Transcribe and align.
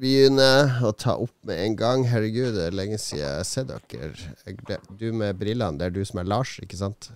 begynne 0.00 0.48
å 0.84 0.92
ta 0.96 1.16
opp 1.20 1.34
med 1.48 1.60
en 1.64 1.76
gang. 1.78 2.04
Herregud, 2.08 2.54
det 2.56 2.68
er 2.68 2.76
lenge 2.76 2.98
siden 3.00 3.22
jeg 3.22 3.40
har 3.40 3.48
sett 3.48 3.72
dere. 3.92 4.78
Du 4.98 5.10
med 5.16 5.36
brillene, 5.40 5.78
det 5.80 5.90
er 5.90 5.96
du 5.96 6.02
som 6.08 6.22
er 6.22 6.28
Lars, 6.32 6.56
ikke 6.62 6.78
sant? 6.80 7.10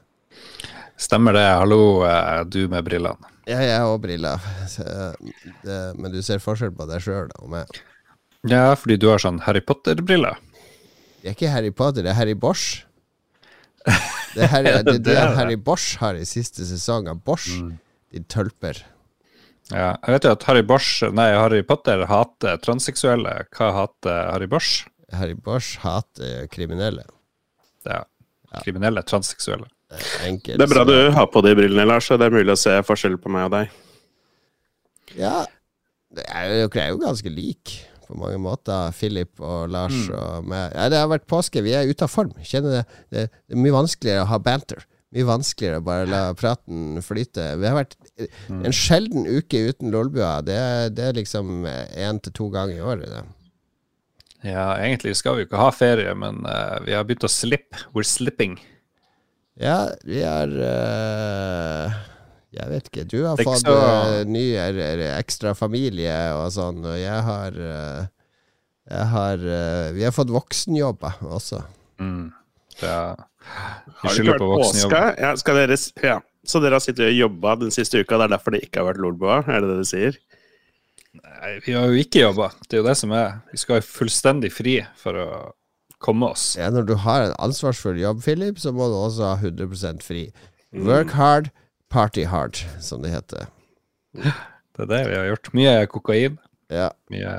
Stemmer 1.00 1.36
det. 1.36 1.44
Hallo, 1.44 2.04
eh, 2.08 2.42
du 2.48 2.66
med 2.72 2.84
brillene. 2.86 3.32
Ja, 3.46 3.60
jeg 3.62 3.76
har 3.78 3.92
òg 3.92 4.00
briller. 4.02 4.42
Men 6.00 6.10
du 6.12 6.18
ser 6.24 6.42
forskjell 6.42 6.72
på 6.74 6.88
deg 6.90 7.04
sjøl 7.04 7.30
og 7.38 7.52
meg. 7.52 7.78
Ja, 8.46 8.74
fordi 8.78 8.98
du 9.00 9.08
har 9.10 9.22
sånn 9.22 9.40
Harry 9.46 9.62
Potter-briller. 9.64 10.38
Det 11.22 11.32
er 11.32 11.36
ikke 11.36 11.50
Harry 11.50 11.72
Potter, 11.74 12.04
det 12.06 12.12
er 12.12 12.18
Harry 12.20 12.36
Bosch. 12.38 12.82
Det 14.36 14.44
er, 14.44 14.50
Harry, 14.52 14.72
det, 14.84 14.92
det 15.06 15.14
er. 15.16 15.30
Harry 15.32 15.54
Bosch 15.56 15.94
har 15.96 16.12
i 16.18 16.26
siste 16.28 16.66
sesong 16.68 17.06
av 17.08 17.22
Bosch. 17.24 17.46
De 18.12 18.20
tølper. 18.28 18.82
Ja, 19.72 19.96
jeg 20.06 20.14
vet 20.14 20.26
jo 20.28 20.34
at 20.36 20.44
Harry 20.46 20.62
Bosch, 20.62 21.00
nei, 21.10 21.30
Harry 21.34 21.62
Potter 21.66 22.04
hater 22.06 22.60
transseksuelle. 22.62 23.32
Hva 23.56 23.72
hater 23.74 24.28
Harry 24.30 24.46
Bosch? 24.50 24.84
Harry 25.14 25.34
Bosch 25.34 25.80
hater 25.82 26.46
kriminelle. 26.52 27.06
Ja. 27.86 28.04
kriminelle 28.62 29.02
transseksuelle. 29.06 29.66
Enkelt. 30.26 30.58
Det 30.58 30.64
er 30.64 30.70
bra 30.70 30.84
du 30.86 30.94
har 31.14 31.26
på 31.30 31.42
de 31.46 31.54
brillene, 31.58 31.86
Lars, 31.86 32.06
så 32.08 32.18
det 32.18 32.28
er 32.28 32.34
mulig 32.34 32.54
å 32.54 32.58
se 32.58 32.74
forskjell 32.86 33.18
på 33.22 33.30
meg 33.32 33.48
og 33.48 33.52
deg. 33.54 33.74
Ja, 35.16 35.44
dere 36.14 36.40
er 36.46 36.66
er 36.66 36.88
jo 36.90 37.02
ganske 37.02 37.30
like 37.30 37.84
på 38.06 38.14
mange 38.18 38.38
måter, 38.38 38.92
Philip 38.94 39.40
og 39.42 39.70
Lars 39.74 39.96
og 40.14 40.46
meg. 40.46 40.70
Ja, 40.74 40.88
det 40.92 41.00
har 41.00 41.10
vært 41.10 41.26
påske, 41.30 41.62
vi 41.66 41.74
er 41.74 41.88
ute 41.90 42.06
av 42.06 42.12
form. 42.12 42.34
Kjenner 42.46 42.78
det, 42.78 42.82
det, 43.10 43.24
det 43.46 43.56
er 43.56 43.62
mye 43.62 43.74
vanskeligere 43.74 44.22
å 44.22 44.30
ha 44.30 44.38
banter. 44.42 44.86
Mye 45.14 45.22
vanskeligere 45.28 45.78
å 45.78 45.84
bare 45.86 46.06
la 46.10 46.20
praten 46.34 46.98
flyte. 47.04 47.44
Vi 47.60 47.68
har 47.68 47.76
vært 47.78 47.94
en 48.50 48.74
sjelden 48.74 49.26
uke 49.28 49.60
uten 49.68 49.92
Lolbua. 49.94 50.40
Det, 50.44 50.56
det 50.98 51.04
er 51.10 51.18
liksom 51.20 51.62
én 51.66 52.18
til 52.24 52.34
to 52.34 52.48
ganger 52.50 52.80
i 52.80 52.82
året. 52.82 53.12
Det. 53.12 53.22
Ja, 54.50 54.72
egentlig 54.82 55.14
skal 55.18 55.36
vi 55.36 55.44
jo 55.44 55.48
ikke 55.48 55.60
ha 55.62 55.70
ferie, 55.74 56.10
men 56.18 56.42
uh, 56.46 56.78
vi 56.84 56.94
har 56.96 57.06
begynt 57.06 57.26
å 57.26 57.30
slippe. 57.30 57.84
We're 57.94 58.06
slipping. 58.06 58.58
Ja, 59.62 59.92
vi 60.04 60.18
er 60.26 60.50
uh, 60.58 61.94
Jeg 62.52 62.72
vet 62.74 62.90
ikke. 62.90 63.06
Du 63.08 63.20
har 63.24 63.38
fått 63.40 63.62
så- 63.62 63.76
øh, 63.78 64.24
ny 64.28 64.44
ekstra 65.14 65.54
familie 65.56 66.16
og 66.36 66.50
sånn, 66.52 66.82
og 66.84 66.98
jeg 66.98 67.22
har 67.30 67.56
Jeg 68.86 69.06
har 69.14 69.46
Vi 69.96 70.04
har 70.04 70.12
fått 70.14 70.34
voksenjobber 70.34 71.22
også. 71.24 71.62
Mm. 72.02 72.34
Det 72.80 72.88
er, 72.90 73.16
vi 73.16 73.92
Har 74.00 74.08
det 74.08 74.14
skylder 74.16 74.38
på 74.42 74.48
vært 74.50 74.64
påske? 74.66 75.02
Ja, 75.22 75.34
skal 75.40 75.60
dere, 75.62 75.76
ja. 76.04 76.16
Så 76.46 76.60
dere 76.62 76.76
har 76.78 76.82
sittet 76.84 77.08
og 77.08 77.16
jobba 77.18 77.54
den 77.58 77.72
siste 77.74 77.98
uka, 78.02 78.18
det 78.20 78.26
er 78.28 78.34
derfor 78.36 78.54
det 78.54 78.60
ikke 78.66 78.82
har 78.82 78.88
vært 78.92 79.00
Lolbua? 79.02 79.38
Er 79.50 79.64
det 79.64 79.70
det 79.72 79.78
du 79.82 79.88
sier? 79.88 80.18
Nei, 81.16 81.52
vi 81.64 81.72
har 81.74 81.86
jo 81.90 81.96
ikke 82.02 82.20
jobba. 82.22 82.50
Det 82.68 82.76
er 82.76 82.82
jo 82.82 82.86
det 82.86 82.96
som 83.00 83.14
er. 83.16 83.38
Vi 83.50 83.58
skal 83.62 83.78
ha 83.80 83.84
fullstendig 83.86 84.50
fri 84.54 84.76
for 85.00 85.16
å 85.18 85.28
komme 86.04 86.28
oss. 86.34 86.52
Ja, 86.60 86.68
når 86.70 86.86
du 86.90 86.94
har 87.02 87.24
en 87.30 87.34
ansvarsfull 87.42 87.98
jobb, 88.02 88.20
Philip, 88.22 88.60
så 88.62 88.70
må 88.76 88.86
du 88.92 88.98
også 88.98 89.30
ha 89.32 89.36
100 89.40 90.02
fri. 90.04 90.26
Work 90.76 91.14
hard, 91.16 91.48
party 91.90 92.26
hard, 92.28 92.60
som 92.84 93.00
det 93.02 93.14
heter. 93.16 93.48
Det 94.16 94.84
er 94.84 94.90
det 94.92 95.00
vi 95.08 95.16
har 95.16 95.30
gjort. 95.32 95.50
Mye 95.56 95.86
kokain, 95.88 96.36
Ja, 96.70 96.90
mye 97.10 97.32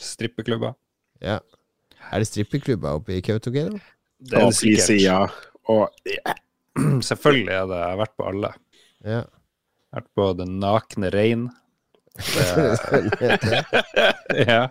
strippeklubber. 0.00 0.74
ja. 1.22 1.38
Er 2.10 2.22
det 2.22 2.28
strippeklubber 2.30 2.96
oppe 2.96 3.12
i 3.18 3.20
Kautokeino? 3.20 3.78
Det 4.18 4.38
er 4.38 4.44
Og 4.44 4.52
det 4.52 4.58
sikkert. 4.58 4.86
PC-ja. 4.86 5.18
Og 5.68 5.88
ja. 6.08 6.34
Selvfølgelig 7.10 7.54
er 7.54 7.66
det. 7.70 7.78
Jeg 7.82 7.92
har 7.94 8.00
vært 8.02 8.16
på 8.18 8.28
alle. 8.32 8.52
Ja. 9.06 9.22
Vært 9.94 10.08
på 10.18 10.28
Den 10.38 10.58
nakne 10.62 11.12
rein. 11.14 11.48
Ja. 14.48 14.62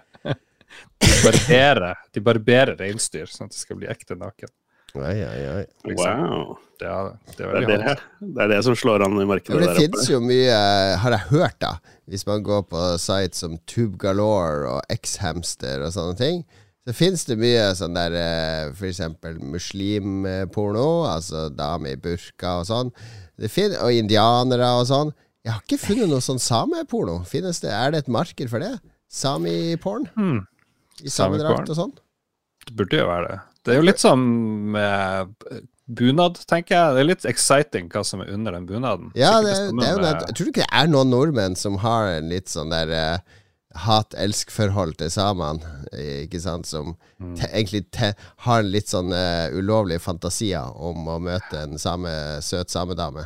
De 0.98 1.10
barberer, 1.24 1.96
de 2.14 2.22
barberer 2.22 2.76
reinsdyr, 2.80 3.30
sånn 3.32 3.48
at 3.48 3.56
det 3.56 3.60
skal 3.62 3.78
bli 3.80 3.88
ekte 3.90 4.18
naken. 4.20 4.50
Oi, 4.98 5.14
oi, 5.22 5.42
oi. 5.52 5.64
Liksom. 5.92 6.22
Wow. 6.26 6.56
Det 6.80 6.88
er 6.90 7.10
Det 7.38 7.46
er 7.46 7.66
det, 7.68 7.78
er 7.92 8.02
det 8.22 8.44
er 8.44 8.52
det 8.52 8.60
som 8.66 8.76
slår 8.78 9.04
an 9.06 9.18
i 9.22 9.26
markedet 9.30 9.58
Ja, 9.58 9.62
det 9.62 9.70
der 9.74 9.80
fins 9.82 10.10
jo 10.10 10.20
mye, 10.24 10.58
har 11.02 11.16
jeg 11.16 11.26
hørt, 11.32 11.58
da. 11.62 11.72
Hvis 12.10 12.26
man 12.30 12.44
går 12.46 12.64
på 12.72 12.84
sites 13.02 13.42
som 13.44 13.58
Tube 13.70 13.98
Galore 14.02 14.70
og 14.76 14.94
X-Hamster 14.94 15.84
og 15.86 15.94
sånne 15.96 16.18
ting, 16.20 16.44
så 16.88 16.94
fins 16.96 17.26
det 17.28 17.36
mye 17.36 17.66
sånn 17.76 17.98
der 17.98 18.14
f.eks. 18.16 18.78
for 18.80 18.88
eksempel 18.88 19.40
muslimporno, 19.44 21.04
altså 21.12 21.50
damer 21.52 21.98
i 21.98 22.00
burka 22.00 22.62
og 22.62 22.68
sånn. 22.70 22.92
Og 23.44 23.90
indianere 23.92 24.70
og 24.80 24.86
sånn. 24.88 25.12
Jeg 25.44 25.52
har 25.52 25.66
ikke 25.66 25.82
funnet 25.82 26.08
noe 26.12 26.24
sånn 26.24 26.40
sameporno. 26.40 27.18
Finnes 27.28 27.60
det? 27.64 27.74
Er 27.76 27.92
det 27.92 28.06
et 28.06 28.12
marked 28.12 28.48
for 28.52 28.64
det? 28.64 28.78
Sami-porn? 29.12 30.08
Hmm. 30.16 30.40
I 31.04 31.12
samedrakt 31.12 31.68
og 31.72 31.78
sånn? 31.78 31.92
Det 32.68 32.76
burde 32.80 33.02
jo 33.02 33.10
være 33.10 33.34
det. 33.34 33.40
Det 33.68 33.74
er 33.74 33.82
jo 33.82 33.88
litt 33.90 34.02
som 34.02 34.24
med 34.72 35.36
bunad, 36.00 36.40
tenker 36.48 36.76
jeg. 36.76 36.96
Det 36.96 37.04
er 37.04 37.10
litt 37.10 37.28
exciting 37.28 37.92
hva 37.92 38.04
som 38.08 38.24
er 38.24 38.32
under 38.32 38.56
den 38.56 38.68
bunaden. 38.68 39.12
Ja, 39.20 39.38
det, 39.44 39.58
det 39.76 39.88
er 39.88 39.96
jo 39.96 40.04
det. 40.04 40.16
Tror 40.40 40.52
ikke 40.54 40.64
det 40.64 40.72
er 40.72 40.88
noen 40.92 41.12
nordmenn 41.12 41.60
som 41.60 41.80
har 41.84 42.14
en 42.16 42.32
litt 42.32 42.52
sånn 42.52 42.72
der 42.72 42.96
eh, 42.96 43.36
hat-elsk-forhold 43.84 44.98
til 45.00 45.12
samene, 45.14 45.66
eh, 45.92 46.26
ikke 46.26 46.42
sant, 46.44 46.68
som 46.70 46.96
Mm. 47.18 47.36
te, 47.36 47.48
egentlig 47.50 47.90
te, 47.92 48.12
har 48.46 48.60
en 48.62 48.68
litt 48.70 48.92
sånn 48.92 49.10
uh, 49.10 49.50
ulovlige 49.58 50.04
fantasier 50.04 50.70
om 50.76 51.08
å 51.10 51.16
møte 51.18 51.64
en 51.64 51.80
same, 51.82 52.12
søt 52.46 52.70
samedame. 52.70 53.24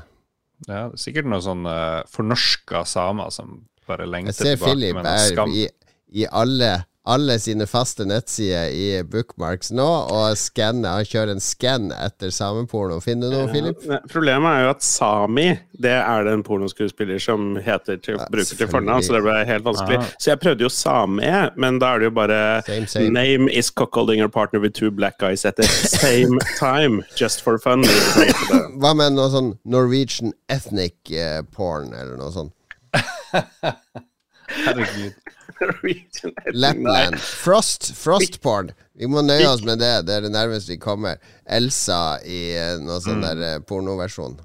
Ja, 0.67 0.85
er 0.85 0.95
sikkert 0.95 1.27
noen 1.27 1.43
sånn 1.43 1.65
uh, 1.67 1.99
fornorska 2.07 2.85
samer 2.87 3.33
som 3.35 3.65
bare 3.87 4.07
lengter 4.07 4.37
ser 4.37 4.55
tilbake 4.55 4.71
Philip 4.71 4.95
med 4.95 5.03
noe 5.03 5.17
er 5.17 5.33
skam. 5.33 5.51
i, 5.51 5.65
i 6.21 6.27
alle, 6.31 6.71
alle 7.03 7.39
sine 7.41 7.65
faste 7.65 8.05
nettsider 8.05 8.69
i 8.77 9.01
bookmarks 9.09 9.71
nå, 9.73 9.85
og 10.13 10.35
skanne. 10.37 10.85
han 10.85 11.05
kjører 11.07 11.31
en 11.33 11.41
skann 11.41 11.87
etter 11.95 12.29
sameporno. 12.29 12.99
Finner 13.01 13.31
du 13.31 13.37
noe, 13.39 13.47
Philip? 13.49 13.79
Ja, 13.89 13.97
Problemet 14.11 14.51
er 14.51 14.65
jo 14.67 14.69
at 14.75 14.83
Sami 14.85 15.47
Det 15.81 15.95
er 15.97 16.27
det 16.27 16.35
en 16.37 16.43
pornoskuespiller 16.45 17.17
som 17.21 17.55
heter 17.57 17.97
til, 17.97 18.19
Ja, 18.19 18.27
bruker 18.29 18.59
til 18.59 18.69
fornavn, 18.69 19.01
så 19.01 19.15
det 19.17 19.23
ble 19.25 19.39
helt 19.49 19.65
vanskelig. 19.65 19.97
Ah. 19.97 20.11
Så 20.21 20.29
jeg 20.35 20.41
prøvde 20.43 20.67
jo 20.67 20.69
Same, 20.69 21.31
men 21.57 21.79
da 21.81 21.95
er 21.95 22.03
det 22.03 22.11
jo 22.11 22.15
bare 22.19 22.39
Same, 22.69 22.85
same. 22.87 23.09
Name 23.17 23.49
is 23.49 23.71
cockholding 23.73 24.21
your 24.21 24.29
partner 24.29 24.61
with 24.61 24.73
two 24.77 24.91
black 24.91 25.17
guys 25.17 25.43
at 25.45 25.55
the 25.57 25.65
same 25.65 26.37
time, 26.59 27.01
just 27.17 27.41
for 27.41 27.57
fun. 27.57 27.81
Hva 28.77 28.93
med 28.97 29.17
noe 29.17 29.29
sånn 29.33 29.55
Norwegian 29.65 30.35
ethnic 30.53 31.09
eh, 31.09 31.41
porn, 31.55 31.95
eller 31.97 32.13
noe 32.21 32.29
sånt? 32.35 32.53
Herregud. 34.51 35.13
Lapland. 36.53 37.19
Frost. 37.19 37.91
Frostporn. 37.97 38.71
Vi 38.97 39.09
må 39.09 39.23
nøye 39.25 39.47
oss 39.49 39.63
med 39.65 39.81
det. 39.81 39.93
Det 40.07 40.17
er 40.17 40.25
det 40.27 40.31
nærmeste 40.33 40.75
vi 40.75 40.79
kommer. 40.81 41.19
Elsa 41.45 42.19
i 42.25 42.41
noen 42.55 42.87
noe 42.89 43.01
sånn 43.03 43.23
der 43.25 43.43
eh, 43.47 43.59
pornoversjon. 43.65 44.39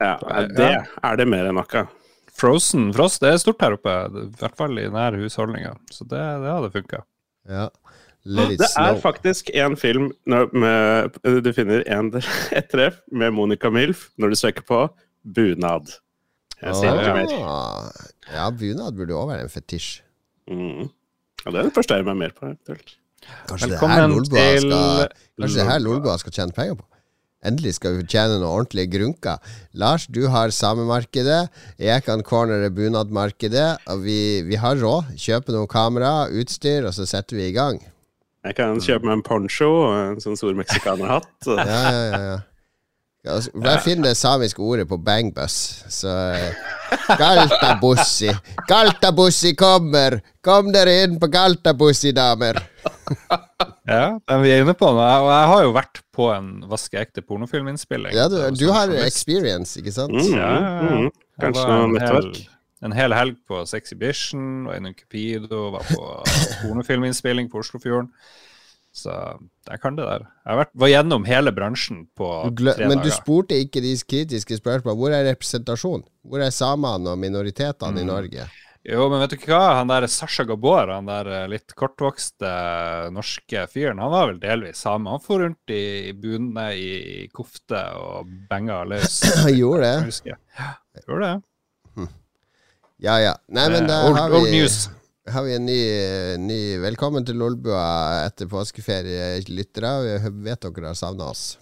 Ja, 0.00 0.16
det 0.48 0.70
er 0.80 1.18
det 1.20 1.26
mer 1.28 1.50
enn 1.50 1.58
noe. 1.60 1.86
Frozen 2.40 2.88
Frost 2.96 3.20
det 3.20 3.34
er 3.34 3.40
stort 3.42 3.60
her 3.60 3.76
oppe, 3.76 3.92
i 4.16 4.26
hvert 4.40 4.56
fall 4.56 4.78
i 4.80 4.86
nær 4.88 5.16
husholdninga. 5.20 5.74
Så 5.92 6.06
det, 6.08 6.20
det 6.40 6.52
hadde 6.54 6.72
funka. 6.74 7.02
Ja. 7.50 7.68
Det 8.24 8.60
er 8.60 8.68
snow. 8.68 8.98
faktisk 9.00 9.48
en 9.56 9.76
film 9.80 10.10
med, 10.52 11.16
Du 11.44 11.52
finner 11.56 11.84
en, 11.88 12.12
et 12.58 12.68
treff 12.68 13.00
med 13.12 13.32
Monica 13.32 13.70
Milf 13.72 14.10
når 14.20 14.32
du 14.32 14.40
søker 14.40 14.66
på 14.68 14.84
bunad. 15.24 15.88
Jeg 16.60 16.76
sier 16.76 17.00
ikke 17.00 17.16
mer. 17.16 17.34
Ah, 17.40 18.08
ja, 18.28 18.50
bunad 18.52 18.96
burde 18.98 19.16
òg 19.16 19.30
være 19.32 19.46
en 19.46 19.52
fetisj. 19.52 20.02
Mm. 20.50 20.88
Ja, 21.44 21.50
det 21.50 21.58
er 21.60 21.68
det 21.70 21.74
første 21.76 21.96
jeg 21.96 22.06
er 22.06 22.18
mer 22.18 22.34
på. 22.36 22.46
eventuelt. 22.50 22.96
Kanskje 23.48 23.68
det 23.68 23.78
her 23.78 23.86
Velkommen 23.86 24.14
Lolbua 24.14 24.46
skal, 24.60 25.10
det 25.40 25.66
her 25.68 25.78
Lolbua. 25.78 25.78
Lolbua 25.86 26.16
skal 26.20 26.34
tjene 26.36 26.56
penger 26.56 26.78
på? 26.80 26.86
Endelig 27.48 27.78
skal 27.78 27.94
vi 27.96 28.04
tjene 28.04 28.36
noe 28.42 28.50
ordentlige 28.52 28.90
grunker. 28.98 29.38
Lars, 29.80 30.04
du 30.12 30.26
har 30.28 30.52
samemarkedet. 30.52 31.48
Jeg 31.80 32.04
kan 32.04 32.20
cornere 32.26 32.68
bunadmarkedet. 32.76 33.78
Vi, 34.04 34.18
vi 34.44 34.58
har 34.60 34.76
råd. 34.76 35.14
Kjøpe 35.16 35.54
noen 35.56 35.70
kamera, 35.70 36.28
utstyr, 36.28 36.84
og 36.84 36.92
så 36.96 37.08
setter 37.08 37.40
vi 37.40 37.48
i 37.48 37.56
gang. 37.56 37.80
Jeg 38.44 38.56
kan 38.56 38.76
kjøpe 38.80 39.08
meg 39.08 39.18
en 39.18 39.24
poncho 39.24 39.70
og 39.70 39.96
en 40.02 40.20
sånn 40.20 40.36
stor 40.36 40.56
meksikanerhatt. 40.56 41.32
Ja, 41.48 41.64
ja, 41.64 41.90
ja, 41.96 42.22
ja. 42.28 42.38
Ja, 43.20 43.34
altså, 43.36 43.50
Bare 43.60 43.82
finn 43.84 44.00
det 44.04 44.14
samiske 44.16 44.62
ordet 44.64 44.86
på 44.88 44.96
bangbus. 45.04 45.56
Så 45.92 46.12
Galtabussi! 47.20 48.30
Galtabussi 48.68 49.54
kommer! 49.58 50.20
Kom 50.44 50.70
dere 50.74 50.94
inn 51.04 51.18
på 51.20 51.28
Galtabussi, 51.32 52.12
damer! 52.16 52.58
Ja, 53.90 54.18
men 54.28 54.42
vi 54.44 54.52
er 54.54 54.62
inne 54.64 54.74
på 54.78 54.90
noe. 54.94 55.02
Jeg- 55.06 55.24
Og 55.24 55.30
jeg 55.32 55.48
har 55.52 55.62
jo 55.64 55.72
vært 55.74 56.00
på 56.14 56.28
en 56.36 56.48
vaskeekte 56.70 57.22
pornofilminnspilling. 57.26 58.12
Ja, 58.14 58.28
du, 58.28 58.36
Det 58.36 58.58
du 58.58 58.66
sånn 58.66 58.74
har 58.76 58.88
experience, 59.06 59.76
ikke 59.80 59.92
sant? 59.92 60.12
Mm, 60.14 60.36
Ja, 60.36 60.52
mm. 60.80 61.10
Jeg 61.10 61.40
Kanskje 61.40 61.66
noe 61.68 61.84
en 61.84 61.92
nettverk? 61.96 62.40
En 62.82 62.92
hel 62.96 63.12
helg 63.12 63.36
på 63.48 63.66
Sexhibition, 63.68 64.64
var 64.66 64.76
innom 64.78 64.94
Cupido, 64.96 65.70
var 65.74 65.82
på 65.90 66.24
pornofilminnspilling 66.62 67.50
på 67.50 67.58
Oslofjorden. 67.60 68.08
Så 68.90 69.12
jeg 69.70 69.80
kan 69.82 69.94
det 69.94 70.06
der. 70.06 70.24
Jeg 70.42 70.50
har 70.50 70.58
vært, 70.64 70.72
var 70.82 70.90
gjennom 70.90 71.26
hele 71.28 71.52
bransjen 71.54 72.00
på 72.18 72.30
tre 72.58 72.72
dager. 72.74 72.88
Men 72.90 73.04
du 73.04 73.10
spurte 73.14 73.58
ikke 73.62 73.82
de 73.84 73.92
kritiske 74.02 74.58
spørsmålene. 74.58 74.98
Hvor 74.98 75.14
er 75.14 75.28
representasjon? 75.30 76.02
Hvor 76.26 76.42
er 76.42 76.50
samene 76.54 77.12
og 77.12 77.20
minoritetene 77.22 78.02
i 78.02 78.08
Norge? 78.08 78.48
Jo, 78.88 79.10
men 79.12 79.20
vet 79.20 79.34
du 79.36 79.42
hva? 79.44 79.76
Han 79.76 79.90
der 79.92 80.06
Sasha 80.08 80.46
Gabor, 80.48 80.88
han 80.88 81.06
der 81.06 81.28
eh, 81.28 81.48
litt 81.52 81.74
kortvokste 81.76 82.48
eh, 82.48 83.10
norske 83.12 83.66
fyren, 83.68 84.00
han 84.00 84.08
var 84.10 84.30
vel 84.30 84.38
delvis 84.40 84.80
same. 84.86 85.12
Han 85.12 85.20
for 85.20 85.44
rundt 85.44 85.74
i, 85.74 86.08
i 86.08 86.14
bunne 86.16 86.70
i, 86.72 86.88
i 86.96 87.26
kofte 87.28 87.82
og 88.00 88.30
benga 88.48 88.80
løs. 88.88 89.20
Han 89.44 89.52
gjorde 89.52 89.84
det. 89.84 90.16
Jeg, 90.32 90.38
jeg 90.96 91.04
gjorde 91.06 91.28
det. 91.28 92.08
Ja 93.00 93.20
ja. 93.20 93.36
Nei, 93.48 93.68
men 93.72 93.86
da 93.88 94.00
har 94.02 94.32
old, 94.32 94.40
old 94.42 94.50
news. 94.52 94.82
Har 95.30 95.42
vi 95.46 95.54
en 95.54 95.66
ny, 95.66 95.80
ny 96.42 96.60
Velkommen 96.82 97.24
til 97.26 97.38
Lolbua 97.38 98.24
etter 98.26 98.48
påskeferie, 98.50 99.40
lyttere. 99.50 99.92
Vi 100.04 100.32
vet 100.46 100.66
dere 100.66 100.90
har 100.90 100.98
savna 100.98 101.30
oss. 101.30 101.54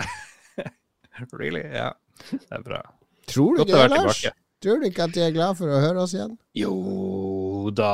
Really? 1.32 1.62
Ja, 1.72 1.92
det 2.30 2.58
er 2.58 2.64
bra. 2.64 2.82
Tror 3.30 3.56
du 3.56 3.62
Godt 3.62 3.70
ikke 3.70 3.82
det, 3.82 3.90
Lars? 3.94 4.20
tilbake. 4.20 4.36
Tror 4.64 4.80
du 4.80 4.86
ikke 4.88 5.06
at 5.06 5.14
de 5.14 5.22
er 5.24 5.32
glad 5.36 5.56
for 5.58 5.70
å 5.70 5.80
høre 5.80 6.02
oss 6.02 6.14
igjen? 6.16 6.34
Jo 6.56 7.70
da 7.76 7.90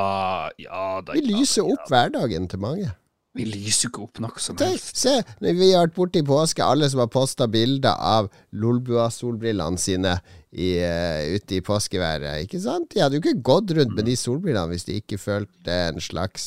Ja 0.63 1.01
da. 1.05 1.15
Vi 1.17 1.23
ja, 1.23 1.39
lyser 1.39 1.67
ja. 1.67 1.75
opp 1.75 1.91
hverdagen 1.93 2.49
til 2.51 2.63
mange. 2.63 2.93
Vi 3.33 3.47
lyser 3.49 3.89
ikke 3.89 4.03
opp 4.05 4.21
nok 4.21 4.41
som 4.45 4.59
Tenk, 4.61 4.75
helst. 4.77 4.99
se, 5.01 5.15
vi 5.41 5.71
har 5.73 5.87
vært 5.87 5.95
borte 5.97 6.21
i 6.21 6.27
påske, 6.27 6.61
alle 6.65 6.89
som 6.93 7.01
har 7.01 7.09
posta 7.13 7.47
bilder 7.49 7.97
av 7.97 8.29
Lolbua-solbrillene 8.53 9.81
sine 9.81 10.19
i, 10.53 10.75
uh, 10.85 11.33
ute 11.33 11.57
i 11.57 11.63
påskeværet, 11.65 12.43
ikke 12.45 12.61
sant? 12.61 12.91
De 12.93 13.01
hadde 13.01 13.17
jo 13.17 13.23
ikke 13.25 13.41
gått 13.41 13.73
rundt 13.79 13.97
med 13.97 14.05
de 14.11 14.19
solbrillene 14.21 14.75
hvis 14.75 14.85
de 14.91 14.99
ikke 15.01 15.21
følte 15.23 15.79
en 15.89 16.03
slags 16.05 16.45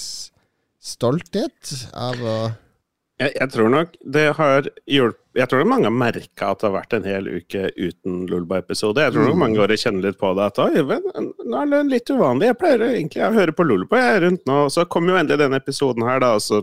stolthet 0.85 1.73
av 1.97 2.21
å 2.21 2.37
Jeg, 3.15 3.31
jeg 3.39 3.47
tror 3.53 3.69
nok 3.71 3.93
det 4.11 4.25
har 4.35 4.65
hjulpet 4.91 5.39
Jeg 5.39 5.47
tror 5.47 5.61
det 5.61 5.67
mange 5.71 5.87
har 5.87 5.95
merka 5.95 6.49
at 6.51 6.59
det 6.59 6.67
har 6.67 6.73
vært 6.73 6.95
en 6.97 7.07
hel 7.07 7.25
uke 7.27 7.69
uten 7.75 8.21
Lulba-episode. 8.27 9.03
Jeg 9.03 9.15
tror 9.15 9.25
nok 9.27 9.39
mange 9.39 9.59
går 9.59 9.73
og 9.75 9.81
kjenner 9.81 10.05
litt 10.07 10.19
på 10.19 10.29
det. 10.35 10.45
At 10.47 10.61
«Oi, 10.63 10.83
men, 10.87 11.09
nå 11.43 11.59
er 11.59 11.71
det 11.73 11.81
litt 11.91 12.11
uvanlig. 12.11 12.49
Jeg 12.49 12.57
pleier 12.61 12.83
egentlig 12.87 13.23
å 13.23 13.33
høre 13.35 13.55
på 13.55 13.65
Lulba 13.67 13.99
jeg 13.99 14.13
er 14.13 14.23
rundt 14.23 14.45
nå. 14.47 14.61
Så 14.71 14.85
kommer 14.87 15.11
jo 15.11 15.19
endelig 15.19 15.41
denne 15.43 15.59
episoden 15.59 16.07
her, 16.07 16.21
da. 16.23 16.33
Og 16.39 16.43
så 16.45 16.61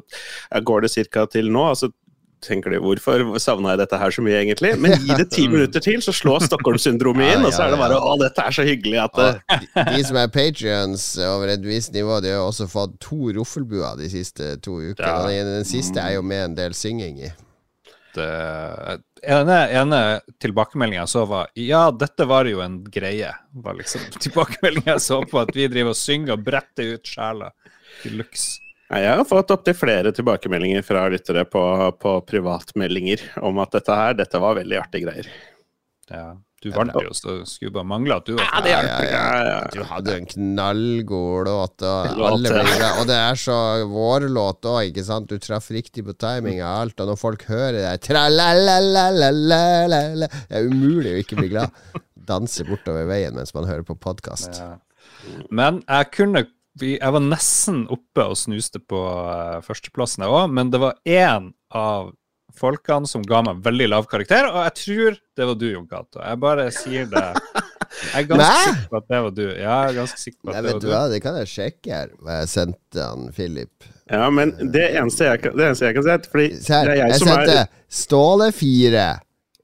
går 0.64 0.87
det 0.87 1.08
ca. 1.12 1.26
til 1.37 1.52
nå. 1.52 1.66
Og 1.72 1.82
så 1.82 1.93
tenker 2.42 2.74
de 2.74 2.80
hvorfor 2.82 3.24
savna 3.42 3.74
jeg 3.74 3.82
dette 3.82 4.00
her 4.00 4.14
så 4.14 4.24
mye, 4.24 4.38
egentlig? 4.40 4.72
Men 4.82 4.96
gi 4.98 5.18
det 5.18 5.28
ti 5.34 5.46
minutter 5.50 5.84
til, 5.84 6.00
så 6.04 6.14
slår 6.16 6.46
Stockholm-syndromet 6.48 7.28
inn. 7.36 7.44
Ja, 7.44 7.48
Og 7.48 7.54
så 7.56 7.66
er 7.66 7.74
det 7.74 7.80
bare 7.80 8.00
å, 8.00 8.16
dette 8.20 8.46
er 8.48 8.56
så 8.56 8.66
hyggelig 8.66 8.98
at 9.04 9.20
det, 9.20 9.28
de, 9.52 9.86
de 9.96 10.02
som 10.08 10.18
er 10.22 10.32
patrions 10.34 11.06
over 11.28 11.54
et 11.54 11.64
visst 11.66 11.94
nivå, 11.94 12.18
de 12.24 12.34
har 12.34 12.42
også 12.44 12.68
fått 12.70 12.98
to 13.02 13.30
roffelbuer 13.38 14.00
de 14.00 14.10
siste 14.12 14.56
to 14.64 14.80
ukene. 14.80 15.06
Ja. 15.06 15.22
Den, 15.28 15.54
den 15.60 15.68
siste 15.68 16.02
er 16.02 16.18
jo 16.18 16.26
med 16.26 16.50
en 16.50 16.58
del 16.58 16.76
synging 16.76 17.22
i. 17.28 17.32
Det 18.12 18.28
ene, 19.24 19.58
ene 19.72 20.00
tilbakemeldinga 20.42 21.04
jeg 21.04 21.12
så, 21.14 21.22
var 21.28 21.48
ja, 21.56 21.86
dette 21.96 22.26
var 22.28 22.48
jo 22.50 22.60
en 22.64 22.82
greie. 22.84 23.30
Var 23.64 23.78
liksom 23.78 24.04
tilbakemeldinga 24.24 24.96
jeg 24.96 25.04
så 25.06 25.22
på 25.28 25.40
at 25.42 25.54
vi 25.56 25.70
driver 25.72 25.94
og 25.94 26.00
synger 26.00 26.36
og 26.36 26.44
bretter 26.46 26.96
ut 26.96 27.14
sjela 27.14 27.52
til 28.02 28.20
luxe. 28.20 28.58
Jeg 28.92 29.16
har 29.16 29.24
fått 29.24 29.48
opptil 29.54 29.72
flere 29.76 30.10
tilbakemeldinger 30.12 30.82
fra 30.84 31.06
lyttere 31.12 31.44
på, 31.48 31.60
på 32.02 32.10
privatmeldinger 32.28 33.22
om 33.40 33.58
at 33.62 33.72
dette 33.78 33.94
her, 33.96 34.16
dette 34.18 34.40
var 34.42 34.58
veldig 34.58 34.80
artige 34.82 35.06
greier. 35.06 35.26
Ja. 36.12 36.26
Du 36.62 36.68
vant 36.70 36.94
jo, 36.94 37.10
så 37.10 37.40
skulle 37.48 37.72
bare 37.74 37.88
mangle 37.90 38.14
at 38.20 38.26
du 38.28 38.36
var 38.36 38.60
det 38.62 38.70
Ja, 38.70 38.82
ja, 38.86 38.98
Ja, 39.02 39.38
ja. 39.48 39.54
Du 39.74 39.80
hadde 39.88 40.12
en 40.14 40.28
knallgod 40.30 41.48
låt, 41.48 41.82
og. 41.82 42.20
Og 43.00 43.08
det 43.08 43.16
er 43.18 43.34
så 43.40 43.56
vår 43.90 44.28
låt 44.30 44.62
òg, 44.70 44.92
ikke 44.92 45.02
sant? 45.08 45.26
Du 45.32 45.42
traff 45.42 45.72
riktig 45.74 46.04
på 46.06 46.14
timing 46.14 46.60
og 46.60 46.68
alt, 46.68 46.94
og 47.02 47.06
når 47.10 47.18
folk 47.18 47.42
hører 47.50 47.80
det 47.80 48.06
Det 48.06 48.14
er 50.60 50.70
umulig 50.70 51.16
å 51.16 51.18
ikke 51.24 51.40
bli 51.40 51.50
glad. 51.50 51.74
Danse 52.30 52.62
bortover 52.68 53.10
veien 53.10 53.34
mens 53.34 53.50
man 53.56 53.66
hører 53.66 53.82
på 53.88 53.98
podkast. 53.98 54.62
Ja. 54.62 54.78
Men 55.50 55.82
jeg 55.88 56.12
kunne 56.14 56.46
vi- 56.78 56.98
Jeg 56.98 57.12
var 57.12 57.20
nesten 57.20 57.86
oppe 57.92 58.24
og 58.28 58.36
snuste 58.36 58.78
på 58.80 58.98
uh, 58.98 59.60
førsteplassen, 59.64 60.24
jeg 60.24 60.32
òg, 60.32 60.50
men 60.52 60.70
det 60.70 60.80
var 60.80 60.94
én 61.06 61.52
av 61.70 62.12
folkene 62.54 63.08
som 63.08 63.22
ga 63.24 63.40
meg 63.42 63.62
veldig 63.64 63.88
lav 63.88 64.06
karakter, 64.06 64.44
og 64.50 64.58
jeg 64.66 64.74
tror 64.82 65.19
det 65.36 65.46
var 65.48 65.54
du, 65.56 65.66
Jon 65.72 65.86
Cato. 65.88 66.20
Jeg 66.20 66.38
bare 66.40 66.66
sier 66.70 67.06
det. 67.08 67.22
Jeg 68.12 68.24
er 68.24 68.26
ganske 68.30 68.44
Nei! 68.44 68.64
sikker 68.66 68.88
på 68.92 68.96
at 69.00 69.08
det 69.08 69.20
var 69.24 69.30
du. 69.38 69.42
Ja, 69.48 69.56
jeg 69.56 69.88
er 69.88 69.96
ganske 70.02 70.20
sikker 70.20 70.38
på 70.42 70.50
Nei, 70.50 70.58
at 70.58 70.64
det 70.64 70.72
var 70.74 70.80
du 70.80 70.86
du. 70.86 70.92
hva, 70.92 71.02
det 71.12 71.20
kan 71.24 71.38
jeg 71.40 71.48
sjekke 71.52 71.92
her, 71.96 72.12
hva 72.20 72.36
jeg 72.42 72.50
sendte 72.52 73.06
han 73.08 73.28
Philip. 73.32 73.88
Ja, 74.12 74.28
men 74.30 74.52
det 74.75 74.84
eneste 75.00 75.25
jeg 75.30 75.40
kan, 75.46 75.56
det 75.56 75.64
eneste 75.70 75.88
jeg 75.88 75.96
kan 75.96 76.10
er 76.12 76.26
fordi 76.28 76.48
Se 76.60 76.75
her, 76.76 76.84
det 76.84 76.92
er 76.92 77.00
jeg 77.00 77.12
jeg 77.14 77.22
som 77.22 77.28
sendte 77.32 77.56
er 77.62 77.68
Ståle 78.02 78.50
4. 78.52 79.06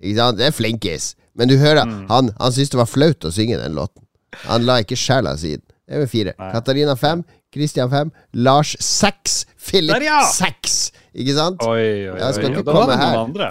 Ikke 0.00 0.16
sant? 0.22 0.38
Det 0.40 0.46
er 0.48 0.56
flinkis. 0.56 1.10
Men 1.38 1.48
du 1.52 1.56
hører, 1.60 1.84
Mm. 1.84 2.06
han, 2.08 2.30
han 2.40 2.52
syntes 2.56 2.70
det 2.72 2.80
var 2.80 2.88
flaut 2.88 3.24
å 3.28 3.30
synge 3.34 3.60
den 3.60 3.76
låten. 3.76 4.02
Han 4.48 4.64
la 4.64 4.78
ikke 4.82 4.96
sjela 4.98 5.36
si 5.36 5.52
i 5.52 5.58
den. 5.60 5.67
Det 5.88 5.96
er 5.96 6.02
med 6.04 6.10
fire. 6.12 6.34
Nei. 6.36 6.50
Katarina 6.52 6.96
fem. 7.00 7.22
Christian 7.54 7.88
fem. 7.88 8.10
Lars 8.36 8.74
seks. 8.84 9.46
Philip 9.56 10.04
ja! 10.04 10.20
seks! 10.28 10.90
Ikke 11.16 11.32
sant? 11.36 11.64
Oi, 11.64 11.80
oi, 11.80 12.10
oi. 12.12 12.18
Jeg 12.20 12.36
skal 12.36 12.52
ikke 12.52 12.66
komme 12.68 12.98
her. 13.00 13.16
andre. 13.22 13.48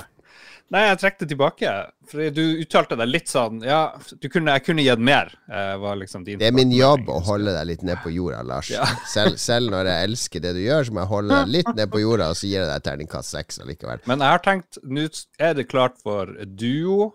Nei, 0.67 0.81
jeg 0.83 0.97
trekk 0.99 1.17
det 1.21 1.27
tilbake. 1.31 1.73
For 2.11 2.29
du 2.35 2.41
uttalte 2.61 2.95
deg 2.99 3.09
litt 3.09 3.27
sånn 3.31 3.61
Ja, 3.63 3.79
du 4.19 4.27
kunne, 4.31 4.53
jeg 4.55 4.63
kunne 4.65 4.83
gitt 4.83 5.01
mer. 5.03 5.31
eh, 5.51 5.73
Var 5.79 5.97
liksom 5.99 6.23
din 6.27 6.39
Det 6.39 6.47
er 6.49 6.55
min 6.55 6.71
jobb 6.75 7.09
å 7.11 7.17
holde 7.23 7.51
deg 7.55 7.67
litt 7.71 7.85
ned 7.87 7.99
på 8.03 8.11
jorda, 8.15 8.41
Lars. 8.47 8.69
Ja. 8.71 8.85
Selv, 9.15 9.39
selv 9.41 9.71
når 9.71 9.89
jeg 9.91 10.09
elsker 10.09 10.43
det 10.43 10.53
du 10.55 10.61
gjør, 10.63 10.87
så 10.87 10.95
må 10.95 11.03
jeg 11.03 11.11
holde 11.11 11.39
deg 11.41 11.53
litt 11.57 11.71
ned 11.75 11.91
på 11.91 12.03
jorda, 12.03 12.29
og 12.31 12.39
så 12.39 12.47
gir 12.51 12.61
jeg 12.61 12.69
deg 12.69 12.85
terningkast 12.87 13.35
seks 13.35 13.61
allikevel. 13.63 14.03
Men 14.11 14.23
jeg 14.23 14.35
har 14.35 14.43
tenkt 14.43 14.79
Nå 14.83 15.07
er 15.39 15.55
det 15.57 15.67
klart 15.71 15.97
for 16.03 16.31
duo 16.59 17.13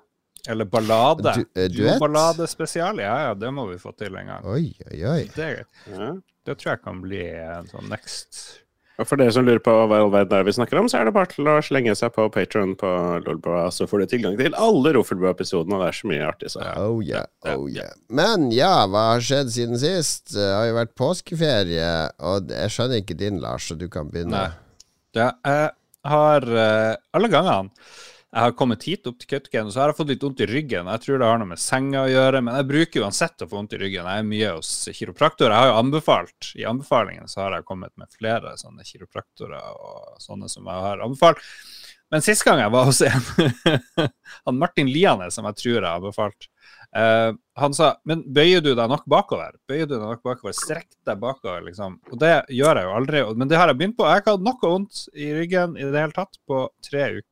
eller 0.49 0.65
ballade. 0.65 1.35
Du- 1.37 1.61
eh, 1.61 1.69
duett? 1.69 1.99
Duo-ballade 2.01 2.47
spesial. 2.47 2.99
Ja, 2.99 3.29
ja, 3.29 3.35
det 3.35 3.51
må 3.55 3.67
vi 3.71 3.79
få 3.79 3.93
til 3.97 4.17
en 4.17 4.27
gang. 4.27 4.45
Oi, 4.45 4.75
oi, 4.91 5.05
oi. 5.07 5.31
Det, 5.37 5.65
ja. 5.91 6.11
det 6.47 6.59
tror 6.59 6.75
jeg 6.75 6.83
kan 6.83 7.01
bli 7.05 7.23
en 7.31 7.69
sånn 7.71 7.89
next 7.93 8.41
Og 9.01 9.07
for 9.09 9.17
dere 9.17 9.33
som 9.33 9.47
lurer 9.47 9.63
på 9.65 9.73
hva 9.73 9.97
i 9.97 10.03
all 10.05 10.11
verden 10.13 10.37
er 10.37 10.45
vi 10.45 10.53
snakker 10.53 10.79
om, 10.79 10.89
så 10.91 10.99
er 11.01 11.09
det 11.09 11.15
bare 11.17 11.31
til 11.31 11.49
å 11.49 11.55
slenge 11.65 11.95
seg 11.97 12.13
på 12.13 12.27
Patron 12.31 12.75
på 12.79 12.91
Lolbua, 13.25 13.71
så 13.73 13.87
får 13.89 14.03
du 14.03 14.07
tilgang 14.13 14.37
til 14.39 14.55
alle 14.55 14.93
Rofelbua-episodene, 14.99 15.79
og 15.79 15.83
det 15.83 15.89
er 15.89 15.97
så 15.97 16.11
mye 16.11 16.27
artig. 16.29 16.51
Så. 16.53 16.67
Oh 16.77 17.01
yeah, 17.01 17.25
oh 17.49 17.65
yeah. 17.73 17.95
Men 18.13 18.51
ja, 18.53 18.85
hva 18.93 19.15
har 19.15 19.25
skjedd 19.25 19.51
siden 19.55 19.81
sist? 19.81 20.35
Det 20.37 20.45
har 20.45 20.69
jo 20.69 20.77
vært 20.77 20.95
påskeferie, 21.01 21.89
og 22.21 22.53
jeg 22.53 22.75
skjønner 22.77 23.01
ikke 23.01 23.17
din, 23.19 23.41
Lars, 23.43 23.71
så 23.71 23.79
du 23.81 23.89
kan 23.91 24.13
begynne. 24.13 24.45
Nei. 24.45 24.87
Ja, 25.17 25.33
jeg 25.45 25.73
har 26.13 26.47
eh, 26.67 26.95
alle 27.17 27.33
gangene 27.33 27.73
jeg 28.33 28.47
har 28.47 28.55
kommet 28.57 28.85
hit 28.89 29.09
opp 29.11 29.19
til 29.21 29.29
Kautokeino, 29.29 29.69
så 29.69 29.83
har 29.83 29.91
jeg 29.91 29.99
fått 29.99 30.09
litt 30.09 30.23
vondt 30.25 30.41
i 30.41 30.47
ryggen. 30.49 30.89
Jeg 30.89 31.05
tror 31.05 31.19
det 31.21 31.27
har 31.29 31.41
noe 31.43 31.51
med 31.51 31.61
senga 31.61 32.07
å 32.07 32.09
gjøre, 32.09 32.41
men 32.41 32.55
jeg 32.57 32.69
bruker 32.71 33.05
uansett 33.05 33.45
å 33.45 33.49
få 33.49 33.59
vondt 33.59 33.75
i 33.77 33.81
ryggen. 33.83 34.09
Jeg 34.09 34.23
er 34.23 34.29
mye 34.31 34.53
hos 34.57 34.71
kiropraktorer. 34.97 35.53
Jeg 35.53 35.61
har 35.61 35.69
jo 35.69 35.81
anbefalt, 35.83 36.49
i 36.57 36.65
anbefalingen 36.69 37.29
så 37.29 37.43
har 37.43 37.59
jeg 37.59 37.67
kommet 37.69 37.93
med 38.01 38.09
flere 38.17 38.55
sånne 38.57 38.87
kiropraktorer 38.89 39.59
og 39.77 40.23
sånne 40.25 40.49
som 40.49 40.65
jeg 40.65 40.85
har 40.87 41.05
anbefalt. 41.05 41.45
Men 42.13 42.25
sist 42.25 42.45
gang 42.45 42.63
jeg 42.63 42.73
var 42.73 42.89
hos 42.89 43.03
en, 43.05 43.29
han 44.47 44.61
Martin 44.61 44.89
Liane, 44.89 45.29
som 45.33 45.45
jeg 45.51 45.59
tror 45.61 45.75
jeg 45.75 45.85
har 45.85 46.01
anbefalt, 46.01 46.49
eh, 46.97 47.33
han 47.61 47.77
sa 47.77 47.91
men 48.09 48.23
bøyer 48.33 48.65
du 48.65 48.71
deg 48.71 48.89
nok 48.95 49.05
bakover? 49.13 49.59
Bøyer 49.69 49.91
du 49.91 49.99
deg 49.99 50.07
nok 50.07 50.25
bakover? 50.25 50.57
Strekk 50.57 50.89
deg 51.09 51.21
bakover, 51.21 51.61
liksom. 51.69 51.99
Og 52.09 52.17
det 52.21 52.33
gjør 52.53 52.81
jeg 52.81 52.89
jo 52.89 52.97
aldri, 52.97 53.23
men 53.37 53.53
det 53.53 53.61
har 53.61 53.69
jeg 53.69 53.81
begynt 53.81 53.99
på. 54.01 54.09
Jeg 54.09 54.17
har 54.17 54.25
ikke 54.25 54.37
hatt 54.39 54.49
noe 54.49 54.73
vondt 54.73 55.03
i 55.13 55.29
ryggen 55.37 55.77
i 55.77 55.85
det 55.85 56.07
hele 56.07 56.17
tatt 56.17 56.41
på 56.49 56.65
tre 56.89 57.11
uker. 57.19 57.29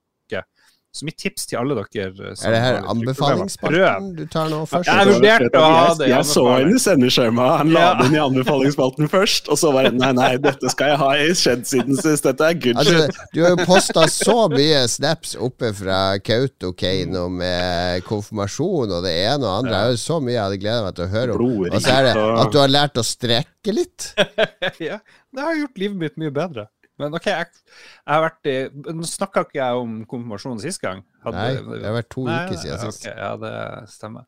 Så 0.91 1.07
mitt 1.07 1.15
tips 1.23 1.45
til 1.47 1.55
alle 1.61 1.77
dere 1.79 2.09
Er 2.11 2.51
det 2.51 2.61
her 2.61 2.77
har 2.81 2.87
anbefalingsspalten 2.91 4.09
du 4.17 4.25
tar 4.27 4.49
nå 4.51 4.65
først? 4.67 4.89
Jeg 4.89 4.99
har 4.99 5.07
vurdert 5.07 5.55
å 5.55 5.61
ha 5.63 5.85
det 5.95 6.09
Jeg, 6.09 6.17
jeg 6.17 6.27
så 6.27 6.43
henne 6.51 6.73
i 6.75 6.81
sendeskjemaet. 6.83 7.59
Han 7.61 7.71
la 7.77 7.83
Ja. 7.85 7.91
den 8.01 8.17
i 8.17 8.19
anbefalingsspalten 8.19 9.11
først, 9.13 9.51
og 9.55 9.61
så 9.61 9.71
var 9.77 9.87
det 9.87 9.93
Nei, 10.01 10.11
nei, 10.19 10.33
dette 10.43 10.73
skal 10.73 10.91
jeg 10.91 10.99
ha 10.99 11.11
i 11.15 11.29
skjedd 11.39 11.63
siden 11.71 11.95
sist. 12.01 12.27
Dette 12.27 12.43
er 12.43 12.59
good 12.59 12.81
Altså, 12.83 13.05
shit. 13.07 13.21
du 13.37 13.39
har 13.45 13.55
jo 13.55 13.67
posta 13.71 14.09
så 14.11 14.37
mye 14.51 14.81
snaps 14.91 15.37
oppe 15.39 15.71
fra 15.79 16.01
Kautokeino 16.27 17.29
med 17.39 18.03
konfirmasjon 18.11 18.91
og 18.91 19.07
det 19.07 19.15
ene 19.29 19.47
og 19.47 19.61
andre. 19.61 19.71
Det 19.71 19.79
er 19.85 19.95
jo 19.95 20.03
så 20.03 20.19
mye 20.19 20.35
jeg 20.35 20.43
hadde 20.43 20.61
gleda 20.67 20.83
meg 20.89 20.99
til 20.99 21.07
å 21.07 21.13
høre 21.15 21.39
om. 21.39 21.65
Og 21.71 21.79
så 21.87 21.95
er 22.01 22.11
det 22.11 22.17
at 22.19 22.51
du 22.51 22.59
har 22.65 22.75
lært 22.75 22.99
å 22.99 23.07
strekke 23.07 23.77
litt. 23.79 24.11
ja, 24.91 24.99
det 25.31 25.47
har 25.47 25.55
gjort 25.63 25.79
livet 25.79 26.03
mitt 26.03 26.19
mye 26.19 26.35
bedre. 26.35 26.67
Men 27.01 27.15
OK, 27.17 27.27
jeg, 27.31 27.47
jeg 27.51 28.13
har 28.15 28.23
vært 28.27 28.51
i 28.53 28.55
Nå 28.95 29.07
snakka 29.09 29.43
ikke 29.47 29.59
jeg 29.61 29.81
om 29.85 29.95
konfirmasjonen 30.11 30.61
sist 30.63 30.83
gang. 30.85 31.01
Hadde- 31.25 31.41
Nei, 31.41 31.79
det 31.81 31.87
har 31.89 31.97
vært 31.97 32.11
to 32.15 32.27
Nei, 32.29 32.37
uker 32.47 32.61
siden 32.61 32.85
ok, 32.87 33.01
Okay, 33.01 33.17
ja, 33.17 33.33
det 33.41 33.55
stemmer. 33.93 34.27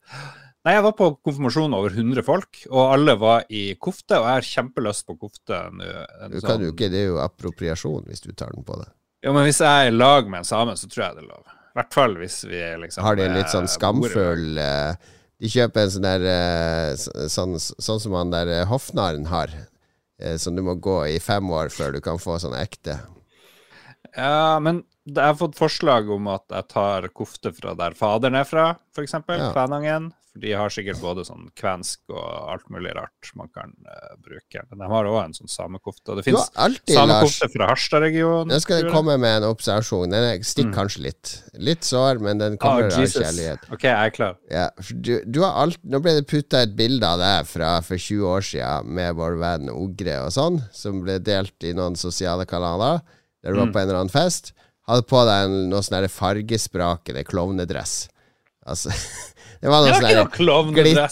Nei, 0.62 0.74
jeg 0.76 0.82
var 0.86 0.92
på 0.98 1.08
konfirmasjon 1.26 1.72
over 1.74 1.90
100 1.90 2.22
folk, 2.26 2.60
og 2.70 2.92
alle 2.94 3.16
var 3.18 3.44
i 3.50 3.62
kofte, 3.82 4.14
og 4.20 4.28
jeg 4.28 4.36
har 4.38 4.48
kjempelyst 4.50 5.06
på 5.08 5.16
kofte 5.18 5.58
nå. 5.74 5.88
Du 6.30 6.36
kan 6.40 6.60
jo 6.62 6.68
sånn- 6.68 6.68
ikke, 6.70 6.90
det 6.92 7.00
er 7.02 7.08
jo 7.12 7.18
appropriasjon 7.24 8.04
hvis 8.06 8.22
du 8.22 8.30
tar 8.32 8.52
den 8.54 8.62
på 8.64 8.76
deg. 8.78 8.92
Ja, 9.26 9.32
men 9.34 9.44
hvis 9.46 9.58
jeg 9.62 9.70
er 9.70 9.90
i 9.90 9.96
lag 9.96 10.28
med 10.30 10.38
en 10.42 10.44
same, 10.48 10.72
så 10.78 10.86
tror 10.90 11.04
jeg 11.08 11.16
det 11.18 11.24
er 11.24 11.28
lov. 11.32 11.42
I 11.72 11.74
hvert 11.80 11.92
fall 11.94 12.14
hvis 12.20 12.38
vi 12.44 12.60
liksom 12.84 13.02
Har 13.06 13.16
de 13.16 13.22
en 13.26 13.34
litt 13.34 13.48
sånn 13.50 13.64
eh, 13.64 13.70
i 13.70 13.72
lag. 13.72 13.76
skamfull 13.78 14.58
eh, 14.58 14.94
De 15.42 15.48
kjøper 15.48 15.82
en 15.86 15.92
sånn 15.94 16.06
der 16.06 16.24
eh, 16.30 16.94
sånn, 17.32 17.54
sånn 17.58 18.00
som 18.04 18.12
han 18.18 18.30
der 18.30 18.50
hoffnaren 18.70 19.26
har. 19.30 19.48
Eh, 20.22 20.38
Som 20.38 20.56
du 20.56 20.62
må 20.62 20.74
gå 20.74 21.02
i 21.10 21.18
fem 21.20 21.50
år 21.50 21.72
før 21.74 21.96
du 21.96 22.00
kan 22.04 22.20
få 22.22 22.38
sånn 22.42 22.56
ekte. 22.58 22.98
Ja, 24.16 24.58
men 24.62 24.82
Jeg 25.06 25.18
har 25.24 25.34
fått 25.34 25.56
forslag 25.58 26.10
om 26.14 26.28
at 26.30 26.44
jeg 26.52 26.68
tar 26.70 27.08
kofte 27.10 27.50
fra 27.56 27.72
der 27.74 27.94
faderen 27.98 28.36
er 28.38 28.44
fra, 28.46 28.68
f.eks. 28.94 29.12
Ja. 29.18 29.48
Kvænangen. 29.52 30.12
For 30.32 30.40
de 30.40 30.52
har 30.56 30.70
sikkert 30.72 30.96
både 31.02 31.26
sånn 31.28 31.50
kvensk 31.60 32.08
og 32.08 32.22
alt 32.54 32.70
mulig 32.72 32.94
rart 32.96 33.32
man 33.36 33.50
kan 33.52 33.74
uh, 33.84 34.14
bruke. 34.16 34.62
Men 34.70 34.78
de 34.80 34.86
har 34.88 35.04
òg 35.10 35.18
en 35.26 35.34
sånn 35.36 35.50
samekofte. 35.52 36.06
Og 36.14 36.16
det 36.16 36.24
fins 36.24 36.46
samekofte 36.88 37.50
fra 37.52 37.66
Harstad-regionen. 37.68 38.48
Nå 38.48 38.60
skal 38.64 38.80
jeg 38.80 38.94
komme 38.94 39.18
med 39.20 39.42
en 39.42 39.48
observasjon. 39.50 40.08
Den 40.14 40.24
er- 40.30 40.40
stikker 40.40 40.70
Mm. 40.70 40.78
kanskje 40.78 41.02
litt. 41.04 41.34
Litt 41.60 41.84
sår, 41.84 42.22
men 42.24 42.38
den 42.40 42.56
kommer 42.56 42.88
kommer 42.88 43.02
av 43.02 43.12
kjærlighet. 43.12 43.68
OK, 43.76 43.82
jeg 43.90 44.06
er 44.06 44.10
klar. 44.16 44.38
Ja, 44.50 44.70
du, 44.88 45.12
du 45.26 45.42
har 45.42 45.52
alt, 45.66 45.82
nå 45.84 46.00
ble 46.00 46.14
det 46.22 46.26
putta 46.32 46.62
et 46.64 46.74
bilde 46.78 47.04
av 47.04 47.18
deg 47.20 47.44
fra 47.52 47.74
for 47.84 47.96
20 48.00 48.24
år 48.32 48.40
siden 48.54 48.88
med 48.88 49.14
vår 49.20 49.36
venn 49.42 49.68
Ogre 49.68 50.16
og 50.24 50.32
sånn, 50.32 50.62
som 50.72 51.02
ble 51.04 51.18
delt 51.20 51.60
i 51.68 51.74
noen 51.76 51.94
sosiale 52.00 52.46
kanaler, 52.48 53.02
der 53.44 53.52
du 53.52 53.58
var 53.58 53.66
Mm. 53.68 53.72
på 53.74 53.80
en 53.82 53.88
eller 53.88 54.00
annen 54.06 54.16
fest. 54.16 54.54
Hadde 54.90 55.06
på 55.06 55.20
deg 55.28 55.44
en, 55.46 55.52
noe 55.70 55.82
sånn 55.86 56.08
fargesprakende 56.10 57.22
klovnedress. 57.28 57.92
Altså 58.66 58.90
Det 59.62 59.70
var 59.70 59.78
noe 59.84 59.94
sånn 59.94 60.02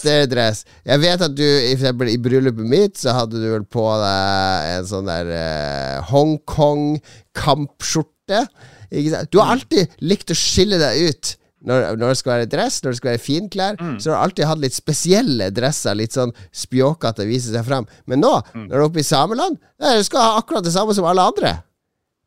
glitterdress. 0.03 0.59
Jeg 0.87 0.99
vet 1.05 1.21
at 1.23 1.35
du 1.37 1.45
eksempel, 1.45 2.07
i 2.11 2.17
bryllupet 2.19 2.67
mitt 2.67 2.97
så 2.99 3.09
hadde 3.15 3.39
du 3.39 3.47
vel 3.47 3.63
på 3.71 3.85
deg 4.01 4.65
en 4.75 4.85
sånn 4.89 5.07
der 5.07 5.27
eh, 5.37 6.03
Hongkong-kampskjorte. 6.11 8.41
Du 9.31 9.39
har 9.39 9.53
alltid 9.55 9.87
likt 10.03 10.31
å 10.31 10.35
skille 10.35 10.77
deg 10.81 10.93
ut. 11.07 11.37
Når, 11.61 11.93
når 12.01 12.07
det 12.09 12.17
skal 12.17 12.31
være 12.33 12.49
dress, 12.49 12.79
når 12.83 12.89
det 12.91 12.97
skal 12.99 13.11
være 13.13 13.21
finklær, 13.23 13.75
så 14.01 14.09
har 14.09 14.15
du 14.17 14.21
alltid 14.25 14.45
hatt 14.49 14.61
litt 14.63 14.73
spesielle 14.75 15.47
dresser. 15.53 15.93
Litt 15.95 16.13
sånn 16.17 16.33
spjåkete, 16.51 17.23
viser 17.29 17.53
seg 17.55 17.65
fram. 17.67 17.85
Men 18.09 18.19
nå, 18.25 18.33
når 18.65 18.73
du 18.73 18.79
er 18.81 18.85
oppe 18.87 18.99
i 19.03 19.07
sameland, 19.07 19.55
nei, 19.79 19.93
du 19.99 20.03
skal 20.07 20.21
ha 20.25 20.31
akkurat 20.41 20.63
det 20.65 20.73
samme 20.75 20.93
som 20.97 21.05
alle 21.07 21.21
andre. 21.31 21.51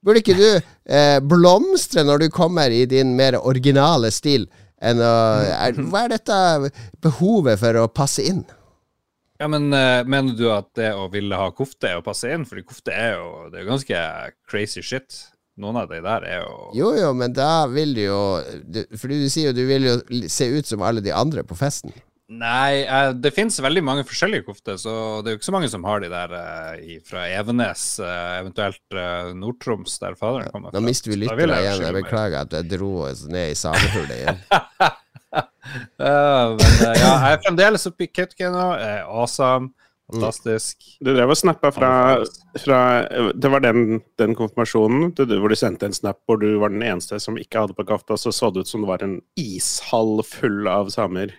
Burde 0.04 0.20
ikke 0.20 0.36
du 0.36 0.48
eh, 0.52 1.18
blomstre 1.24 2.04
når 2.04 2.26
du 2.26 2.28
kommer 2.34 2.72
i 2.74 2.84
din 2.88 3.14
mer 3.16 3.38
originale 3.40 4.10
stil? 4.12 4.44
Enn 4.84 5.00
å, 5.00 5.14
er, 5.48 5.78
hva 5.88 6.04
er 6.04 6.12
dette 6.18 6.38
behovet 7.04 7.60
for 7.62 7.80
å 7.80 7.88
passe 7.88 8.24
inn? 8.26 8.42
Ja, 9.40 9.48
men 9.50 9.70
uh, 9.72 10.04
Mener 10.06 10.36
du 10.38 10.46
at 10.52 10.68
det 10.78 10.92
å 10.94 11.08
ville 11.12 11.38
ha 11.38 11.50
kofte 11.56 11.90
er 11.90 12.00
å 12.00 12.04
passe 12.04 12.30
inn? 12.30 12.44
Fordi 12.48 12.66
kofte 12.66 12.92
er 12.94 13.16
jo 13.16 13.48
det 13.52 13.62
er 13.62 13.70
ganske 13.70 14.02
crazy 14.50 14.84
shit. 14.84 15.24
Noen 15.60 15.78
av 15.78 15.90
de 15.90 16.00
der 16.02 16.26
er 16.26 16.40
jo 16.42 16.54
Jo, 16.74 16.88
jo, 16.98 17.10
men 17.16 17.34
da 17.34 17.66
vil 17.70 17.94
du 17.94 18.02
jo 18.02 18.22
du, 18.66 18.80
Fordi 18.98 19.20
du 19.22 19.28
sier 19.30 19.52
jo 19.52 19.56
du 19.56 19.62
vil 19.68 19.86
jo 19.86 19.94
se 20.30 20.48
ut 20.50 20.66
som 20.66 20.82
alle 20.82 21.04
de 21.04 21.14
andre 21.14 21.46
på 21.46 21.56
festen. 21.58 21.94
Nei, 22.32 22.82
eh, 22.88 23.10
det 23.20 23.34
finnes 23.36 23.58
veldig 23.60 23.82
mange 23.84 24.04
forskjellige 24.08 24.46
kofter, 24.46 24.78
så 24.80 24.94
det 25.20 25.28
er 25.28 25.34
jo 25.34 25.40
ikke 25.42 25.48
så 25.50 25.52
mange 25.52 25.68
som 25.68 25.84
har 25.84 26.00
de 26.00 26.08
der 26.08 26.32
eh, 26.38 26.94
fra 27.04 27.26
Evenes, 27.28 27.82
eh, 28.00 28.30
eventuelt 28.40 28.96
Nord-Troms, 29.36 29.98
der 30.00 30.16
faderen 30.16 30.48
kommer 30.54 30.72
fra. 30.72 30.80
Nå 30.80 30.86
mister 30.88 31.12
vi 31.12 31.18
jeg 31.20 31.36
igjen. 31.36 31.84
Jeg 31.84 31.98
beklager 31.98 32.40
at 32.46 32.56
jeg 32.56 32.70
dro 32.72 32.90
oss 33.10 33.26
ned 33.28 33.52
i 33.52 33.58
samehullet 33.60 34.20
igjen. 34.22 34.44
Ja, 35.98 36.52
men 36.54 36.74
ja, 36.84 36.90
jeg 36.94 37.32
er 37.34 37.40
fremdeles 37.42 37.86
oppe 37.88 38.04
i 38.06 38.10
Kautokeino. 38.12 38.66
Awesome. 39.10 39.72
Fantastisk. 40.12 40.84
Du 41.02 41.08
drev 41.16 41.32
og 41.32 41.38
snappa 41.40 41.70
fra, 41.74 41.88
fra 42.60 42.78
Det 43.34 43.50
var 43.50 43.62
den, 43.64 44.02
den 44.20 44.34
konfirmasjonen 44.36 45.14
du, 45.16 45.24
du- 45.26 45.38
hvor 45.40 45.50
du 45.50 45.56
sendte 45.58 45.88
en 45.88 45.96
snap 45.96 46.20
hvor 46.28 46.38
du 46.38 46.58
var 46.60 46.70
den 46.70 46.84
eneste 46.84 47.18
som 47.24 47.38
ikke 47.40 47.64
hadde 47.64 47.74
på 47.74 47.86
kafta, 47.88 48.18
så 48.20 48.30
så 48.36 48.52
det 48.52 48.66
ut 48.66 48.70
som 48.70 48.84
det 48.84 48.90
var 48.92 49.02
en 49.02 49.16
ishall 49.40 50.20
full 50.28 50.68
av 50.70 50.92
samer. 50.94 51.32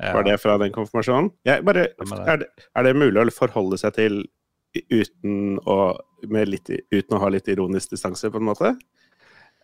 Ja. 0.00 0.14
Var 0.16 0.24
det 0.24 0.36
fra 0.40 0.56
den 0.62 0.72
konfirmasjonen? 0.72 1.30
Bare, 1.66 1.90
er, 1.92 2.40
det, 2.40 2.46
er 2.72 2.86
det 2.86 2.96
mulig 2.96 3.20
å 3.20 3.34
forholde 3.36 3.76
seg 3.80 3.92
til 3.98 4.22
uten 4.88 5.58
å, 5.68 5.76
med 6.30 6.48
litt, 6.48 6.70
uten 6.94 7.18
å 7.18 7.20
ha 7.20 7.28
litt 7.32 7.50
ironisk 7.52 7.92
distanse, 7.92 8.30
på 8.32 8.40
en 8.40 8.48
måte? 8.48 8.72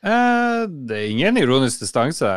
Eh, 0.05 0.63
det 0.69 0.99
er 0.99 1.11
ingen 1.11 1.41
ironisk 1.41 1.81
distanse. 1.83 2.29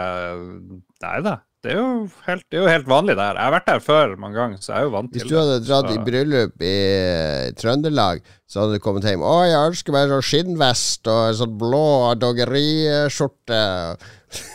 Nei 1.03 1.19
da. 1.25 1.39
Det 1.59 1.73
er, 1.73 1.79
jo 1.81 2.05
helt, 2.23 2.45
det 2.47 2.55
er 2.55 2.61
jo 2.63 2.71
helt 2.71 2.85
vanlig 2.87 3.17
der. 3.19 3.35
Jeg 3.35 3.43
har 3.43 3.51
vært 3.51 3.65
der 3.67 3.81
før 3.83 4.13
mange 4.21 4.37
ganger, 4.39 4.61
så 4.63 4.71
jeg 4.71 4.79
er 4.79 4.85
jo 4.85 4.91
vant 4.93 5.15
Hvis 5.17 5.25
du 5.27 5.33
hadde 5.35 5.57
dratt 5.65 5.89
Så- 5.89 5.95
i 5.97 6.03
bryllup 6.05 6.63
i 6.63 6.75
eh, 6.87 7.49
Trøndelag, 7.59 8.21
så 8.47 8.61
hadde 8.61 8.77
du 8.77 8.83
kommet 8.85 9.03
hjem 9.03 9.25
Å, 9.27 9.33
jeg 9.43 9.73
ønsker 9.73 9.91
meg 9.97 10.13
sånn 10.13 10.23
skinnvest 10.23 11.09
og 11.11 11.19
en 11.25 11.35
sånn 11.41 11.57
blå 11.59 11.89
doggeriskjorte. 12.21 13.59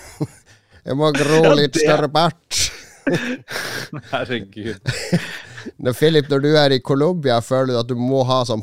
jeg 0.89 0.97
må 0.97 1.13
gro 1.19 1.43
litt 1.61 1.77
større 1.77 2.09
bart. 2.09 2.63
Herregud. 4.13 4.93
Når 5.81 5.95
Philip, 5.97 6.27
når 6.29 6.43
du 6.45 6.49
er 6.61 6.75
i 6.77 6.81
Colombia, 6.85 7.39
føler 7.45 7.73
du 7.73 7.79
at 7.81 7.89
du 7.89 7.95
må 7.97 8.21
ha 8.29 8.43
sånn 8.49 8.61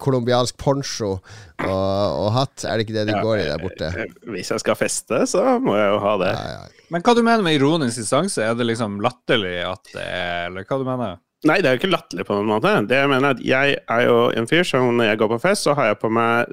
colombiansk 0.00 0.56
po- 0.56 0.72
poncho 0.72 1.10
og, 1.18 1.68
og 1.68 2.28
hatt? 2.36 2.64
Er 2.64 2.78
det 2.80 2.86
ikke 2.86 2.96
det 2.96 3.06
de 3.10 3.16
Ja, 3.18 3.22
går 3.24 3.42
i 3.42 3.46
der 3.50 3.60
borte? 3.62 3.90
Eh, 3.92 4.14
Hvis 4.32 4.52
jeg 4.54 4.62
skal 4.64 4.78
feste, 4.80 5.22
så 5.28 5.44
må 5.60 5.76
jeg 5.76 5.90
jo 5.92 5.98
ha 6.06 6.14
det. 6.24 6.30
Ja, 6.32 6.46
ja. 6.56 6.84
Men 6.94 7.04
hva 7.04 7.12
du 7.18 7.20
mener 7.22 7.44
med 7.44 7.58
ironisk 7.58 8.00
distanse? 8.00 8.40
Er 8.48 8.56
det 8.56 8.64
liksom 8.70 8.96
latterlig 9.04 9.58
at 9.68 9.90
det 9.92 10.04
er 10.06 10.46
Eller 10.48 10.64
hva 10.64 10.78
du 10.80 10.86
mener? 10.88 11.18
Nei, 11.46 11.60
det 11.62 11.68
er 11.70 11.76
jo 11.76 11.82
ikke 11.82 11.92
latterlig 11.92 12.24
på 12.26 12.34
noen 12.34 12.48
måte. 12.50 12.72
Det 12.90 12.96
jeg 12.98 13.10
mener 13.12 13.28
er 13.28 13.36
at 13.36 13.44
jeg 13.46 13.76
er 13.84 14.06
jo 14.08 14.16
en 14.40 14.48
fyr 14.50 14.64
som 14.66 14.88
når 14.96 15.12
jeg 15.12 15.20
går 15.20 15.28
på 15.36 15.42
fest, 15.44 15.68
så 15.68 15.76
har 15.78 15.92
jeg 15.92 16.00
på 16.00 16.08
meg 16.10 16.48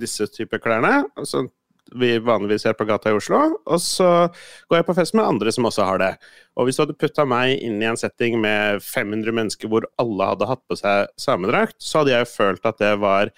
disse 0.00 0.26
typer 0.32 0.58
klærne. 0.64 1.04
Og 1.20 1.28
Som 1.30 1.50
vi 1.98 2.12
vanligvis 2.22 2.66
ser 2.66 2.76
på 2.78 2.86
gata 2.88 3.10
i 3.10 3.16
Oslo. 3.16 3.40
Og 3.66 3.80
så 3.82 4.10
går 4.70 4.80
jeg 4.80 4.86
på 4.88 4.96
fest 4.98 5.16
med 5.18 5.26
andre 5.26 5.52
som 5.54 5.68
også 5.68 5.86
har 5.88 6.02
det. 6.02 6.10
Og 6.58 6.66
hvis 6.66 6.78
du 6.78 6.84
hadde 6.84 6.98
putta 7.00 7.26
meg 7.28 7.56
inn 7.58 7.80
i 7.82 7.88
en 7.88 7.98
setting 8.00 8.38
med 8.42 8.84
500 8.84 9.34
mennesker 9.36 9.70
hvor 9.70 9.88
alle 10.00 10.30
hadde 10.32 10.48
hatt 10.50 10.62
på 10.70 10.78
seg 10.78 11.10
samedrakt, 11.20 11.78
så 11.82 12.02
hadde 12.02 12.14
jeg 12.16 12.30
følt 12.32 12.66
at 12.68 12.80
det 12.82 12.94
var 13.02 13.30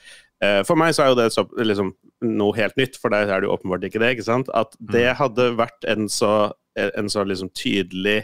eh, 0.42 0.62
For 0.68 0.78
meg 0.78 0.94
så 0.96 1.06
er 1.06 1.12
jo 1.12 1.20
det 1.22 1.28
så, 1.34 1.46
liksom, 1.58 1.94
noe 2.22 2.56
helt 2.58 2.78
nytt, 2.80 2.98
for 3.00 3.14
deg 3.14 3.28
er 3.30 3.42
det 3.42 3.50
jo 3.50 3.56
åpenbart 3.56 3.88
ikke 3.88 4.02
det. 4.02 4.14
ikke 4.16 4.28
sant? 4.30 4.52
At 4.54 4.76
det 4.92 5.10
hadde 5.18 5.52
vært 5.58 5.88
en 5.90 6.08
så, 6.12 6.52
en 6.78 7.12
så 7.12 7.26
liksom 7.28 7.52
tydelig 7.58 8.22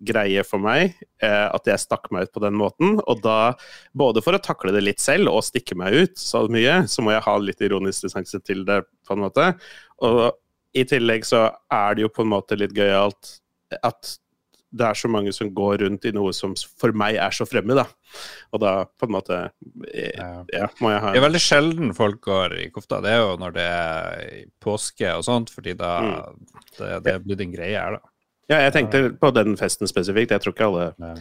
greie 0.00 0.44
for 0.46 0.62
meg 0.62 0.94
eh, 1.22 1.48
at 1.48 1.68
jeg 1.68 1.82
stakk 1.82 2.08
meg 2.14 2.28
ut 2.28 2.34
på 2.34 2.42
den 2.44 2.56
måten. 2.58 2.96
Og 3.04 3.20
da, 3.24 3.54
både 3.96 4.22
for 4.24 4.36
å 4.36 4.42
takle 4.42 4.74
det 4.74 4.84
litt 4.84 5.02
selv 5.02 5.32
og 5.32 5.44
stikke 5.46 5.76
meg 5.78 5.96
ut 5.96 6.16
så 6.20 6.46
mye, 6.52 6.82
så 6.88 7.04
må 7.04 7.14
jeg 7.14 7.26
ha 7.26 7.36
litt 7.42 7.62
ironisk 7.64 8.08
distanse 8.08 8.40
til 8.44 8.64
det, 8.68 8.82
på 9.06 9.16
en 9.16 9.24
måte. 9.26 9.52
Og 10.06 10.24
i 10.72 10.86
tillegg 10.88 11.26
så 11.28 11.50
er 11.72 11.96
det 11.96 12.06
jo 12.06 12.12
på 12.12 12.24
en 12.24 12.32
måte 12.32 12.58
litt 12.58 12.74
gøyalt 12.76 13.38
at 13.82 14.16
det 14.72 14.86
er 14.88 14.96
så 14.96 15.08
mange 15.12 15.32
som 15.36 15.50
går 15.52 15.82
rundt 15.82 16.06
i 16.08 16.14
noe 16.16 16.32
som 16.36 16.54
for 16.56 16.94
meg 16.96 17.18
er 17.20 17.34
så 17.36 17.44
fremmed, 17.48 17.76
da. 17.76 17.84
Og 18.56 18.62
da 18.62 18.72
på 18.88 19.08
en 19.08 19.14
måte 19.18 19.40
eh, 19.88 20.30
Ja. 20.52 20.70
Må 20.80 20.92
jeg 20.94 21.02
ha 21.04 21.12
Det 21.12 21.20
er 21.20 21.26
veldig 21.26 21.42
sjelden 21.44 21.92
folk 21.96 22.22
går 22.24 22.56
i 22.56 22.70
kofta. 22.72 23.02
Det 23.04 23.12
er 23.12 23.20
jo 23.20 23.34
når 23.40 23.56
det 23.58 23.66
er 23.68 24.46
påske 24.64 25.12
og 25.12 25.26
sånt, 25.28 25.52
fordi 25.52 25.76
da 25.76 25.92
det, 26.78 27.02
det 27.04 27.18
blir 27.26 27.40
din 27.40 27.52
greie 27.52 27.76
her, 27.76 27.98
da. 27.98 28.11
Ja, 28.50 28.58
jeg 28.66 28.72
tenkte 28.74 29.00
på 29.20 29.30
den 29.34 29.56
festen 29.56 29.86
spesifikt. 29.88 30.30
Jeg 30.34 30.40
tror 30.42 30.52
ikke 30.52 30.66
alle 30.66 30.86
Ja. 30.98 31.14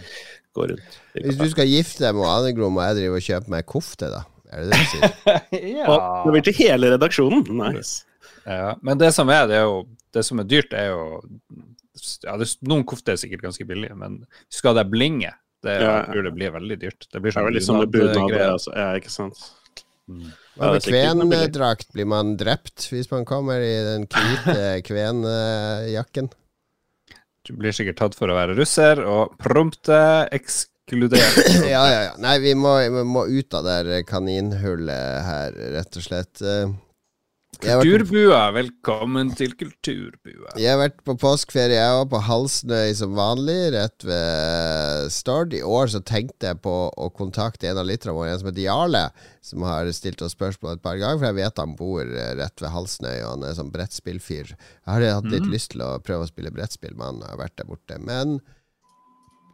går 0.57 0.71
rundt. 0.73 0.99
Hvis 1.15 1.37
du 1.37 1.49
skal 1.49 1.67
gifte 1.69 1.99
deg 2.07 2.15
med 2.15 2.25
Ane 2.27 2.53
Gro, 2.57 2.69
må 2.73 2.81
jeg 2.87 2.97
drive 2.97 3.15
og 3.19 3.21
kjøpe 3.21 3.49
meg 3.53 3.65
kofte, 3.65 4.09
da? 4.11 4.23
Er 4.51 4.63
det 4.65 4.71
det 4.71 4.79
du 4.79 4.85
sier? 4.91 5.11
Og 5.91 6.25
det 6.25 6.31
blir 6.33 6.43
til 6.49 6.57
hele 6.59 6.89
redaksjonen. 6.97 7.45
Nice. 7.55 8.03
Ja, 8.45 8.73
men 8.81 8.97
det 8.97 9.13
som 9.13 9.29
er, 9.29 9.45
det 9.47 9.55
er 9.61 9.67
jo 9.69 9.83
Det 10.11 10.25
som 10.25 10.39
er 10.41 10.43
dyrt, 10.49 10.73
er 10.73 10.89
jo 10.89 11.21
ja, 12.25 12.33
det, 12.41 12.47
Noen 12.67 12.83
kofter 12.83 13.13
er 13.13 13.19
sikkert 13.21 13.43
ganske 13.45 13.63
billige, 13.69 13.95
men 13.95 14.25
skal 14.51 14.75
det 14.75 14.89
blinge? 14.91 15.31
det, 15.63 15.75
Ja. 15.79 16.01
jeg 16.01 16.07
tror 16.09 16.23
det 16.25 16.33
blir 16.33 16.51
veldig 16.51 16.77
dyrt. 16.81 17.05
Det 17.13 17.21
blir 17.21 17.31
sånn 17.31 17.45
vel 17.45 17.53
litt 17.53 17.63
sånn 17.63 17.79
det, 17.85 17.91
bunadgreier. 17.93 18.49
altså. 18.57 18.73
Ja, 18.75 18.95
ikke 18.97 19.11
sant. 19.13 19.37
Hva 20.57 20.71
med 20.73 20.81
det 20.81 20.89
kvendrakt? 20.89 21.91
Blir 21.93 22.07
man 22.09 22.35
drept 22.35 22.89
hvis 22.91 23.11
man 23.11 23.23
kommer 23.29 23.61
i 23.61 23.75
den 23.85 24.07
hvite 24.09 24.81
kvenjakken? 24.89 26.31
Du 27.48 27.55
blir 27.57 27.74
sikkert 27.74 27.98
tatt 28.01 28.17
for 28.17 28.29
å 28.29 28.38
være 28.38 28.55
russer, 28.57 29.01
og 29.01 29.33
prompte 29.41 29.98
ekskludert. 30.33 31.41
Ja, 31.71 31.83
ja, 31.89 32.00
ja. 32.10 32.13
Nei, 32.21 32.38
vi 32.43 32.53
må, 32.57 32.75
vi 32.93 33.03
må 33.07 33.25
ut 33.29 33.57
av 33.57 33.65
det 33.65 34.03
kaninhullet 34.10 35.25
her, 35.25 35.57
rett 35.77 35.98
og 35.98 36.05
slett. 36.05 36.43
Kulturbua, 37.61 38.39
velkommen 38.55 39.29
til 39.37 39.51
Kulturbua. 39.53 40.53
jeg 40.57 40.71
har 40.71 40.79
vært 40.81 41.01
på 41.05 41.13
påskeferie, 41.21 41.77
jeg 41.77 41.97
var 41.99 42.07
på 42.09 42.21
Halsnøy 42.25 42.93
som 42.97 43.13
vanlig, 43.13 43.57
rett 43.75 44.05
ved 44.07 45.11
Stord. 45.13 45.53
I 45.53 45.61
år 45.61 45.91
så 45.93 46.01
tenkte 46.01 46.49
jeg 46.49 46.57
på 46.65 46.73
å 46.89 47.09
kontakte 47.13 47.69
en 47.69 47.77
av 47.77 47.85
lytterne 47.85 48.15
våre, 48.17 48.31
en 48.33 48.39
som 48.41 48.49
heter 48.49 48.65
Jarle, 48.65 49.03
som 49.45 49.61
har 49.67 49.91
stilt 49.93 50.23
oss 50.25 50.33
spørsmål 50.33 50.79
et 50.79 50.81
par 50.81 50.97
ganger, 50.97 51.19
for 51.21 51.29
jeg 51.29 51.37
vet 51.37 51.61
han 51.61 51.75
bor 51.77 52.01
eh, 52.01 52.31
rett 52.41 52.63
ved 52.65 52.73
Halsnøy, 52.73 53.19
og 53.21 53.29
han 53.35 53.45
er 53.51 53.59
sånn 53.59 53.69
brettspillfyr. 53.75 54.55
Jeg 54.55 54.89
har 54.89 55.05
hatt 55.19 55.29
litt 55.29 55.45
lyst 55.53 55.75
til 55.75 55.85
å 55.85 55.91
prøve 56.01 56.25
å 56.25 56.31
spille 56.31 56.51
brettspill 56.55 56.97
med 56.97 57.05
han, 57.11 57.21
har 57.29 57.37
vært 57.45 57.57
der 57.61 57.69
borte. 57.69 57.99
Men 58.01 58.39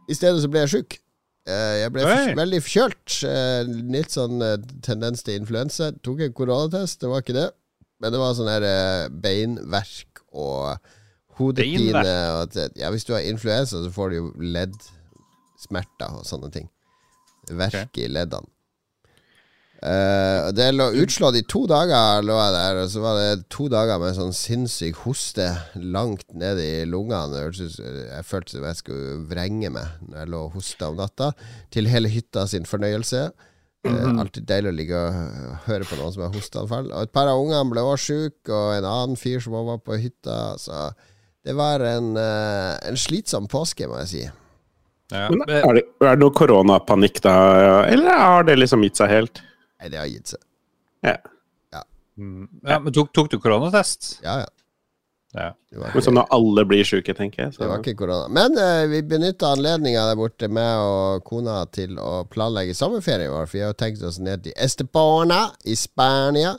i 0.08 0.16
stedet 0.16 0.40
så 0.40 0.48
ble 0.48 0.64
jeg 0.64 0.72
sjuk. 0.78 0.98
Eh, 1.48 1.84
Jeg 1.84 1.92
ble 1.92 2.08
for, 2.08 2.34
veldig 2.40 2.62
forkjølt. 2.64 3.20
eh, 3.28 3.62
Litt 3.92 4.16
sånn 4.16 4.40
tendens 4.80 5.22
til 5.24 5.36
influensa. 5.42 5.92
Tok 6.00 6.24
en 6.24 6.32
koronatest, 6.32 7.00
det 7.04 7.08
var 7.12 7.20
ikke 7.20 7.36
det. 7.36 7.50
Men 7.98 8.14
det 8.14 8.20
var 8.22 8.36
sånn 8.38 8.50
her 8.50 8.66
eh, 8.66 9.08
beinverk 9.10 10.22
og 10.30 10.76
hodepine. 11.38 12.04
Og 12.34 12.44
at, 12.46 12.76
ja, 12.78 12.92
hvis 12.94 13.06
du 13.08 13.14
har 13.16 13.26
influensa, 13.26 13.82
så 13.82 13.94
får 13.94 14.12
du 14.12 14.20
jo 14.20 14.28
leddsmerter 14.56 16.20
og 16.20 16.28
sånne 16.28 16.52
ting. 16.54 16.70
Verk 17.48 17.98
i 17.98 18.08
leddene. 18.10 18.50
Uh, 19.78 20.50
det 20.50 20.72
lå 20.74 20.88
utslått 21.04 21.36
i 21.38 21.44
to 21.46 21.60
dager, 21.70 22.18
lå 22.26 22.34
jeg 22.34 22.54
der. 22.56 22.80
Og 22.82 22.88
så 22.90 23.02
var 23.02 23.18
det 23.18 23.44
to 23.54 23.68
dager 23.70 24.00
med 24.02 24.16
sånn 24.16 24.34
sinnssyk 24.34 25.04
hoste 25.04 25.46
langt 25.78 26.26
ned 26.34 26.58
i 26.62 26.72
lungene. 26.88 27.44
Jeg 27.46 28.26
følte 28.26 28.56
som 28.56 28.66
jeg 28.66 28.80
skulle 28.80 29.20
vrenge 29.30 29.70
meg 29.74 30.00
når 30.08 30.24
jeg 30.24 30.32
lå 30.34 30.40
og 30.48 30.58
hosta 30.58 30.90
om 30.90 30.98
natta. 30.98 31.30
Til 31.74 31.90
hele 31.90 32.10
hytta 32.10 32.48
sin 32.50 32.66
fornøyelse. 32.66 33.28
Mm 33.86 33.94
-hmm. 33.94 34.20
Alltid 34.20 34.42
deilig 34.42 34.70
å 34.72 34.74
ligge 34.74 34.96
og 34.98 35.14
høre 35.66 35.84
på 35.84 35.96
noen 35.96 36.12
som 36.12 36.22
har 36.22 36.34
hosteanfall. 36.34 36.90
Og 36.92 37.02
et 37.02 37.12
par 37.12 37.28
av 37.28 37.38
ungene 37.38 37.70
ble 37.70 37.80
også 37.80 38.04
sjuke, 38.04 38.52
og 38.52 38.74
en 38.74 38.84
annen 38.84 39.16
fyr 39.16 39.40
som 39.40 39.52
var 39.52 39.78
på 39.78 39.96
hytta. 39.96 40.58
Så 40.58 40.92
det 41.44 41.54
var 41.54 41.80
en, 41.80 42.16
uh, 42.16 42.76
en 42.82 42.96
slitsom 42.96 43.46
påske, 43.46 43.86
må 43.86 43.98
jeg 43.98 44.08
si. 44.08 44.24
Ja. 45.12 45.28
Men 45.30 45.40
er 45.48 45.74
det, 45.78 45.84
er 46.04 46.16
det 46.16 46.20
noe 46.20 46.34
koronapanikk 46.36 47.22
da, 47.24 47.34
eller 47.88 48.18
har 48.18 48.44
det 48.44 48.58
liksom 48.58 48.82
gitt 48.84 48.96
seg 49.00 49.08
helt? 49.08 49.40
Nei, 49.80 49.88
det 49.88 49.98
har 49.98 50.10
gitt 50.10 50.34
seg. 50.34 50.40
Ja. 51.06 51.16
Ja. 51.72 51.82
Mm. 52.18 52.48
ja 52.66 52.78
men 52.82 52.92
tok, 52.92 53.12
tok, 53.16 53.30
du 53.32 53.38
koronatest? 53.40 54.18
Ja, 54.24 54.40
ja. 54.42 54.50
Ja. 55.36 55.50
Men 55.76 56.00
sånn 56.00 56.16
når 56.16 56.30
alle 56.32 56.62
blir 56.68 56.86
syke, 56.88 57.12
tenker 57.16 57.42
jeg. 57.42 57.52
Så. 57.54 57.60
Det 57.60 57.68
var 57.68 57.82
ikke 57.82 57.98
korona. 58.00 58.30
Men 58.32 58.56
uh, 58.56 58.86
vi 58.88 59.02
benytta 59.04 59.50
anledninga 59.52 60.06
der 60.08 60.16
borte 60.16 60.48
med 60.48 60.80
og 60.80 61.26
kona 61.28 61.58
til 61.74 61.98
å 62.00 62.24
planlegge 62.32 62.76
sommerferien 62.76 63.32
vår. 63.34 63.44
For 63.50 63.58
vi 63.58 63.64
har 63.64 63.74
jo 63.74 63.80
tenkt 63.82 64.06
oss 64.08 64.18
ned 64.24 64.46
til 64.46 64.56
Estepona 64.56 65.42
i 65.68 65.76
Spania. 65.76 66.54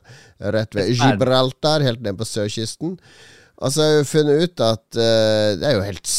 Rett 0.53 0.77
ved 0.77 0.93
Gibraltar, 0.93 1.85
helt 1.85 2.05
ned 2.05 2.19
på 2.19 2.29
sørkysten. 2.29 2.99
Og 3.59 3.73
så 3.73 3.83
har 3.83 3.97
vi 3.97 4.11
funnet 4.11 4.45
ut 4.45 4.63
at 4.63 4.85
uh, 5.01 5.57
det 5.57 5.65
er 5.65 5.73
jo 5.79 5.87
helt 5.89 6.13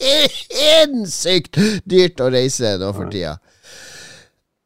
Sinnssykt 0.00 1.56
dyrt 1.92 2.20
å 2.20 2.28
reise 2.32 2.76
nå 2.80 2.92
for 2.96 3.08
tida. 3.12 3.38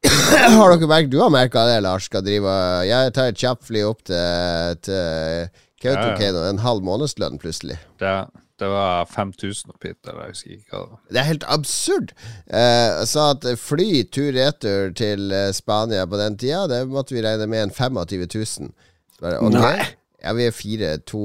har 0.58 0.75
dere 0.75 0.88
merket 0.90 1.12
Du 1.12 1.18
har 1.23 1.32
merka 1.32 1.64
det, 1.68 1.80
Lars? 1.84 2.08
Skal 2.11 2.25
drive 2.26 2.54
Jeg 2.88 3.12
tar 3.16 3.32
et 3.32 3.40
kjapt 3.40 3.68
fly 3.68 3.84
opp 3.88 4.04
til, 4.08 4.80
til 4.84 5.52
Kautokeino. 5.84 6.40
Ja, 6.40 6.46
ja. 6.46 6.54
En 6.54 6.62
halv 6.64 6.84
månedslønn, 6.87 7.38
plutselig. 7.42 7.76
Det, 8.00 8.12
det 8.61 8.70
var 8.73 9.08
5000 9.11 9.75
opp 9.75 9.84
hit. 9.87 9.99
Eller 10.06 10.28
jeg 10.28 10.37
husker 10.37 10.54
ikke 10.54 10.70
hva 10.70 10.84
det 10.84 10.92
var. 10.92 11.02
Det 11.11 11.20
er 11.23 11.28
helt 11.30 11.49
absurd. 11.56 12.14
Eh, 12.46 13.02
så 13.11 13.26
at 13.34 13.49
fly 13.61 13.90
tur-retur 14.14 14.94
til 14.99 15.34
eh, 15.34 15.50
Spania 15.56 16.06
på 16.08 16.20
den 16.20 16.38
tida, 16.40 16.64
det 16.70 16.84
måtte 16.90 17.16
vi 17.16 17.25
regne 17.25 17.49
med 17.50 17.68
en 17.68 17.75
25 17.75 18.25
000. 18.30 18.73
Bare, 19.20 19.42
okay. 19.42 19.61
Nei. 19.61 19.92
Ja, 20.25 20.32
vi 20.32 20.46
er 20.49 20.56
fire, 20.56 20.94
to, 21.04 21.23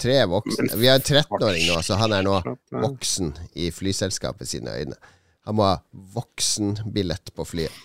tre 0.00 0.22
voksne. 0.24 0.70
Vi 0.80 0.88
har 0.88 0.96
en 0.96 1.04
13-åring 1.04 1.66
nå, 1.68 1.82
så 1.84 1.98
han 2.00 2.14
er 2.16 2.24
nå 2.24 2.38
voksen 2.72 3.34
i 3.60 3.68
flyselskapet 3.74 4.48
sine 4.48 4.72
øyne. 4.72 4.96
Han 5.44 5.58
må 5.58 5.66
ha 5.66 5.74
voksenbillett 6.14 7.34
på 7.36 7.44
flyet. 7.44 7.76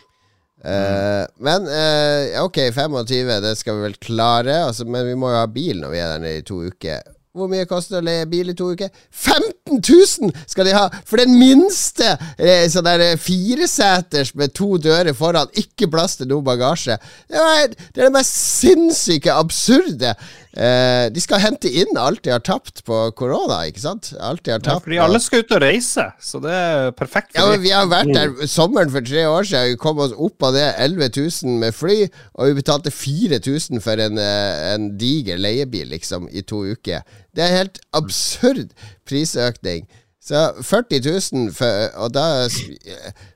Uh, 0.63 1.25
men 1.43 1.67
uh, 1.67 2.43
ok, 2.45 2.61
25, 2.71 3.33
det 3.43 3.57
skal 3.59 3.77
vi 3.77 3.89
vel 3.89 3.97
klare. 3.99 4.61
Altså, 4.69 4.87
men 4.87 5.05
vi 5.07 5.17
må 5.19 5.33
jo 5.33 5.41
ha 5.41 5.49
bil 5.51 5.83
når 5.83 5.93
vi 5.93 5.99
er 5.99 6.15
der 6.15 6.23
nede 6.23 6.39
i 6.39 6.47
to 6.47 6.61
uker. 6.63 7.03
Hvor 7.33 7.49
mye 7.49 7.65
koster 7.65 7.95
det 7.97 8.03
å 8.03 8.05
leie 8.05 8.25
bil 8.29 8.51
i 8.51 8.53
to 8.53 8.67
uker? 8.75 8.91
15 9.09 9.79
000 9.81 10.43
skal 10.45 10.67
de 10.67 10.75
ha 10.75 10.83
for 11.01 11.17
den 11.17 11.33
minste 11.39 12.11
eh, 12.37 12.67
sånn 12.69 12.85
der 12.85 13.17
fireseters 13.17 14.35
med 14.37 14.53
to 14.53 14.75
dører 14.77 15.17
foran, 15.17 15.49
ikke 15.57 15.89
plass 15.89 16.19
til 16.19 16.29
noe 16.29 16.45
bagasje. 16.45 16.99
Det 17.25 17.41
er 17.41 17.73
det, 17.73 18.11
mest 18.13 18.37
sinnssyke, 18.37 19.33
absurde. 19.33 20.13
Eh, 20.53 21.07
de 21.09 21.21
skal 21.23 21.41
hente 21.41 21.65
inn 21.81 21.97
alt 21.97 22.21
de 22.21 22.29
har 22.29 22.41
tapt 22.45 22.83
på 22.85 22.97
korona, 23.17 23.63
ikke 23.65 23.81
sant? 23.81 24.11
Alt 24.21 24.43
de 24.45 24.53
har 24.53 24.61
tapt 24.61 24.83
ja, 24.83 24.83
fordi 24.85 24.99
alle 25.01 25.21
skal 25.23 25.41
ut 25.41 25.53
og 25.57 25.63
reise, 25.63 26.05
så 26.21 26.41
det 26.43 26.53
er 26.53 26.91
perfekt. 26.93 27.33
ja, 27.33 27.47
men 27.49 27.63
Vi 27.63 27.71
har 27.73 27.89
vært 27.89 28.11
der 28.13 28.45
sommeren 28.51 28.91
for 28.93 29.01
tre 29.07 29.23
år 29.25 29.47
siden. 29.49 29.71
Vi 29.73 29.79
kom 29.81 30.03
oss 30.03 30.13
opp 30.13 30.45
av 30.45 30.53
det 30.53 30.67
11 30.77 31.09
000 31.17 31.57
med 31.63 31.73
fly, 31.73 31.97
og 32.37 32.51
vi 32.51 32.59
betalte 32.61 32.93
4000 32.93 33.81
for 33.81 33.97
en, 34.05 34.21
eh, 34.21 34.69
en 34.75 34.91
diger 35.01 35.41
leiebil, 35.41 35.89
liksom, 35.95 36.29
i 36.29 36.45
to 36.45 36.61
uker. 36.75 37.01
Det 37.33 37.47
er 37.47 37.57
helt 37.63 37.81
absurd 37.97 38.77
prisøkning. 39.09 39.87
Så 40.23 40.53
40 40.61 41.01
000, 41.33 41.49
for, 41.57 41.89
og 41.99 42.13
da 42.13 42.45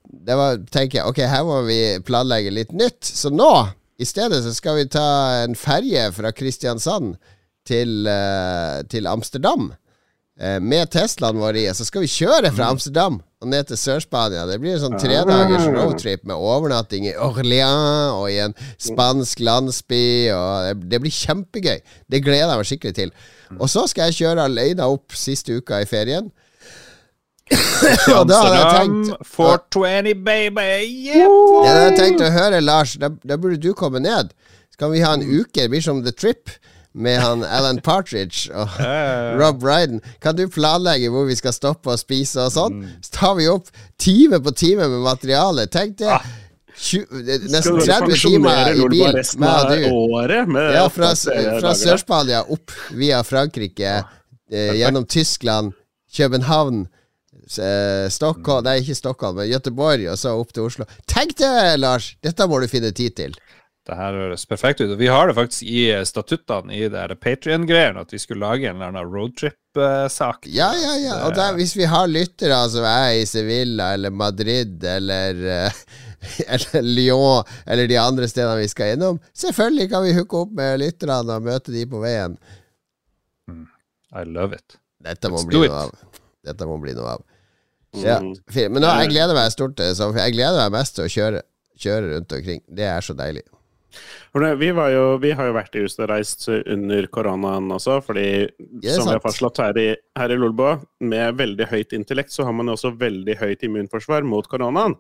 det 0.07 0.38
var, 0.38 0.62
tenker 0.71 1.01
jeg 1.01 1.09
ok, 1.09 1.25
her 1.27 1.43
må 1.47 1.63
vi 1.67 1.79
planlegge 2.05 2.53
litt 2.53 2.71
nytt. 2.77 3.01
Så 3.03 3.33
nå, 3.33 3.50
i 3.97 4.05
stedet, 4.05 4.43
så 4.45 4.53
skal 4.53 4.77
vi 4.77 4.89
ta 4.93 5.07
en 5.43 5.57
ferje 5.57 6.05
fra 6.13 6.31
Kristiansand 6.36 7.15
til, 7.67 8.07
uh, 8.07 8.83
til 8.89 9.10
Amsterdam. 9.10 9.71
Uh, 10.38 10.60
med 10.62 10.91
Teslaen 10.93 11.39
vår 11.41 11.57
i. 11.63 11.65
Så 11.73 11.88
skal 11.88 12.03
vi 12.05 12.12
kjøre 12.12 12.51
fra 12.53 12.69
Amsterdam 12.69 13.17
og 13.41 13.49
ned 13.49 13.69
til 13.69 13.79
Sør-Spania. 13.81 14.45
Det 14.49 14.60
blir 14.62 14.75
en 14.75 14.83
sånn 14.83 14.99
tredagers 15.01 15.65
ah. 15.65 15.73
roadtrip 15.73 16.23
med 16.29 16.38
overnatting 16.38 17.07
i 17.10 17.15
Orléans 17.17 18.13
og 18.17 18.29
i 18.33 18.38
en 18.45 18.53
spansk 18.81 19.41
landsby. 19.45 20.05
Og 20.33 20.67
det, 20.67 20.89
det 20.93 21.01
blir 21.01 21.13
kjempegøy. 21.13 21.81
Det 22.10 22.21
gleder 22.25 22.53
jeg 22.53 22.62
meg 22.62 22.69
skikkelig 22.69 22.97
til. 22.97 23.15
Og 23.57 23.69
så 23.71 23.88
skal 23.89 24.12
jeg 24.12 24.21
kjøre 24.21 24.45
alene 24.49 24.86
opp 24.86 25.17
siste 25.17 25.57
uka 25.57 25.81
i 25.81 25.89
ferien. 25.89 26.29
Og 27.51 28.27
da 28.29 28.39
hadde 28.43 28.57
jeg 28.57 28.71
tenkt 28.77 29.27
420, 29.33 30.23
baby! 30.25 30.69
Yeah, 31.07 31.27
det 31.27 31.69
hadde 31.69 31.83
jeg 31.83 31.99
tenkt 31.99 32.23
å 32.25 32.31
høre, 32.33 32.62
Lars. 32.63 32.95
Da, 33.01 33.12
da, 33.23 33.38
burde 33.39 33.60
du 33.62 33.71
komme 33.77 34.01
ned. 34.03 34.33
Så 34.73 34.81
kan 34.81 34.93
vi 34.93 35.03
ha 35.05 35.13
en 35.17 35.25
uke. 35.25 35.62
Det 35.62 35.69
blir 35.71 35.83
som 35.83 36.03
The 36.05 36.15
Trip 36.15 36.51
med 36.97 37.21
han 37.21 37.43
Alan 37.45 37.77
Partridge 37.86 38.49
og 38.57 38.79
Rob 39.39 39.63
Ryden. 39.63 40.01
Kan 40.23 40.38
du 40.39 40.47
planlegge 40.49 41.12
hvor 41.13 41.27
vi 41.29 41.38
skal 41.38 41.55
stoppe 41.55 41.93
og 41.93 42.01
spise 42.01 42.47
og 42.47 42.53
sånn? 42.55 42.81
Mm. 42.81 42.97
Så 43.05 43.15
tar 43.19 43.38
vi 43.39 43.47
opp 43.51 43.71
time 44.01 44.41
på 44.43 44.53
time 44.57 44.89
med 44.89 45.05
materiale. 45.05 45.67
Tenk 45.71 45.97
det. 46.01 46.12
Ah. 46.17 46.36
20, 46.77 47.07
nesten 47.49 47.79
30 47.81 48.19
timer 48.21 48.75
i 48.75 48.83
bil 48.86 49.15
med 49.41 49.71
du. 49.71 50.60
Ja, 50.75 50.83
fra, 50.93 51.10
fra 51.17 51.73
Sør-Spania 51.73 52.43
opp 52.53 52.73
via 52.93 53.23
Frankrike, 53.25 54.03
eh, 54.51 54.75
gjennom 54.77 55.07
Tyskland, 55.10 55.73
København, 56.13 56.83
eh, 56.86 56.96
Stockholm 57.47 58.65
Nei, 58.67 58.79
ikke 58.81 58.97
Stockholm, 58.97 59.39
men 59.39 59.51
Göteborg, 59.51 60.07
og 60.12 60.19
så 60.19 60.36
opp 60.38 60.51
til 60.55 60.67
Oslo. 60.67 60.88
Tenk 61.10 61.38
det, 61.39 61.51
Lars! 61.79 62.15
Dette 62.25 62.47
må 62.49 62.60
du 62.62 62.67
finne 62.71 62.91
tid 62.95 63.15
til. 63.17 63.38
Det 63.88 63.95
her 63.95 64.17
høres 64.19 64.43
perfekt 64.43 64.81
ut. 64.83 64.97
Vi 64.99 65.07
har 65.07 65.29
det 65.29 65.38
faktisk 65.38 65.63
i 65.63 65.86
statuttene 66.03 66.75
i 66.75 66.89
det 66.91 67.05
Patrion-greiene 67.23 68.01
at 68.03 68.12
vi 68.12 68.19
skulle 68.19 68.43
lage 68.43 68.67
en 68.67 68.75
eller 68.75 68.91
annen 68.91 69.13
roadtrip-sak. 69.13 70.49
Ja, 70.51 70.73
ja, 70.75 70.97
ja. 70.99 71.21
Og 71.23 71.38
der, 71.38 71.55
hvis 71.55 71.71
vi 71.79 71.88
har 71.88 72.10
lyttere 72.12 72.57
som 72.73 72.83
er 72.83 73.21
i 73.21 73.23
Sevilla 73.29 73.93
eller 73.95 74.12
Madrid 74.12 74.83
eller 74.83 75.39
eller 76.51 76.81
Lyon, 76.81 77.47
eller 77.65 77.88
de 77.88 77.97
andre 78.01 78.27
stedene 78.27 78.60
vi 78.60 78.67
skal 78.67 78.97
innom. 78.97 79.21
Selvfølgelig 79.31 79.89
kan 79.93 80.03
vi 80.03 80.17
hooke 80.19 80.43
opp 80.43 80.51
med 80.60 80.81
lytterne 80.83 81.21
og 81.23 81.47
møte 81.47 81.71
de 81.71 81.86
på 81.88 82.03
veien. 82.03 82.36
Mm. 83.47 83.65
I 84.19 84.27
love 84.27 84.60
it. 84.60 84.79
Dette 85.07 85.31
må, 85.31 85.45
bli 85.47 85.63
noe, 85.63 85.86
av. 85.88 86.21
Dette 86.43 86.67
må 86.67 86.75
bli 86.83 86.97
noe 86.97 87.15
av. 87.15 87.25
Ja, 88.03 88.17
Men 88.21 88.83
nå, 88.83 88.89
jeg 89.03 89.13
gleder 89.13 89.38
meg 89.38 89.53
stort 89.53 89.77
til 89.79 89.93
det. 89.93 90.10
Jeg 90.21 90.36
gleder 90.38 90.63
meg 90.63 90.79
mest 90.79 90.97
til 90.97 91.07
å 91.07 91.12
kjøre, 91.12 91.43
kjøre 91.79 92.15
rundt 92.15 92.36
omkring. 92.39 92.65
Det 92.67 92.89
er 92.89 93.05
så 93.05 93.15
deilig. 93.17 93.45
Vi, 94.38 94.67
jo, 94.69 95.03
vi, 95.17 95.31
har 95.33 95.47
jo 95.49 95.53
vært 95.55 95.75
i 95.79 95.81
huset 95.81 96.03
og 96.03 96.10
reist 96.12 96.43
under 96.51 97.07
koronaen 97.10 97.71
også, 97.73 97.97
fordi 98.05 98.45
som 98.86 99.07
vi 99.07 99.15
har 99.15 99.23
fastslått 99.23 99.62
her 99.63 99.79
i, 99.81 99.88
her 100.19 100.33
i 100.33 100.38
Lolbo, 100.38 100.75
med 101.01 101.39
veldig 101.39 101.65
høyt 101.71 101.95
intellekt 101.97 102.36
så 102.36 102.45
har 102.45 102.53
man 102.53 102.69
også 102.69 102.91
veldig 102.99 103.38
høyt 103.39 103.65
immunforsvar 103.65 104.27
mot 104.27 104.45
koronaen. 104.51 104.97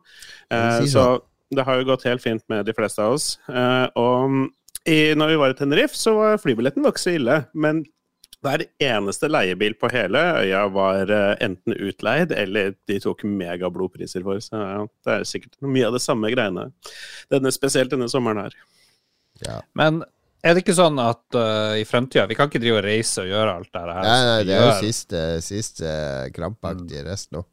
Eh, 0.49 0.79
så 0.89 1.19
det 1.53 1.67
har 1.67 1.77
jo 1.77 1.89
gått 1.91 2.07
helt 2.07 2.23
fint 2.23 2.43
med 2.49 2.65
de 2.67 2.75
fleste 2.75 3.03
av 3.03 3.19
oss. 3.19 3.35
Eh, 3.51 3.85
og 3.99 4.47
i, 4.87 5.13
når 5.19 5.33
vi 5.33 5.39
var 5.43 5.53
i 5.53 5.59
Tenerife, 5.59 5.99
så 5.99 6.15
var 6.17 6.41
flybilletten 6.41 6.85
var 6.85 6.95
ikke 6.95 7.05
så 7.05 7.15
ille. 7.19 7.37
Men 7.53 7.83
hver 8.45 8.63
eneste 8.83 9.29
leiebil 9.31 9.73
på 9.79 9.89
hele 9.91 10.21
øya 10.43 10.65
var 10.73 11.09
uh, 11.09 11.33
enten 11.43 11.73
utleid, 11.73 12.33
eller 12.35 12.75
de 12.89 12.99
tok 13.01 13.25
megablodpriser 13.27 14.25
for. 14.25 14.41
Så 14.43 14.59
ja, 14.61 14.83
det 15.07 15.15
er 15.15 15.25
sikkert 15.29 15.57
mye 15.65 15.87
av 15.89 15.97
det 15.97 16.03
samme 16.03 16.31
greiene. 16.33 16.69
Denne, 17.33 17.53
spesielt 17.55 17.93
denne 17.93 18.09
sommeren 18.11 18.45
her. 18.45 18.57
Ja. 19.43 19.59
Men 19.77 20.03
er 20.45 20.53
det 20.53 20.63
ikke 20.63 20.77
sånn 20.77 20.99
at 21.01 21.37
uh, 21.37 21.75
i 21.77 21.83
fremtida 21.85 22.23
Vi 22.29 22.37
kan 22.37 22.49
ikke 22.49 22.61
drive 22.61 22.79
og 22.79 22.85
reise 22.85 23.21
og 23.23 23.29
gjøre 23.29 23.53
alt 23.59 23.69
det 23.73 23.83
her? 23.83 24.05
Nei, 24.05 24.17
nei, 24.29 24.39
det 24.47 24.55
er 24.55 24.65
jo 24.65 24.73
siste, 24.85 25.21
siste 25.45 25.93
krampaktige 26.35 27.03
mm. 27.03 27.07
rest 27.09 27.33
nå. 27.35 27.43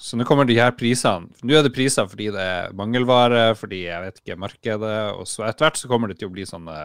Så 0.00 0.16
nå 0.16 0.24
kommer 0.24 0.46
de 0.48 0.56
her 0.56 0.72
prisene. 0.72 1.28
Nå 1.44 1.58
er 1.58 1.66
det 1.66 1.74
priser 1.76 2.08
fordi 2.08 2.30
det 2.32 2.40
er 2.40 2.76
mangelvare, 2.76 3.50
fordi 3.60 3.82
jeg 3.84 4.04
vet 4.06 4.22
ikke 4.22 4.38
markedet, 4.40 4.96
og 5.12 5.28
så 5.28 5.44
etter 5.44 5.66
hvert 5.66 5.80
så 5.80 5.90
kommer 5.90 6.08
det 6.08 6.16
til 6.22 6.30
å 6.30 6.32
bli 6.32 6.46
sånne 6.48 6.76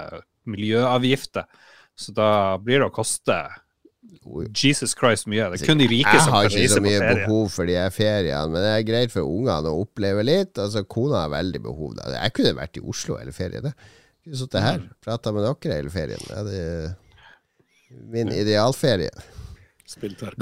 miljøavgifter. 0.51 1.47
Så 1.95 2.11
da 2.15 2.57
blir 2.59 2.79
det 2.83 2.87
å 2.89 2.93
koste 2.93 3.37
Jesus 4.55 4.93
Christ 4.97 5.27
mye. 5.31 5.47
Det 5.53 5.61
er 5.61 5.67
kun 5.69 5.79
de 5.79 5.87
rike 5.89 6.15
som 6.21 6.33
kan 6.33 6.47
reise 6.49 6.55
på 6.55 6.57
ferie. 6.57 6.61
Jeg 6.61 6.69
har 6.69 6.69
ikke 6.69 6.73
så 6.75 6.83
mye 6.85 7.19
behov 7.25 7.45
for 7.53 7.69
de 7.69 7.77
feriene, 7.95 8.49
men 8.51 8.61
det 8.65 8.71
er 8.73 8.87
greit 8.87 9.13
for 9.13 9.29
ungene 9.29 9.71
å 9.71 9.83
oppleve 9.85 10.25
litt. 10.25 10.57
Altså, 10.61 10.83
Kona 10.89 11.21
har 11.25 11.31
veldig 11.33 11.61
behov. 11.65 11.93
Da. 11.99 12.09
Jeg 12.17 12.33
kunne 12.39 12.55
vært 12.57 12.77
i 12.81 12.83
Oslo 12.83 13.17
hele 13.19 13.31
ferien. 13.35 13.69
Kunne 14.25 14.39
sittet 14.41 14.65
her, 14.65 14.81
og 14.81 14.99
prata 15.05 15.31
med 15.35 15.45
dere 15.45 15.77
hele 15.79 15.93
ferien. 15.93 16.27
Det 16.49 16.59
er 16.65 16.95
min 18.11 18.31
idealferie. 18.33 19.13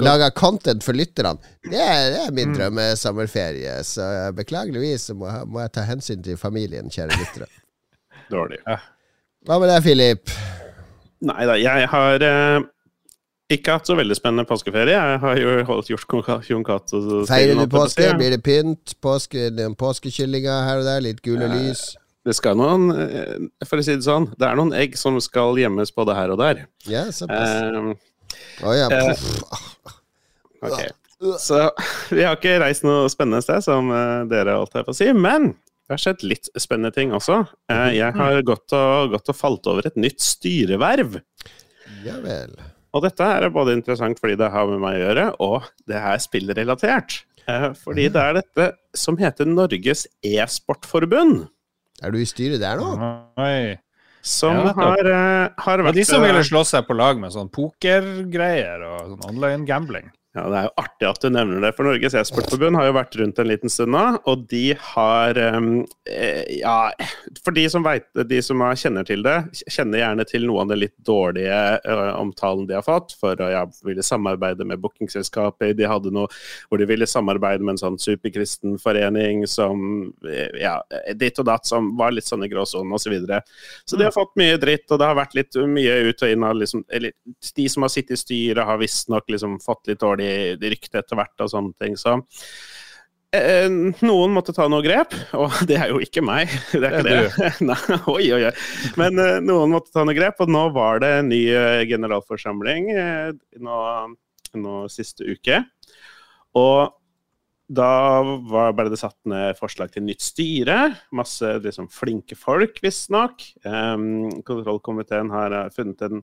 Laga 0.00 0.30
content 0.32 0.82
for 0.82 0.96
lytterne. 0.96 1.36
Det 1.68 1.76
er, 1.78 2.06
det 2.14 2.20
er 2.26 2.32
min 2.32 2.48
Mm. 2.48 2.56
drømmesommerferie. 2.56 3.74
Så 3.84 4.00
eh, 4.02 4.30
beklageligvis 4.32 5.10
må, 5.14 5.28
jeg- 5.28 5.46
må 5.46 5.60
jeg 5.60 5.72
ta 5.76 5.82
hensyn 5.84 6.22
til 6.24 6.36
familien, 6.40 6.88
kjære 6.90 7.18
lyttere. 7.20 7.46
Dårlig. 8.32 8.58
Hva 9.44 9.60
med 9.60 9.68
deg, 9.68 9.82
Filip? 9.84 10.30
Nei 11.24 11.44
da, 11.48 11.54
jeg 11.60 11.88
har 11.88 12.24
eh, 12.26 12.60
ikke 13.54 13.74
hatt 13.78 13.88
så 13.88 13.96
veldig 13.98 14.16
spennende 14.18 14.44
påskeferie. 14.48 14.94
Jeg 14.96 15.20
har 15.22 15.40
jo 15.40 15.52
holdt 15.68 15.90
gjort 15.92 16.48
Jon- 16.48 16.64
Cato 16.64 17.00
Feirer 17.28 17.60
du 17.60 17.66
påske? 17.72 18.08
Blir 18.18 18.34
det 18.36 18.42
pynt? 18.44 18.94
Påske, 19.04 19.50
påskekyllinger 19.80 20.64
her 20.68 20.80
og 20.82 20.88
der? 20.88 21.00
Litt 21.04 21.22
gule 21.24 21.48
Eh, 21.48 21.54
lys? 21.58 21.84
Det 22.24 22.32
skal 22.38 22.56
noen, 22.56 22.86
eh, 22.96 23.66
for 23.68 23.76
å 23.80 23.84
si 23.84 23.92
det 23.98 24.04
sånn, 24.06 24.30
det 24.40 24.46
er 24.48 24.56
noen 24.56 24.72
egg 24.72 24.94
som 24.96 25.18
skal 25.20 25.58
gjemmes 25.60 25.92
både 25.92 26.14
her 26.16 26.30
og 26.32 26.38
der. 26.40 26.62
Ja, 26.88 27.04
såpass. 27.12 27.50
Eh, 27.60 28.64
oh, 28.64 28.72
ja. 28.72 28.88
eh, 28.88 29.12
Puff. 29.12 29.92
ok. 30.64 30.80
Så 31.40 31.58
vi 32.16 32.24
har 32.24 32.36
ikke 32.36 32.58
reist 32.64 32.84
noe 32.84 33.08
spennende 33.12 33.44
sted, 33.44 33.60
som 33.64 33.92
eh, 33.92 34.24
dere 34.32 34.56
holdt 34.56 34.72
her 34.76 34.84
på 34.88 34.92
å 34.92 34.96
si, 34.96 35.10
men 35.12 35.52
det 35.84 35.92
har 35.92 36.00
skjedd 36.00 36.22
litt 36.24 36.48
spennende 36.56 36.94
ting 36.96 37.12
også. 37.12 37.42
Eh, 37.72 37.90
jeg 37.98 38.16
har 38.16 38.38
gått 38.46 38.72
og, 38.76 39.10
gått 39.12 39.28
og 39.28 39.36
falt 39.36 39.66
over 39.68 39.86
et 39.88 39.98
nytt 40.00 40.22
styreverv. 40.24 41.18
ja 42.06 42.16
vel. 42.24 42.54
Og 42.94 43.02
dette 43.02 43.26
er 43.26 43.50
både 43.50 43.74
interessant 43.74 44.20
fordi 44.22 44.36
det 44.38 44.48
har 44.54 44.68
med 44.70 44.80
meg 44.80 44.96
å 44.96 45.02
gjøre, 45.02 45.24
og 45.42 45.66
det 45.90 45.98
er 45.98 46.20
spillrelatert. 46.22 47.18
Eh, 47.50 47.72
fordi 47.76 48.06
det 48.08 48.20
er 48.22 48.38
dette 48.38 48.68
som 48.96 49.18
heter 49.20 49.48
Norges 49.50 50.06
e-sportforbund. 50.24 51.48
Er 52.02 52.14
du 52.14 52.20
i 52.22 52.28
styret 52.28 52.62
der 52.62 52.80
nå? 52.80 52.94
Oi. 53.42 53.74
Som 54.24 54.56
Ja, 54.56 54.72
har, 54.72 55.04
eh, 55.04 55.48
har 55.66 55.82
vært 55.84 55.98
de 55.98 56.04
som 56.08 56.22
ville 56.24 56.40
slå 56.46 56.64
seg 56.64 56.86
på 56.88 56.96
lag 56.96 57.18
med 57.20 57.34
sånn 57.34 57.50
pokergreier 57.52 58.80
og 58.88 59.10
sånn 59.12 59.26
online 59.28 59.66
gambling. 59.68 60.08
Ja, 60.34 60.48
Det 60.50 60.56
er 60.58 60.64
jo 60.66 60.70
artig 60.82 61.06
at 61.06 61.22
du 61.22 61.28
nevner 61.30 61.62
det, 61.62 61.70
for 61.76 61.86
Norges 61.86 62.14
e-sportforbund 62.18 62.74
har 62.74 62.88
jo 62.88 62.94
vært 62.96 63.14
rundt 63.20 63.38
en 63.38 63.46
liten 63.46 63.70
stund 63.70 63.94
nå. 63.94 64.02
Og 64.30 64.40
de 64.50 64.64
har 64.74 65.38
um, 65.54 65.68
Ja, 66.50 66.90
for 67.44 67.54
de 67.54 67.62
som, 67.70 67.84
vet, 67.86 68.08
de 68.26 68.40
som 68.42 68.64
kjenner 68.74 69.06
til 69.06 69.22
det, 69.22 69.36
kjenner 69.70 70.00
gjerne 70.00 70.26
til 70.26 70.48
noe 70.48 70.64
av 70.64 70.72
den 70.72 70.80
litt 70.82 70.96
dårlige 71.06 71.60
uh, 71.86 72.16
omtalen 72.18 72.66
de 72.66 72.74
har 72.74 72.82
fått. 72.82 73.14
For 73.20 73.38
å 73.38 73.50
ja, 73.52 73.60
ville 73.86 74.02
samarbeide 74.02 74.66
med 74.66 74.82
bookingselskaper. 74.82 75.76
De 75.78 75.86
hadde 75.86 76.10
noe 76.14 76.26
hvor 76.66 76.82
de 76.82 76.90
ville 76.90 77.06
samarbeide 77.06 77.62
med 77.62 77.76
en 77.76 77.82
sånn 77.84 78.00
superkristen 78.02 78.74
forening 78.82 79.46
som 79.50 80.10
eh, 80.26 80.50
Ja, 80.64 80.80
ditt 81.14 81.38
og 81.38 81.46
datt, 81.46 81.70
som 81.70 81.92
var 81.98 82.14
litt 82.16 82.26
sånn 82.26 82.42
i 82.42 82.50
gråsonen 82.50 82.90
osv. 82.90 83.04
Så, 83.04 83.12
videre. 83.12 83.42
så 83.84 83.98
de 84.00 84.06
har 84.06 84.14
fått 84.14 84.32
mye 84.40 84.56
dritt, 84.56 84.86
og 84.88 84.98
det 84.98 85.06
har 85.06 85.18
vært 85.18 85.34
litt 85.36 85.58
mye 85.68 85.98
ut 86.08 86.22
og 86.24 86.30
inn 86.32 86.46
av 86.48 86.54
liksom 86.56 86.86
Eller 86.88 87.12
de 87.54 87.66
som 87.68 87.84
har 87.84 87.92
sittet 87.92 88.16
i 88.16 88.22
styret, 88.22 88.64
har 88.64 88.80
visstnok 88.80 89.28
liksom 89.30 89.58
fått 89.60 89.90
litt 89.90 90.00
dårlig 90.00 90.23
rykte 90.60 91.00
etter 91.00 91.18
hvert 91.18 91.44
og 91.44 91.52
sånne 91.52 91.74
ting. 91.80 91.98
Så 92.00 92.16
eh, 93.34 93.68
noen 93.68 94.34
måtte 94.34 94.54
ta 94.56 94.66
noe 94.70 94.84
grep, 94.84 95.14
og 95.36 95.54
det 95.68 95.78
er 95.80 95.92
jo 95.92 96.00
ikke 96.04 96.24
meg. 96.24 96.52
Det 96.72 96.82
er 96.88 96.98
ikke 97.00 97.06
Det. 97.38 97.52
Nei, 97.70 97.78
oi, 98.14 98.26
oi, 98.38 98.42
oi. 98.50 98.54
Men 99.00 99.22
eh, 99.22 99.38
noen 99.44 99.74
måtte 99.74 99.94
ta 99.94 100.06
noe 100.06 100.16
grep, 100.16 100.42
og 100.44 100.52
nå 100.52 100.66
var 100.76 101.04
det 101.04 101.14
en 101.20 101.32
ny 101.32 101.44
eh, 101.52 101.84
generalforsamling 101.90 102.92
nå, 103.64 103.80
nå 104.60 104.76
siste 104.92 105.26
uke. 105.26 105.62
Og 106.58 106.94
da 107.64 108.20
var, 108.44 108.74
ble 108.76 108.90
det 108.92 108.98
satt 109.00 109.16
ned 109.28 109.56
forslag 109.56 109.92
til 109.94 110.04
nytt 110.04 110.20
styre. 110.24 110.78
Masse 111.16 111.54
liksom, 111.64 111.88
flinke 111.92 112.36
folk, 112.36 112.76
visstnok. 112.84 113.40
Um, 113.64 114.28
kontrollkomiteen 114.44 115.32
har 115.32 115.54
eh, 115.56 115.70
funnet 115.72 116.04
en, 116.04 116.20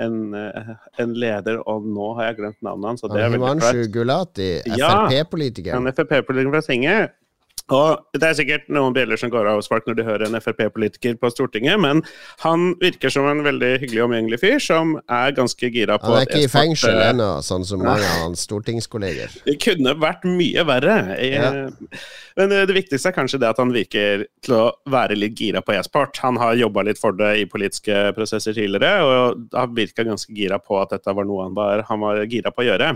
en, 0.00 0.18
eh, 0.38 0.72
en 1.04 1.12
leder, 1.12 1.60
og 1.68 1.84
nå 1.84 2.14
har 2.18 2.30
jeg 2.30 2.38
glemt 2.40 2.64
navnet 2.64 2.94
hans. 2.94 3.04
Himanshu 3.04 3.84
Gulati, 3.92 4.50
Frp-politiker. 4.64 5.76
En 5.76 5.92
Frp-politiker 5.92 6.56
fra 6.56 6.64
Tinget. 6.64 7.18
Og 7.74 7.98
Det 8.16 8.24
er 8.24 8.36
sikkert 8.38 8.68
noen 8.72 8.94
bjeller 8.96 9.18
som 9.20 9.30
går 9.32 9.46
av 9.50 9.58
hos 9.58 9.68
folk 9.70 9.84
når 9.88 9.98
de 9.98 10.04
hører 10.06 10.24
en 10.28 10.40
Frp-politiker 10.40 11.18
på 11.20 11.28
Stortinget, 11.32 11.76
men 11.80 12.00
han 12.42 12.70
virker 12.80 13.12
som 13.12 13.26
en 13.28 13.42
veldig 13.44 13.70
hyggelig 13.82 14.00
og 14.02 14.08
omgjengelig 14.08 14.38
fyr 14.40 14.56
som 14.62 14.94
er 15.04 15.34
ganske 15.36 15.70
gira 15.74 15.98
på 16.00 16.08
Han 16.08 16.22
er 16.22 16.28
ikke 16.30 16.46
i 16.46 16.50
fengsel 16.50 16.96
eh, 16.96 17.10
ennå, 17.12 17.28
sånn 17.44 17.66
som 17.68 17.82
mange 17.84 18.06
av 18.08 18.22
hans 18.24 18.46
stortingskolleger. 18.48 19.36
Det 19.44 19.58
kunne 19.62 19.94
vært 20.00 20.24
mye 20.28 20.64
verre. 20.68 20.96
Ja. 21.28 21.50
Men 22.40 22.56
eh, 22.56 22.64
det 22.70 22.78
viktigste 22.78 23.12
er 23.12 23.18
kanskje 23.18 23.42
det 23.44 23.50
at 23.52 23.60
han 23.60 23.74
virker 23.76 24.24
til 24.44 24.56
å 24.56 24.64
være 24.88 25.18
litt 25.18 25.36
gira 25.38 25.62
på 25.64 25.76
e-sport. 25.76 26.18
Han 26.24 26.40
har 26.40 26.56
jobba 26.58 26.86
litt 26.88 27.00
for 27.00 27.16
det 27.20 27.34
i 27.42 27.46
politiske 27.50 28.08
prosesser 28.16 28.56
tidligere, 28.56 29.04
og 29.04 29.44
har 29.54 29.70
virka 29.76 30.08
ganske 30.08 30.32
gira 30.34 30.58
på 30.62 30.80
at 30.80 30.96
dette 30.96 31.14
var 31.14 31.28
noe 31.28 31.44
han 31.46 31.56
var, 31.58 31.84
han 31.90 32.00
var 32.02 32.24
gira 32.24 32.50
på 32.54 32.64
å 32.64 32.70
gjøre. 32.72 32.94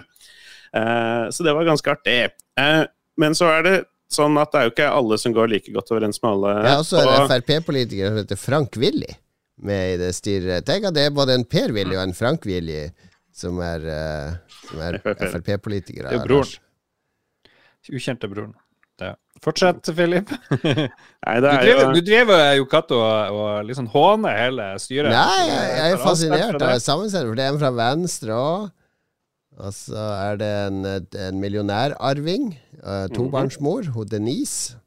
Eh, 0.72 1.24
Så 1.30 1.44
det 1.44 1.52
var 1.54 1.68
ganske 1.68 1.92
artig. 1.92 2.20
Men 3.20 3.34
så 3.36 3.50
er 3.52 3.64
det 3.66 3.78
sånn 4.16 4.36
at 4.40 4.52
det 4.52 4.60
er 4.60 4.68
jo 4.68 4.72
ikke 4.74 4.88
alle 5.00 5.18
som 5.20 5.34
går 5.36 5.50
like 5.52 5.72
godt 5.74 5.92
overens 5.94 6.20
med 6.22 6.30
alle. 6.32 6.54
Ja, 6.62 6.72
er 6.76 6.82
også 6.84 7.00
er 7.02 7.10
Og- 7.12 7.28
Frp-politiker 7.30 8.08
som 8.12 8.20
heter 8.22 8.40
Frank 8.40 8.76
Willy 8.80 9.12
med 9.62 9.94
i 9.94 9.96
det 10.00 10.12
styret. 10.16 10.64
Tenk 10.66 10.88
at 10.90 10.94
det 10.96 11.06
er 11.06 11.14
både 11.14 11.34
en 11.38 11.44
Per 11.44 11.72
Willy 11.76 11.96
og 11.96 12.02
en 12.06 12.14
Frank 12.16 12.44
Willy 12.48 12.86
som 13.32 13.58
er, 13.64 13.84
eh, 13.88 14.58
som 14.68 14.80
er 14.84 14.98
FrP. 15.00 15.28
Frp-politikere. 15.36 16.10
Det 16.10 16.20
er 16.20 16.26
broren. 16.26 16.58
Ukjente 17.92 18.28
broren. 18.30 18.54
Fortsett, 19.42 19.88
Philip. 19.96 20.28
Nei, 20.62 21.34
Du 21.40 21.42
det 21.42 21.50
er 21.50 21.64
driver, 21.64 21.80
jo 21.82 21.94
du 21.96 22.00
driver 22.06 22.42
jo 22.54 22.66
katt 22.70 22.92
og, 22.94 23.32
og 23.34 23.64
liksom 23.66 23.88
håner 23.90 24.36
hele 24.38 24.66
styret. 24.78 25.10
Nei, 25.10 25.46
jeg, 25.48 25.72
jeg 25.80 25.94
er 25.96 26.02
fascinert 26.04 26.62
av 26.62 26.76
sammensetningen, 26.84 27.32
for 27.32 27.40
det 27.40 27.46
er 27.48 27.50
en 27.56 27.58
fra 27.62 27.72
Venstre 27.74 28.36
òg. 28.36 28.68
Og 29.60 29.74
så 29.76 30.04
er 30.16 30.38
det 30.40 30.50
en, 30.66 30.84
en 30.86 31.40
millionærarving. 31.40 32.52
Uh, 32.80 33.06
tobarnsmor, 33.12 33.92
hun 33.94 34.08
Denise, 34.08 34.78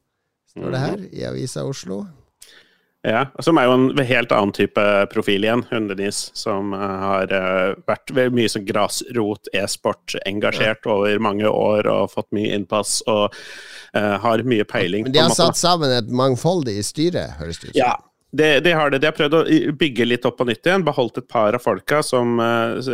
står 0.52 0.74
det 0.74 0.86
her 0.86 1.04
i 1.12 1.26
Avisa 1.30 1.66
Oslo. 1.68 2.06
Ja, 3.06 3.28
som 3.46 3.60
er 3.62 3.68
jo 3.68 3.76
en 3.76 4.02
helt 4.02 4.32
annen 4.34 4.54
type 4.56 4.82
profil 5.12 5.46
igjen, 5.46 5.62
hun 5.70 5.86
Denise, 5.92 6.32
som 6.34 6.72
eh, 6.74 6.80
har 7.04 7.34
eh, 7.38 7.76
vært 7.86 8.10
mye 8.34 8.50
sånn 8.50 8.66
grasrot, 8.66 9.52
e-sport, 9.54 10.16
engasjert 10.26 10.90
over 10.90 11.22
mange 11.22 11.46
år 11.46 11.86
og 11.92 12.16
fått 12.16 12.32
mye 12.34 12.56
innpass 12.58 13.04
og 13.06 13.28
uh, 13.94 14.16
har 14.24 14.42
mye 14.50 14.66
peiling. 14.66 15.06
Men 15.06 15.14
de 15.14 15.22
har 15.22 15.38
satt 15.38 15.60
sammen 15.60 15.94
et 15.94 16.10
mangfoldig 16.10 16.80
styre, 16.88 17.28
høres 17.38 17.62
det 17.62 17.70
ut 17.70 17.76
som. 17.76 17.84
Ja, 17.84 17.94
det, 18.38 18.52
det 18.66 18.74
har 18.78 18.92
det. 18.92 19.00
De 19.04 19.10
har 19.10 19.16
prøvd 19.16 19.38
å 19.40 19.44
bygge 19.80 20.08
litt 20.08 20.28
opp 20.28 20.38
på 20.40 20.48
nytt 20.50 20.68
igjen. 20.68 20.86
Beholdt 20.88 21.22
et 21.22 21.30
par 21.32 21.56
av 21.56 21.64
folka 21.64 22.02
som 22.06 22.40
eh, 22.44 22.92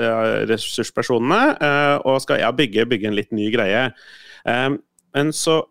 ressurspersonene, 0.49 1.41
eh, 1.57 1.97
og 2.05 2.21
skal 2.23 2.43
ja, 2.43 2.53
bygge, 2.55 2.87
bygge 2.91 3.11
en 3.11 3.17
litt 3.17 3.33
ny 3.35 3.49
greie. 3.53 3.89
Eh, 4.45 4.69
men 5.11 5.33
så 5.35 5.63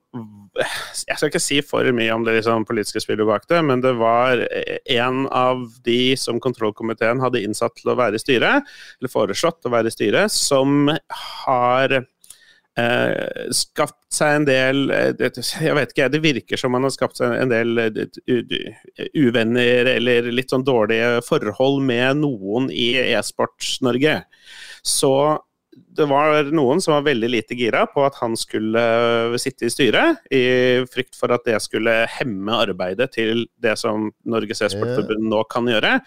Jeg 1.07 1.17
skal 1.17 1.29
ikke 1.31 1.41
si 1.41 1.61
for 1.65 1.87
mye 1.95 2.13
om 2.13 2.25
det 2.27 2.35
liksom, 2.41 2.65
politiske 2.69 3.01
spillet 3.05 3.29
bak 3.29 3.45
det, 3.49 3.61
men 3.65 3.81
det 3.81 3.93
var 3.97 4.43
en 4.91 5.21
av 5.31 5.63
de 5.87 6.17
som 6.19 6.41
kontrollkomiteen 6.43 7.23
hadde 7.23 7.45
innsatt 7.47 7.77
til 7.79 7.93
å 7.93 7.97
være 7.97 8.19
i 8.19 8.23
styret, 8.23 8.67
eller 8.99 9.13
foreslått 9.13 9.69
å 9.69 9.73
være 9.73 9.89
i 9.89 9.95
styret, 9.95 10.35
som 10.35 10.91
har 11.45 11.95
eh, 11.95 12.09
skapt 13.51 14.15
seg 14.15 14.37
en 14.39 14.47
del 14.47 14.91
eh, 14.95 15.11
Jeg 15.61 15.77
vet 15.77 15.93
ikke, 15.93 16.09
det 16.13 16.23
virker 16.23 16.61
som 16.61 16.75
han 16.77 16.87
har 16.87 16.95
skapt 16.95 17.19
seg 17.19 17.35
en 17.35 17.51
del 17.51 17.79
eh, 17.83 18.71
uvenner 19.19 19.91
eller 19.97 20.31
litt 20.33 20.53
sånn 20.53 20.67
dårlige 20.67 21.21
forhold 21.27 21.83
med 21.87 22.23
noen 22.23 22.71
i 22.71 22.93
e-sports-Norge. 23.11 24.21
Så 24.87 25.13
det 26.01 26.07
var 26.11 26.49
noen 26.55 26.81
som 26.83 26.95
var 26.97 27.05
veldig 27.07 27.29
lite 27.31 27.57
gira 27.59 27.85
på 27.91 28.05
at 28.07 28.17
han 28.23 28.37
skulle 28.39 28.81
eh, 28.81 29.37
sitte 29.41 29.69
i 29.69 29.73
styret, 29.73 30.23
i 30.33 30.43
frykt 30.91 31.19
for 31.19 31.33
at 31.35 31.45
det 31.49 31.59
skulle 31.65 31.95
hemme 32.19 32.57
arbeidet 32.67 33.11
til 33.17 33.45
det 33.63 33.77
som 33.81 34.09
Norges 34.25 34.63
e-sportforbund 34.65 35.29
nå 35.31 35.43
kan 35.53 35.69
gjøre. 35.71 35.99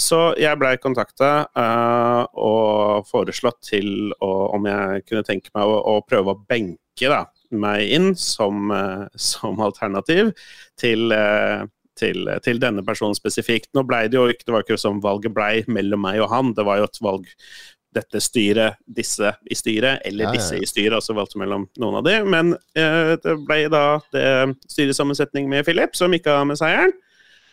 Så 0.00 0.20
jeg 0.40 0.60
blei 0.60 0.76
kontakta 0.82 1.30
og 2.38 3.08
foreslått 3.08 3.62
til 3.70 4.12
å, 4.24 4.30
om 4.56 4.68
jeg 4.68 5.06
kunne 5.08 5.26
tenke 5.26 5.52
meg 5.56 5.68
å, 5.68 5.80
å 5.96 6.04
prøve 6.06 6.34
å 6.34 6.40
benke 6.48 7.10
da, 7.10 7.24
meg 7.54 7.88
inn 7.94 8.12
som, 8.18 8.72
uh, 8.74 9.08
som 9.16 9.60
alternativ 9.64 10.32
til 10.78 11.12
uh, 11.14 11.64
til, 11.98 12.28
til 12.44 12.60
denne 12.62 12.84
personen 12.86 13.16
spesifikt. 13.16 13.72
Nå 13.74 13.84
ble 13.88 14.04
det 14.10 14.18
jo 14.18 14.28
ikke, 14.30 14.46
det 14.46 14.54
var 14.54 14.62
ikke 14.64 14.80
som 14.80 15.02
valget 15.02 15.34
blei 15.34 15.64
mellom 15.66 16.04
meg 16.06 16.22
og 16.22 16.30
han, 16.32 16.54
det 16.54 16.66
var 16.68 16.78
jo 16.78 16.86
et 16.88 17.00
valg 17.02 17.26
dette 17.94 18.20
styret, 18.20 18.78
disse 18.84 19.32
i 19.48 19.56
styret, 19.56 20.02
eller 20.04 20.28
Ja, 20.28 20.30
ja, 20.30 20.34
ja. 20.34 20.38
disse 20.38 20.58
i 20.60 20.68
styret, 20.68 20.98
altså 20.98 21.16
valgte 21.16 21.40
mellom 21.40 21.66
noen 21.80 21.98
av 22.00 22.04
de. 22.06 22.16
Men 22.28 22.54
eh, 22.76 23.14
det 23.22 23.36
ble 23.46 23.62
da 23.72 23.84
det 24.14 24.24
styresammensetning 24.68 25.48
med 25.50 25.64
Philip 25.66 25.96
som 25.96 26.12
gikk 26.12 26.28
av 26.32 26.46
med 26.50 26.60
seieren. 26.60 26.92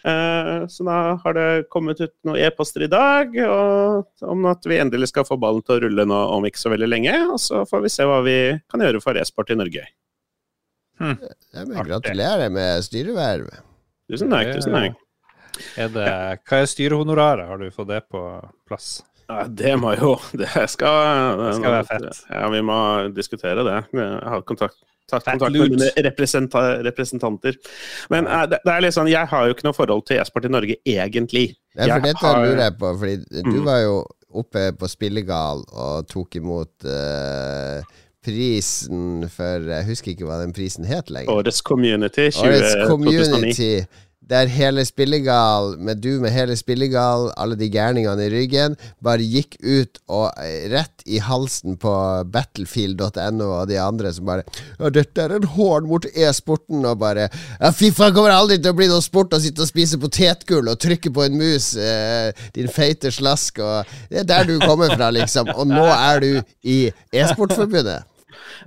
Eh, 0.06 0.68
så 0.70 0.86
da 0.86 0.98
har 1.24 1.34
det 1.34 1.48
kommet 1.74 2.02
ut 2.04 2.14
noen 2.28 2.38
e-poster 2.46 2.84
i 2.86 2.92
dag 2.92 3.32
og, 3.48 4.04
om 4.22 4.46
at 4.52 4.68
vi 4.70 4.78
endelig 4.78 5.10
skal 5.10 5.26
få 5.26 5.40
ballen 5.42 5.64
til 5.66 5.80
å 5.80 5.86
rulle 5.88 6.06
nå 6.06 6.20
om 6.36 6.46
ikke 6.46 6.62
så 6.62 6.74
veldig 6.76 6.92
lenge. 6.92 7.16
Og 7.32 7.40
så 7.42 7.64
får 7.70 7.86
vi 7.88 7.94
se 7.96 8.06
hva 8.06 8.20
vi 8.26 8.38
kan 8.70 8.84
gjøre 8.86 9.02
for 9.02 9.18
e-sport 9.18 9.56
i 9.56 9.58
Norge. 9.58 9.88
Ja, 11.00 11.16
men 11.66 11.80
gratulerer 11.88 12.52
med 12.54 12.86
styreverv. 12.86 13.50
Tusen 14.12 14.30
takk. 14.32 14.54
tusen 14.56 14.76
takk. 14.78 15.02
Er 15.80 15.90
det, 15.92 16.08
hva 16.46 16.62
er 16.62 16.70
styrehonoraret? 16.70 17.48
Har 17.50 17.60
du 17.60 17.68
fått 17.74 17.90
det 17.90 18.04
på 18.12 18.22
plass? 18.68 19.00
Ja, 19.26 19.46
det 19.50 19.76
må 19.82 19.94
jo 19.98 20.16
Det 20.38 20.50
skal, 20.70 21.40
det 21.40 21.54
skal 21.60 21.78
være 21.80 21.88
fett. 21.90 22.26
Ja, 22.30 22.50
vi 22.54 22.62
må 22.66 22.80
diskutere 23.16 23.66
det. 23.66 23.80
Jeg 23.98 24.20
har 24.34 24.46
kontakt, 24.48 24.78
tatt 25.10 25.26
kontakt 25.26 25.56
med 25.56 25.76
mine 25.76 25.90
representanter. 26.86 27.58
Men 28.14 28.30
uh, 28.30 28.44
det, 28.50 28.62
det, 28.66 28.76
er 28.76 28.86
litt 28.86 28.98
sånn, 28.98 29.10
jeg 29.12 29.32
har 29.32 29.48
jo 29.48 29.58
ikke 29.58 29.68
noe 29.70 29.78
forhold 29.78 30.06
til 30.10 30.22
e-sport 30.22 30.48
i 30.50 30.54
Norge, 30.54 30.80
egentlig. 30.86 31.48
Ja, 31.78 31.98
for 31.98 32.08
dette 32.08 32.26
har... 32.26 32.46
lurer 32.46 32.64
jeg 32.68 32.78
på, 32.82 32.96
fordi 33.02 33.44
mm. 33.46 33.52
du 33.52 33.60
var 33.66 33.84
jo 33.84 34.00
oppe 34.36 34.70
på 34.76 34.90
Spillegal 34.92 35.62
og 35.72 36.10
tok 36.12 36.42
imot 36.42 36.88
uh, 36.90 37.86
prisen 38.26 39.28
for 39.30 39.68
Jeg 39.70 39.86
husker 39.88 40.12
ikke 40.16 40.26
hva 40.28 40.40
den 40.42 40.54
prisen 40.56 40.88
het 40.90 41.12
lenger. 41.14 41.34
Årets 41.34 41.62
Community 41.66 42.30
20, 42.34 42.50
Årets 42.50 42.76
Community. 42.90 43.72
2009 43.86 44.05
der 44.30 44.50
hele 44.50 44.86
Spillegal, 44.86 45.76
med 45.78 46.02
du 46.02 46.20
med 46.22 46.34
hele 46.34 46.56
Spillegal, 46.58 47.30
alle 47.38 47.58
de 47.60 47.70
gærningene 47.70 48.26
i 48.26 48.32
ryggen, 48.34 48.78
bare 49.04 49.26
gikk 49.26 49.58
ut 49.62 50.00
og 50.10 50.32
eh, 50.42 50.66
rett 50.74 51.06
i 51.06 51.20
halsen 51.22 51.78
på 51.82 51.94
battlefield.no 52.34 53.50
og 53.52 53.70
de 53.70 53.78
andre 53.82 54.14
som 54.16 54.26
bare 54.30 54.46
Ja, 54.80 54.90
dette 54.90 55.22
er 55.22 55.36
en 55.38 55.48
hån 55.56 55.90
mot 55.90 56.08
e-sporten, 56.10 56.86
og 56.86 57.00
bare 57.04 57.30
Ja, 57.60 57.72
fy 57.76 57.92
faen, 57.94 58.16
kommer 58.16 58.34
aldri 58.34 58.58
til 58.58 58.74
å 58.74 58.78
bli 58.78 58.90
noe 58.90 59.04
sport 59.06 59.36
å 59.38 59.42
sitte 59.44 59.66
og 59.66 59.70
spise 59.70 60.02
potetgull 60.02 60.74
og 60.74 60.82
trykke 60.82 61.14
på 61.14 61.28
en 61.28 61.38
mus, 61.38 61.76
eh, 61.78 62.32
din 62.58 62.72
feite 62.72 63.14
slask, 63.14 63.62
og 63.62 63.96
Det 64.10 64.24
er 64.24 64.30
der 64.30 64.50
du 64.50 64.58
kommer 64.60 64.90
fra, 64.96 65.12
liksom. 65.14 65.50
Og 65.56 65.68
nå 65.70 65.86
er 65.86 66.20
du 66.24 66.32
i 66.64 66.78
e-sportforbundet. 67.14 68.15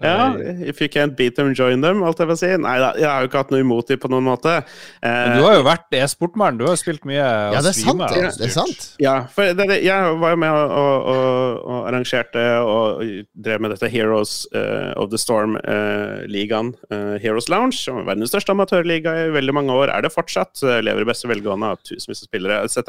Ja, 0.03 0.31
if 0.63 0.81
you 0.81 0.89
can't 0.93 1.17
beat 1.19 1.37
them, 1.37 1.53
join 1.57 1.83
them, 1.83 2.03
alt 2.07 2.21
jeg 2.23 2.31
vil 2.31 2.39
si. 2.41 2.51
Nei 2.61 2.77
da, 2.83 2.93
jeg 2.99 3.09
har 3.09 3.25
jo 3.25 3.31
ikke 3.31 3.43
hatt 3.43 3.53
noe 3.55 3.65
imot 3.65 3.89
dem 3.91 4.01
på 4.01 4.11
noen 4.13 4.27
måte. 4.29 4.61
Men 5.03 5.39
du 5.39 5.45
har 5.45 5.59
jo 5.59 5.65
vært 5.67 5.99
e-sportmann, 5.99 6.59
du 6.61 6.67
har 6.67 6.77
jo 6.77 6.81
spilt 6.81 7.07
mye 7.09 7.19
ja, 7.19 7.61
det 7.63 7.73
er 7.73 7.77
sant, 7.77 8.03
det. 8.13 8.33
det 8.39 8.47
er 8.49 8.55
sant. 8.55 8.85
Ja, 9.03 9.15
for 9.33 9.51
det, 9.57 9.67
det, 9.71 9.79
jeg 9.85 10.19
var 10.23 10.35
jo 10.35 10.41
med 10.41 10.55
og, 10.55 10.73
og, 11.13 11.59
og, 11.63 11.81
arrangerte 11.89 12.45
og 12.63 13.03
drev 13.35 13.63
med 13.65 13.75
dette 13.75 13.91
Heroes 13.93 14.41
uh, 14.55 14.93
of 15.01 15.11
the 15.13 15.21
Storm-ligaen, 15.21 16.73
uh, 16.93 17.17
Heroes 17.23 17.51
Lounge, 17.53 17.77
som 17.81 18.01
er 18.03 18.09
verdens 18.11 18.33
største 18.33 18.55
amatørliga 18.55 19.15
i 19.25 19.29
veldig 19.35 19.57
mange 19.57 19.75
år, 19.75 19.93
er 19.95 20.05
det 20.05 20.13
fortsatt. 20.15 20.63
lever 20.85 21.05
i 21.05 21.09
beste 21.09 21.31
velgående 21.31 21.73
av 21.75 21.83
tusenvis 21.83 22.25
av 22.25 22.31
spillere 22.31 22.61
etc. 22.67 22.81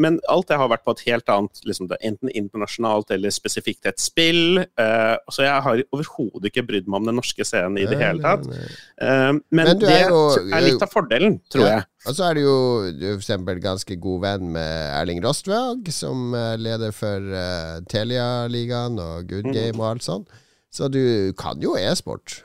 men 0.00 0.18
alt 0.30 0.48
det 0.48 0.58
har 0.60 0.70
vært 0.70 0.84
på 0.86 0.94
et 0.96 1.04
helt 1.10 1.30
annet, 1.32 1.62
liksom, 1.68 1.90
enten 2.00 2.32
internasjonalt 2.32 3.10
eller 3.14 3.34
spesifikt 3.34 3.88
et 3.88 4.00
spill. 4.02 4.62
så 4.76 5.44
jeg 5.44 5.65
har 5.66 5.82
overhodet 5.94 6.50
ikke 6.50 6.64
brydd 6.68 6.88
meg 6.88 7.00
om 7.00 7.10
den 7.10 7.18
norske 7.20 7.46
scenen 7.46 7.78
i 7.82 7.86
det 7.88 7.98
hele 8.00 8.22
tatt. 8.24 8.46
Uh, 8.46 9.36
men, 9.50 9.62
men 9.62 9.82
det 9.82 9.92
er, 9.92 10.08
jo, 10.12 10.22
er, 10.46 10.64
litt 10.64 10.86
av 10.86 10.92
fordelen, 10.92 11.38
tror 11.52 11.66
ja. 11.66 11.74
jeg. 11.76 11.88
Og 12.06 12.14
så 12.14 12.28
er 12.28 12.38
du 12.38 12.42
jo 12.44 12.56
for 13.02 13.18
eksempel 13.18 13.60
ganske 13.62 13.98
god 14.02 14.22
venn 14.22 14.50
med 14.54 14.74
Erling 14.94 15.22
Rostvåg, 15.24 15.90
som 15.94 16.34
er 16.38 16.60
leder 16.62 16.94
for 16.94 17.30
uh, 17.34 17.78
Telia-ligaen 17.90 19.00
og 19.02 19.26
Good. 19.30 19.52
Game 19.56 19.80
og 19.80 19.96
alt 19.96 20.06
sånt. 20.06 20.42
Så 20.72 20.90
du 20.92 21.32
kan 21.38 21.62
jo 21.62 21.76
e-sport. 21.78 22.42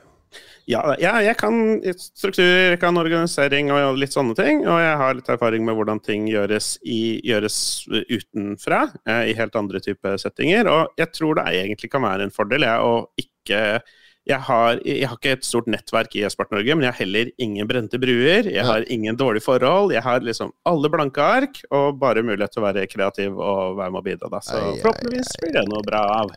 Ja, 0.70 0.82
ja, 1.02 1.16
jeg 1.24 1.34
kan 1.40 1.56
struktur, 1.98 2.46
jeg 2.46 2.78
kan 2.82 2.98
organisering 3.00 3.72
og 3.74 3.98
litt 3.98 4.14
sånne 4.14 4.36
ting. 4.38 4.62
Og 4.62 4.78
jeg 4.78 4.98
har 5.00 5.16
litt 5.18 5.32
erfaring 5.34 5.66
med 5.66 5.78
hvordan 5.78 6.02
ting 6.04 6.28
gjøres, 6.30 6.76
i, 6.86 7.18
gjøres 7.26 7.56
utenfra, 7.90 8.84
eh, 9.08 9.32
i 9.32 9.38
helt 9.38 9.58
andre 9.58 9.82
typer 9.82 10.20
settinger. 10.22 10.70
Og 10.70 11.02
jeg 11.02 11.10
tror 11.16 11.40
det 11.40 11.48
egentlig 11.50 11.90
kan 11.92 12.06
være 12.06 12.28
en 12.28 12.34
fordel 12.34 12.68
jeg, 12.68 12.78
å 12.78 13.26
ikke 13.26 13.82
jeg 14.22 14.38
har, 14.46 14.78
jeg 14.86 15.08
har, 15.10 15.16
ikke 15.18 15.32
et 15.34 15.46
stort 15.46 15.66
nettverk 15.70 16.12
i 16.14 16.20
e-sport 16.22 16.52
Norge, 16.54 16.76
men 16.76 16.86
jeg 16.86 16.94
har 16.94 17.00
heller 17.02 17.30
ingen 17.42 17.66
brente 17.66 17.98
bruer. 17.98 18.46
Jeg 18.46 18.62
har 18.68 18.86
ingen 18.86 19.18
dårlige 19.18 19.42
forhold. 19.48 19.90
Jeg 19.96 20.04
har 20.06 20.22
liksom 20.22 20.52
alle 20.68 20.90
blanke 20.92 21.24
ark 21.26 21.58
og 21.74 21.98
bare 21.98 22.22
mulighet 22.22 22.54
til 22.54 22.62
å 22.62 22.68
være 22.68 22.86
kreativ 22.90 23.34
og 23.34 23.80
være 23.80 23.90
med 23.90 23.98
og 23.98 24.06
bidra. 24.06 24.30
Da. 24.30 24.42
Så 24.46 24.60
forhåpentligvis 24.84 25.34
blir 25.42 25.56
det 25.58 25.66
noe 25.72 25.82
bra 25.88 26.04
av 26.20 26.30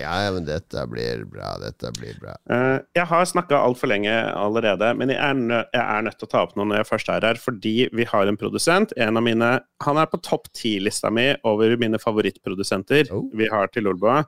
ja, 0.00 0.14
ja, 0.24 0.30
men 0.34 0.46
dette 0.46 0.84
blir 0.90 1.24
bra. 1.30 1.54
Dette 1.62 1.90
blir 1.96 2.16
bra. 2.20 2.34
Uh, 2.50 2.78
jeg 2.96 3.06
har 3.10 3.26
snakka 3.28 3.58
altfor 3.60 3.90
lenge 3.92 4.12
allerede, 4.12 4.92
men 4.98 5.12
jeg 5.12 5.20
er, 5.20 5.38
nø 5.38 5.60
jeg 5.62 5.82
er, 5.82 6.04
nødt 6.06 6.18
til 6.20 6.28
å 6.28 6.32
ta 6.34 6.44
opp 6.46 6.54
noe 6.58 6.68
når 6.70 6.82
jeg 6.82 6.90
først 6.90 7.10
er 7.14 7.26
her, 7.28 7.40
fordi 7.40 7.74
vi 7.94 8.06
har 8.10 8.30
en 8.30 8.40
produsent. 8.40 8.94
En 9.00 9.20
av 9.20 9.26
mine 9.26 9.50
Han 9.84 10.00
er 10.00 10.08
på 10.08 10.22
topp 10.24 10.48
ti-lista 10.56 11.10
mi 11.12 11.26
over 11.44 11.76
mine 11.80 12.00
favorittprodusenter 12.00 13.10
oh. 13.12 13.26
vi 13.36 13.50
har 13.52 13.68
til 13.74 13.90
Olboa. 13.90 14.22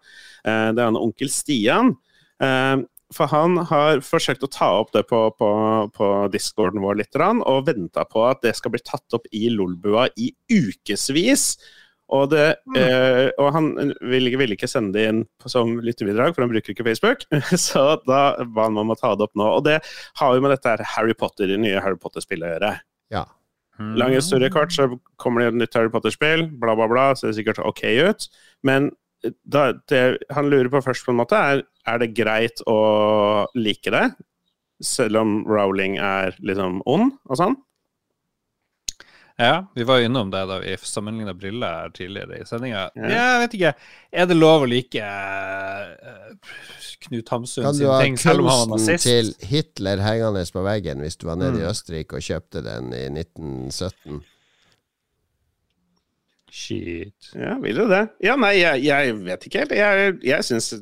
Uh, 0.45 0.69
det 0.75 0.83
er 0.83 0.91
han 0.91 1.01
onkel 1.01 1.33
Stian. 1.33 1.95
Uh, 2.43 2.85
for 3.15 3.31
han 3.31 3.61
har 3.71 4.01
forsøkt 4.03 4.43
å 4.43 4.51
ta 4.51 4.69
opp 4.81 4.91
det 4.97 5.05
på, 5.07 5.21
på, 5.39 5.49
på 5.95 6.07
discorden 6.33 6.83
vår 6.83 6.99
litt, 7.01 7.15
og 7.17 7.67
venta 7.69 8.03
på 8.09 8.25
at 8.27 8.43
det 8.43 8.57
skal 8.59 8.75
bli 8.75 8.83
tatt 8.83 9.15
opp 9.15 9.29
i 9.31 9.47
Lolbua 9.53 10.09
i 10.19 10.33
ukevis. 10.51 11.55
Og, 12.15 12.29
det, 12.31 12.45
mm. 12.71 12.77
eh, 12.79 13.29
og 13.43 13.49
han 13.57 13.71
ville, 14.07 14.31
vil 14.39 14.55
ikke 14.55 14.69
sende 14.71 14.95
det 14.95 15.07
inn 15.11 15.23
som 15.51 15.77
lytterbidrag, 15.83 16.35
for 16.35 16.45
han 16.45 16.53
bruker 16.53 16.75
ikke 16.75 16.87
Facebook. 16.87 17.25
Så 17.67 17.83
da 18.07 18.21
ba 18.45 18.69
han 18.69 18.79
om 18.79 18.95
å 18.95 18.99
ta 18.99 19.15
det 19.17 19.27
opp 19.27 19.35
nå. 19.39 19.49
Og 19.59 19.65
det 19.67 19.81
har 20.21 20.37
jo 20.37 20.45
med 20.45 20.55
dette 20.55 20.77
Harry 20.95 21.17
Potter, 21.19 21.51
det 21.51 21.59
nye 21.63 21.83
Harry 21.83 21.99
Potter-spillet 22.03 22.47
å 22.47 22.53
gjøre. 22.55 22.75
Ja. 23.15 23.25
Mm. 23.81 23.97
Lang 24.01 24.15
historie 24.15 24.53
kort, 24.55 24.73
så 24.73 24.89
kommer 25.21 25.43
det 25.43 25.51
et 25.51 25.59
nytt 25.65 25.75
Harry 25.77 25.91
Potter-spill, 25.93 26.47
bla, 26.63 26.77
bla, 26.79 26.87
bla, 26.93 27.11
ser 27.19 27.35
sikkert 27.37 27.61
ok 27.65 27.83
ut. 28.07 28.31
Men 28.67 28.93
da, 29.43 29.73
det 29.91 30.05
han 30.33 30.53
lurer 30.53 30.71
på 30.73 30.85
først, 30.85 31.05
på 31.05 31.13
en 31.13 31.21
måte, 31.25 31.37
er 31.37 31.67
er 31.87 32.03
det 32.03 32.15
greit 32.17 32.63
å 32.69 32.79
like 33.59 33.93
det, 33.95 34.07
selv 34.85 35.23
om 35.23 35.39
Rowling 35.49 35.97
er 36.03 36.37
liksom 36.45 36.83
ond 36.89 37.15
og 37.31 37.41
sånn. 37.41 37.57
Ja, 39.37 39.73
vi 39.75 39.85
var 39.85 39.99
jo 40.01 40.09
innom 40.09 40.31
det 40.33 40.47
da 40.49 40.59
vi 40.63 40.77
sammenligna 40.81 41.35
briller 41.37 41.91
tidligere 41.93 42.39
i 42.41 42.47
sendinga. 42.49 42.87
Ja. 42.97 43.09
Jeg 43.11 43.41
vet 43.43 43.57
ikke. 43.59 43.73
Er 44.13 44.31
det 44.31 44.37
lov 44.39 44.65
å 44.65 44.69
like 44.71 45.03
uh, 45.03 46.55
Knut 47.05 47.29
Hamsun 47.35 47.69
sin 47.77 47.91
ting, 48.01 48.17
selv 48.21 48.47
om 48.47 48.49
han 48.49 48.63
var 48.63 48.81
nazist? 48.81 49.05
Kan 49.05 49.13
du 49.13 49.19
ha 49.19 49.27
kunsten 49.27 49.43
til 49.43 49.51
Hitler 49.51 50.01
hengende 50.07 50.47
på 50.57 50.65
veggen 50.65 51.05
hvis 51.05 51.21
du 51.21 51.29
var 51.29 51.37
nede 51.43 51.59
mm. 51.59 51.61
i 51.61 51.69
Østerrike 51.69 52.17
og 52.17 52.25
kjøpte 52.25 52.65
den 52.65 52.89
i 52.97 53.05
1917? 53.13 54.25
Shit. 56.57 57.33
Ja, 57.37 57.59
vil 57.61 57.83
du 57.83 57.85
det? 57.93 58.07
Ja, 58.25 58.39
nei, 58.41 58.55
jeg, 58.63 58.87
jeg 58.89 59.17
vet 59.21 59.45
ikke 59.45 59.67
helt. 59.67 59.77
Jeg, 59.77 60.15
jeg 60.25 60.49
syns 60.49 60.73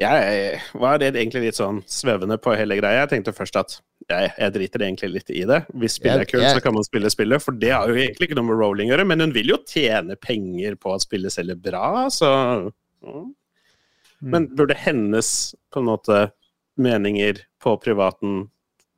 jeg 0.00 0.60
var 0.80 1.02
egentlig 1.04 1.48
litt 1.48 1.56
sånn 1.56 1.80
svevende 1.88 2.36
på 2.40 2.52
hele 2.56 2.76
greia. 2.76 3.06
Jeg 3.06 3.14
tenkte 3.14 3.36
først 3.36 3.56
at 3.60 3.80
jeg, 4.12 4.32
jeg 4.38 4.54
driter 4.54 4.84
egentlig 4.86 5.10
litt 5.14 5.32
i 5.32 5.42
det. 5.48 5.60
Hvis 5.78 5.98
spillet 5.98 6.24
er 6.24 6.30
kult, 6.30 6.46
så 6.48 6.62
kan 6.64 6.76
man 6.76 6.86
spille 6.86 7.10
spillet. 7.12 7.44
For 7.44 7.56
det 7.56 7.72
har 7.74 7.90
jo 7.90 7.98
egentlig 7.98 8.28
ikke 8.28 8.38
noe 8.38 8.48
med 8.50 8.60
rolling 8.60 8.90
å 8.90 8.94
gjøre, 8.94 9.06
men 9.10 9.24
hun 9.24 9.34
vil 9.34 9.52
jo 9.54 9.60
tjene 9.68 10.16
penger 10.20 10.78
på 10.80 10.94
at 10.94 11.04
spillet 11.06 11.34
selger 11.34 11.60
bra, 11.60 12.08
så 12.12 12.30
mm. 13.04 13.28
Men 14.20 14.50
burde 14.52 14.76
hennes 14.76 15.54
på 15.72 15.80
en 15.80 15.86
måte 15.88 16.16
meninger 16.76 17.38
på 17.62 17.72
privaten 17.80 18.50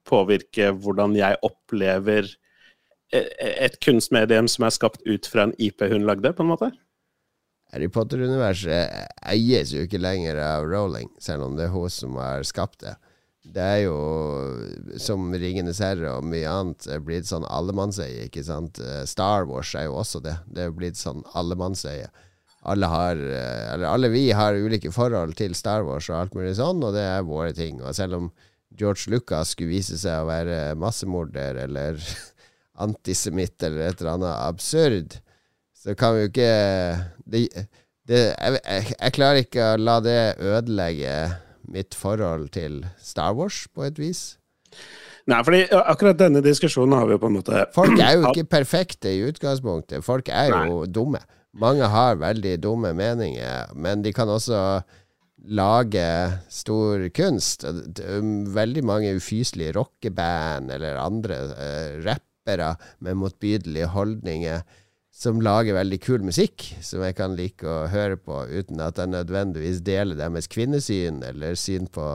påvirke 0.08 0.72
hvordan 0.74 1.14
jeg 1.14 1.38
opplever 1.46 2.26
e, 2.26 3.20
e, 3.20 3.50
et 3.68 3.78
kunstmedium 3.84 4.48
som 4.50 4.66
er 4.66 4.74
skapt 4.74 5.04
ut 5.06 5.28
fra 5.30 5.46
en 5.46 5.54
IP 5.62 5.84
hun 5.92 6.08
lagde, 6.08 6.34
på 6.34 6.42
en 6.42 6.50
måte? 6.50 6.72
Harry 7.72 7.88
Potter-universet 7.88 9.14
eies 9.32 9.72
jo 9.72 9.86
ikke 9.86 10.02
lenger 10.02 10.42
av 10.42 10.66
Rowling, 10.68 11.08
selv 11.22 11.46
om 11.46 11.54
det 11.56 11.68
er 11.68 11.72
hun 11.72 11.92
som 11.92 12.18
har 12.20 12.44
skapt 12.44 12.82
det. 12.84 12.96
Det 13.52 13.60
er 13.62 13.80
jo, 13.84 13.96
som 15.02 15.26
Ringenes 15.36 15.82
herre 15.84 16.14
og 16.16 16.24
mye 16.24 16.48
annet, 16.48 16.86
blitt 17.04 17.28
sånn 17.28 17.44
allemannseie, 17.44 18.28
ikke 18.28 18.44
sant. 18.46 18.80
Eh, 18.80 19.02
Star 19.08 19.44
Wars 19.48 19.74
er 19.76 19.90
jo 19.90 19.98
også 20.00 20.22
det. 20.24 20.38
Det 20.48 20.66
er 20.66 20.76
blitt 20.76 20.96
sånn 21.00 21.20
allemannseie. 21.36 22.08
Alle 22.62 22.88
har, 22.88 23.18
eh, 23.18 23.74
eller 23.74 23.90
alle 23.90 24.08
vi 24.12 24.30
har 24.32 24.56
ulike 24.56 24.92
forhold 24.94 25.36
til 25.36 25.56
Star 25.58 25.84
Wars 25.84 26.08
og 26.08 26.20
alt 26.20 26.38
mulig 26.38 26.54
sånn, 26.56 26.80
og 26.86 26.94
det 26.96 27.04
er 27.04 27.28
våre 27.28 27.52
ting. 27.56 27.82
Og 27.82 27.92
selv 27.98 28.20
om 28.20 28.30
George 28.78 29.12
Lucas 29.12 29.52
skulle 29.52 29.74
vise 29.74 29.98
seg 30.00 30.22
å 30.22 30.30
være 30.30 30.72
massemorder 30.80 31.58
eller 31.66 32.00
antisemitt 32.86 33.60
eller 33.66 33.90
et 33.90 34.00
eller 34.00 34.14
annet 34.14 34.36
absurd, 34.46 35.18
så 35.76 35.96
kan 35.98 36.14
vi 36.14 36.24
jo 36.24 36.30
ikke 36.30 36.52
det, 37.26 37.42
det, 38.08 38.20
jeg, 38.30 38.60
jeg, 38.62 38.92
jeg, 38.94 39.14
klarer 39.18 39.44
ikke 39.44 39.72
å 39.72 39.80
la 39.82 39.98
det 40.04 40.20
ødelegge 40.38 41.16
mitt 41.68 41.96
forhold 41.98 42.50
til 42.56 42.82
Star 43.02 43.34
Wars, 43.38 43.66
på 43.74 43.84
et 43.86 44.00
vis. 44.00 44.22
Nei, 45.30 45.38
fordi 45.46 45.60
akkurat 45.78 46.18
denne 46.18 46.42
diskusjonen 46.42 46.96
har 46.98 47.06
vi 47.06 47.14
jo 47.14 47.22
på 47.22 47.30
en 47.30 47.36
måte 47.36 47.60
Folk 47.76 47.94
er 48.00 48.16
jo 48.16 48.32
ikke 48.32 48.48
perfekte 48.50 49.12
i 49.12 49.22
utgangspunktet. 49.28 50.02
Folk 50.06 50.32
er 50.32 50.50
jo 50.50 50.82
Nei. 50.82 50.90
dumme. 50.90 51.22
Mange 51.52 51.86
har 51.92 52.16
veldig 52.16 52.56
dumme 52.64 52.94
meninger, 52.96 53.74
men 53.76 54.02
de 54.02 54.12
kan 54.16 54.30
også 54.32 54.80
lage 55.52 56.06
stor 56.52 57.02
kunst. 57.14 57.66
Veldig 58.56 58.84
mange 58.86 59.16
ufyselige 59.18 59.74
rockeband 59.76 60.72
eller 60.72 61.00
andre 61.02 61.40
rappere 62.06 62.72
med 63.04 63.18
motbydelige 63.20 63.90
holdninger 63.92 64.62
som 65.12 65.42
lager 65.44 65.76
veldig 65.76 65.98
kul 66.02 66.24
musikk, 66.24 66.64
som 66.82 67.04
jeg 67.04 67.14
kan 67.18 67.36
like 67.36 67.68
å 67.68 67.84
høre 67.92 68.16
på, 68.16 68.40
uten 68.48 68.80
at 68.80 68.98
jeg 68.98 69.12
nødvendigvis 69.12 69.82
deler 69.84 70.18
deres 70.18 70.48
kvinnesyn 70.50 71.20
eller 71.28 71.58
syn 71.60 71.86
på 71.92 72.06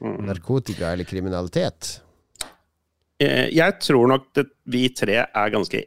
mm. 0.00 0.16
narkotika 0.30 0.94
eller 0.94 1.08
kriminalitet. 1.08 1.98
Eh, 3.20 3.50
jeg 3.52 3.76
tror 3.84 4.08
nok 4.14 4.30
at 4.40 4.54
vi 4.70 4.86
tre 4.96 5.20
er 5.26 5.54
ganske 5.54 5.84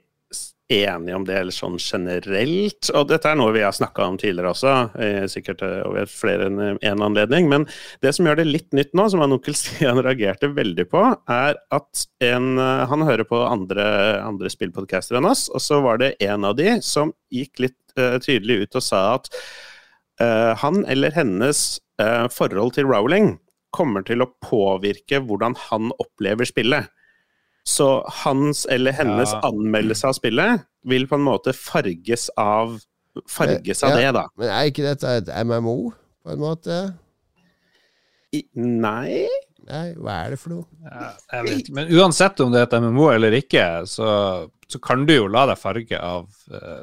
enige 0.72 1.18
om 1.18 1.26
det 1.28 1.36
eller 1.38 1.56
sånn 1.56 1.78
generelt. 1.82 2.90
Og 2.96 3.08
dette 3.10 3.30
er 3.30 3.38
noe 3.40 3.54
vi 3.56 3.64
har 3.66 3.76
snakka 3.76 4.08
om 4.08 4.18
tidligere 4.22 4.54
også, 4.54 4.76
eh, 5.04 5.26
sikkert 5.32 5.64
eh, 5.68 5.82
over 5.88 6.08
flere 6.10 6.48
enn 6.50 6.62
en 6.80 7.04
anledning. 7.06 7.50
Men 7.52 7.68
det 8.04 8.14
som 8.16 8.28
gjør 8.28 8.42
det 8.42 8.48
litt 8.50 8.72
nytt 8.78 8.96
nå, 8.98 9.08
som 9.12 9.24
han 9.24 9.36
onkel 9.36 9.58
Stian 9.60 10.02
reagerte 10.02 10.52
veldig 10.56 10.88
på, 10.92 11.04
er 11.32 11.60
at 11.76 12.06
en, 12.24 12.56
eh, 12.58 12.86
han 12.92 13.06
hører 13.08 13.28
på 13.28 13.44
andre, 13.46 13.86
andre 14.24 14.52
spillpodcaster 14.54 15.20
enn 15.20 15.30
oss, 15.30 15.48
og 15.52 15.64
så 15.64 15.82
var 15.84 16.02
det 16.02 16.16
en 16.24 16.48
av 16.48 16.58
de 16.60 16.80
som 16.86 17.14
gikk 17.32 17.62
litt 17.64 17.80
uh, 18.00 18.18
tydelig 18.22 18.66
ut 18.66 18.78
og 18.80 18.84
sa 18.84 19.02
at 19.16 19.30
uh, 20.22 20.52
han 20.60 20.84
eller 20.92 21.14
hennes 21.16 21.80
uh, 22.02 22.28
forhold 22.32 22.76
til 22.76 22.90
Rowling 22.90 23.36
kommer 23.76 24.04
til 24.08 24.24
å 24.24 24.30
påvirke 24.44 25.22
hvordan 25.24 25.56
han 25.70 25.94
opplever 26.02 26.48
spillet. 26.48 26.92
Så 27.68 27.88
hans 28.24 28.66
eller 28.66 28.92
hennes 28.98 29.32
Ja. 29.34 29.42
anmeldelse 29.52 30.08
av 30.10 30.14
spillet 30.18 30.64
vil 30.90 31.06
på 31.08 31.16
en 31.20 31.28
måte 31.28 31.54
farges 31.54 32.30
av 32.38 32.80
Farges 33.28 33.84
av 33.84 33.90
Ja. 33.92 33.96
det, 33.98 34.12
da. 34.16 34.22
Men 34.40 34.48
er 34.48 34.70
ikke 34.72 34.86
dette 34.88 35.04
et 35.20 35.28
MMO, 35.46 35.92
på 36.24 36.32
en 36.32 36.40
måte? 36.40 36.78
I, 38.32 38.46
nei 38.56 39.28
Nei, 39.68 39.92
hva 39.94 40.16
er 40.26 40.32
det 40.34 40.40
for 40.42 40.50
noe? 40.56 40.64
Ja, 40.82 41.10
jeg 41.36 41.44
vet 41.46 41.60
ikke. 41.62 41.74
Men 41.78 41.92
uansett 42.00 42.40
om 42.42 42.52
det 42.52 42.62
er 42.64 42.70
et 42.70 42.82
MMO 42.82 43.10
eller 43.14 43.36
ikke, 43.38 43.66
så, 43.86 44.08
så 44.68 44.80
kan 44.82 45.06
du 45.06 45.14
jo 45.14 45.28
la 45.30 45.44
deg 45.52 45.60
farge 45.62 46.00
av 46.02 46.26
uh, 46.56 46.82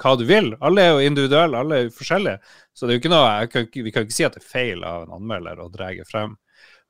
hva 0.00 0.14
du 0.16 0.24
vil. 0.24 0.54
Alle 0.64 0.86
er 0.86 0.94
jo 0.94 1.04
individuelle, 1.10 1.58
alle 1.60 1.76
er 1.76 1.84
jo 1.88 1.92
forskjellige. 1.98 2.38
Så 2.72 2.86
det 2.86 2.94
er 2.94 2.96
jo 2.96 3.02
ikke 3.02 3.12
noe, 3.12 3.28
jeg 3.42 3.50
kan, 3.52 3.68
vi 3.84 3.92
kan 3.92 4.06
ikke 4.06 4.16
si 4.16 4.24
at 4.24 4.38
det 4.38 4.40
er 4.40 4.48
feil 4.48 4.86
av 4.88 5.04
en 5.04 5.16
anmelder 5.18 5.60
å 5.60 5.68
dra 5.74 5.90
frem 6.08 6.38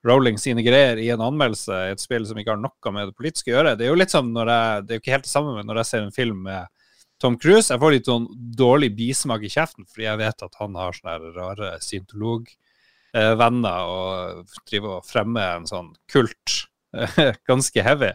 Rowling 0.06 0.38
sine 0.38 0.62
greier 0.62 0.98
i 1.02 1.08
en 1.10 1.22
anmeldelse 1.24 1.74
i 1.88 1.94
et 1.94 2.02
spill 2.02 2.26
som 2.28 2.38
ikke 2.38 2.52
har 2.54 2.60
noe 2.62 2.92
med 2.94 3.10
det 3.10 3.16
politiske 3.18 3.50
å 3.50 3.56
gjøre. 3.56 3.76
Det 3.78 3.86
er 3.86 3.90
jo 3.90 3.98
litt 3.98 4.14
som 4.14 4.28
når 4.34 4.52
jeg, 4.52 4.84
det 4.84 4.92
er 4.92 4.98
jo 4.98 5.02
ikke 5.02 5.16
helt 5.16 5.26
det 5.26 5.32
samme 5.32 5.54
med 5.56 5.66
når 5.66 5.80
jeg 5.80 5.90
ser 5.90 6.02
en 6.04 6.14
film 6.14 6.38
med 6.46 6.70
Tom 7.18 7.38
Cruise. 7.40 7.72
Jeg 7.72 7.82
får 7.82 7.94
litt 7.96 8.10
sånn 8.10 8.28
dårlig 8.58 8.92
bismak 8.98 9.42
i 9.42 9.50
kjeften 9.50 9.84
fordi 9.90 10.06
jeg 10.06 10.20
vet 10.22 10.46
at 10.46 10.54
han 10.60 10.78
har 10.78 10.94
sånne 10.94 11.32
rare 11.34 11.72
scientolog-venner 11.82 13.80
og 13.90 14.54
driver 14.70 15.00
og 15.00 15.08
fremmer 15.08 15.56
en 15.56 15.66
sånn 15.70 15.90
kult 16.12 16.48
ganske 17.50 17.80
heavy. 17.84 18.12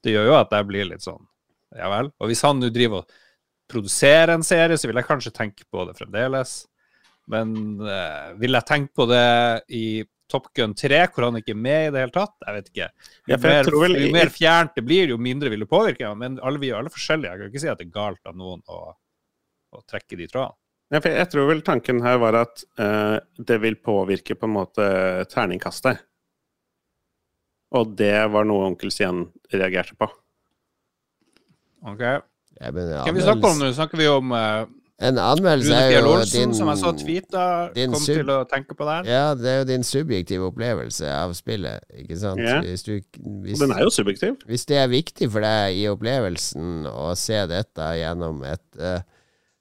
Det 0.00 0.16
gjør 0.16 0.30
jo 0.30 0.40
at 0.40 0.56
jeg 0.56 0.68
blir 0.70 0.88
litt 0.88 1.04
sånn 1.04 1.24
Ja 1.76 1.90
vel. 1.92 2.08
Og 2.22 2.30
hvis 2.30 2.44
han 2.46 2.60
nå 2.62 2.72
driver 2.72 3.04
og 3.04 3.06
produserer 3.68 4.32
en 4.32 4.46
serie, 4.46 4.78
så 4.78 4.88
vil 4.88 4.96
jeg 5.00 5.08
kanskje 5.08 5.34
tenke 5.34 5.64
på 5.68 5.84
det 5.84 5.96
fremdeles. 5.98 6.62
Men 7.28 7.48
eh, 7.82 8.28
vil 8.38 8.54
jeg 8.54 8.68
tenke 8.68 8.94
på 8.94 9.08
det 9.10 9.26
i 9.74 9.86
Top 10.28 10.48
Gun 10.58 10.74
3, 10.74 11.04
hvor 11.14 11.28
han 11.28 11.38
ikke 11.38 11.54
er 11.54 11.60
med 11.62 11.86
i 11.86 11.90
det 11.94 12.00
hele 12.02 12.14
tatt? 12.14 12.34
Jeg 12.42 12.56
vet 12.56 12.70
ikke. 12.72 12.88
Jo, 12.90 13.30
Ja, 13.30 13.36
mer, 13.42 13.64
tror 13.64 13.82
vel- 13.84 13.98
jo 14.02 14.12
mer 14.12 14.30
fjernt 14.34 14.74
det 14.74 14.84
blir, 14.84 15.08
jo 15.14 15.18
mindre 15.22 15.50
vil 15.52 15.62
det 15.62 15.68
påvirke. 15.70 16.10
Men 16.18 16.40
alle, 16.42 16.58
vi 16.58 16.70
er 16.70 16.80
alle 16.80 16.90
forskjellige. 16.90 17.30
Jeg 17.30 17.38
kan 17.38 17.50
ikke 17.52 17.62
si 17.62 17.68
at 17.70 17.78
det 17.78 17.86
er 17.86 17.94
galt 17.94 18.26
av 18.26 18.34
noen 18.34 18.62
å, 18.66 18.80
å 19.72 19.82
trekke 19.86 20.18
de 20.18 20.26
trådene. 20.26 20.58
Ja, 20.90 21.00
for 21.00 21.10
jeg 21.10 21.30
tror 21.30 21.48
vel 21.50 21.62
tanken 21.66 22.00
her 22.04 22.18
var 22.22 22.36
at 22.38 22.62
uh, 22.78 23.18
det 23.38 23.56
vil 23.62 23.74
påvirke 23.82 24.36
på 24.38 24.46
en 24.46 24.54
måte 24.54 24.84
terningkastet. 25.32 25.98
Og 27.74 27.96
det 27.98 28.14
var 28.30 28.46
noe 28.46 28.68
onkel 28.68 28.92
Stian 28.94 29.24
reagerte 29.50 29.96
på. 29.98 30.06
Ok. 31.86 32.02
Ja, 32.56 32.70
men 32.72 32.88
Hva 32.88 33.12
vi 33.12 33.24
snakker 33.24 33.50
om 33.50 33.58
nå? 33.60 33.72
Snakker 33.74 33.98
vi 34.00 34.06
om 34.08 34.30
uh, 34.32 34.64
En 34.96 35.18
anmeldelse 35.20 35.76
er 35.76 35.90
jo 35.98 36.12
Olsen, 36.14 36.46
din 36.46 36.54
som 36.56 36.70
jeg 36.72 36.80
så 36.80 36.90
tweeta, 36.96 37.40
kom 37.76 37.98
sub- 38.00 38.16
til 38.16 38.30
å 38.32 38.36
tenke 38.48 38.72
på 38.78 38.86
der? 38.88 39.08
Ja, 39.10 39.24
det 39.36 39.50
er 39.50 39.58
jo 39.58 39.66
din 39.68 39.82
subjektive 39.84 40.46
opplevelse 40.48 41.10
av 41.12 41.34
spillet, 41.36 41.84
ikke 42.00 42.16
sant? 42.16 42.40
Yeah. 42.40 42.62
Hvis, 42.64 42.86
du, 42.86 42.94
hvis, 43.44 43.60
den 43.60 43.74
er 43.76 43.84
jo 43.84 43.92
subjektiv. 43.92 44.38
hvis 44.48 44.64
det 44.70 44.78
er 44.80 44.88
viktig 44.88 45.28
for 45.34 45.44
deg 45.44 45.76
i 45.76 45.84
opplevelsen 45.90 46.88
å 46.88 47.10
se 47.20 47.42
dette 47.50 47.90
gjennom 47.98 48.40
et 48.48 48.80
uh, 48.80 49.02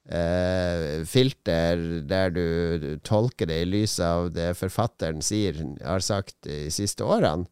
uh, 0.08 1.04
filter 1.12 1.84
der 2.08 2.32
du, 2.32 2.48
du 2.80 2.88
tolker 3.04 3.52
det 3.52 3.60
i 3.66 3.68
lys 3.68 3.98
av 4.00 4.32
det 4.38 4.54
forfatteren 4.56 5.20
sier, 5.20 5.60
har 5.84 6.06
sagt 6.06 6.38
de 6.48 6.70
siste 6.72 7.04
årene, 7.04 7.50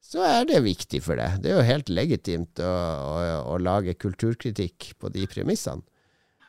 så 0.00 0.24
er 0.24 0.48
det 0.48 0.64
viktig 0.64 1.02
for 1.04 1.20
deg. 1.20 1.42
Det 1.44 1.52
er 1.52 1.60
jo 1.60 1.68
helt 1.74 1.92
legitimt 1.92 2.64
å, 2.64 2.72
å, 2.72 3.22
å 3.52 3.60
lage 3.60 3.98
kulturkritikk 4.00 4.94
på 4.96 5.12
de 5.12 5.28
premissene. 5.28 5.84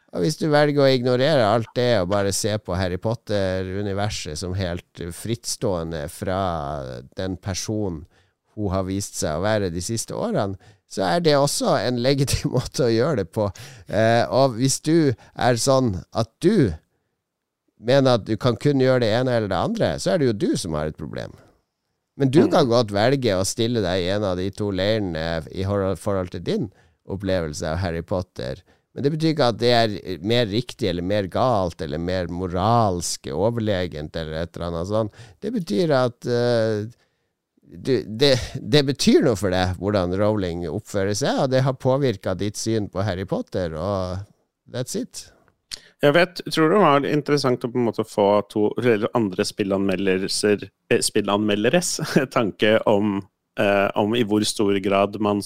Og 0.09 0.23
hvis 0.23 0.39
du 0.39 0.47
velger 0.49 0.81
å 0.81 0.89
ignorere 0.89 1.45
alt 1.45 1.69
det 1.77 1.91
og 2.01 2.09
bare 2.09 2.33
se 2.33 2.55
på 2.57 2.77
Harry 2.79 2.97
Potter-universet 3.01 4.39
som 4.41 4.55
helt 4.57 5.03
frittstående 5.13 6.07
fra 6.09 6.41
den 7.19 7.37
personen 7.37 8.07
hun 8.57 8.73
har 8.73 8.87
vist 8.87 9.19
seg 9.21 9.37
å 9.37 9.45
være 9.45 9.69
de 9.71 9.83
siste 9.83 10.17
årene, 10.17 10.57
så 10.89 11.05
er 11.05 11.21
det 11.23 11.37
også 11.37 11.75
en 11.77 12.01
legitim 12.01 12.51
måte 12.57 12.87
å 12.87 12.93
gjøre 12.93 13.23
det 13.23 13.29
på. 13.35 13.47
Eh, 13.87 14.25
og 14.25 14.57
hvis 14.57 14.79
du 14.85 15.13
er 15.13 15.61
sånn 15.61 15.99
at 16.17 16.31
du 16.43 16.73
mener 17.79 18.17
at 18.17 18.25
du 18.27 18.33
kan 18.41 18.57
kun 18.59 18.81
gjøre 18.83 19.05
det 19.05 19.13
ene 19.21 19.37
eller 19.37 19.51
det 19.51 19.61
andre, 19.69 19.91
så 20.01 20.13
er 20.13 20.19
det 20.19 20.31
jo 20.31 20.39
du 20.41 20.49
som 20.59 20.75
har 20.75 20.89
et 20.89 20.99
problem. 20.99 21.37
Men 22.19 22.33
du 22.35 22.41
kan 22.51 22.67
godt 22.67 22.91
velge 22.91 23.37
å 23.37 23.45
stille 23.47 23.79
deg 23.85 24.01
i 24.03 24.09
en 24.11 24.25
av 24.27 24.35
de 24.41 24.49
to 24.51 24.73
leirene 24.75 25.45
i 25.55 25.63
forhold 25.63 26.01
forhold 26.01 26.33
til 26.33 26.43
din 26.43 26.67
opplevelse 27.09 27.63
av 27.69 27.79
Harry 27.79 28.01
Potter. 28.03 28.59
Men 28.93 29.05
det 29.05 29.11
betyr 29.13 29.33
ikke 29.35 29.49
at 29.51 29.59
det 29.61 29.73
er 29.75 30.23
mer 30.25 30.47
riktig 30.49 30.89
eller 30.89 31.05
mer 31.05 31.27
galt 31.29 31.81
eller 31.85 32.01
mer 32.01 32.31
moralsk 32.33 33.29
overlegent 33.31 34.15
eller 34.17 34.41
et 34.41 34.55
eller 34.55 34.67
annet 34.71 34.89
sånt. 34.89 35.19
Det 35.39 35.51
betyr 35.53 35.93
at 35.93 36.25
uh, 36.25 36.89
det, 37.69 38.33
det 38.55 38.83
betyr 38.87 39.21
noe 39.27 39.37
for 39.37 39.53
deg 39.53 39.77
hvordan 39.77 40.15
Rowling 40.17 40.65
oppfører 40.71 41.13
seg, 41.17 41.43
og 41.43 41.51
det 41.53 41.61
har 41.67 41.77
påvirka 41.77 42.33
ditt 42.37 42.57
syn 42.57 42.89
på 42.89 43.05
Harry 43.05 43.27
Potter, 43.29 43.75
og 43.77 44.25
that's 44.73 44.97
it. 44.97 45.27
Jeg 45.99 46.15
vet, 46.15 46.41
tror 46.47 46.71
det 46.71 46.79
var 46.79 47.05
interessant 47.05 47.65
å 47.65 47.69
på 47.69 47.77
en 47.77 47.89
måte 47.89 48.05
få 48.07 48.27
to 48.49 48.69
eller 48.79 49.11
andre 49.17 49.43
eh, 49.43 51.01
spillanmelderes 51.03 51.89
tanke 52.37 52.77
om, 52.89 53.19
eh, 53.59 53.87
om 53.99 54.15
i 54.15 54.23
hvor 54.23 54.45
stor 54.47 54.79
grad 54.81 55.19
man 55.21 55.43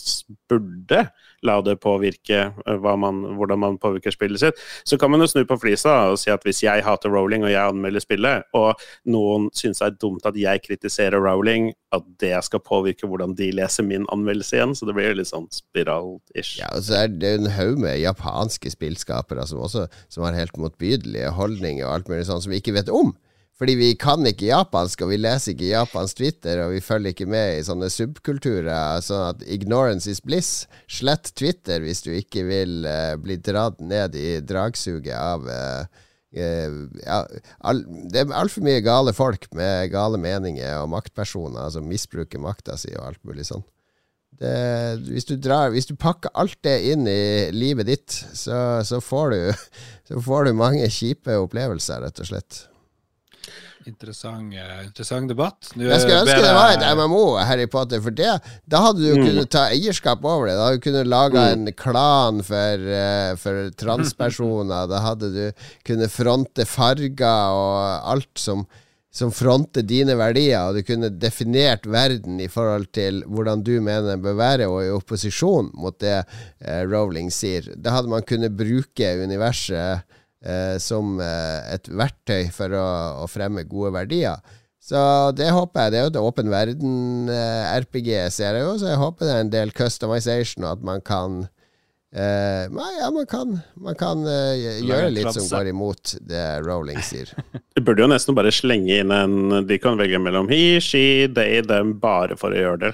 burde 0.52 1.08
la 1.46 1.60
det 1.66 1.78
påvirke 1.84 2.40
eh, 2.50 2.88
man, 3.00 3.24
hvordan 3.38 3.62
man 3.62 3.78
påvirker 3.82 4.16
spillet 4.16 4.42
sitt. 4.42 4.62
Så 4.88 4.98
kan 5.00 5.12
man 5.12 5.24
jo 5.24 5.30
snu 5.30 5.44
på 5.50 5.60
flisa 5.62 5.96
og 6.12 6.20
si 6.22 6.32
at 6.34 6.46
hvis 6.48 6.64
jeg 6.66 6.86
hater 6.86 7.14
Rowling 7.14 7.46
og 7.46 7.54
jeg 7.54 7.62
anmelder 7.74 8.04
spillet, 8.04 8.48
og 8.58 8.80
noen 9.10 9.50
syns 9.56 9.82
det 9.82 9.90
er 9.92 10.00
dumt 10.02 10.28
at 10.30 10.38
jeg 10.40 10.64
kritiserer 10.66 11.22
Rowling, 11.24 11.72
at 11.94 12.06
det 12.22 12.36
skal 12.48 12.64
påvirke 12.64 13.10
hvordan 13.10 13.36
de 13.38 13.52
leser 13.56 13.86
min 13.88 14.08
anmeldelse 14.14 14.58
igjen. 14.58 14.78
Så 14.78 14.88
det 14.90 14.96
blir 14.98 15.18
litt 15.18 15.32
sånn 15.32 15.50
spiral-ish. 15.54 16.58
Ja, 16.62 16.72
og 16.74 16.88
så 16.88 17.04
er 17.04 17.14
det 17.14 17.36
en 17.38 17.52
haug 17.58 17.82
med 17.84 18.00
japanske 18.02 18.72
spillskapere 18.74 19.46
som 19.50 19.62
også 19.64 19.88
som 20.10 20.26
har 20.26 20.38
helt 20.38 20.58
motbydelige 20.60 21.34
holdninger 21.38 21.86
og 21.86 21.94
alt 21.98 22.12
mulig 22.12 22.26
sånn 22.30 22.42
som 22.44 22.54
vi 22.54 22.62
ikke 22.64 22.78
vet 22.80 22.92
om. 22.94 23.14
Fordi 23.60 23.76
vi 23.78 23.92
kan 24.00 24.26
ikke 24.26 24.48
japansk, 24.48 25.04
og 25.06 25.12
vi 25.12 25.20
leser 25.22 25.54
ikke 25.54 25.70
japansk 25.70 26.18
Twitter, 26.18 26.64
og 26.64 26.72
vi 26.74 26.82
følger 26.82 27.14
ikke 27.14 27.28
med 27.30 27.60
i 27.60 27.66
sånne 27.66 27.90
subkulturer. 27.94 29.02
Sånn 29.06 29.28
at 29.28 29.44
ignorance 29.46 30.10
is 30.10 30.24
bliss. 30.26 30.66
Slett 30.90 31.30
Twitter 31.38 31.84
hvis 31.86 32.02
du 32.06 32.10
ikke 32.16 32.48
vil 32.48 32.82
uh, 32.88 33.14
bli 33.22 33.38
dratt 33.38 33.78
ned 33.84 34.18
i 34.18 34.40
dragsuget 34.42 35.14
av 35.14 35.46
uh, 35.46 36.02
ja, 36.34 37.20
all, 37.62 37.84
Det 38.10 38.24
er 38.24 38.34
altfor 38.34 38.66
mye 38.66 38.82
gale 38.82 39.14
folk 39.14 39.46
med 39.54 39.92
gale 39.94 40.18
meninger 40.18 40.80
og 40.82 40.90
maktpersoner 40.96 41.70
som 41.76 41.86
misbruker 41.86 42.42
makta 42.42 42.74
si 42.82 42.90
og 42.98 43.12
alt 43.12 43.22
mulig 43.22 43.46
sånn. 43.52 43.62
Hvis, 44.42 45.30
hvis 45.30 45.88
du 45.88 45.94
pakker 45.96 46.34
alt 46.34 46.58
det 46.66 46.80
inn 46.90 47.06
i 47.08 47.54
livet 47.54 47.88
ditt, 47.88 48.18
så, 48.34 48.82
så, 48.82 48.98
får, 48.98 49.30
du, 49.30 49.70
så 50.10 50.26
får 50.26 50.50
du 50.50 50.58
mange 50.58 50.90
kjipe 50.90 51.38
opplevelser, 51.46 52.02
rett 52.02 52.26
og 52.26 52.34
slett. 52.34 52.64
Interessant, 53.86 54.54
eh, 54.54 54.84
interessant 54.86 55.28
debatt. 55.28 55.72
Nå 55.76 55.88
Jeg 55.90 56.00
skulle 56.02 56.20
ber 56.24 56.32
ønske 56.32 56.44
det 56.46 56.54
var 56.56 56.72
et 56.74 56.86
MMO, 56.98 57.24
Harry 57.44 57.66
Potter, 57.68 58.00
for 58.02 58.12
det, 58.12 58.40
da 58.70 58.80
hadde 58.86 59.00
du 59.04 59.16
Mm. 59.18 59.26
kunnet 59.28 59.50
ta 59.50 59.66
eierskap 59.70 60.24
over 60.24 60.48
det. 60.48 60.56
Da 60.56 60.66
hadde 60.70 60.80
du 60.80 60.86
kunnet 60.92 61.08
lage 61.08 61.36
en 61.52 61.66
klan 61.74 62.42
for, 62.44 62.78
eh, 62.88 63.36
for 63.36 63.70
transpersoner. 63.76 64.88
Da 64.90 65.00
hadde 65.02 65.34
du 65.34 65.52
kunnet 65.84 66.10
fronte 66.12 66.66
farger 66.66 67.52
og 67.52 68.02
alt 68.14 68.38
som, 68.40 68.66
som 69.12 69.30
fronter 69.32 69.84
dine 69.86 70.16
verdier, 70.18 70.70
og 70.70 70.76
du 70.76 70.82
kunne 70.84 71.10
definert 71.20 71.84
verden 71.86 72.40
i 72.42 72.48
forhold 72.48 72.88
til 72.94 73.22
hvordan 73.28 73.62
du 73.64 73.80
mener 73.82 74.16
den 74.16 74.22
bør 74.24 74.36
være, 74.40 74.68
og 74.70 74.82
i 74.82 74.90
opposisjon 74.90 75.70
mot 75.76 75.98
det 76.00 76.26
eh, 76.62 76.82
Rowling 76.86 77.30
sier. 77.30 77.68
Da 77.76 77.92
hadde 77.92 78.10
man 78.10 78.24
kunnet 78.24 78.56
bruke 78.58 79.12
universet 79.24 80.02
eh, 80.44 80.76
som 80.84 81.18
eh, 81.24 81.74
et 81.76 81.90
verktøy 81.90 82.52
for 82.54 82.76
å, 82.78 82.86
å 83.24 83.30
fremme 83.32 83.66
gode 83.70 83.94
verdier. 83.96 84.44
Så 84.84 85.00
det 85.38 85.48
håper 85.56 85.86
jeg. 85.86 85.94
Det 85.94 86.00
er 86.00 86.06
jo 86.06 86.12
et 86.12 86.22
åpen 86.22 86.52
verden-RPG, 86.52 88.10
ser 88.36 88.60
jeg 88.60 88.66
jo, 88.66 88.78
så 88.82 88.92
jeg 88.92 89.00
håper 89.00 89.30
det 89.30 89.36
er 89.36 89.44
en 89.46 89.54
del 89.54 89.76
customization, 89.76 90.66
og 90.68 90.78
at 90.78 90.88
man 90.92 91.04
kan 91.06 91.44
Uh, 92.14 92.70
nei, 92.70 92.92
ja, 93.00 93.08
man 93.10 93.26
kan, 93.26 93.56
man 93.82 93.96
kan 93.98 94.20
uh, 94.22 94.54
gjøre 94.54 95.08
litt 95.16 95.34
som 95.34 95.48
går 95.50 95.72
imot 95.72 96.12
det 96.22 96.44
Rowling 96.62 97.00
sier. 97.02 97.32
Du 97.74 97.82
burde 97.82 98.04
jo 98.04 98.10
nesten 98.12 98.38
bare 98.38 98.52
slenge 98.54 99.00
inn 99.02 99.10
en 99.10 99.66
De 99.66 99.80
kan 99.82 99.98
velge 99.98 100.20
mellom 100.22 100.46
he, 100.52 100.78
she, 100.78 101.26
they, 101.26 101.64
them, 101.66 101.96
bare 101.98 102.38
for 102.38 102.54
å 102.54 102.60
gjøre 102.60 102.82
det. 102.84 102.92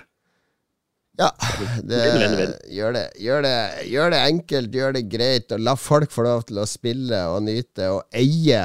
Ja, 1.20 1.34
det, 1.84 1.98
gjør, 2.72 2.94
det, 2.96 3.06
gjør, 3.20 3.42
det, 3.44 3.56
gjør 3.92 4.14
det 4.14 4.20
enkelt, 4.24 4.76
gjør 4.76 4.94
det 4.96 5.08
greit, 5.12 5.52
og 5.52 5.66
la 5.68 5.74
folk 5.76 6.14
få 6.16 6.24
lov 6.24 6.46
til 6.48 6.62
å 6.62 6.68
spille 6.70 7.26
og 7.34 7.42
nyte 7.44 7.90
og 7.92 8.06
eie. 8.16 8.62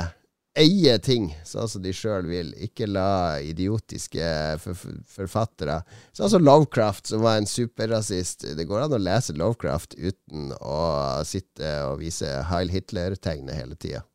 Eie 0.55 0.93
ting 1.03 1.33
sånn 1.43 1.67
som 1.67 1.83
de 1.83 1.91
sjøl 1.91 2.29
vil. 2.31 2.53
Ikke 2.63 2.87
la 2.87 3.41
idiotiske 3.43 4.29
forfattere 4.63 5.81
Sånn 6.15 6.31
som 6.31 6.47
Lovecraft, 6.47 7.11
som 7.11 7.25
var 7.27 7.41
en 7.41 7.51
superrasist. 7.51 8.47
Det 8.55 8.69
går 8.71 8.85
an 8.85 8.95
å 8.95 9.03
lese 9.03 9.35
Lovecraft 9.35 9.99
uten 9.99 10.53
å 10.61 10.81
sitte 11.27 11.75
og 11.89 11.99
vise 12.07 12.31
Heil 12.53 12.71
Hitler-tegnet 12.71 13.59
hele 13.59 13.75
tida. 13.75 14.07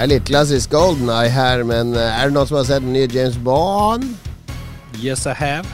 Det 0.00 0.06
er 0.06 0.14
litt 0.14 0.28
klassisk 0.30 0.70
Golden 0.72 1.10
Eye 1.12 1.28
her, 1.28 1.60
men 1.68 1.90
eh, 1.92 2.14
er 2.16 2.30
det 2.30 2.32
noen 2.32 2.48
som 2.48 2.56
har 2.56 2.62
sett 2.64 2.80
den 2.80 2.94
nye 2.96 3.08
James 3.12 3.34
Bond? 3.44 4.06
Yes, 4.96 5.26
I 5.28 5.34
have. 5.36 5.68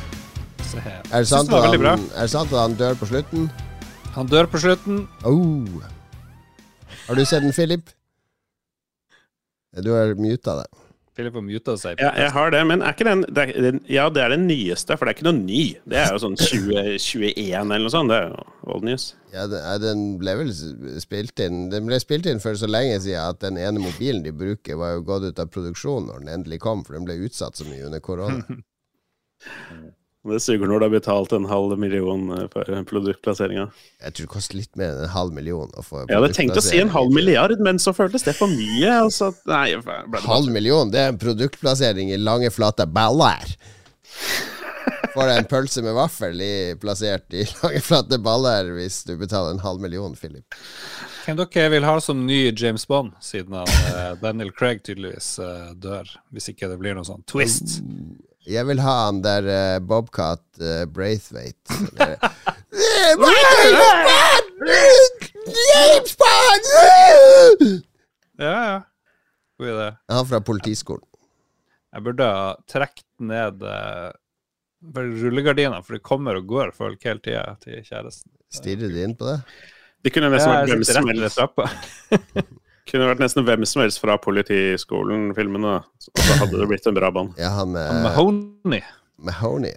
Yes, 0.58 0.72
I 0.74 0.82
have. 0.82 1.04
Er 1.14 1.22
det 1.22 1.28
sant, 1.30 1.52
han, 1.54 1.84
er 1.86 2.08
det 2.10 2.32
sant 2.32 2.50
at 2.50 2.58
han 2.58 2.74
dør 2.74 2.98
på 2.98 3.06
slutten? 3.06 3.44
Han 4.16 4.26
dør 4.26 4.48
på 4.50 4.58
slutten. 4.64 5.04
Oh. 5.22 5.78
Har 7.06 7.14
du 7.14 7.22
sett 7.22 7.46
den, 7.46 7.54
Philip? 7.54 7.94
Du 9.78 9.92
har 9.94 10.10
muta 10.18 10.56
det. 10.58 10.66
Philip 11.16 11.36
har 11.38 11.44
muta 11.44 11.74
seg. 11.80 12.00
Ja, 12.02 12.10
jeg 12.20 12.32
har 12.34 12.50
det, 12.52 12.60
men 12.68 12.82
er 12.84 12.92
ikke 12.92 13.06
den, 13.08 13.22
det 13.32 13.44
er, 13.46 13.52
den 13.64 13.78
Ja, 13.88 14.08
det 14.12 14.20
er 14.20 14.34
den 14.34 14.44
nyeste, 14.50 14.98
for 14.98 15.08
det 15.08 15.14
er 15.14 15.16
ikke 15.16 15.28
noe 15.30 15.38
ny. 15.38 15.62
Det 15.88 16.00
er 16.02 16.12
jo 16.12 16.20
sånn 16.26 16.36
2021 16.36 17.56
eller 17.56 17.84
noe 17.86 17.94
sånt. 17.94 18.12
Det 18.12 18.18
er 18.20 18.28
jo 18.34 18.74
old 18.74 18.84
news. 18.84 19.06
Ja, 19.32 19.46
den, 19.48 19.64
den 19.82 20.04
ble 20.20 20.36
vel 20.38 20.52
spilt 21.02 21.40
inn 21.42 21.66
Den 21.72 21.88
ble 21.88 21.98
spilt 22.00 22.28
inn 22.30 22.40
for 22.40 22.56
så 22.56 22.68
lenge 22.70 23.00
siden 23.04 23.24
at 23.24 23.40
den 23.42 23.58
ene 23.60 23.82
mobilen 23.82 24.22
de 24.24 24.32
bruker, 24.36 24.78
var 24.80 24.96
jo 24.96 25.04
gått 25.08 25.28
ut 25.30 25.42
av 25.42 25.52
produksjon 25.52 26.08
når 26.10 26.24
den 26.24 26.34
endelig 26.38 26.60
kom, 26.64 26.84
for 26.84 26.98
den 26.98 27.08
ble 27.08 27.18
utsatt 27.26 27.56
så 27.58 27.68
mye 27.68 27.88
under 27.88 28.04
korona. 28.04 28.44
Det 30.26 30.40
suger 30.42 30.66
når 30.66 30.80
du 30.80 30.84
har 30.86 30.92
betalt 30.96 31.32
en 31.36 31.46
halv 31.46 31.76
million 31.78 32.24
eh, 32.34 32.46
for 32.52 32.82
produktplasseringa. 32.90 33.68
Jeg 34.02 34.16
tror 34.16 34.26
det 34.26 34.32
koster 34.32 34.58
litt 34.58 34.72
mer 34.78 34.94
enn 34.94 35.04
en 35.06 35.14
halv 35.14 35.36
million 35.36 35.70
å 35.78 35.84
få 35.86 36.02
Jeg 36.02 36.18
hadde 36.18 36.32
tenkt 36.34 36.58
å 36.58 36.64
si 36.64 36.80
en 36.82 36.90
halv 36.94 37.14
milliard, 37.14 37.60
men 37.62 37.78
så 37.82 37.94
føltes 37.96 38.26
det 38.26 38.34
for 38.38 38.50
mye. 38.50 38.90
Altså, 39.06 39.30
nei, 39.46 39.76
ble 39.78 40.02
det 40.16 40.26
Halv 40.26 40.50
million, 40.52 40.90
det 40.90 41.04
er 41.04 41.14
en 41.14 41.22
produktplassering 41.22 42.10
i 42.10 42.18
lange, 42.18 42.50
flate 42.54 42.88
baller. 42.90 43.56
Får 45.16 45.30
deg 45.30 45.38
en 45.40 45.48
pølse 45.48 45.82
med 45.84 45.94
vaffel 45.96 46.40
i, 46.44 46.54
plassert 46.80 47.32
i 47.32 47.46
lange, 47.62 47.80
flate 47.84 48.18
baller 48.22 48.68
hvis 48.76 49.04
du 49.08 49.14
betaler 49.20 49.54
en 49.54 49.62
halv 49.64 49.80
million, 49.80 50.16
Philip. 50.18 50.58
Hvem 51.26 51.38
dere 51.40 51.70
vil 51.72 51.86
ha 51.88 51.96
som 52.02 52.20
ny 52.26 52.52
James 52.52 52.84
Bond, 52.86 53.14
siden 53.24 53.56
han, 53.56 53.70
eh, 53.94 54.12
Daniel 54.20 54.52
Craig 54.54 54.84
tydeligvis 54.86 55.38
eh, 55.42 55.70
dør? 55.74 56.10
Hvis 56.34 56.50
ikke 56.52 56.68
det 56.70 56.76
blir 56.82 56.94
noe 56.98 57.06
sånn 57.08 57.24
twist. 57.26 57.80
Jeg 58.46 58.62
vil 58.68 58.78
ha 58.78 58.92
han 59.08 59.22
der 59.24 59.46
uh, 59.50 59.78
Bobcat 59.82 60.44
uh, 60.62 60.84
Braithwaite. 60.86 61.74
Ja, 68.36 68.52
ja. 68.70 68.76
God 69.58 69.68
idé. 69.72 69.88
Han 70.12 70.28
fra 70.28 70.40
politiskolen. 70.44 71.02
Jeg 71.96 72.04
burde 72.04 72.28
ha 72.28 72.50
trukket 72.68 73.06
ned 73.24 73.62
uh, 73.64 74.12
rullegardina, 74.94 75.80
for 75.82 75.96
det 75.96 76.04
kommer 76.06 76.38
og 76.38 76.46
går 76.50 76.74
folk 76.76 77.02
hele 77.08 77.22
tida 77.24 77.56
til 77.62 77.80
kjæresten. 77.80 78.30
Stirrer 78.52 78.92
de 78.92 79.06
inn 79.08 79.16
på 79.18 79.26
det? 79.30 79.40
Det 80.04 80.12
kunne 80.14 80.30
nesten 80.30 80.52
Ja, 80.52 80.62
vært 80.62 80.76
jeg 80.76 82.46
Kunne 82.86 83.08
vært 83.10 83.18
nesten 83.22 83.42
hvem 83.46 83.64
som 83.66 83.82
helst 83.82 83.98
fra 84.02 84.14
Politiskolen-filmene. 84.22 85.72
Og 85.82 86.20
Så 86.22 86.36
hadde 86.40 86.60
det 86.60 86.68
blitt 86.70 86.86
en 86.86 86.94
bra 86.94 87.10
band. 87.14 87.34
Ja, 87.40 87.50
han 87.58 87.72
med 87.74 88.02
Mahoney. 88.04 88.82
Mahoney. 89.18 89.74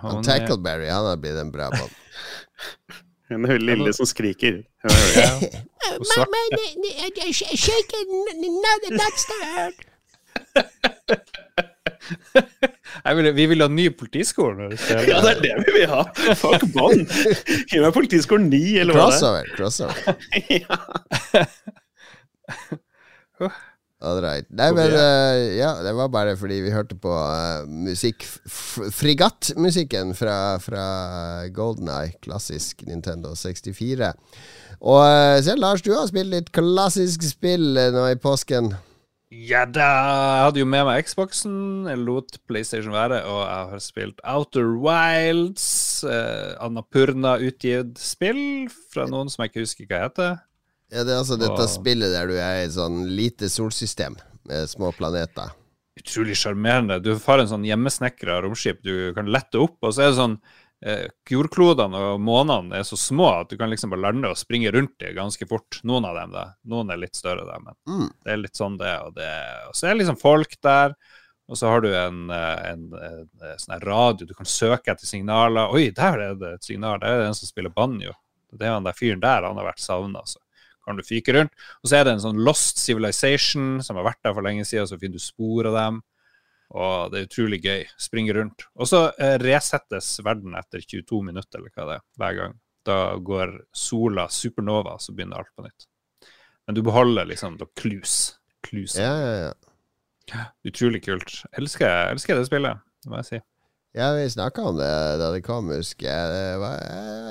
Han 0.00 0.22
Tackleberry, 0.24 0.88
han 0.88 1.04
har 1.10 1.18
blitt 1.20 1.36
en 1.42 1.50
bra 1.52 1.68
bånd. 1.74 1.92
Hun 3.28 3.44
er 3.50 3.58
lille 3.60 3.92
som 3.96 4.08
skriker. 4.08 4.62
Hun 4.84 4.90
er- 4.90 5.12
Ja. 5.20 5.30
Og 6.00 6.06
svart. 6.08 6.28
Jeg 13.04 13.16
vil, 13.18 13.28
vi 13.36 13.46
vil 13.50 13.62
ha 13.64 13.68
ny 13.68 13.86
politiskole. 13.96 14.70
Ja, 14.88 15.20
det 15.24 15.30
er 15.34 15.40
det 15.42 15.52
vi 15.66 15.74
vil 15.78 15.86
ha! 15.90 16.02
Fuck 16.40 16.64
bånd! 16.74 17.04
Gi 17.70 17.80
meg 17.82 17.92
Politiskolen 17.96 18.48
9, 18.52 18.60
eller 18.82 18.96
hva 18.96 19.06
det 19.12 19.20
er. 19.20 19.50
Crossover. 19.56 19.94
crossover. 19.94 19.96
Ja. 21.34 21.44
All 24.04 24.20
right. 24.20 24.44
Nei, 24.52 24.68
men 24.76 24.92
uh, 24.92 25.38
ja, 25.56 25.70
det 25.80 25.94
var 25.96 26.10
bare 26.12 26.34
fordi 26.36 26.58
vi 26.66 26.72
hørte 26.74 26.96
på 27.00 27.08
uh, 27.08 27.64
musikk 27.64 28.26
Frigatt-musikken 28.44 30.12
fra, 30.18 30.58
fra 30.60 30.84
Golden 31.54 31.88
Eye, 31.88 32.12
klassisk 32.24 32.84
Nintendo 32.88 33.32
64. 33.38 34.12
Og 34.84 35.00
uh, 35.00 35.38
selv 35.44 35.62
Lars, 35.64 35.84
du 35.84 35.94
har 35.94 36.08
spilt 36.10 36.34
litt 36.34 36.50
klassisk 36.52 37.24
spill 37.24 37.78
eh, 37.80 37.92
nå 37.94 38.10
i 38.12 38.20
påsken. 38.20 38.74
Ja 39.34 39.64
da! 39.66 39.88
Jeg 39.88 40.42
hadde 40.46 40.60
jo 40.60 40.66
med 40.68 40.84
meg 40.86 41.08
Xboxen, 41.08 41.88
jeg 41.88 42.02
lot 42.04 42.36
PlayStation 42.46 42.94
være, 42.94 43.22
og 43.26 43.40
jeg 43.40 43.70
har 43.72 43.82
spilt 43.82 44.20
Outer 44.30 44.68
Wilds, 44.84 45.66
eh, 46.06 46.52
Annapurna-utgitt 46.62 47.98
spill 47.98 48.68
fra 48.92 49.08
noen 49.10 49.32
som 49.32 49.42
jeg 49.42 49.54
ikke 49.54 49.64
husker 49.64 49.88
hva 49.90 50.04
heter. 50.04 50.36
Ja, 50.94 51.02
det 51.02 51.10
er 51.14 51.20
altså 51.24 51.36
dette 51.40 51.64
og... 51.64 51.70
spillet 51.70 52.12
der 52.14 52.28
du 52.30 52.36
er 52.38 52.62
i 52.64 52.70
sånn 52.70 53.00
lite 53.10 53.48
solsystem 53.50 54.14
med 54.46 54.68
små 54.70 54.92
planeter. 54.94 55.50
Utrolig 55.98 56.36
sjarmerende. 56.38 57.00
Du 57.02 57.12
har 57.14 57.40
en 57.42 57.50
sånn 57.50 57.64
hjemmesnekra 57.66 58.40
romskip 58.44 58.82
du 58.86 59.10
kan 59.16 59.26
lette 59.30 59.58
opp, 59.62 59.76
og 59.82 59.94
så 59.94 60.04
er 60.04 60.12
det 60.12 60.18
sånn 60.18 60.36
eh, 60.84 61.04
Jordklodene 61.30 62.00
og 62.12 62.22
månene 62.22 62.80
er 62.80 62.86
så 62.86 62.98
små 62.98 63.28
at 63.40 63.50
du 63.50 63.56
kan 63.60 63.70
liksom 63.72 63.90
bare 63.94 64.04
lande 64.08 64.30
og 64.30 64.38
springe 64.38 64.72
rundt 64.74 64.94
dem 65.02 65.14
ganske 65.18 65.46
fort. 65.50 65.80
Noen 65.86 66.06
av 66.08 66.18
dem, 66.18 66.34
da. 66.34 66.44
Noen 66.70 66.90
er 66.94 67.02
litt 67.02 67.18
større, 67.18 67.46
da, 67.48 67.58
men 67.62 67.78
Mm. 67.90 68.08
det 68.26 68.32
er 68.34 68.42
litt 68.42 68.58
sånn 68.58 68.78
det 68.78 68.90
er. 68.90 69.06
Og, 69.06 69.14
det, 69.18 69.30
og 69.70 69.74
så 69.78 69.86
er 69.86 69.94
det 69.94 70.02
liksom 70.02 70.20
folk 70.22 70.58
der. 70.66 70.94
Og 71.44 71.58
så 71.60 71.68
har 71.68 71.82
du 71.84 71.90
en, 71.92 72.20
eh, 72.32 72.60
en, 72.72 72.84
en, 72.96 73.24
en 73.50 73.58
sånn 73.60 73.82
radio, 73.84 74.26
du 74.26 74.34
kan 74.34 74.48
søke 74.48 74.94
etter 74.94 75.06
signaler. 75.10 75.74
Oi, 75.74 75.90
der 75.94 76.22
er 76.30 76.38
det 76.40 76.54
et 76.58 76.70
signal, 76.70 76.98
der 77.02 77.10
er 77.18 77.22
det 77.22 77.32
en 77.32 77.36
som 77.38 77.50
spiller 77.50 77.74
banjo. 77.74 78.14
Det 78.54 78.66
er 78.66 78.76
han 78.78 78.86
der 78.86 78.94
fyren 78.96 79.20
der, 79.22 79.44
han 79.44 79.58
har 79.58 79.66
vært 79.72 79.82
savna, 79.82 80.22
så 80.30 80.38
kan 80.84 80.98
du 80.98 81.04
fyke 81.06 81.34
rundt. 81.36 81.54
Og 81.82 81.90
så 81.90 81.98
er 81.98 82.06
det 82.06 82.16
en 82.16 82.24
sånn 82.24 82.42
Lost 82.44 82.80
Civilization 82.82 83.78
som 83.84 83.98
har 84.00 84.08
vært 84.10 84.22
der 84.26 84.36
for 84.36 84.46
lenge 84.46 84.66
siden, 84.68 84.88
så 84.90 84.98
finner 85.00 85.20
du 85.20 85.24
spor 85.24 85.70
av 85.70 85.78
dem. 85.78 86.02
Og 86.74 87.12
det 87.12 87.20
er 87.20 87.28
utrolig 87.28 87.60
gøy. 87.64 87.82
Springe 88.00 88.34
rundt. 88.36 88.66
Og 88.80 88.88
så 88.90 89.06
eh, 89.22 89.36
resettes 89.42 90.16
verden 90.24 90.56
etter 90.58 90.82
22 90.82 91.20
minutter, 91.26 91.60
eller 91.60 91.74
hva 91.74 91.88
det 91.88 91.98
er, 91.98 92.06
hver 92.20 92.38
gang. 92.40 92.56
Da 92.84 92.98
går 93.16 93.56
sola 93.76 94.26
supernova, 94.32 94.98
så 95.00 95.14
begynner 95.16 95.40
alt 95.40 95.52
på 95.56 95.64
nytt. 95.64 95.86
Men 96.66 96.76
du 96.76 96.82
beholder 96.84 97.28
liksom 97.28 97.58
da 97.60 97.68
clues. 97.80 98.34
clues. 98.64 98.96
Ja, 99.00 99.12
ja, 99.20 99.52
ja. 100.32 100.44
Utrolig 100.64 101.04
kult. 101.04 101.42
Elsker, 101.52 101.88
elsker 102.12 102.40
det 102.40 102.48
spillet, 102.48 102.80
det 103.04 103.12
må 103.12 103.20
jeg 103.20 103.28
si. 103.28 103.40
Ja, 103.94 104.08
vi 104.18 104.24
snakka 104.30 104.62
om 104.66 104.76
det 104.76 104.88
da 105.20 105.28
det 105.30 105.42
kom, 105.46 105.68
husker 105.70 106.08
jeg. 106.08 106.30
Det 106.34 106.56
var 106.58 106.80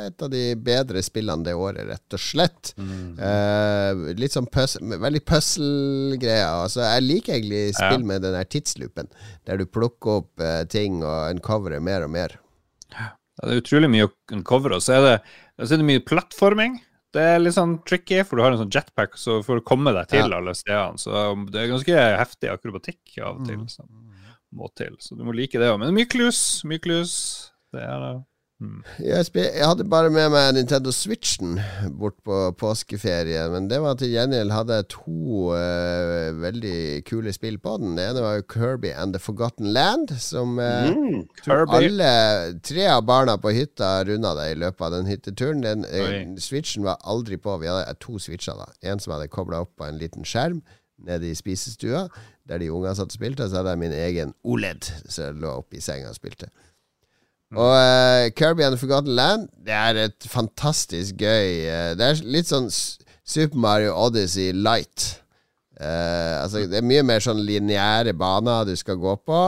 et 0.07 0.21
av 0.23 0.29
de 0.31 0.43
bedre 0.63 1.01
spillene 1.03 1.43
det 1.43 1.55
året, 1.59 1.83
rett 1.89 2.15
og 2.15 2.21
slett. 2.23 2.69
Eh, 2.79 4.03
litt 4.15 4.31
sånn 4.31 4.47
pøs 4.47 4.77
veldig 4.79 5.21
puzzle-greier. 5.27 6.47
Altså, 6.63 6.85
jeg 6.87 7.03
liker 7.03 7.35
egentlig 7.35 7.75
spill 7.75 7.99
Ja. 7.99 8.07
med 8.13 8.21
den 8.23 8.33
der 8.37 8.47
tidsloopen, 8.47 9.11
der 9.45 9.57
du 9.59 9.65
plukker 9.65 10.21
opp 10.21 10.39
eh, 10.39 10.63
ting 10.71 11.03
og 11.03 11.33
uncoverer 11.35 11.81
mer 11.83 12.03
og 12.07 12.11
mer. 12.15 12.37
Ja, 12.93 13.09
det 13.43 13.51
er 13.57 13.61
utrolig 13.61 13.89
mye 13.91 14.07
å 14.07 14.13
uncovere. 14.31 14.75
Og 14.79 14.81
så 14.87 14.95
er 14.95 15.01
det, 15.01 15.21
så 15.67 15.73
er 15.73 15.77
det 15.83 15.89
mye 15.91 16.05
plattforming. 16.05 16.79
Det 17.13 17.21
er 17.21 17.39
litt 17.43 17.53
sånn 17.59 17.75
tricky, 17.85 18.23
for 18.23 18.37
du 18.37 18.41
har 18.41 18.53
en 18.55 18.63
sånn 18.63 18.71
jetpack 18.73 19.17
så 19.19 19.43
for 19.43 19.59
å 19.59 19.63
komme 19.67 19.91
deg 19.93 20.07
til 20.09 20.29
Ja. 20.31 20.37
alle 20.39 20.55
stedene. 20.55 20.97
Så 20.97 21.11
det 21.51 21.59
er 21.61 21.67
ganske 21.75 22.17
heftig 22.17 22.49
akrobatikk 22.55 23.19
av 23.21 23.41
og 23.41 23.45
til 23.45 23.57
Mm. 23.57 23.69
som 23.69 23.85
må 24.55 24.69
til. 24.77 24.95
Så 24.99 25.17
du 25.17 25.25
må 25.27 25.35
like 25.35 25.59
det 25.59 25.71
òg. 25.71 25.79
Men 25.81 25.93
mye 25.93 26.05
Myklus, 26.05 26.61
Mye 26.67 26.83
clues. 26.83 27.15
Det 27.73 27.81
er 27.81 27.99
det. 28.03 28.13
Jeg, 29.03 29.25
jeg 29.35 29.65
hadde 29.65 29.83
bare 29.89 30.11
med 30.13 30.29
meg 30.31 30.53
Nintendo 30.55 30.91
Switchen 30.93 31.57
bort 31.99 32.15
på 32.23 32.37
påskeferien, 32.59 33.51
men 33.51 33.65
det 33.67 33.79
var 33.83 33.97
til 33.99 34.13
gjengjeld 34.13 34.53
hadde 34.53 34.77
jeg 34.77 34.87
to 34.93 35.49
uh, 35.51 36.29
veldig 36.39 37.01
kule 37.09 37.33
spill 37.35 37.57
på 37.63 37.75
den. 37.81 37.97
Det 37.97 38.05
ene 38.11 38.23
var 38.23 38.37
jo 38.37 38.45
Kirby 38.53 38.93
and 38.95 39.17
the 39.17 39.19
Forgotten 39.19 39.73
Land, 39.75 40.13
som 40.21 40.59
uh, 40.61 40.91
Mm. 40.93 41.25
alle 41.73 42.11
tre 42.63 42.85
av 42.87 43.03
barna 43.07 43.35
på 43.37 43.51
hytta 43.55 44.03
runda 44.07 44.33
det 44.37 44.51
i 44.53 44.59
løpet 44.61 44.85
av 44.85 44.93
den 44.95 45.09
hytteturen. 45.09 45.63
Den, 45.65 45.83
uh, 45.89 46.37
Switchen 46.39 46.85
var 46.87 47.01
aldri 47.03 47.37
på. 47.37 47.57
Vi 47.59 47.67
hadde 47.67 47.97
to 47.99 48.19
switcher, 48.19 48.55
da. 48.59 48.69
En 48.91 48.99
som 48.99 49.15
hadde 49.17 49.31
kobla 49.33 49.63
opp 49.65 49.75
på 49.77 49.89
en 49.89 49.99
liten 49.99 50.23
skjerm 50.27 50.61
nede 50.99 51.29
i 51.31 51.35
spisestua, 51.35 52.07
der 52.47 52.61
de 52.61 52.71
ungene 52.71 52.95
satt 52.95 53.13
og 53.13 53.17
spilte. 53.17 53.49
Så 53.49 53.61
hadde 53.61 53.73
jeg 53.73 53.81
min 53.81 53.95
egen 53.95 54.33
OLED, 54.43 54.91
så 55.09 55.29
jeg 55.29 55.41
lå 55.41 55.55
oppe 55.63 55.79
i 55.79 55.83
senga 55.83 56.11
og 56.11 56.19
spilte. 56.19 56.51
Og 57.53 57.69
uh, 57.69 58.29
Kirby 58.33 58.61
and 58.65 58.73
the 58.73 58.81
Forgotten 58.81 59.13
Land 59.13 59.49
Det 59.61 59.73
er 59.73 59.97
et 60.07 60.25
fantastisk 60.25 61.19
gøy 61.21 61.67
uh, 61.69 61.91
Det 61.93 62.07
er 62.07 62.21
litt 62.25 62.49
sånn 62.49 62.65
Super 63.23 63.59
Mario 63.61 63.93
Odyssey 63.93 64.51
light. 64.51 65.22
Eh, 65.83 66.35
altså 66.39 66.63
Det 66.71 66.77
er 66.79 66.85
mye 66.87 67.03
mer 67.05 67.23
sånn 67.23 67.41
lineære 67.43 68.13
baner 68.15 68.67
du 68.67 68.73
skal 68.79 68.99
gå 69.01 69.15
på, 69.27 69.39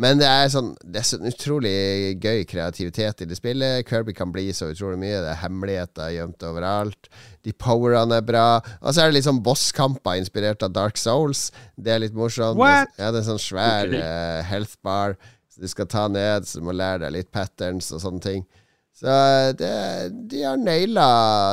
men 0.00 0.18
det 0.18 0.26
er 0.26 0.48
sånn 0.50 0.72
Det 0.82 1.00
er 1.00 1.06
sånn 1.06 1.28
utrolig 1.30 1.74
gøy 2.22 2.42
kreativitet 2.50 3.22
i 3.22 3.28
det 3.30 3.38
spillet. 3.38 3.86
Kirby 3.88 4.16
kan 4.16 4.32
bli 4.34 4.48
så 4.56 4.72
utrolig 4.72 4.98
mye. 5.02 5.20
Det 5.22 5.30
er 5.34 5.42
hemmeligheter 5.44 6.14
gjemt 6.16 6.48
overalt. 6.48 7.10
De 7.46 7.52
powerene 7.52 8.18
er 8.18 8.26
bra. 8.26 8.48
Og 8.80 8.90
så 8.90 9.04
er 9.04 9.12
det 9.12 9.18
litt 9.20 9.28
sånn 9.28 9.42
bosskamper 9.44 10.18
inspirert 10.18 10.64
av 10.66 10.74
Dark 10.74 10.98
Souls. 11.00 11.50
Det 11.76 11.94
er 11.94 12.02
litt 12.02 12.16
morsomt. 12.16 12.58
What? 12.58 12.92
Ja, 12.98 13.12
det 13.12 13.20
er 13.20 13.24
en 13.24 13.30
sånn 13.34 13.46
svær 13.46 13.94
eh, 13.94 14.42
health 14.48 14.78
bar 14.84 15.18
så 15.54 15.62
du 15.62 15.70
skal 15.70 15.86
ta 15.86 16.08
ned, 16.10 16.48
så 16.48 16.58
du 16.58 16.66
må 16.66 16.74
lære 16.74 17.04
deg 17.04 17.12
litt 17.14 17.28
patterns 17.34 17.92
og 17.94 18.00
sånne 18.02 18.22
ting. 18.24 18.40
Så 18.94 19.10
eh, 19.10 19.48
det, 19.58 19.70
de 20.30 20.42
har 20.46 20.60
naila 20.60 21.06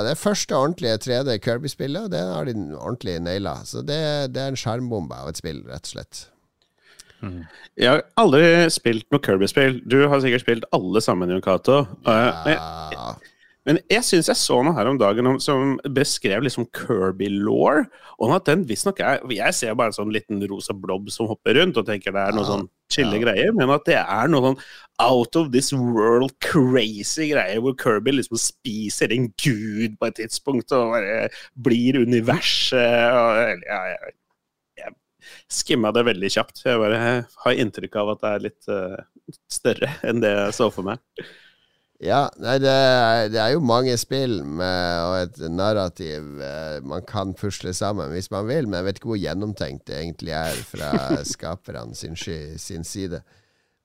Det 0.06 0.14
første 0.22 0.54
ordentlige 0.56 1.00
3D 1.02 1.40
Kirby-spillet, 1.42 2.12
det 2.14 2.22
har 2.22 2.46
de 2.46 2.54
ordentlig 2.78 3.16
naila. 3.26 3.56
Så 3.66 3.82
det, 3.86 3.98
det 4.36 4.44
er 4.44 4.54
en 4.54 4.60
skjermbombe 4.62 5.18
av 5.18 5.32
et 5.32 5.42
spill, 5.42 5.64
rett 5.70 5.90
og 5.90 5.96
slett. 5.96 6.28
Jeg 7.78 7.86
har 7.90 8.00
aldri 8.18 8.46
spilt 8.74 9.06
noe 9.14 9.22
Kirby-spill. 9.22 9.82
Du 9.90 10.00
har 10.10 10.22
sikkert 10.24 10.42
spilt 10.46 10.64
alle 10.74 11.02
sammen, 11.06 11.30
Jon 11.34 11.44
Cato. 11.46 11.84
Men- 12.06 12.58
Ja. 12.58 13.12
Men 13.68 13.78
jeg 13.92 14.02
syns 14.08 14.30
jeg 14.32 14.40
så 14.40 14.58
noe 14.66 14.74
her 14.74 14.88
om 14.90 14.98
dagen 14.98 15.28
om, 15.30 15.38
som 15.42 15.76
beskrev 15.94 16.42
liksom 16.46 16.66
Kirby-law. 16.74 17.84
Og 18.22 18.34
at 18.34 18.48
den 18.50 18.64
visstnok 18.70 19.02
er 19.06 19.22
Jeg 19.30 19.54
ser 19.58 19.76
bare 19.78 19.94
en 19.94 19.98
sånn 20.00 20.14
liten 20.14 20.42
rosa 20.50 20.74
blob 20.74 21.12
som 21.14 21.30
hopper 21.30 21.60
rundt 21.60 21.78
og 21.78 21.86
tenker 21.86 22.16
det 22.16 22.24
er 22.24 22.38
noe 22.38 22.48
sånn 22.48 22.66
chille 22.92 23.20
ja. 23.20 23.24
greier, 23.24 23.54
men 23.56 23.72
at 23.72 23.86
det 23.88 24.00
er 24.02 24.32
noe 24.32 24.44
sånn 24.50 24.58
out 25.02 25.38
of 25.40 25.52
this 25.54 25.72
world 25.72 26.34
crazy 26.44 27.30
greier, 27.32 27.62
hvor 27.64 27.78
Kirby 27.80 28.18
liksom 28.18 28.40
spiser 28.42 29.14
en 29.16 29.30
gud 29.40 29.96
på 30.00 30.10
et 30.10 30.18
tidspunkt 30.20 30.74
og 30.76 30.92
bare 30.98 31.30
blir 31.56 32.02
universet 32.02 33.16
og 33.16 33.62
ja, 33.64 33.80
jeg, 33.94 34.16
jeg 34.82 34.94
skimma 35.62 35.94
det 35.96 36.04
veldig 36.10 36.34
kjapt. 36.34 36.66
Jeg 36.66 36.82
bare 36.82 37.00
har 37.46 37.64
inntrykk 37.64 38.02
av 38.02 38.16
at 38.16 38.26
det 38.26 38.34
er 38.34 38.46
litt 38.50 38.74
uh, 38.74 39.38
større 39.52 39.94
enn 40.08 40.26
det 40.26 40.34
jeg 40.34 40.58
så 40.58 40.70
for 40.74 40.92
meg. 40.92 41.00
Ja, 42.02 42.24
nei, 42.42 42.56
det 42.58 42.72
er, 42.72 43.28
det 43.30 43.38
er 43.38 43.52
jo 43.54 43.60
mange 43.62 43.94
spill 44.02 44.40
med, 44.42 45.02
og 45.06 45.16
et 45.20 45.36
narrativ 45.54 46.40
eh, 46.42 46.80
man 46.82 47.06
kan 47.06 47.36
pusle 47.38 47.76
sammen 47.78 48.10
hvis 48.10 48.32
man 48.34 48.48
vil, 48.50 48.66
men 48.66 48.80
jeg 48.80 48.88
vet 48.88 49.02
ikke 49.02 49.12
hvor 49.12 49.22
gjennomtenkt 49.22 49.86
det 49.92 50.00
egentlig 50.00 50.34
er 50.34 50.64
fra 50.66 50.90
skaperne 51.34 51.94
sin, 51.98 52.18
sin 52.18 52.88
side. 52.88 53.22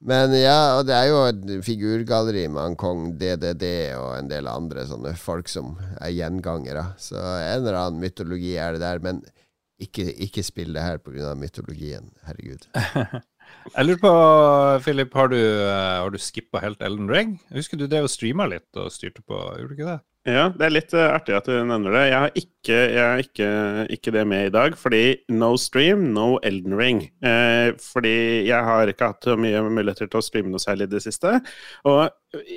Men 0.06 0.32
ja, 0.36 0.78
og 0.78 0.86
det 0.88 0.96
er 0.96 1.10
jo 1.10 1.20
et 1.28 1.44
figurgalleri 1.64 2.46
med 2.52 2.62
han 2.62 2.80
kong 2.80 3.06
DDD 3.20 3.66
og 4.00 4.10
en 4.16 4.32
del 4.32 4.48
andre 4.48 4.84
sånne 4.88 5.12
folk 5.20 5.48
som 5.52 5.74
er 6.00 6.12
gjengangere. 6.16 6.84
Så 7.00 7.16
en 7.20 7.62
eller 7.62 7.80
annen 7.80 8.00
mytologi 8.00 8.56
er 8.60 8.76
det 8.76 8.84
der, 8.84 9.00
men 9.04 9.22
ikke, 9.80 10.08
ikke 10.24 10.44
spill 10.44 10.72
det 10.76 10.84
her 10.84 11.00
pga. 11.04 11.34
mytologien. 11.36 12.08
Herregud. 12.24 12.64
Jeg 13.74 13.86
lurer 13.88 14.02
på, 14.02 14.12
Philip, 14.84 15.14
har 15.18 15.30
du, 15.32 15.38
eh, 15.38 15.96
har 16.02 16.10
du 16.12 16.18
skippa 16.22 16.60
helt 16.62 16.82
Elden 16.84 17.08
Ring? 17.10 17.38
Jeg 17.50 17.62
husker 17.62 17.80
du 17.80 17.86
drev 17.86 18.06
og 18.06 18.12
streama 18.12 18.46
litt 18.50 18.78
og 18.78 18.92
styrte 18.94 19.24
på, 19.26 19.36
gjorde 19.58 19.72
du 19.72 19.74
ikke 19.76 19.88
det? 19.90 19.98
Ja, 20.26 20.48
det 20.50 20.64
er 20.66 20.72
litt 20.74 20.94
eh, 20.96 21.06
artig 21.14 21.36
at 21.36 21.46
du 21.46 21.54
nevner 21.54 21.94
det. 21.94 22.02
Jeg 22.08 22.18
har 22.18 22.32
ikke, 22.40 22.78
jeg 22.78 23.02
har 23.04 23.20
ikke, 23.22 23.50
ikke 23.94 24.14
det 24.16 24.24
med 24.26 24.48
i 24.48 24.52
dag, 24.54 24.74
fordi 24.78 25.02
no 25.30 25.52
stream, 25.60 26.08
no 26.16 26.26
Elden 26.46 26.74
Ring. 26.78 27.04
Eh, 27.22 27.70
fordi 27.78 28.16
jeg 28.48 28.58
har 28.66 28.90
ikke 28.90 29.12
hatt 29.12 29.28
så 29.28 29.36
mye 29.38 29.62
muligheter 29.68 30.10
til 30.10 30.18
å 30.18 30.26
streame 30.26 30.50
noe 30.50 30.62
særlig 30.62 30.88
i 30.88 30.94
det 30.96 31.04
siste. 31.04 31.36
Og 31.86 32.08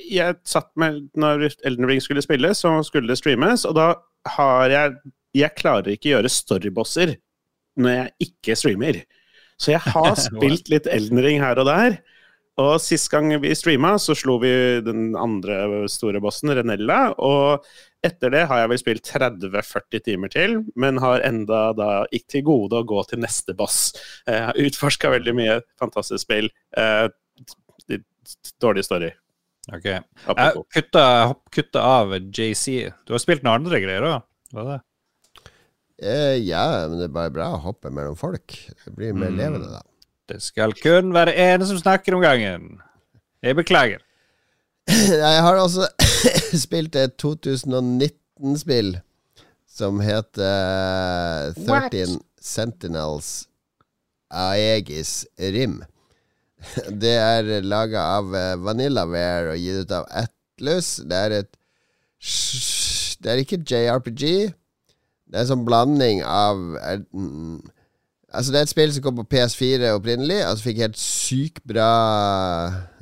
jeg 0.09 0.39
satt 0.49 0.71
med 0.81 1.05
Når 1.19 1.45
Elden 1.67 1.87
Ring 1.89 2.01
skulle 2.01 2.25
spilles, 2.25 2.65
så 2.65 2.73
skulle 2.87 3.11
det 3.11 3.19
streames, 3.21 3.67
og 3.69 3.77
da 3.77 3.93
har 4.35 4.69
jeg 4.73 4.97
Jeg 5.37 5.53
klarer 5.55 5.93
ikke 5.93 6.09
gjøre 6.09 6.29
storybosser 6.33 7.13
når 7.77 7.91
jeg 7.93 8.29
ikke 8.31 8.55
streamer. 8.57 9.03
Så 9.59 9.75
jeg 9.75 9.83
har 9.85 10.15
spilt 10.29 10.71
litt 10.71 10.89
Elden 10.89 11.21
Ring 11.23 11.43
her 11.43 11.59
og 11.61 11.69
der. 11.69 11.99
Og 12.59 12.73
sist 12.83 13.07
gang 13.11 13.31
vi 13.39 13.53
streama, 13.55 13.93
så 14.01 14.15
slo 14.17 14.35
vi 14.41 14.49
den 14.83 15.13
andre 15.15 15.85
store 15.91 16.19
bossen, 16.23 16.51
Renella. 16.55 17.13
Og 17.15 17.63
etter 18.03 18.33
det 18.33 18.43
har 18.49 18.61
jeg 18.61 18.71
vel 18.71 18.81
spilt 18.81 19.11
30-40 19.13 20.03
timer 20.03 20.33
til, 20.33 20.57
men 20.79 20.99
har 21.03 21.23
enda 21.27 21.69
da 21.77 21.89
ikke 22.11 22.33
til 22.35 22.45
gode 22.49 22.81
å 22.81 22.87
gå 22.87 23.05
til 23.07 23.23
neste 23.23 23.55
boss. 23.55 23.93
Jeg 24.27 24.43
har 24.49 24.59
utforska 24.59 25.13
veldig 25.15 25.35
mye 25.39 25.57
fantastisk 25.79 26.25
spill. 26.25 26.51
Eh, 26.75 27.07
dårlig 28.59 28.83
story. 28.87 29.13
Ok. 29.69 29.85
Jeg 29.85 30.65
kutta, 30.75 31.05
kutta 31.53 31.85
av 31.85 32.15
JC. 32.17 32.89
Du 33.07 33.15
har 33.15 33.23
spilt 33.23 33.45
noen 33.45 33.61
andre 33.61 33.81
greier 33.83 34.07
òg? 34.09 34.79
Eh, 36.01 36.37
ja, 36.47 36.87
men 36.87 36.99
det 37.01 37.09
er 37.09 37.15
bare 37.15 37.31
bra 37.35 37.49
å 37.55 37.61
hoppe 37.63 37.91
mellom 37.91 38.15
folk. 38.15 38.53
Det 38.85 38.93
blir 38.95 39.13
mer 39.13 39.31
Mm. 39.33 39.37
levende, 39.37 39.69
da. 39.73 39.81
Det 40.29 40.41
skal 40.41 40.73
kun 40.77 41.11
være 41.13 41.33
ene 41.35 41.65
som 41.65 41.77
snakker 41.77 42.13
om 42.15 42.21
gangen. 42.21 42.79
Jeg 43.43 43.55
beklager. 43.57 43.99
Jeg 44.87 45.41
har 45.43 45.55
også 45.59 45.87
spilt 46.65 46.95
et 46.95 47.17
2019-spill 47.21 48.99
som 49.69 49.99
heter 49.99 51.53
13 51.65 52.19
Sentinels 52.41 53.47
Aegis 54.31 55.25
Rim. 55.39 55.81
Det 57.01 57.15
er 57.17 57.61
laga 57.63 58.01
av 58.19 58.33
eh, 58.35 58.55
Vanillaware 58.59 59.53
og 59.55 59.61
gitt 59.61 59.85
ut 59.87 59.91
av 59.95 60.07
Atlus. 60.11 60.97
Det 61.07 61.15
er 61.25 61.35
et 61.41 61.55
Det 63.23 63.31
er 63.33 63.41
ikke 63.43 63.61
JRPG. 63.63 64.53
Det 65.29 65.37
er 65.37 65.45
en 65.45 65.51
sånn 65.51 65.67
blanding 65.67 66.23
av 66.25 66.63
er, 66.81 67.03
mm, 67.13 67.59
Altså, 68.29 68.51
det 68.53 68.59
er 68.59 68.67
et 68.67 68.69
spill 68.69 68.91
som 68.93 69.01
kom 69.01 69.15
på 69.17 69.29
PS4 69.31 69.89
opprinnelig, 69.97 70.43
og 70.45 70.59
så 70.59 70.65
fikk 70.67 70.83
helt 70.83 70.99
sykt 71.01 71.63
bra 71.65 71.87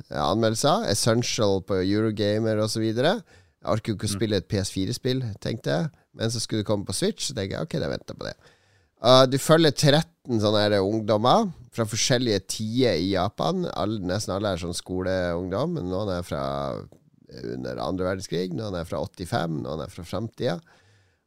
anmeldelser. 0.08 0.86
Essential 0.88 1.60
på 1.68 1.82
Eurogamer 1.82 2.62
osv. 2.64 2.86
Jeg 2.88 3.68
orker 3.68 3.92
jo 3.92 3.98
ikke 3.98 4.08
å 4.08 4.14
spille 4.14 4.38
et 4.40 4.48
PS4-spill, 4.48 5.20
tenkte 5.44 5.74
jeg. 5.74 5.90
Men 6.16 6.32
så 6.32 6.40
skulle 6.40 6.64
det 6.64 6.70
komme 6.70 6.88
på 6.88 6.96
Switch, 6.96 7.28
så 7.28 7.36
tenker 7.36 7.58
jeg 7.58 7.68
ok, 7.68 7.76
jeg 7.76 7.92
venter 7.92 8.16
på 8.16 8.30
det. 8.30 8.34
Uh, 9.04 9.26
du 9.30 9.36
følger 9.38 9.74
13 9.76 10.40
sånne 10.42 10.64
her 10.64 10.78
ungdommer 10.80 11.52
fra 11.76 11.84
forskjellige 11.86 12.40
tider 12.56 12.96
i 12.98 13.12
Japan. 13.12 13.68
All, 13.76 13.98
nesten 14.02 14.34
alle 14.34 14.54
er 14.54 14.62
sånn 14.64 14.74
skoleungdom. 14.74 15.76
men 15.76 15.92
Noen 15.92 16.16
er 16.16 16.24
fra 16.26 16.42
under 17.44 17.78
andre 17.84 18.08
verdenskrig, 18.08 18.54
noen 18.56 18.78
er 18.80 18.88
fra 18.88 19.02
85, 19.04 19.60
noen 19.66 19.84
er 19.84 19.92
fra 19.92 20.06
framtida. 20.08 20.56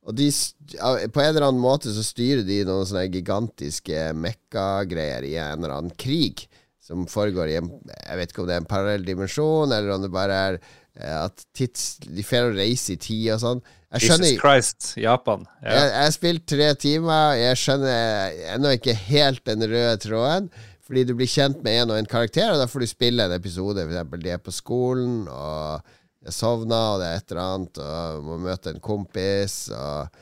Og 0.09 0.15
de, 0.17 0.31
på 0.73 1.21
en 1.21 1.27
eller 1.27 1.45
annen 1.45 1.61
måte 1.61 1.91
så 1.93 2.03
styrer 2.05 2.41
de 2.47 2.63
noen 2.65 2.87
sånne 2.89 3.05
gigantiske 3.13 4.07
mekka-greier 4.17 5.27
i 5.27 5.35
en 5.37 5.61
eller 5.61 5.75
annen 5.75 5.93
krig 5.99 6.47
som 6.81 7.05
foregår 7.07 7.51
i 7.51 7.59
en 7.59 7.69
Jeg 7.85 8.17
vet 8.19 8.33
ikke 8.33 8.41
om 8.43 8.49
det 8.49 8.55
er 8.55 8.63
en 8.63 8.71
parallell 8.71 9.05
dimensjon, 9.05 9.71
eller 9.71 9.93
om 9.93 10.01
det 10.03 10.09
bare 10.13 10.39
er 10.47 10.57
eh, 10.57 11.19
at 11.21 11.45
tids, 11.55 12.01
de 12.01 12.25
får 12.25 12.55
reise 12.57 12.95
i 12.95 12.99
tid 12.99 13.29
og 13.35 13.43
sånn. 13.43 13.61
Jeg 13.91 14.07
skjønner 14.07 14.29
Jesus 14.29 14.41
Christ, 14.41 14.89
Japan. 14.99 15.45
Ja. 15.61 15.75
jeg, 15.75 15.87
jeg 15.91 16.03
har 16.07 16.13
spilt 16.15 16.43
tre 16.47 16.67
timer. 16.79 17.37
Jeg 17.37 17.61
skjønner 17.61 18.43
ennå 18.55 18.75
ikke 18.77 18.97
helt 18.97 19.45
den 19.47 19.67
røde 19.67 19.95
tråden. 20.03 20.51
Fordi 20.91 21.05
du 21.07 21.13
blir 21.15 21.29
kjent 21.31 21.61
med 21.63 21.77
en 21.79 21.93
og 21.93 22.01
en 22.01 22.09
karakter, 22.09 22.49
og 22.51 22.59
da 22.59 22.65
får 22.67 22.83
du 22.83 22.89
spille 22.89 23.23
en 23.23 23.35
episode. 23.35 23.83
For 23.85 23.93
eksempel 23.93 24.23
de 24.25 24.33
er 24.33 24.41
på 24.43 24.51
skolen, 24.51 25.21
og 25.31 25.93
jeg 26.25 26.35
sovna, 26.35 26.81
og 26.93 27.01
det 27.01 27.07
er 27.07 27.19
et 27.19 27.33
eller 27.33 27.43
annet, 27.43 27.81
og 27.81 28.25
må 28.27 28.37
møte 28.43 28.73
en 28.73 28.83
kompis. 28.83 29.55
Og, 29.73 30.21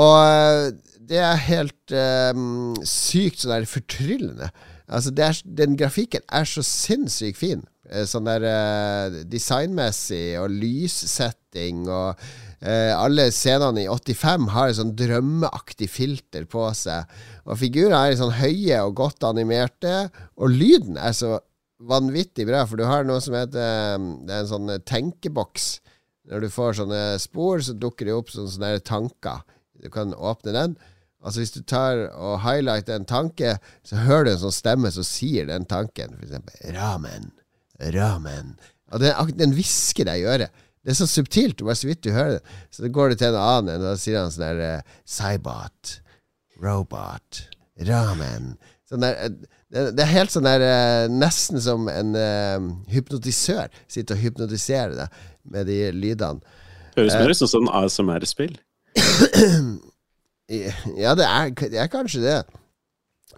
og 0.00 0.14
eh, 0.24 0.68
det 1.10 1.20
er 1.20 1.46
helt 1.48 1.96
um, 2.34 2.76
sykt 2.86 3.42
sånn 3.42 3.56
der 3.56 3.68
fortryllende. 3.68 4.50
Altså, 4.90 5.12
er, 5.14 5.42
den 5.44 5.76
grafikken 5.78 6.24
er 6.34 6.48
så 6.48 6.64
sinnssykt 6.66 7.38
fin. 7.38 7.66
Eh, 7.90 8.06
Sånn 8.08 8.28
der 8.28 8.46
uh, 8.46 9.20
designmessig 9.30 10.38
og 10.40 10.54
lyssetting 10.54 11.84
og 11.88 12.14
uh, 12.14 12.92
Alle 12.94 13.28
scenene 13.34 13.84
i 13.84 13.90
85 13.90 14.48
har 14.54 14.70
et 14.70 14.78
sånn 14.78 14.94
drømmeaktig 14.98 15.90
filter 15.90 16.46
på 16.50 16.68
seg. 16.78 17.10
Og 17.46 17.58
figurene 17.60 18.02
er 18.06 18.18
sånn 18.18 18.36
høye 18.38 18.82
og 18.86 18.96
godt 19.02 19.26
animerte, 19.26 20.08
og 20.38 20.54
lyden 20.54 20.98
er 21.00 21.14
så 21.16 21.38
vanvittig 21.80 22.46
bra, 22.48 22.64
for 22.68 22.80
du 22.80 22.84
har 22.88 23.06
noe 23.08 23.20
som 23.24 23.36
heter 23.36 23.96
um, 23.96 24.12
Det 24.26 24.34
er 24.34 24.44
en 24.44 24.52
sånn 24.52 24.72
eh, 24.72 24.82
tenkeboks. 24.86 25.68
Når 26.30 26.44
du 26.44 26.52
får 26.52 26.78
sånne 26.78 27.02
spor, 27.22 27.62
så 27.64 27.74
dukker 27.74 28.06
det 28.06 28.14
opp 28.14 28.32
sånne, 28.32 28.52
sånne 28.52 28.84
tanker. 28.86 29.42
Du 29.80 29.88
kan 29.92 30.12
åpne 30.14 30.54
den. 30.54 30.76
Altså 31.20 31.42
Hvis 31.42 31.54
du 31.56 31.60
tar 31.68 32.06
og 32.14 32.40
highlighter 32.44 32.96
en 32.96 33.08
tanke, 33.08 33.56
så 33.84 34.00
hører 34.06 34.28
du 34.28 34.32
en 34.34 34.42
sånn 34.46 34.56
stemme 34.56 34.92
som 34.94 35.06
sier 35.06 35.48
den 35.48 35.66
tanken. 35.68 36.14
For 36.16 36.28
eksempel 36.28 36.76
ramen, 36.76 37.30
ramen. 37.96 38.54
Og 38.90 39.02
den, 39.02 39.34
den 39.40 39.56
hvisker 39.56 40.08
deg 40.08 40.22
i 40.22 40.28
øret. 40.28 40.64
Det 40.80 40.94
er 40.94 40.96
så 40.96 41.08
subtilt, 41.10 41.60
bare 41.60 41.76
så 41.76 41.90
vidt 41.90 42.04
du 42.06 42.12
hører 42.14 42.38
det. 42.38 42.58
Så 42.72 42.86
da 42.86 42.92
går 42.92 43.12
det 43.12 43.20
til 43.20 43.34
en 43.34 43.40
annen, 43.40 43.82
og 43.82 43.90
da 43.90 43.96
sier 44.00 44.22
han 44.22 44.32
sånn 44.32 44.46
der 44.46 44.80
uh, 44.80 44.94
Cybot, 45.04 45.96
robot, 46.64 47.42
ramen. 47.88 48.54
Sånn 48.88 49.04
der, 49.04 49.34
det, 49.70 49.84
det, 49.94 50.02
er 50.02 50.10
helt 50.10 50.32
sånn 50.34 50.48
der 50.48 50.64
uh, 50.64 51.04
Nesten 51.12 51.60
som 51.62 51.86
en 51.90 52.16
uh, 52.18 52.70
hypnotisør 52.90 53.70
sitter 53.86 54.16
og 54.16 54.24
hypnotiserer 54.24 54.96
deg 54.98 55.20
med 55.50 55.70
de 55.70 55.78
lydene. 55.94 56.56
Høres 56.96 57.14
mer 57.14 57.30
ut 57.30 57.38
som 57.38 57.68
ASMR-spill. 57.70 58.56
ja, 61.04 61.14
det 61.14 61.28
er, 61.28 61.52
det 61.54 61.78
er 61.78 61.92
kanskje 61.92 62.24
det. 62.24 62.40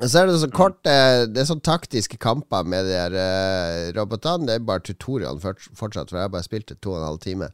Så 0.01 0.22
er 0.22 0.30
det 0.30 0.39
så 0.41 0.49
kort 0.49 0.78
Det 0.83 1.37
er 1.37 1.45
sånn 1.47 1.61
taktiske 1.62 2.16
kamper 2.16 2.64
med 2.64 2.89
de 2.89 2.97
der 2.97 3.12
uh, 3.18 3.93
robotene. 3.99 4.49
Det 4.49 4.57
er 4.57 4.64
bare 4.72 4.87
tutorialen 4.89 5.43
fortsatt, 5.43 6.09
for 6.09 6.16
jeg 6.16 6.30
har 6.30 6.33
bare 6.33 6.49
spilt 6.49 6.72
det 6.72 6.80
to 6.80 6.95
og 6.95 7.03
en 7.03 7.11
halv 7.11 7.20
time. 7.22 7.53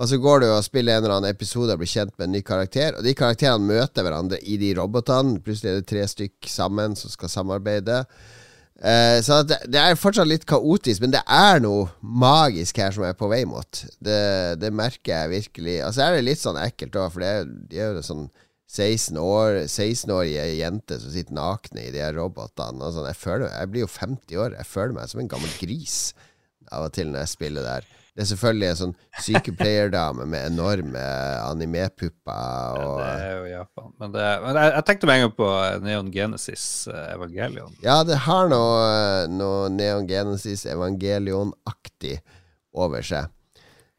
Og 0.00 0.08
så 0.08 0.16
går 0.16 0.40
du 0.40 0.46
og 0.48 0.64
spiller 0.64 0.96
en 0.96 1.04
eller 1.04 1.18
annen 1.18 1.34
episode 1.34 1.74
og 1.74 1.82
blir 1.82 1.90
kjent 1.90 2.14
med 2.16 2.30
en 2.30 2.36
ny 2.38 2.40
karakter. 2.46 2.96
Og 2.96 3.04
de 3.04 3.12
karakterene 3.16 3.68
møter 3.68 4.06
hverandre 4.06 4.38
i 4.48 4.56
de 4.60 4.72
robotene. 4.78 5.36
Plutselig 5.44 5.74
er 5.74 5.82
det 5.82 5.90
tre 5.90 6.06
stykk 6.08 6.48
sammen 6.48 6.96
som 6.96 7.12
skal 7.12 7.32
samarbeide. 7.32 7.98
Eh, 8.80 9.18
så 9.20 9.42
det, 9.44 9.58
det, 9.68 9.76
er 9.76 10.00
fortsatt 10.00 10.30
litt 10.30 10.46
kaotisk, 10.48 11.02
men 11.04 11.12
det 11.12 11.20
er 11.28 11.60
noe 11.60 11.90
magisk 12.00 12.80
her 12.80 12.96
som 12.96 13.04
jeg 13.04 13.12
er 13.12 13.20
på 13.20 13.28
vei 13.28 13.42
mot. 13.48 13.82
Det, 14.00 14.22
det 14.62 14.72
merker 14.72 15.12
jeg 15.12 15.34
virkelig. 15.34 15.76
Altså 15.84 16.06
er 16.06 16.16
det 16.16 16.24
litt 16.30 16.40
sånn 16.40 16.62
ekkelt 16.62 16.96
òg, 16.96 17.12
for 17.12 17.26
det 17.26 17.34
er, 17.34 17.52
de 17.68 17.84
er 17.84 18.00
jo 18.00 18.06
sånn 18.08 18.26
16 18.70 19.20
år 19.20 19.60
16-årige 19.66 20.48
jenter 20.62 21.00
som 21.02 21.12
sitter 21.12 21.36
nakne 21.36 21.88
i 21.88 21.92
de 21.92 22.00
her 22.00 22.16
robotene. 22.16 22.80
Og 22.80 22.96
sånn. 22.96 23.10
jeg, 23.10 23.20
føler, 23.20 23.50
jeg 23.52 23.74
blir 23.74 23.84
jo 23.84 23.94
50 24.00 24.44
år. 24.46 24.60
Jeg 24.62 24.72
føler 24.72 24.96
meg 24.96 25.12
som 25.12 25.20
en 25.20 25.32
gammel 25.36 25.56
gris 25.60 26.02
av 26.70 26.88
og 26.88 26.94
til 26.96 27.10
når 27.10 27.26
jeg 27.26 27.36
spiller 27.36 27.66
der. 27.66 27.96
Det 28.10 28.24
er 28.24 28.28
selvfølgelig 28.32 28.68
en 28.68 28.78
sånn 28.80 28.94
sykepleierdame 29.22 30.26
med 30.28 30.48
enorme 30.50 31.02
animepupper. 31.46 32.78
Og... 32.82 32.98
Ja, 32.98 33.10
det 33.14 33.26
er 33.26 33.36
jo 33.36 33.50
Japan. 33.52 33.90
Men, 34.02 34.14
det, 34.16 34.28
men 34.44 34.58
jeg, 34.60 34.72
jeg, 34.74 34.86
tenkte 34.88 35.10
meg 35.10 35.18
en 35.18 35.26
gang 35.26 35.36
på 35.38 35.50
Neon 35.86 36.12
Genesis 36.14 36.64
eh, 36.90 37.10
Evangelion. 37.14 37.76
Ja, 37.84 38.00
det 38.06 38.22
har 38.26 38.50
noe, 38.50 39.28
noe 39.30 39.68
Neon 39.72 40.08
Genesis 40.10 40.66
Evangelion-aktig 40.68 42.18
over 42.74 43.06
seg. 43.06 43.30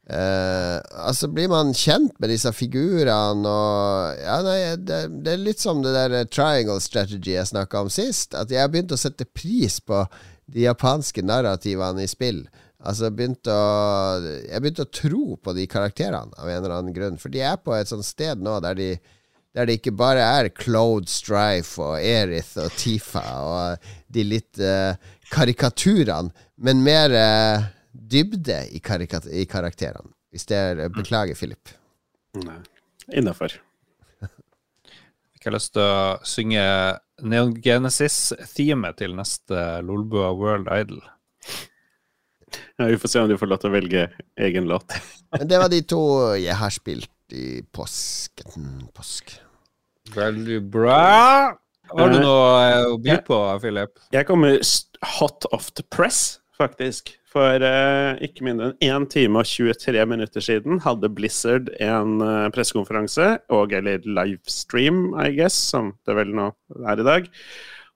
Uh, 0.02 0.82
altså 1.06 1.28
Blir 1.30 1.46
man 1.46 1.70
kjent 1.78 2.16
med 2.18 2.32
disse 2.32 2.50
figurene 2.50 3.46
og 3.46 4.16
Ja, 4.18 4.40
nei, 4.42 4.56
det, 4.74 4.98
det 5.22 5.36
er 5.36 5.44
litt 5.44 5.62
som 5.62 5.78
det 5.84 5.92
der 5.94 6.26
triangle 6.26 6.82
strategy 6.82 7.36
jeg 7.36 7.46
snakka 7.52 7.84
om 7.84 7.92
sist. 7.92 8.34
At 8.34 8.50
jeg 8.52 8.60
har 8.60 8.72
begynt 8.72 8.92
å 8.92 8.98
sette 9.00 9.28
pris 9.30 9.78
på 9.80 10.02
de 10.52 10.66
japanske 10.66 11.22
narrativene 11.24 12.04
i 12.04 12.10
spill. 12.10 12.42
Altså 12.82 13.12
begynte 13.14 13.54
å, 13.54 14.20
Jeg 14.42 14.62
begynte 14.62 14.86
å 14.86 14.90
tro 14.90 15.24
på 15.38 15.54
de 15.54 15.66
karakterene 15.70 16.34
av 16.34 16.48
en 16.48 16.58
eller 16.58 16.76
annen 16.78 16.94
grunn. 16.96 17.18
For 17.20 17.32
de 17.32 17.44
er 17.46 17.60
på 17.62 17.74
et 17.76 17.90
sånt 17.90 18.06
sted 18.06 18.42
nå 18.42 18.58
der 18.64 18.78
de 18.78 18.92
der 19.52 19.68
det 19.68 19.80
ikke 19.80 19.92
bare 19.92 20.24
er 20.24 20.48
Claude 20.56 21.10
Strife 21.12 21.82
og 21.82 21.98
Erith 22.00 22.56
og 22.60 22.72
Tifa 22.80 23.22
og 23.44 23.90
de 24.12 24.24
litt 24.24 24.60
uh, 24.64 24.96
karikaturene, 25.32 26.32
men 26.56 26.80
mer 26.84 27.12
uh, 27.12 27.66
dybde 27.92 28.62
i, 28.72 28.80
i 28.80 29.44
karakterene. 29.44 30.08
Hvis 30.32 30.48
det 30.48 30.56
er 30.56 30.80
mm. 30.86 30.96
Beklager, 30.96 31.36
Philip. 31.36 31.74
Innafor. 33.12 33.58
Jeg 35.36 35.44
har 35.44 35.56
lyst 35.58 35.74
til 35.76 35.84
å 35.84 36.16
synge 36.24 36.64
Neon 37.20 37.52
Genesis-themet 37.60 39.02
til 39.02 39.18
neste 39.18 39.66
Lolbua 39.84 40.32
World 40.32 40.72
Idol. 40.72 41.02
Ja, 42.78 42.88
vi 42.90 42.98
får 43.00 43.12
se 43.12 43.22
om 43.22 43.30
du 43.30 43.38
får 43.40 43.50
lov 43.50 43.62
til 43.62 43.70
å 43.70 43.74
velge 43.76 44.04
egen 44.48 44.68
låt. 44.70 44.96
Men 45.36 45.48
det 45.48 45.62
var 45.62 45.72
de 45.72 45.80
to 45.88 46.02
jeg 46.40 46.56
har 46.58 46.74
spilt 46.74 47.36
i 47.36 47.62
påsken. 47.72 48.68
Påsk. 48.94 49.34
Veldig 50.14 50.60
bra. 50.72 51.00
Har 51.92 52.12
du 52.12 52.18
eh, 52.18 52.24
noe 52.24 52.60
eh, 52.66 52.84
å 52.92 53.00
by 53.00 53.18
på, 53.26 53.40
Philip? 53.62 53.98
Jeg 54.14 54.28
kommer 54.28 54.60
hot 55.18 55.48
off 55.52 55.70
the 55.76 55.84
press, 55.92 56.40
faktisk. 56.58 57.14
For 57.32 57.64
uh, 57.64 58.18
ikke 58.20 58.44
mindre 58.44 58.74
enn 58.84 59.06
1 59.06 59.12
time 59.14 59.40
og 59.40 59.48
23 59.48 60.02
minutter 60.04 60.44
siden 60.44 60.82
hadde 60.84 61.08
Blizzard 61.16 61.70
en 61.80 62.18
uh, 62.20 62.50
pressekonferanse, 62.52 63.28
og 63.56 63.72
eller 63.72 64.04
livestream, 64.04 65.14
I 65.16 65.30
guess, 65.38 65.56
som 65.72 65.94
det 66.04 66.16
vel 66.18 66.34
nå 66.36 66.50
er 66.90 67.00
i 67.00 67.06
dag, 67.08 67.30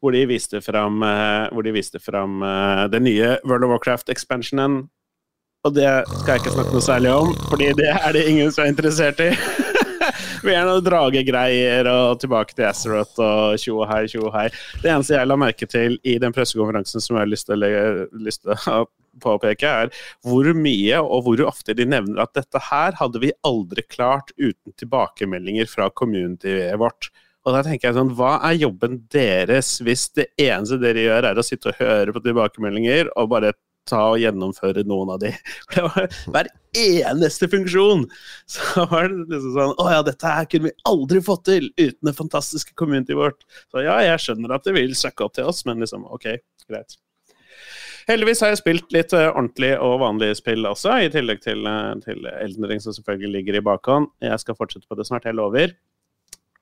hvor 0.06 0.14
de 0.14 0.26
viste 0.30 0.62
fram, 0.62 1.02
hvor 1.50 1.66
de 1.66 1.74
viste 1.74 1.98
fram 1.98 2.38
den 2.92 3.08
nye 3.08 3.32
World 3.42 3.66
of 3.66 3.74
Warcraft-expansionen. 3.74 4.84
Og 5.66 5.74
det 5.74 5.88
skal 6.20 6.36
jeg 6.36 6.44
ikke 6.44 6.54
snakke 6.54 6.74
noe 6.76 6.84
særlig 6.84 7.10
om, 7.10 7.32
fordi 7.50 7.72
det 7.74 7.88
er 7.90 8.12
det 8.14 8.28
ingen 8.30 8.52
som 8.54 8.62
er 8.62 8.70
interessert 8.70 9.22
i. 9.24 9.32
Vi 10.46 10.52
er 10.54 10.66
noen 10.68 10.84
dragegreier 10.84 11.88
og 11.90 12.20
tilbake 12.22 12.54
til 12.54 12.68
Azeroth 12.68 13.18
og 13.18 13.56
tjo 13.58 13.80
og 13.80 13.88
hei, 13.90 14.04
tjo 14.10 14.28
og 14.28 14.34
hei. 14.36 14.46
Det 14.82 14.92
eneste 14.92 15.16
jeg 15.16 15.26
la 15.26 15.38
merke 15.40 15.66
til 15.70 15.98
i 16.06 16.14
den 16.22 16.34
pressekonferansen 16.36 17.02
som 17.02 17.16
jeg 17.16 17.24
har 17.24 17.32
lyst 17.32 17.50
til 17.50 17.66
lyst 18.28 18.44
til 18.44 18.54
å 18.54 18.84
påpeke, 19.26 19.66
er 19.66 19.90
hvor 20.28 20.52
mye 20.54 21.00
og 21.00 21.24
hvor 21.26 21.42
ofte 21.48 21.74
de 21.74 21.88
nevner 21.88 22.20
at 22.22 22.36
dette 22.36 22.60
her 22.68 22.98
hadde 23.00 23.22
vi 23.22 23.32
aldri 23.48 23.82
klart 23.88 24.30
uten 24.36 24.76
tilbakemeldinger 24.76 25.70
fra 25.72 25.88
communityet 25.90 26.76
vårt. 26.78 27.10
Og 27.46 27.54
da 27.54 27.62
tenker 27.62 27.88
jeg 27.88 27.96
sånn, 27.96 28.14
Hva 28.18 28.36
er 28.48 28.58
jobben 28.58 29.00
deres 29.12 29.76
hvis 29.86 30.08
det 30.18 30.28
eneste 30.42 30.80
dere 30.82 31.06
gjør, 31.06 31.30
er 31.30 31.38
å 31.38 31.46
sitte 31.46 31.70
og 31.70 31.80
høre 31.80 32.14
på 32.14 32.22
tilbakemeldinger 32.24 33.12
og 33.14 33.30
bare 33.32 33.54
ta 33.86 34.00
og 34.10 34.18
gjennomføre 34.18 34.82
noen 34.88 35.14
av 35.14 35.22
de? 35.22 35.30
For 35.68 35.78
det 35.78 35.86
var 35.86 36.18
Hver 36.34 36.50
eneste 36.82 37.48
funksjon 37.52 38.04
så 38.50 38.88
var 38.90 39.08
det 39.12 39.30
liksom 39.30 39.54
sånn 39.54 39.74
Å 39.78 39.88
ja, 39.94 40.02
dette 40.10 40.36
her 40.38 40.50
kunne 40.50 40.72
vi 40.72 40.76
aldri 40.90 41.22
fått 41.24 41.46
til 41.52 41.70
uten 41.78 42.10
det 42.10 42.16
fantastiske 42.18 42.74
community 42.78 43.16
vårt. 43.16 43.46
Så 43.70 43.86
ja, 43.86 44.00
jeg 44.04 44.22
skjønner 44.26 44.58
at 44.58 44.66
det 44.66 44.74
vil 44.76 44.94
søkke 44.98 45.28
opp 45.28 45.38
til 45.38 45.48
oss, 45.48 45.62
men 45.68 45.82
liksom, 45.82 46.08
OK, 46.10 46.32
greit. 46.66 46.98
Heldigvis 48.06 48.42
har 48.44 48.52
jeg 48.52 48.60
spilt 48.60 48.92
litt 48.94 49.14
uh, 49.18 49.32
ordentlig 49.32 49.72
og 49.82 49.96
vanlig 49.98 50.28
spill 50.38 50.66
også, 50.68 50.92
i 51.02 51.08
tillegg 51.10 51.40
til, 51.42 51.64
uh, 51.66 51.94
til 52.04 52.26
Elden 52.30 52.68
Ring, 52.70 52.82
som 52.82 52.94
selvfølgelig 52.94 53.32
ligger 53.40 53.58
i 53.58 53.64
bakhånd. 53.66 54.12
Jeg 54.22 54.38
skal 54.42 54.58
fortsette 54.58 54.86
på 54.86 54.98
det 54.98 55.08
snart, 55.08 55.26
jeg 55.26 55.34
lover. 55.34 55.74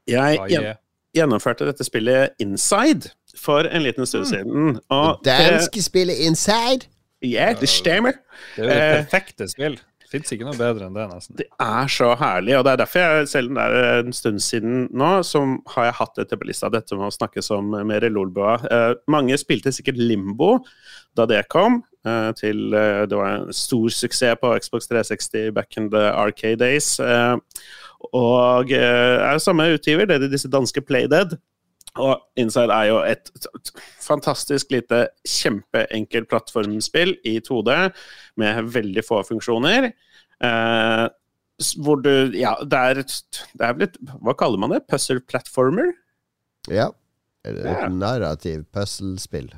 Jeg 0.09 0.77
gjennomførte 1.15 1.69
dette 1.69 1.87
spillet 1.87 2.35
Inside 2.43 3.13
for 3.39 3.67
en 3.69 3.83
liten 3.83 4.07
stund 4.07 4.27
mm. 4.27 4.31
siden. 4.31 4.79
Og 4.93 5.25
det 5.25 5.39
danske 5.39 5.83
spillet 5.83 6.27
Inside? 6.27 6.91
Ja, 7.23 7.55
det 7.61 7.69
stemmer. 7.69 8.19
Det 8.57 8.67
er 8.67 8.69
det 8.69 8.79
eh, 8.83 9.05
perfekte 9.05 9.49
spill. 9.49 9.79
Fins 10.15 10.31
ikke 10.31 10.47
noe 10.47 10.55
bedre 10.55 10.87
enn 10.87 10.95
det, 10.95 11.05
nesten. 11.11 11.37
Det 11.41 11.47
er 11.51 11.89
så 11.91 12.13
herlig, 12.21 12.53
og 12.59 12.67
det 12.67 12.75
er 12.75 12.81
derfor 12.85 13.03
jeg, 13.03 13.29
selv 13.33 13.51
om 13.51 13.57
det 13.59 13.65
er 13.65 14.03
en 14.05 14.15
stund 14.15 14.43
siden 14.45 14.85
nå, 14.95 15.09
så 15.27 15.41
har 15.75 15.89
jeg 15.89 15.97
hatt 15.99 16.21
dette 16.21 16.39
på 16.39 16.47
lista, 16.47 16.71
dette 16.71 16.99
med 16.99 17.09
å 17.09 17.15
snakke 17.15 17.43
som 17.43 17.73
mer 17.89 18.07
Lolbua. 18.13 18.59
Eh, 18.69 18.93
mange 19.11 19.39
spilte 19.41 19.73
sikkert 19.75 19.99
Limbo 19.99 20.59
da 21.19 21.27
det 21.31 21.41
kom, 21.51 21.81
eh, 22.07 22.31
til 22.39 22.75
eh, 22.75 23.07
Det 23.11 23.19
var 23.19 23.41
en 23.41 23.53
stor 23.53 23.89
suksess 23.91 24.39
på 24.43 24.53
Xbox 24.61 24.87
360 24.93 25.51
back 25.57 25.77
in 25.81 25.91
the 25.91 26.05
arcade 26.13 26.63
days. 26.63 27.01
Eh, 27.01 27.35
og 28.13 28.73
eh, 28.75 29.17
er 29.25 29.43
samme 29.43 29.71
utgiver, 29.75 30.09
det 30.09 30.19
er 30.19 30.33
disse 30.33 30.51
danske 30.51 30.83
Playdead. 30.85 31.37
Og 32.03 32.19
Inside 32.41 32.75
er 32.75 32.89
jo 32.91 32.97
et 33.07 33.31
fantastisk 34.03 34.73
lite, 34.75 35.07
kjempeenkelt 35.31 36.27
plattformspill 36.31 37.15
i 37.27 37.37
2D 37.45 37.77
med 38.43 38.73
veldig 38.75 39.05
få 39.07 39.23
funksjoner. 39.29 39.93
Eh, 40.43 41.05
hvor 41.85 42.01
du 42.03 42.35
Ja, 42.35 42.57
det 42.67 42.79
er, 42.79 43.01
det 43.55 43.63
er 43.63 43.77
vel 43.77 43.87
et 43.87 43.99
Hva 44.27 44.35
kaller 44.35 44.59
man 44.59 44.73
det? 44.75 44.81
Puzzle 44.91 45.23
platformer? 45.23 45.93
Ja. 46.67 46.89
Et 47.47 47.61
ja. 47.63 47.87
narrativ 47.93 48.65
puzzlespill. 48.75 49.53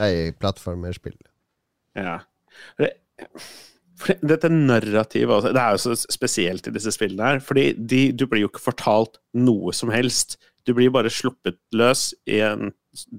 Nei, 0.00 0.32
plattformerspill. 0.40 1.16
Ja. 1.94 2.18
Det, 2.80 2.94
dette 4.26 4.48
narrativet 4.50 5.46
Det 5.54 5.60
er 5.60 5.76
jo 5.76 5.82
så 5.84 5.94
spesielt 6.10 6.66
i 6.66 6.72
disse 6.74 6.90
spillene 6.94 7.34
her. 7.34 7.40
fordi 7.44 7.68
de, 7.78 8.00
du 8.12 8.26
blir 8.26 8.42
jo 8.44 8.48
ikke 8.50 8.64
fortalt 8.72 9.20
noe 9.38 9.72
som 9.76 9.92
helst. 9.94 10.36
Du 10.66 10.72
blir 10.74 10.90
bare 10.90 11.12
sluppet 11.12 11.58
løs 11.76 12.12
i 12.26 12.40
en 12.42 12.72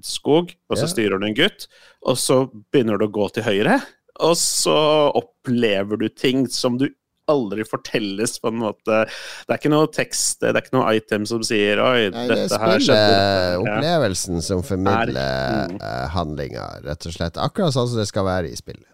skog, 0.04 0.52
og 0.70 0.76
så 0.80 0.88
styrer 0.90 1.20
du 1.20 1.26
en 1.28 1.36
gutt, 1.36 1.66
og 2.04 2.16
så 2.18 2.42
begynner 2.72 2.98
du 2.98 3.06
å 3.06 3.12
gå 3.12 3.28
til 3.36 3.44
høyre, 3.46 3.80
og 4.24 4.32
så 4.40 4.76
opplever 5.14 6.00
du 6.00 6.08
ting 6.08 6.46
som 6.48 6.78
du 6.80 6.88
aldri 7.28 7.64
fortelles 7.66 8.36
på 8.40 8.48
en 8.52 8.60
måte. 8.62 9.00
Det 9.44 9.50
er 9.52 9.58
ikke 9.58 9.72
noe 9.72 9.88
tekst, 9.92 10.38
det 10.40 10.52
er 10.52 10.60
ikke 10.62 10.76
noe 10.78 10.92
item 10.94 11.24
som 11.26 11.42
sier 11.44 11.80
Oi, 11.82 12.06
Nei, 12.14 12.22
det 12.30 12.36
dette 12.44 12.54
er 12.60 12.62
her 12.70 12.84
skjedde. 12.86 13.60
Opplevelsen 13.64 14.42
som 14.46 14.62
formidler 14.66 15.72
Mm. 15.72 15.80
uh, 15.82 16.06
handlinga, 16.14 16.66
rett 16.86 17.06
og 17.10 17.16
slett. 17.16 17.36
Akkurat 17.42 17.74
sånn 17.74 17.88
som 17.90 17.98
det 17.98 18.06
skal 18.08 18.24
være 18.28 18.52
i 18.52 18.56
spillet. 18.58 18.86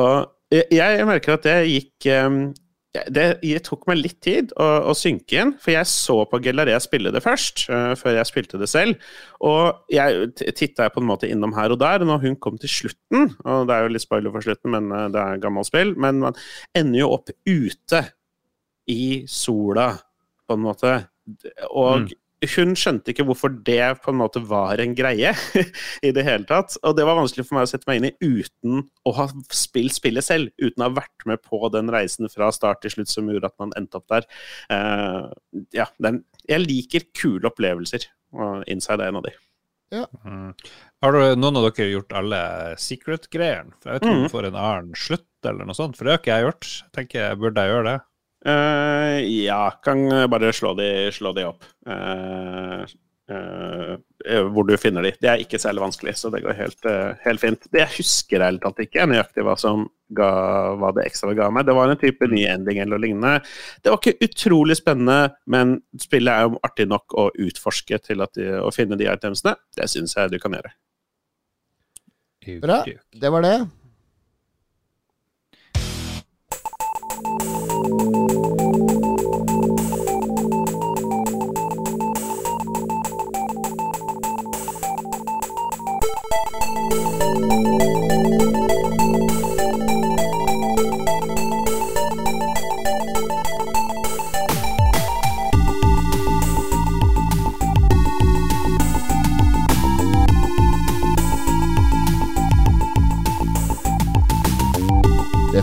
Og 0.00 0.30
jeg, 0.50 0.66
jeg 0.74 1.06
merker 1.08 1.36
at 1.36 1.46
det 1.46 1.56
gikk 1.70 2.10
um, 2.26 2.42
det, 2.90 3.24
det 3.38 3.60
tok 3.62 3.84
meg 3.86 4.00
litt 4.00 4.16
tid 4.24 4.50
å, 4.58 4.66
å 4.90 4.94
synke 4.98 5.36
inn, 5.38 5.52
for 5.62 5.70
jeg 5.70 5.86
så 5.86 6.16
på 6.26 6.40
Gellaria 6.42 6.80
spille 6.82 7.12
det 7.14 7.22
først, 7.22 7.68
uh, 7.70 7.92
før 7.98 8.16
jeg 8.18 8.26
spilte 8.26 8.58
det 8.58 8.66
selv. 8.70 8.98
Og 9.46 9.78
jeg 9.94 10.32
titta 10.58 10.88
på 10.90 10.98
en 11.02 11.06
måte 11.06 11.30
innom 11.30 11.54
her 11.54 11.70
og 11.70 11.78
der, 11.82 12.02
og 12.02 12.10
når 12.10 12.24
hun 12.24 12.38
kom 12.42 12.58
til 12.58 12.72
slutten 12.72 13.28
Og 13.44 13.68
det 13.70 13.76
er 13.76 13.86
jo 13.86 13.92
litt 13.94 14.02
spoiler 14.02 14.34
for 14.34 14.42
slutten, 14.42 14.74
men 14.74 14.90
uh, 14.90 15.06
det 15.12 15.22
er 15.22 15.42
gammelt 15.42 15.70
spill. 15.70 15.94
Men 16.02 16.18
man 16.24 16.40
ender 16.74 17.04
jo 17.04 17.12
opp 17.14 17.30
ute 17.46 18.02
i 18.90 19.22
sola, 19.30 19.92
på 20.50 20.58
en 20.58 20.66
måte. 20.66 20.96
Og 21.70 22.08
Mm. 22.08 22.10
Hun 22.40 22.72
skjønte 22.78 23.12
ikke 23.12 23.26
hvorfor 23.28 23.52
det 23.66 24.00
på 24.00 24.12
en 24.12 24.20
måte 24.20 24.40
var 24.48 24.80
en 24.80 24.94
greie 24.96 25.34
i 26.06 26.12
det 26.16 26.24
hele 26.24 26.46
tatt. 26.48 26.78
Og 26.86 26.96
det 26.96 27.04
var 27.04 27.18
vanskelig 27.18 27.44
for 27.48 27.58
meg 27.58 27.66
å 27.66 27.70
sette 27.72 27.88
meg 27.90 28.00
inn 28.00 28.08
i 28.08 28.40
uten 28.40 28.86
å 29.04 29.14
ha 29.18 29.28
spilt 29.52 29.96
spillet 29.96 30.24
selv. 30.24 30.54
Uten 30.56 30.80
å 30.80 30.88
ha 30.88 30.96
vært 31.02 31.28
med 31.28 31.42
på 31.44 31.60
den 31.74 31.92
reisen 31.92 32.30
fra 32.32 32.48
start 32.54 32.80
til 32.84 32.96
slutt 32.96 33.12
som 33.12 33.28
gjorde 33.28 33.52
at 33.52 33.58
man 33.60 33.76
endte 33.76 34.00
opp 34.00 34.08
der. 34.12 34.28
Uh, 34.72 35.28
ja, 35.76 35.90
den, 36.00 36.22
jeg 36.48 36.64
liker 36.64 37.06
kule 37.16 37.50
opplevelser, 37.50 38.08
og 38.32 38.64
Inside 38.70 39.04
er 39.04 39.12
en 39.12 39.20
av 39.20 39.28
de. 39.28 39.36
Mm. 39.90 40.52
Har 41.02 41.16
du, 41.16 41.22
noen 41.40 41.58
av 41.58 41.66
dere 41.66 41.88
gjort 41.90 42.14
alle 42.14 42.40
secret-greiene? 42.80 43.74
For 43.80 43.90
Jeg 43.90 43.98
vet 43.98 44.06
ikke 44.06 44.16
om 44.16 44.24
du 44.24 44.32
får 44.32 44.48
en 44.48 44.60
annen 44.62 44.94
slutt, 44.98 45.28
eller 45.44 45.66
noe 45.66 45.76
sånt. 45.76 45.98
For 45.98 46.06
det 46.06 46.14
har 46.14 46.22
ikke 46.22 46.36
jeg 46.36 46.46
gjort. 46.46 46.70
Jeg 46.70 46.94
tenker, 46.96 47.34
Burde 47.40 47.64
jeg 47.64 47.74
gjøre 47.74 47.88
det? 47.88 47.98
Eh, 48.46 49.44
ja, 49.44 49.70
kan 49.84 50.08
bare 50.30 50.52
slå 50.52 50.74
de, 50.74 51.12
slå 51.12 51.32
de 51.36 51.44
opp. 51.44 51.64
Uh, 51.88 52.84
uh, 53.30 53.96
hvor 54.52 54.66
du 54.68 54.76
finner 54.80 55.04
de. 55.04 55.12
Det 55.20 55.28
er 55.28 55.42
ikke 55.42 55.60
særlig 55.60 55.84
vanskelig, 55.84 56.16
så 56.18 56.30
det 56.32 56.42
går 56.44 56.56
helt, 56.58 56.84
eh, 56.88 57.20
helt 57.24 57.42
fint. 57.42 57.66
Det 57.72 57.82
jeg 57.82 57.96
husker 57.98 58.44
ærlig 58.44 58.62
talt 58.64 58.80
ikke 58.84 59.06
nøyaktig 59.08 59.44
hva 59.46 59.56
som 59.60 59.86
ga, 60.16 60.30
hva 60.80 60.92
det 60.96 61.06
ekstra 61.10 61.34
ga 61.36 61.50
meg. 61.52 61.68
Det 61.68 61.76
var 61.76 61.92
en 61.92 62.00
type 62.00 62.28
ny 62.32 62.44
ending 62.48 62.80
eller 62.82 63.02
lignende. 63.02 63.40
Det 63.82 63.92
var 63.92 64.00
ikke 64.00 64.28
utrolig 64.28 64.78
spennende, 64.80 65.34
men 65.46 65.78
spillet 66.00 66.32
er 66.32 66.48
jo 66.48 66.62
artig 66.66 66.88
nok 66.90 67.16
å 67.20 67.28
utforske 67.46 68.00
til 68.04 68.24
de, 68.24 68.48
å 68.60 68.72
finne 68.74 68.98
de 69.00 69.08
itemsene. 69.08 69.56
Det 69.76 69.88
syns 69.92 70.16
jeg 70.16 70.32
du 70.32 70.40
kan 70.42 70.56
gjøre. 70.56 70.72
Bra. 72.60 72.80
Det 73.20 73.30
var 73.30 73.44
det. 73.44 73.58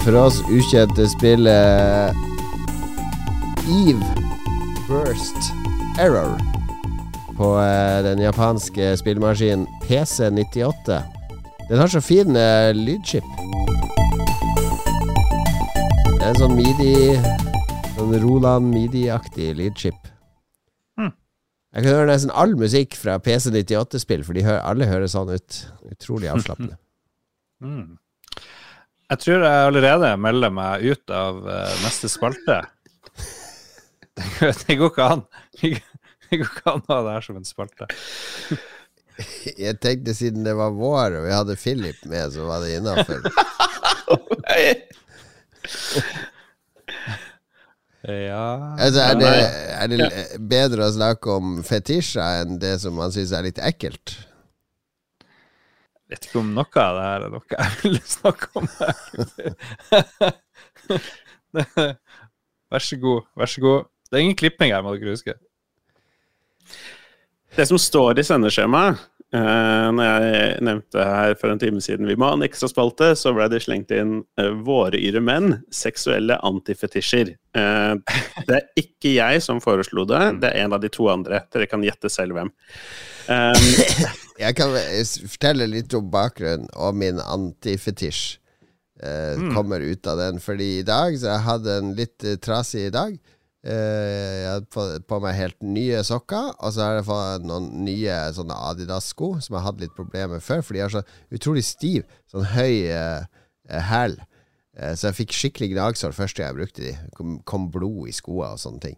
For 0.08 0.16
oss 0.16 0.38
ukjente 0.48 1.04
spillet 1.12 2.16
Eve 3.68 4.06
Burst 4.88 5.50
Error 6.00 6.38
på 7.36 7.50
eh, 7.60 8.04
den 8.06 8.22
japanske 8.24 8.94
spillemaskinen 9.02 9.66
PC98. 9.84 11.02
Den 11.68 11.84
har 11.84 11.92
så 11.92 12.00
fin 12.02 12.40
eh, 12.40 12.72
lydchip. 12.72 13.28
Det 16.08 16.24
er 16.24 16.32
en 16.32 16.40
sånn 16.40 16.56
midi 16.56 16.96
Sånn 17.98 18.16
Roland 18.24 18.72
midi-aktig 18.72 19.52
lydchip. 19.60 20.00
Hmm. 20.96 21.12
Jeg 21.76 21.84
kan 21.84 21.98
høre 21.98 22.12
nesten 22.14 22.32
all 22.32 22.56
musikk 22.56 22.96
fra 22.96 23.20
PC98-spill, 23.20 24.24
for 24.24 24.40
de 24.40 24.48
hø 24.48 24.56
alle 24.64 24.88
høres 24.88 25.20
sånn 25.20 25.36
ut. 25.36 25.64
Utrolig 25.92 26.32
avslappende. 26.32 26.80
Mm. 27.58 27.98
Jeg 29.08 29.22
tror 29.24 29.44
jeg 29.46 29.68
allerede 29.70 30.10
melder 30.20 30.52
meg 30.52 30.84
ut 30.84 31.14
av 31.16 31.38
eh, 31.48 31.76
neste 31.86 32.10
spalte. 32.12 32.58
Det, 34.18 34.50
det 34.66 34.76
går 34.80 34.90
ikke 34.92 35.06
an. 35.14 35.22
Det 35.62 36.40
går 36.42 36.50
ikke 36.50 36.72
an 36.74 36.82
å 36.84 36.92
ha 36.92 37.04
det 37.06 37.14
her 37.16 37.24
som 37.28 37.38
en 37.40 37.48
spalte. 37.48 37.88
Jeg 39.58 39.78
tenkte 39.82 40.14
siden 40.14 40.44
det 40.46 40.54
var 40.58 40.76
vår 40.78 41.16
og 41.22 41.24
vi 41.26 41.32
hadde 41.34 41.56
Philip 41.58 42.04
med, 42.06 42.34
så 42.36 42.46
var 42.50 42.62
det 42.66 42.76
innafor. 42.78 43.24
Ja 48.08 48.76
Altså, 48.78 49.02
er, 49.02 49.16
det, 49.20 49.32
er 49.74 49.88
det 49.92 50.40
bedre 50.48 50.86
å 50.86 50.94
snakke 50.96 51.34
om 51.40 51.58
fetisjer 51.66 52.44
enn 52.44 52.60
det 52.62 52.78
som 52.84 52.96
man 52.96 53.12
syns 53.12 53.34
er 53.36 53.48
litt 53.48 53.60
ekkelt? 53.60 54.14
Vet 56.08 56.26
ikke 56.28 56.40
om 56.40 56.54
noe 56.56 56.80
av 56.80 56.96
det 56.96 57.08
her 57.08 57.22
er 57.26 57.32
noe 57.34 57.48
jeg 57.52 57.70
vil 57.82 57.98
snakke 58.08 58.48
om. 58.56 58.68
Vær 62.72 62.84
så 62.84 62.98
god, 63.00 63.28
vær 63.40 63.52
så 63.52 63.62
god. 63.64 63.86
Det 64.08 64.18
er 64.18 64.26
ingen 64.26 64.40
klipping 64.40 64.74
her, 64.76 64.84
må 64.84 64.96
dere 64.96 65.16
huske. 65.16 65.36
Det 67.56 67.66
som 67.68 67.80
står 67.80 68.20
i 68.20 68.26
sendeskjemaet 68.28 69.00
uh, 69.34 69.88
Når 69.96 70.04
jeg 70.04 70.58
nevnte 70.68 71.06
her 71.08 71.32
for 71.40 71.50
en 71.50 71.62
time 71.62 71.80
siden 71.82 72.10
vi 72.10 72.18
må 72.20 72.28
ha 72.28 72.36
en 72.36 72.46
ekstraspalte, 72.46 73.14
så 73.18 73.32
ble 73.36 73.48
det 73.52 73.64
slengt 73.64 73.94
inn 73.96 74.20
uh, 74.40 74.52
'Våre 74.68 75.00
yre 75.00 75.22
menn 75.24 75.56
seksuelle 75.74 76.38
antifetisjer'. 76.46 77.34
Uh, 77.58 77.96
det 78.50 78.60
er 78.60 78.84
ikke 78.84 79.16
jeg 79.16 79.44
som 79.48 79.64
foreslo 79.64 80.06
det, 80.08 80.24
det 80.44 80.52
er 80.52 80.68
en 80.68 80.78
av 80.78 80.84
de 80.84 80.92
to 80.92 81.08
andre. 81.12 81.46
Dere 81.56 81.72
kan 81.72 81.88
gjette 81.88 82.12
selv 82.14 82.38
hvem. 82.38 82.52
Um, 83.32 84.27
Jeg 84.38 84.58
kan 84.58 84.74
fortelle 85.32 85.66
litt 85.70 85.94
om 85.98 86.12
bakgrunnen 86.14 86.68
og 86.78 86.98
min 86.98 87.22
antifetisj. 87.24 88.38
Eh, 89.02 89.40
Kommer 89.54 89.82
ut 89.82 90.08
av 90.10 90.18
den. 90.18 90.40
Fordi 90.42 90.80
i 90.80 90.86
dag 90.86 91.14
Så 91.20 91.28
jeg 91.30 91.46
hadde 91.46 91.76
en 91.82 91.92
litt 91.98 92.24
eh, 92.26 92.38
trasig 92.42 92.88
dag. 92.94 93.18
Eh, 93.68 93.74
jeg 94.44 94.50
hadde 94.52 94.70
på, 94.74 94.86
på 95.10 95.20
meg 95.24 95.36
helt 95.38 95.58
nye 95.66 96.04
sokker, 96.06 96.54
og 96.56 96.72
så 96.74 96.86
har 96.86 97.00
jeg 97.00 97.08
fått 97.10 97.48
noen 97.50 97.68
nye 97.84 98.16
sånne 98.38 98.56
Adidas-sko 98.70 99.34
som 99.44 99.58
jeg 99.58 99.66
hadde 99.66 99.84
litt 99.84 99.98
problemer 99.98 100.38
med 100.38 100.46
før, 100.46 100.62
for 100.64 100.78
de 100.78 100.84
har 100.86 100.94
så 100.94 101.02
utrolig 101.34 101.66
stiv, 101.68 102.06
sånn 102.32 102.48
høy 102.54 102.88
eh, 102.94 103.26
hæl. 103.90 104.16
Eh, 104.78 104.94
så 104.94 105.10
jeg 105.10 105.18
fikk 105.24 105.36
skikkelig 105.36 105.72
gnagsår 105.74 106.16
første 106.16 106.42
gang 106.44 106.54
jeg 106.54 106.60
brukte 106.62 106.86
de. 106.86 106.94
Kom, 107.18 107.38
kom 107.50 107.68
blod 107.74 108.08
i 108.08 108.16
skoene 108.16 108.54
og 108.56 108.62
sånne 108.62 108.86
ting. 108.86 108.98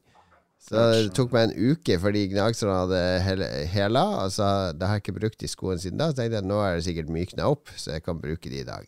Så 0.69 0.81
det 0.93 1.13
tok 1.17 1.31
meg 1.33 1.49
en 1.49 1.71
uke 1.73 1.95
fordi 1.97 2.27
gnagsårene 2.29 2.79
hadde 2.83 3.03
hæla. 3.25 3.47
hela. 3.73 4.03
Altså, 4.23 4.47
det 4.77 4.85
har 4.85 4.99
jeg 4.99 5.07
ikke 5.07 5.19
brukt 5.19 5.41
de 5.41 5.49
skoene 5.49 5.81
siden 5.81 6.01
da. 6.01 6.11
Så 6.11 6.19
tenkte 6.19 6.37
jeg 6.37 6.49
nå 6.49 6.59
er 6.61 6.77
det 6.77 6.85
sikkert 6.85 7.09
mykna 7.13 7.49
opp, 7.49 7.71
så 7.73 7.95
jeg 7.95 8.05
kan 8.05 8.21
bruke 8.21 8.51
de 8.51 8.61
i 8.61 8.67
dag. 8.67 8.85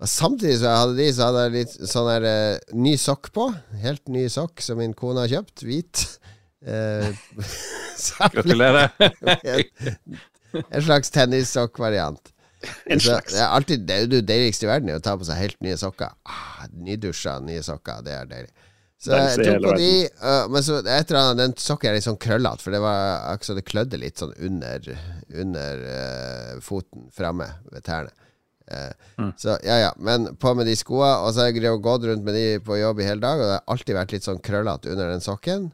Og 0.00 0.08
Samtidig 0.08 0.56
som 0.62 0.70
jeg 0.70 0.80
hadde 0.80 0.96
de, 0.96 1.08
så 1.12 1.28
hadde 1.28 1.42
jeg 1.44 1.56
litt 1.58 1.74
sånn 1.92 2.08
her 2.08 2.24
uh, 2.24 2.76
ny 2.86 2.94
sokk 3.00 3.28
på. 3.36 3.50
Helt 3.82 4.08
ny 4.08 4.24
sokk 4.32 4.64
som 4.64 4.80
min 4.80 4.96
kone 4.96 5.26
har 5.26 5.32
kjøpt. 5.38 5.66
Hvit. 5.68 6.04
Uh, 6.60 7.08
Gratulerer. 8.34 8.90
en 10.74 10.82
slags 10.84 11.08
tennissokkvariant. 11.14 12.20
en 12.84 13.00
Så 13.00 13.06
slags. 13.06 13.32
Det 13.32 13.40
er 13.40 13.54
alltid 13.56 13.86
det, 13.88 13.96
er 13.96 14.10
det 14.12 14.20
deiligste 14.28 14.66
i 14.66 14.68
verden 14.68 14.90
er 14.92 14.98
å 15.00 15.04
ta 15.06 15.14
på 15.16 15.24
seg 15.24 15.40
helt 15.40 15.56
nye 15.64 15.78
sokker. 15.80 16.12
Ah, 16.28 16.66
nydusja, 16.68 17.38
nye 17.40 17.62
sokker. 17.64 18.04
Det 18.04 18.12
er 18.12 18.28
deilig. 18.28 18.52
Så 19.00 19.16
jeg 19.16 19.36
tror 19.38 19.46
tok 19.48 19.64
på 19.64 19.76
de, 19.80 19.92
uh, 20.20 20.46
men 20.52 20.64
så 20.64 20.80
et 20.82 21.08
eller 21.08 21.20
annet 21.22 21.38
Den 21.40 21.54
sokken 21.56 21.88
er 21.88 21.94
litt 21.96 22.04
sånn 22.04 22.18
krøllete, 22.20 22.60
for 22.60 22.74
det 22.74 22.82
var 22.84 23.30
akkurat 23.30 23.48
så 23.48 23.56
det 23.56 23.64
klødde 23.68 24.00
litt 24.02 24.20
sånn 24.20 24.34
under, 24.36 24.90
under 25.32 25.84
uh, 25.86 26.58
foten 26.64 27.06
framme 27.16 27.48
ved 27.72 27.86
tærne. 27.88 28.12
Uh, 28.70 28.92
Mm. 29.20 29.32
Så 29.36 29.58
ja, 29.66 29.76
ja. 29.76 29.90
Men 29.98 30.30
på 30.40 30.54
med 30.56 30.68
de 30.68 30.76
skoene, 30.78 31.10
og 31.20 31.34
så 31.34 31.44
har 31.44 31.50
jeg 31.52 31.80
gått 31.84 32.06
rundt 32.08 32.24
med 32.24 32.36
de 32.36 32.44
på 32.64 32.78
jobb 32.80 33.02
i 33.02 33.08
hele 33.08 33.20
dag, 33.20 33.40
og 33.40 33.48
det 33.48 33.56
har 33.58 33.74
alltid 33.74 33.98
vært 33.98 34.14
litt 34.14 34.26
sånn 34.26 34.40
krøllete 34.44 34.92
under 34.92 35.12
den 35.12 35.24
sokken. 35.24 35.68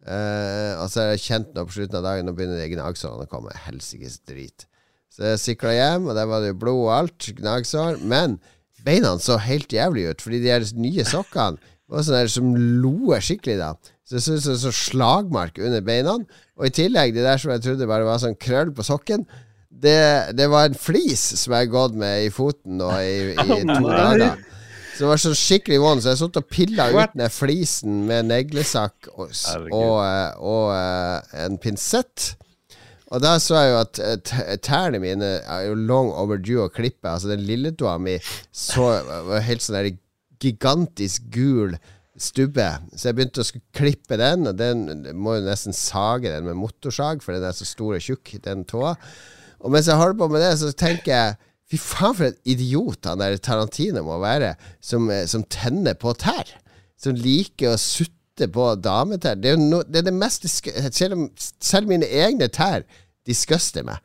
Eh, 0.00 0.72
og 0.80 0.88
så 0.88 1.02
har 1.02 1.10
jeg 1.14 1.24
kjent 1.26 1.50
nå 1.52 1.66
på 1.68 1.74
slutten 1.74 1.98
av 1.98 2.06
dagen 2.06 2.24
Nå 2.24 2.32
begynner 2.32 2.56
de 2.56 2.70
gnagsårene 2.72 3.26
å 3.26 3.30
komme. 3.30 3.56
Helsikes 3.66 4.20
drit. 4.28 4.64
Så 5.12 5.26
jeg 5.32 5.42
sikla 5.42 5.74
hjem, 5.76 6.08
og 6.08 6.16
der 6.16 6.28
var 6.30 6.40
det 6.40 6.54
jo 6.54 6.60
blod 6.62 6.84
og 6.86 6.94
alt. 6.94 7.30
Gnagsår. 7.40 8.00
Men 8.08 8.38
beina 8.84 9.16
så 9.20 9.36
helt 9.42 9.72
jævlig 9.72 10.06
ut, 10.10 10.24
fordi 10.24 10.40
de 10.44 10.52
her 10.54 10.64
nye 10.80 11.04
sokkene 11.08 11.60
var 11.90 12.06
sånn 12.06 12.18
der 12.20 12.30
som 12.30 12.50
loer 12.82 13.24
skikkelig, 13.24 13.58
da. 13.60 13.72
Så 14.06 14.16
det 14.16 14.24
så 14.24 14.36
ut 14.36 14.44
som 14.44 14.58
så 14.58 14.72
slagmark 14.74 15.58
under 15.62 15.82
beina. 15.86 16.16
Og 16.58 16.66
i 16.66 16.74
tillegg, 16.74 17.14
det 17.14 17.26
der 17.26 17.40
som 17.40 17.52
jeg 17.54 17.62
trodde 17.64 17.88
bare 17.90 18.06
var 18.06 18.20
sånn 18.22 18.38
krøll 18.38 18.72
på 18.74 18.86
sokken, 18.86 19.26
det, 19.70 20.34
det 20.36 20.48
var 20.50 20.68
en 20.68 20.76
flis 20.78 21.22
som 21.40 21.54
jeg 21.54 21.68
har 21.68 21.72
gått 21.72 21.94
med 21.98 22.26
i 22.26 22.32
foten 22.34 22.80
nå 22.80 22.90
i, 23.00 23.32
i 23.32 23.60
to 23.70 23.86
dager. 23.86 24.34
Så 24.40 24.98
Så 25.00 25.04
det 25.06 25.08
var 25.08 25.22
sånn 25.22 25.38
skikkelig 25.38 25.78
vondt, 25.80 26.04
så 26.04 26.12
jeg 26.12 26.20
satt 26.20 26.38
og 26.42 26.48
pilla 26.52 26.90
ut 26.92 27.14
den 27.16 27.32
flisen 27.32 28.02
med 28.10 28.26
neglesakk 28.28 29.08
og, 29.14 29.30
og, 29.70 29.94
eh, 30.04 30.42
og 30.44 30.66
eh, 30.74 31.38
en 31.46 31.56
pinsett. 31.62 32.34
Og 33.10 33.22
da 33.24 33.38
så 33.42 33.56
jeg 33.56 33.70
jo 33.72 33.78
at 33.80 34.00
eh, 34.04 34.58
tærne 34.62 35.00
mine 35.02 35.30
er 35.40 35.64
jo 35.70 35.78
long 35.78 36.12
overdue 36.12 36.66
å 36.66 36.74
klippe. 36.74 37.08
Altså 37.08 37.30
den 37.32 37.46
lilletåa 37.48 37.96
mi 38.02 38.18
så 38.52 38.90
var 39.30 39.46
helt 39.46 39.64
sånn 39.64 39.78
der 39.80 39.88
gigantisk 40.40 41.28
gul 41.34 41.76
stubbe. 42.20 42.66
Så 42.96 43.08
jeg 43.08 43.18
begynte 43.18 43.44
å 43.44 43.60
klippe 43.76 44.18
den, 44.20 44.48
og 44.50 44.56
den 44.58 45.04
må 45.16 45.38
jo 45.38 45.46
nesten 45.46 45.76
sage 45.76 46.32
den 46.32 46.48
med 46.48 46.58
motorsag, 46.60 47.22
for 47.24 47.36
den 47.36 47.46
er 47.48 47.56
så 47.56 47.68
stor 47.68 47.96
og 47.96 48.04
tjukk, 48.04 48.34
den 48.44 48.66
tåa. 48.68 48.96
Og 49.60 49.72
mens 49.72 49.88
jeg 49.90 50.00
holder 50.00 50.18
på 50.20 50.30
med 50.32 50.44
det, 50.44 50.52
så 50.60 50.72
tenker 50.72 51.14
jeg 51.14 51.38
Fy 51.70 51.78
faen, 51.78 52.16
for 52.18 52.26
en 52.26 52.38
idiot 52.50 53.06
han 53.06 53.20
der 53.22 53.36
Tarantino 53.38 54.02
må 54.02 54.16
være, 54.18 54.56
som, 54.82 55.04
eh, 55.14 55.26
som 55.30 55.44
tenner 55.46 55.94
på 55.94 56.10
tær. 56.18 56.48
Som 56.98 57.14
liker 57.14 57.70
å 57.70 57.78
sutte 57.78 58.48
på 58.50 58.64
dametær. 58.82 59.38
Det 59.38 59.52
er 59.52 59.60
no, 59.60 59.84
det, 59.86 60.00
er 60.00 60.08
det 60.08 60.16
mest 60.16 60.48
selv, 60.50 61.28
selv 61.38 61.92
mine 61.92 62.08
egne 62.10 62.50
tær 62.50 62.82
disguster 63.28 63.86
meg. 63.86 64.02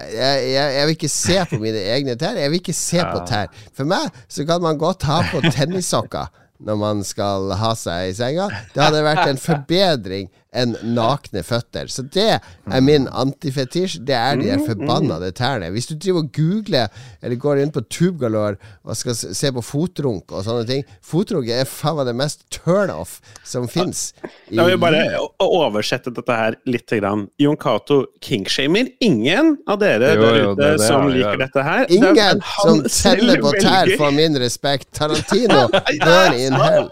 Jeg, 0.00 0.44
jeg, 0.50 0.74
jeg 0.76 0.86
vil 0.86 0.94
ikke 0.96 1.12
se 1.12 1.38
på 1.50 1.58
mine 1.62 1.82
egne 1.94 2.14
tær. 2.18 2.38
Jeg 2.40 2.50
vil 2.52 2.62
ikke 2.62 2.76
se 2.76 3.02
på 3.04 3.24
tær. 3.28 3.50
For 3.76 3.88
meg 3.88 4.08
så 4.30 4.46
kan 4.48 4.62
man 4.64 4.80
godt 4.80 5.04
ha 5.08 5.20
på 5.30 5.42
tennissokker 5.52 6.30
når 6.62 6.78
man 6.78 7.02
skal 7.06 7.50
ha 7.58 7.72
seg 7.78 8.12
i 8.12 8.14
senga. 8.16 8.48
Det 8.74 8.82
hadde 8.82 9.02
vært 9.04 9.28
en 9.28 9.40
forbedring 9.48 10.30
enn 10.52 10.76
nakne 10.94 11.42
føtter. 11.46 11.88
Så 11.88 12.04
det 12.12 12.28
er 12.36 12.84
min 12.84 13.08
antifetisj. 13.08 14.02
Det 14.06 14.16
er 14.16 14.36
de 14.36 14.50
der 14.50 14.62
forbannede 14.66 15.32
tærne. 15.36 15.70
Hvis 15.72 15.88
du 15.88 15.96
driver 15.96 16.26
og 16.26 16.30
googler 16.36 16.92
eller 17.22 17.40
går 17.40 17.62
inn 17.62 17.72
på 17.72 17.82
TubeGalore 17.88 18.58
og 18.84 18.98
skal 18.98 19.16
se 19.16 19.52
på 19.56 19.64
fotrunk 19.64 20.32
og 20.32 20.44
sånne 20.44 20.66
ting 20.68 20.82
Fotrunk 21.06 21.48
er 21.52 21.64
faen 21.68 21.96
meg 21.98 22.08
det 22.08 22.14
mest 22.18 22.44
turnoff 22.52 23.18
som 23.48 23.64
fins. 23.70 24.10
Vil 24.50 24.60
jeg 24.74 24.80
bare 24.82 25.02
oversette 25.42 26.12
dette 26.12 26.36
her 26.36 26.58
litt. 26.68 26.82
Grann. 26.92 27.22
Jon 27.40 27.56
Cato 27.56 28.02
kingshamer 28.20 28.90
ingen 29.00 29.54
av 29.70 29.78
dere 29.80 30.10
Jo, 30.12 30.20
der 30.20 30.34
ute 30.42 30.56
det 30.58 30.70
det 30.74 30.88
som 30.90 31.06
liker 31.08 31.38
dette 31.40 31.62
her. 31.64 31.86
Er 31.86 31.94
Ingen 31.94 32.42
som 32.58 32.82
teller 32.84 33.40
på 33.40 33.54
tær 33.56 33.92
for 33.96 34.02
får 34.02 34.16
min 34.16 34.38
respekt. 34.42 34.90
Tarantino, 34.92 35.68
burn 36.04 36.34
in 36.34 36.52
hell. 36.52 36.90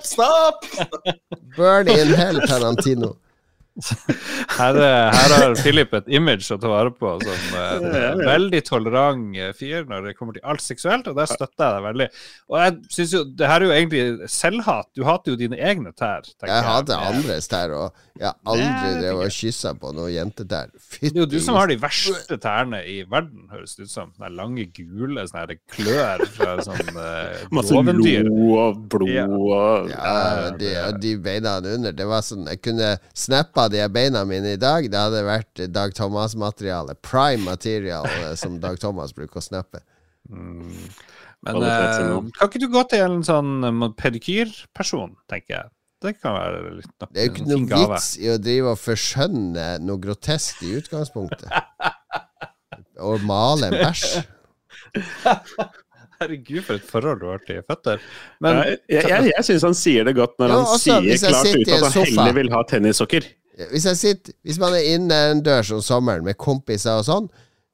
Burn 1.56 1.88
in 1.88 2.14
hell, 2.14 2.40
Tarantino. 2.46 3.16
Her, 4.60 4.76
er- 4.76 5.12
her 5.14 5.32
har 5.36 5.54
Philip 5.62 5.92
et 5.96 6.08
image 6.12 6.50
å 6.52 6.58
ta 6.60 6.68
vare 6.70 6.90
på 6.92 7.12
som 7.22 7.54
eh, 7.56 7.70
en 7.76 7.86
Ja, 7.86 8.00
ja. 8.10 8.26
veldig 8.28 8.60
tolerant 8.66 9.36
eh, 9.38 9.52
fyr 9.56 9.86
når 9.88 10.08
det 10.10 10.14
kommer 10.18 10.36
til 10.36 10.44
alt 10.44 10.62
seksuelt, 10.64 11.06
og 11.10 11.16
der 11.16 11.28
støtter 11.30 11.64
jeg 11.64 11.76
deg 11.76 11.86
veldig. 11.86 12.08
Og 12.50 12.58
jeg 12.60 12.74
synes 12.96 13.14
jo, 13.16 13.22
det 13.38 13.48
her 13.50 13.62
er 13.62 13.66
jo 13.68 13.74
egentlig 13.76 14.28
selvhat. 14.34 14.90
Du 14.98 15.04
hater 15.08 15.32
jo 15.34 15.38
dine 15.40 15.56
egne 15.60 15.92
tær. 15.96 16.26
Jeg, 16.26 16.50
Jeg 16.50 16.66
hater 16.66 17.06
andres 17.10 17.48
tær, 17.50 17.74
og 17.78 18.04
jeg 18.20 18.26
har 18.28 18.36
aldri 18.52 18.90
det 18.90 19.04
drevet 19.04 19.30
og 19.30 19.36
kyssa 19.38 19.72
på 19.80 19.92
noen 19.96 20.12
jentetær. 20.12 20.72
Det 21.00 21.12
er 21.14 21.20
jo 21.22 21.28
du 21.30 21.38
som 21.40 21.56
har 21.56 21.70
de 21.70 21.78
verste 21.80 22.36
tærne 22.42 22.82
i 22.90 22.98
verden, 23.08 23.46
høres 23.54 23.76
det 23.78 23.86
ut 23.88 23.94
som. 23.94 24.10
Sånne 24.20 24.32
lange, 24.34 24.64
gule 24.74 25.22
sånne 25.30 25.46
her 25.46 25.56
klør 25.72 26.24
fra 26.34 26.56
sånn 26.66 26.90
uh, 26.96 27.46
Masse 27.54 27.76
blod 27.86 28.28
og 28.58 28.80
blod 28.92 29.12
Ja. 29.14 29.24
og 29.30 29.88
Ja, 29.92 30.50
de, 30.58 30.70
og 30.88 30.98
de 31.02 31.14
beina 31.22 31.56
under. 31.62 31.94
Det 31.96 32.06
var 32.10 32.24
sånn 32.26 32.48
Jeg 32.50 32.60
kunne 32.64 32.90
snappa 33.16 33.59
de 33.68 33.88
beina 33.92 34.24
mine 34.24 34.54
i 34.54 34.61
dag. 34.61 34.86
Det 34.90 34.98
hadde 34.98 35.22
vært 35.26 35.62
Dag 35.74 35.94
Thomas-materiale. 35.96 36.94
Prime 37.04 37.44
material, 37.44 38.06
eh, 38.06 38.34
som 38.40 38.61
Dag 38.62 38.80
Thomas 38.80 39.12
bruker 39.16 39.40
å 39.40 39.44
snappe. 39.44 39.82
Men 40.30 41.62
eh, 41.64 42.30
kan 42.36 42.48
ikke 42.48 42.61
du 42.62 42.68
gå 42.72 42.82
til 42.92 43.04
en 43.06 43.22
sånn 43.26 43.52
eh, 43.66 43.84
pedikyrperson, 44.00 45.16
tenker 45.30 45.56
jeg. 45.56 45.70
Det 46.00 46.14
kan 46.16 46.32
være 46.32 46.61
litt 46.78 46.92
nok, 46.96 47.11
Det 47.12 47.20
er 47.20 47.26
jo 47.26 47.32
ikke 47.34 47.48
noen 47.50 47.66
gave. 47.68 47.88
vits 47.92 48.08
i 48.16 48.30
å 48.32 48.38
drive 48.40 48.72
og 48.72 48.78
forskjønne 48.80 49.66
noe 49.84 50.00
grotesk 50.00 50.62
i 50.64 50.78
utgangspunktet. 50.80 51.50
Og 53.11 53.22
male 53.24 53.68
en 53.68 53.76
bæsj. 53.80 54.20
Herregud, 56.20 56.61
for 56.66 56.76
et 56.76 56.84
forhold 56.84 57.20
du 57.22 57.28
har 57.30 57.40
til 57.46 57.62
føtter. 57.64 58.00
Men 58.44 58.58
jeg, 58.61 58.80
jeg, 58.92 59.28
jeg, 59.30 59.44
syns 59.46 59.64
han 59.64 59.76
sier 59.76 60.04
det 60.08 60.12
godt 60.18 60.34
når 60.40 60.50
Ja, 60.52 60.56
han 60.58 60.66
også 60.66 60.96
sier 61.00 61.22
klart 61.22 61.48
ut 61.48 61.70
at 61.70 61.84
han 61.86 61.94
sofa. 61.94 62.08
heller 62.11 62.34
vil 62.36 62.50
ha 62.52 62.61
tennissokker. 62.68 63.28
Hvis, 63.70 63.88
sitter, 63.98 64.32
hvis 64.46 64.61
man 64.62 64.76
er 64.76 64.86
innendørs 64.94 65.72
om 65.74 65.82
sommeren 65.84 66.24
med 66.24 66.38
kompiser 66.40 67.01
og 67.01 67.07
sånn, 67.09 67.26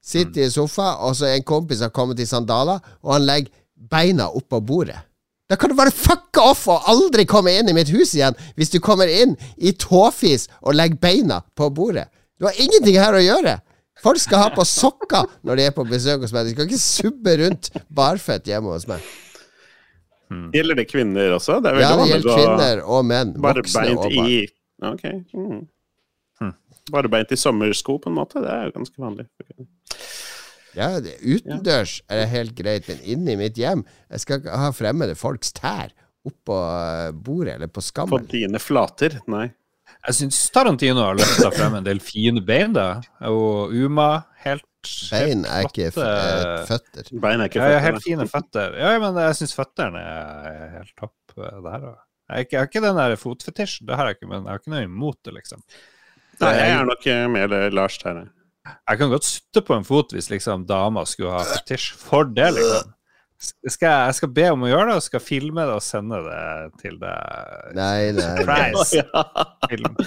sitter 0.07 0.47
i 0.47 0.51
sofa, 0.51 0.97
og 1.05 1.17
så 1.19 1.29
er 1.29 1.41
en 1.41 1.47
kompis 1.47 1.83
har 1.85 1.93
kommet 1.95 2.21
i 2.23 2.29
sandaler, 2.29 2.81
og 3.03 3.13
han 3.17 3.27
legger 3.27 3.53
beina 3.91 4.29
oppå 4.35 4.61
bordet. 4.65 4.99
Da 5.47 5.55
kan 5.59 5.71
du 5.71 5.77
bare 5.79 5.95
fucke 5.95 6.43
off 6.43 6.65
og 6.73 6.89
aldri 6.91 7.27
komme 7.29 7.53
inn 7.55 7.69
i 7.71 7.75
mitt 7.77 7.91
hus 7.95 8.17
igjen 8.17 8.35
hvis 8.59 8.73
du 8.73 8.81
kommer 8.83 9.07
inn 9.07 9.37
i 9.63 9.71
tåfis 9.79 10.49
og 10.59 10.75
legger 10.75 10.99
beina 10.99 11.39
på 11.55 11.69
bordet. 11.71 12.09
Du 12.41 12.49
har 12.49 12.59
ingenting 12.59 12.99
her 12.99 13.15
å 13.15 13.23
gjøre. 13.23 13.61
Folk 14.03 14.19
skal 14.21 14.43
ha 14.43 14.49
på 14.53 14.65
sokker 14.67 15.31
når 15.47 15.61
de 15.61 15.69
er 15.69 15.77
på 15.77 15.87
besøk 15.89 16.27
hos 16.27 16.35
meg. 16.35 16.49
De 16.49 16.57
skal 16.57 16.67
ikke 16.67 16.83
subbe 16.83 17.37
rundt 17.45 17.71
barføtt 17.95 18.51
hjemme 18.51 18.75
hos 18.75 18.89
meg. 18.91 19.07
Gjelder 20.53 20.81
det 20.81 20.89
kvinner 20.91 21.37
også? 21.37 21.61
Det 21.63 21.71
er 21.71 21.81
Ja, 21.85 21.95
det 21.95 22.09
gjelder 22.11 22.41
kvinner 22.41 22.83
og 22.83 23.07
menn. 23.07 23.37
Bare 23.41 23.63
beint 23.63 24.09
i 24.11 24.41
Ok. 24.85 25.05
Mm. 25.35 25.63
Hm. 26.41 26.53
Bare 26.93 27.09
beint 27.09 27.33
i 27.33 27.39
sommersko, 27.41 27.99
på 28.03 28.11
en 28.11 28.19
måte. 28.19 28.43
Det 28.45 28.51
er 28.53 28.67
jo 28.69 28.75
ganske 28.77 29.01
vanlig. 29.01 29.27
Ja, 30.77 30.91
det, 31.01 31.15
utendørs 31.25 32.03
er 32.13 32.21
det 32.21 32.27
helt 32.35 32.57
greit, 32.59 32.89
men 32.91 32.99
inne 33.09 33.33
i 33.33 33.39
mitt 33.41 33.57
hjem 33.57 33.81
Jeg 34.11 34.21
skal 34.21 34.43
ikke 34.43 34.59
ha 34.61 34.67
fremmede 34.77 35.15
folks 35.17 35.55
tær 35.57 35.95
oppå 36.27 36.57
eh, 36.59 37.13
bordet 37.15 37.55
eller 37.55 37.71
på 37.71 37.79
På 37.81 37.85
skammen. 37.87 38.27
dine 38.29 38.59
flater. 38.61 39.21
Nei. 39.31 39.47
jeg 40.07 40.15
syns 40.19 40.41
Tarantino 40.53 41.01
har 41.07 41.17
løfta 41.17 41.49
frem 41.55 41.79
en 41.79 41.87
del 41.87 42.01
fine 42.03 42.43
bein, 42.45 42.75
da. 42.77 43.01
Og 43.31 43.73
Uma 43.73 44.27
helt 44.45 44.67
Bein 45.11 45.47
er 45.49 45.65
ikke 45.67 45.89
eh, 45.89 46.67
føtter. 46.69 47.09
Bein 47.23 47.41
er 47.41 47.49
ikke 47.49 47.59
Ja, 47.63 47.71
ja, 47.73 47.79
føtter, 47.79 47.87
helt 47.87 48.05
fine 48.05 48.27
føtter. 48.31 48.77
Ja, 48.79 48.93
men 49.03 49.17
jeg 49.23 49.39
syns 49.41 49.55
føttene 49.57 50.03
er 50.03 50.69
helt 50.77 50.93
topp 51.01 51.39
eh, 51.41 51.57
der. 51.65 51.87
da. 51.89 51.95
Jeg, 52.27 52.49
har 52.57 52.67
ikke 52.67 52.83
den 52.83 52.99
der 52.99 53.15
fotfetisjen, 53.21 53.87
det 53.87 53.99
har 53.99 54.11
jeg 54.11 54.19
ikke, 54.19 54.31
men 54.31 54.43
jeg 54.43 54.51
har 54.51 54.63
ikke 54.63 54.75
noe 54.75 54.87
imot 54.89 55.21
det, 55.27 55.37
liksom. 55.37 55.63
Nei, 56.43 56.53
jeg 56.59 56.73
er 56.75 56.89
nok 56.89 57.07
eh, 57.09 57.23
mer 57.33 57.53
det 57.53 57.61
Lars 57.73 57.97
der. 58.03 58.25
jeg. 58.25 58.33
Jeg 58.75 58.99
kan 58.99 59.13
godt 59.13 59.29
sutte 59.29 59.63
på 59.63 59.77
en 59.77 59.87
fot 59.87 60.11
hvis 60.13 60.29
liksom 60.33 60.67
dama 60.67 61.05
skulle 61.07 61.37
ha 61.39 61.45
fetisj 61.47 61.93
for 62.01 62.27
det, 62.29 62.51
liksom. 62.59 62.93
Skal 63.39 63.91
jeg, 63.91 64.05
jeg 64.09 64.17
skal 64.17 64.31
be 64.33 64.45
om 64.49 64.63
å 64.65 64.69
gjøre 64.71 64.89
det, 64.89 64.97
og 64.97 65.05
skal 65.05 65.21
filme 65.21 65.65
det 65.69 65.75
og 65.77 65.85
sende 65.85 66.19
det 66.25 66.43
til 66.81 66.97
deg. 67.03 67.73
Nei, 67.77 68.11
nei. 68.17 68.29
Surprise! 68.41 69.03
Ja. 69.03 69.25
Film. 69.69 69.99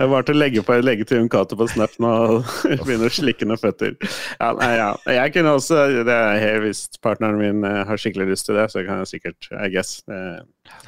Jeg 0.00 0.08
var 0.08 0.24
til 0.24 0.36
å 0.36 0.40
legge, 0.40 0.62
på, 0.64 0.76
legge 0.80 1.04
til 1.04 1.18
Jon 1.18 1.28
Cato 1.32 1.58
på 1.58 1.66
Snap 1.68 1.96
nå 2.00 2.10
og 2.38 2.52
begynne 2.86 3.10
å 3.10 3.12
slikke 3.12 3.48
noen 3.48 3.60
føtter. 3.60 3.98
Ja, 4.38 4.52
nei, 4.56 4.70
ja. 4.78 4.88
Jeg 5.12 5.34
kunne 5.34 5.56
også 5.58 5.82
det 6.06 6.14
er 6.14 6.62
Hvis 6.64 6.86
partneren 7.04 7.40
min 7.40 7.66
eh, 7.68 7.82
har 7.88 8.00
skikkelig 8.00 8.30
lyst 8.30 8.48
til 8.48 8.56
det, 8.56 8.70
så 8.72 8.84
kan 8.86 9.02
jeg 9.02 9.10
sikkert 9.16 9.50
I 9.50 9.68
guess. 9.74 9.98
Det 10.08 10.20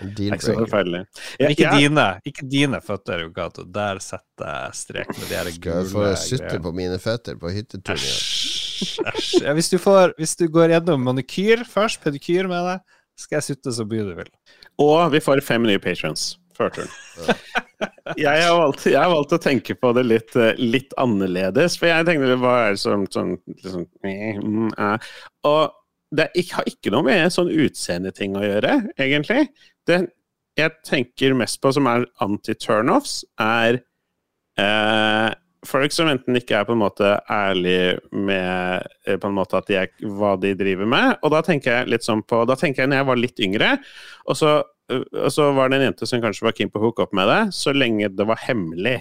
Deal 0.03 0.35
ikke 0.35 0.47
så 0.47 0.57
forferdelig. 0.57 1.03
Men 1.39 1.53
ikke, 1.55 1.66
jeg, 1.66 1.85
dine, 1.85 2.07
ikke 2.28 2.47
dine 2.51 2.80
føtter, 2.85 3.22
Jogato. 3.26 3.64
Der 3.68 4.01
setter 4.03 4.49
jeg 4.49 4.78
strek 4.80 5.12
med 5.14 5.24
de 5.28 5.39
her 5.39 5.51
Skal 5.53 5.78
jeg 5.78 5.91
få 5.93 6.01
gule 6.01 6.14
sutte 6.24 6.61
på 6.64 6.74
mine 6.76 6.99
føtter 7.03 7.39
på 7.41 7.53
hyttetur? 7.55 7.95
Æsj. 7.97 8.99
æsj. 9.12 9.33
Ja, 9.47 9.55
hvis, 9.59 9.70
du 9.72 9.78
får, 9.83 10.16
hvis 10.18 10.37
du 10.41 10.47
går 10.53 10.74
gjennom 10.76 11.05
manikyr 11.07 11.66
først, 11.68 12.03
pedikyr 12.03 12.51
med 12.51 12.70
deg, 12.70 12.87
skal 13.20 13.39
jeg 13.39 13.51
sutte 13.51 13.74
så 13.76 13.87
mye 13.89 14.07
du 14.09 14.14
vil. 14.18 14.33
og 14.83 15.12
vi 15.12 15.20
får 15.22 15.45
fem 15.45 15.68
nye 15.68 15.83
patrons 15.83 16.33
før 16.57 16.72
turen. 16.78 16.97
Jeg 18.18 18.43
har, 18.45 18.57
valgt, 18.59 18.85
jeg 18.87 18.99
har 18.99 19.11
valgt 19.11 19.33
å 19.35 19.39
tenke 19.43 19.74
på 19.78 19.93
det 19.97 20.03
litt, 20.07 20.35
eh, 20.39 20.59
litt 20.59 20.93
annerledes. 21.01 21.76
For 21.78 21.89
jeg 21.89 22.07
tenkte 22.07 22.37
hva 22.39 22.55
er 22.66 22.74
det 22.74 22.80
som 22.83 23.05
sånn, 23.11 23.37
liksom, 23.47 23.87
mm, 24.03 24.72
eh. 24.74 25.07
Og 25.49 25.72
det 26.12 26.26
er 26.28 26.49
har 26.53 26.68
ikke 26.68 26.93
noe 26.93 27.07
med 27.07 27.33
sånn 27.33 27.51
utseendeting 27.51 28.37
å 28.37 28.45
gjøre, 28.45 28.74
egentlig. 29.01 29.47
Det 29.89 30.03
jeg 30.59 30.72
tenker 30.85 31.37
mest 31.37 31.61
på 31.62 31.72
som 31.72 31.89
er 31.89 32.05
anti-turnoffs, 32.24 33.22
er 33.41 33.78
eh, 34.61 35.30
folk 35.66 35.95
som 35.95 36.11
enten 36.11 36.37
ikke 36.39 36.59
er 36.59 36.66
på 36.68 36.74
en 36.74 36.83
måte 36.83 37.14
ærlige 37.30 37.97
med 38.12 38.89
eh, 39.07 39.16
på 39.20 39.30
en 39.30 39.37
måte 39.37 39.57
at 39.59 39.70
de 39.70 39.78
er, 39.85 39.93
hva 40.18 40.35
de 40.41 40.53
driver 40.59 40.89
med. 40.89 41.16
Og 41.22 41.33
da 41.35 41.43
tenker 41.47 41.78
jeg 41.78 41.93
litt 41.95 42.07
sånn 42.07 42.24
på 42.26 42.43
Da 42.49 42.59
tenker 42.59 42.85
jeg 42.85 42.93
når 42.93 43.03
jeg 43.03 43.11
var 43.12 43.22
litt 43.22 43.45
yngre, 43.47 43.70
og 44.26 44.39
så, 44.39 44.59
øh, 44.93 45.07
og 45.24 45.30
så 45.33 45.49
var 45.57 45.70
det 45.70 45.80
en 45.80 45.89
jente 45.91 46.09
som 46.11 46.22
kanskje 46.24 46.49
var 46.49 46.59
keen 46.59 46.72
på 46.72 46.83
å 46.83 46.89
hooke 46.89 47.07
opp 47.07 47.16
med 47.16 47.30
det, 47.30 47.41
så 47.57 47.74
lenge 47.76 48.12
det 48.12 48.28
var 48.28 48.43
hemmelig. 48.45 48.99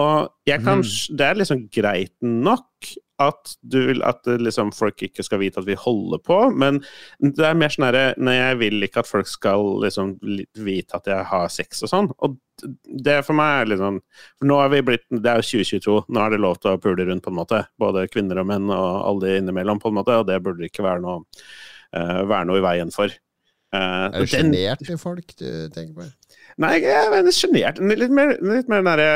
Og 0.00 0.30
jeg 0.48 0.62
kan, 0.64 0.82
mm. 0.82 1.16
det 1.18 1.26
er 1.26 1.38
liksom 1.38 1.66
greit 1.74 2.14
nok 2.22 2.94
at, 3.22 3.52
du, 3.62 3.76
vil- 3.86 4.02
at 4.06 4.26
liksom 4.26 4.72
folk 4.74 5.02
ikke 5.06 5.22
skal 5.22 5.38
vite 5.42 5.60
at 5.62 5.68
vi 5.68 5.76
holder 5.78 6.18
på, 6.24 6.38
men 6.50 6.80
det 7.22 7.44
er 7.46 7.58
mer 7.58 7.70
sånn 7.70 7.86
herre 7.86 8.06
Nei, 8.18 8.34
jeg 8.40 8.58
vil 8.62 8.86
ikke 8.86 9.04
at 9.04 9.10
folk 9.10 9.28
skal 9.30 9.66
liksom 9.84 10.16
vite 10.64 10.98
at 10.98 11.06
jeg 11.10 11.28
har 11.30 11.52
sex 11.52 11.84
og 11.86 11.92
sånn. 11.92 12.10
Og 12.26 12.38
det 13.04 13.16
for 13.26 13.34
meg 13.38 13.64
er 13.64 13.70
litt 13.72 13.80
sånn 13.82 13.96
For 14.38 14.46
nå 14.46 14.58
er 14.62 14.68
vi 14.70 14.78
blitt 14.86 15.02
Det 15.10 15.26
er 15.26 15.40
jo 15.42 15.46
2022, 15.64 15.94
nå 16.14 16.20
er 16.22 16.30
det 16.30 16.38
lov 16.44 16.60
til 16.62 16.70
å 16.70 16.78
pule 16.82 17.06
rundt, 17.08 17.24
på 17.24 17.32
en 17.32 17.38
måte. 17.40 17.64
Både 17.82 18.06
kvinner 18.10 18.42
og 18.42 18.48
menn 18.50 18.70
og 18.70 18.88
alle 19.10 19.36
innimellom, 19.40 19.82
på 19.82 19.90
en 19.90 19.98
måte, 19.98 20.18
og 20.22 20.26
det 20.30 20.40
burde 20.44 20.66
ikke 20.68 20.86
være 20.86 21.02
noe, 21.02 21.22
uh, 21.96 22.22
være 22.30 22.48
noe 22.50 22.62
i 22.62 22.66
veien 22.66 22.94
for. 22.94 23.10
Uh, 23.74 24.06
Er 24.14 24.22
du 24.22 24.30
sjenert 24.30 24.86
i 24.86 24.94
folk 25.00 25.34
du 25.38 25.48
tenker 25.74 25.96
på? 25.98 26.06
Nei, 26.62 26.76
jeg 26.84 26.94
er 27.18 27.30
sjenert. 27.34 27.80
Litt 27.82 28.12
mer, 28.14 28.36
litt 28.38 28.68
mer 28.70 28.84
nære 28.86 29.06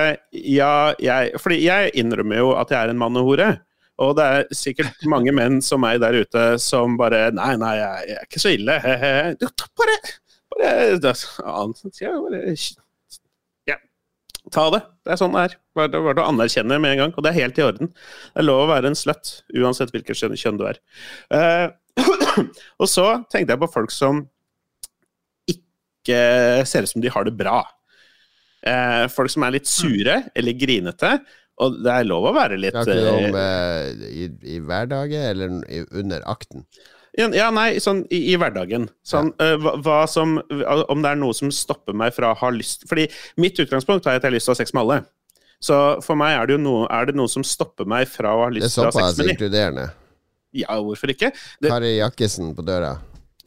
Ja, 0.51 0.90
jeg 0.99 1.38
Fordi 1.38 1.61
jeg 1.62 1.92
innrømmer 2.03 2.40
jo 2.40 2.49
at 2.59 2.72
jeg 2.74 2.80
er 2.80 2.90
en 2.90 2.99
mannehore. 2.99 3.53
Og 4.05 4.14
det 4.18 4.24
er 4.24 4.51
sikkert 4.55 5.07
mange 5.11 5.32
menn 5.34 5.59
som 5.64 5.82
meg 5.82 6.01
der 6.03 6.20
ute 6.22 6.44
som 6.62 6.96
bare 7.01 7.28
Nei, 7.34 7.55
nei, 7.59 7.74
jeg, 7.80 8.18
er 8.18 8.28
ikke 8.28 8.42
så 8.42 8.53
ille. 8.55 8.78
He-he. 8.84 9.14
Bare, 9.78 9.96
bare, 10.55 10.76
bare 12.28 12.42
ta 14.53 14.64
det. 14.72 14.80
Det 15.05 15.14
er 15.14 15.20
sånn 15.20 15.34
det 15.34 15.44
er. 15.46 15.57
Bare, 15.76 16.03
bare 16.09 16.22
å 16.22 16.30
anerkjenne 16.32 16.78
med 16.80 16.94
en 16.94 17.03
gang. 17.03 17.14
Og 17.16 17.24
det 17.24 17.32
er 17.32 17.40
helt 17.42 17.61
i 17.61 17.64
orden. 17.64 17.92
Det 17.92 18.42
er 18.42 18.46
lov 18.46 18.64
å 18.64 18.70
være 18.72 18.90
en 18.90 18.99
slutt, 18.99 19.38
uansett 19.57 19.92
hvilket 19.94 20.18
kjønn 20.18 20.61
du 20.61 20.66
er. 20.68 20.80
Uh, 21.32 21.66
og 22.82 22.90
så 22.90 23.09
tenkte 23.30 23.55
jeg 23.55 23.62
på 23.62 23.72
folk 23.72 23.94
som 23.94 24.24
ikke 25.51 26.20
ser 26.68 26.86
ut 26.86 26.92
som 26.92 27.05
de 27.05 27.12
har 27.12 27.28
det 27.28 27.36
bra. 27.38 27.61
Uh, 28.66 29.07
folk 29.12 29.30
som 29.32 29.44
er 29.46 29.59
litt 29.59 29.70
sure 29.70 30.22
eller 30.36 30.59
grinete. 30.59 31.18
Og 31.64 31.80
det 31.82 31.90
er 31.90 32.06
lov 32.06 32.28
å 32.30 32.34
være 32.36 32.59
litt 32.61 32.76
Snakker 32.76 33.00
du 33.02 33.09
om 33.11 33.34
eh, 33.34 33.88
eh, 33.90 34.06
i, 34.09 34.28
i 34.54 34.61
hverdagen 34.62 35.26
eller 35.32 35.59
i, 35.66 35.82
under 35.98 36.22
akten? 36.30 36.64
ja, 37.18 37.26
ja, 37.34 37.48
nei, 37.50 37.80
sånn 37.82 38.04
i, 38.14 38.20
i 38.32 38.36
hverdagen. 38.38 38.86
Sånn, 39.06 39.32
eh, 39.42 39.56
hva, 39.59 39.74
hva 39.82 39.98
som 40.11 40.36
Om 40.38 41.02
det 41.02 41.11
er 41.11 41.18
noe 41.18 41.34
som 41.34 41.50
stopper 41.54 41.96
meg 41.98 42.14
fra 42.14 42.30
å 42.30 42.38
ha 42.38 42.50
lyst 42.54 42.86
Fordi 42.90 43.09
mitt 43.42 43.59
utgangspunkt 43.59 44.06
er 44.06 44.20
at 44.20 44.22
jeg 44.22 44.30
har 44.30 44.36
lyst 44.36 44.46
til 44.46 44.54
å 44.54 44.56
ha 44.56 44.61
sex 44.61 44.74
med 44.76 44.84
alle. 44.84 45.00
Så 45.59 45.76
for 46.06 46.18
meg 46.20 46.36
er 46.38 46.46
det 46.46 46.54
jo 46.54 46.61
noe, 46.62 46.84
er 46.94 47.09
det 47.11 47.16
noe 47.18 47.30
som 47.32 47.42
stopper 47.42 47.88
meg 47.90 48.06
fra 48.11 48.36
å 48.36 48.44
ha 48.44 48.52
er 48.52 48.59
lyst 48.61 48.76
til 48.76 48.84
å 48.84 48.86
ha 48.86 48.94
såpass 48.94 49.16
sex 49.16 49.18
med 49.18 49.26
dem. 49.26 49.34
inkluderende. 49.34 49.88
Ja, 50.54 50.78
hvorfor 50.80 51.11
ikke? 51.12 51.32
Det, 51.59 51.72
Kari 51.72 51.96
Jakkesen 51.96 52.54
på 52.56 52.62
døra. 52.64 52.94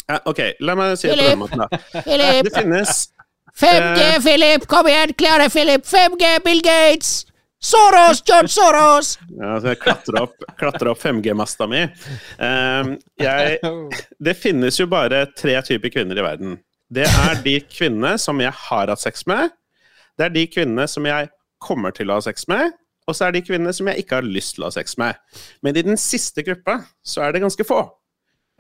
ja, 0.04 0.20
ok, 0.28 0.42
la 0.60 0.76
meg 0.76 0.98
si 1.00 1.08
det 1.08 1.16
på 1.22 1.30
den 1.32 1.40
måten, 1.40 1.64
da. 1.64 1.82
Philip, 2.04 2.44
Det 2.50 2.54
finnes 2.60 3.00
5G, 3.62 4.04
Philip, 4.26 4.68
kom 4.68 4.88
igjen, 4.92 5.16
klare 5.16 5.48
Philip, 5.54 5.88
5G, 5.88 6.36
Bill 6.44 6.62
Gates! 6.68 7.31
Soros, 7.62 8.24
George 8.26 8.50
Soros! 8.50 9.12
Ja, 9.38 9.54
så 9.62 9.70
jeg 9.76 9.80
klatrer 9.84 10.24
opp, 10.24 10.46
opp 10.50 10.98
5G-masta 11.02 11.68
mi. 11.70 11.84
Ehm, 12.42 12.96
jeg, 13.22 13.60
det 14.18 14.34
finnes 14.42 14.80
jo 14.82 14.88
bare 14.90 15.28
tre 15.38 15.60
typer 15.68 15.94
kvinner 15.94 16.18
i 16.18 16.26
verden. 16.26 16.56
Det 16.92 17.06
er 17.06 17.38
de 17.46 17.54
kvinnene 17.70 18.16
som 18.20 18.42
jeg 18.42 18.52
har 18.66 18.90
hatt 18.92 19.04
sex 19.04 19.28
med. 19.30 19.54
Det 20.18 20.26
er 20.28 20.34
de 20.34 20.48
kvinnene 20.52 20.88
som 20.90 21.06
jeg 21.08 21.30
kommer 21.62 21.94
til 21.96 22.10
å 22.10 22.18
ha 22.18 22.26
sex 22.26 22.48
med. 22.52 22.74
Og 23.10 23.16
så 23.18 23.28
er 23.28 23.34
det 23.36 23.42
de 23.44 23.52
kvinnene 23.52 23.74
som 23.78 23.88
jeg 23.92 24.04
ikke 24.04 24.18
har 24.20 24.26
lyst 24.28 24.56
til 24.58 24.66
å 24.66 24.72
ha 24.72 24.76
sex 24.76 24.98
med. 25.02 25.22
Men 25.66 25.78
i 25.78 25.86
den 25.86 25.98
siste 26.02 26.44
gruppa 26.48 26.80
så 27.06 27.24
er 27.28 27.36
det 27.38 27.44
ganske 27.46 27.66
få. 27.68 27.80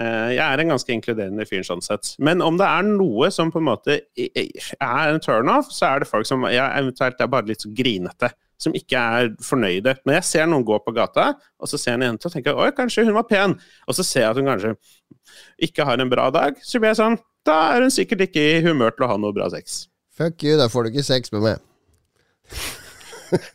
Eh, 0.02 0.30
Jeg 0.38 0.46
er 0.46 0.62
en 0.64 0.72
ganske 0.76 0.94
inkluderende 0.94 1.46
fyr 1.50 1.66
sånn 1.68 1.82
sett. 1.86 2.14
Men 2.22 2.42
om 2.46 2.58
det 2.62 2.70
er 2.70 2.86
noe 2.88 3.30
som 3.34 3.50
på 3.54 3.60
en 3.62 3.68
måte 3.72 3.98
er 4.14 5.12
en 5.12 5.20
turnoff, 5.26 5.74
så 5.74 5.90
er 5.96 6.06
det 6.06 6.10
folk 6.14 6.30
som 6.30 6.46
jeg 6.54 6.62
eventuelt 6.80 7.22
er 7.22 7.34
bare 7.34 7.50
litt 7.50 7.66
så 7.66 7.74
grinete. 7.82 8.32
Som 8.62 8.76
ikke 8.78 9.00
er 9.00 9.32
fornøyde. 9.42 9.96
Når 10.06 10.20
jeg 10.20 10.28
ser 10.28 10.50
noen 10.50 10.66
gå 10.68 10.78
på 10.86 10.94
gata, 10.94 11.32
og 11.58 11.70
så 11.70 11.80
ser 11.82 11.96
jeg 11.96 12.02
en 12.02 12.08
jente 12.12 12.30
og 12.30 12.36
tenker 12.36 12.60
oi, 12.62 12.70
kanskje 12.78 13.08
hun 13.08 13.18
var 13.18 13.26
pen, 13.30 13.56
og 13.88 13.98
så 13.98 14.06
ser 14.06 14.28
jeg 14.28 14.36
at 14.36 14.42
hun 14.42 14.52
kanskje 14.52 14.76
ikke 15.66 15.88
har 15.88 16.02
en 16.02 16.12
bra 16.12 16.28
dag, 16.34 16.60
så 16.66 16.82
blir 16.82 16.94
jeg 16.94 17.02
sånn 17.02 17.18
Da 17.48 17.58
er 17.74 17.82
hun 17.82 17.94
sikkert 17.94 18.28
ikke 18.28 18.42
i 18.52 18.62
humør 18.62 18.94
til 18.94 19.08
å 19.08 19.10
ha 19.10 19.18
noe 19.18 19.34
bra 19.34 19.48
sex. 19.50 19.88
Fuck 20.14 20.46
you, 20.46 20.60
da 20.60 20.68
får 20.70 20.86
du 20.86 20.92
ikke 20.92 21.08
sex 21.08 21.34
med 21.34 21.42
meg. 21.48 21.64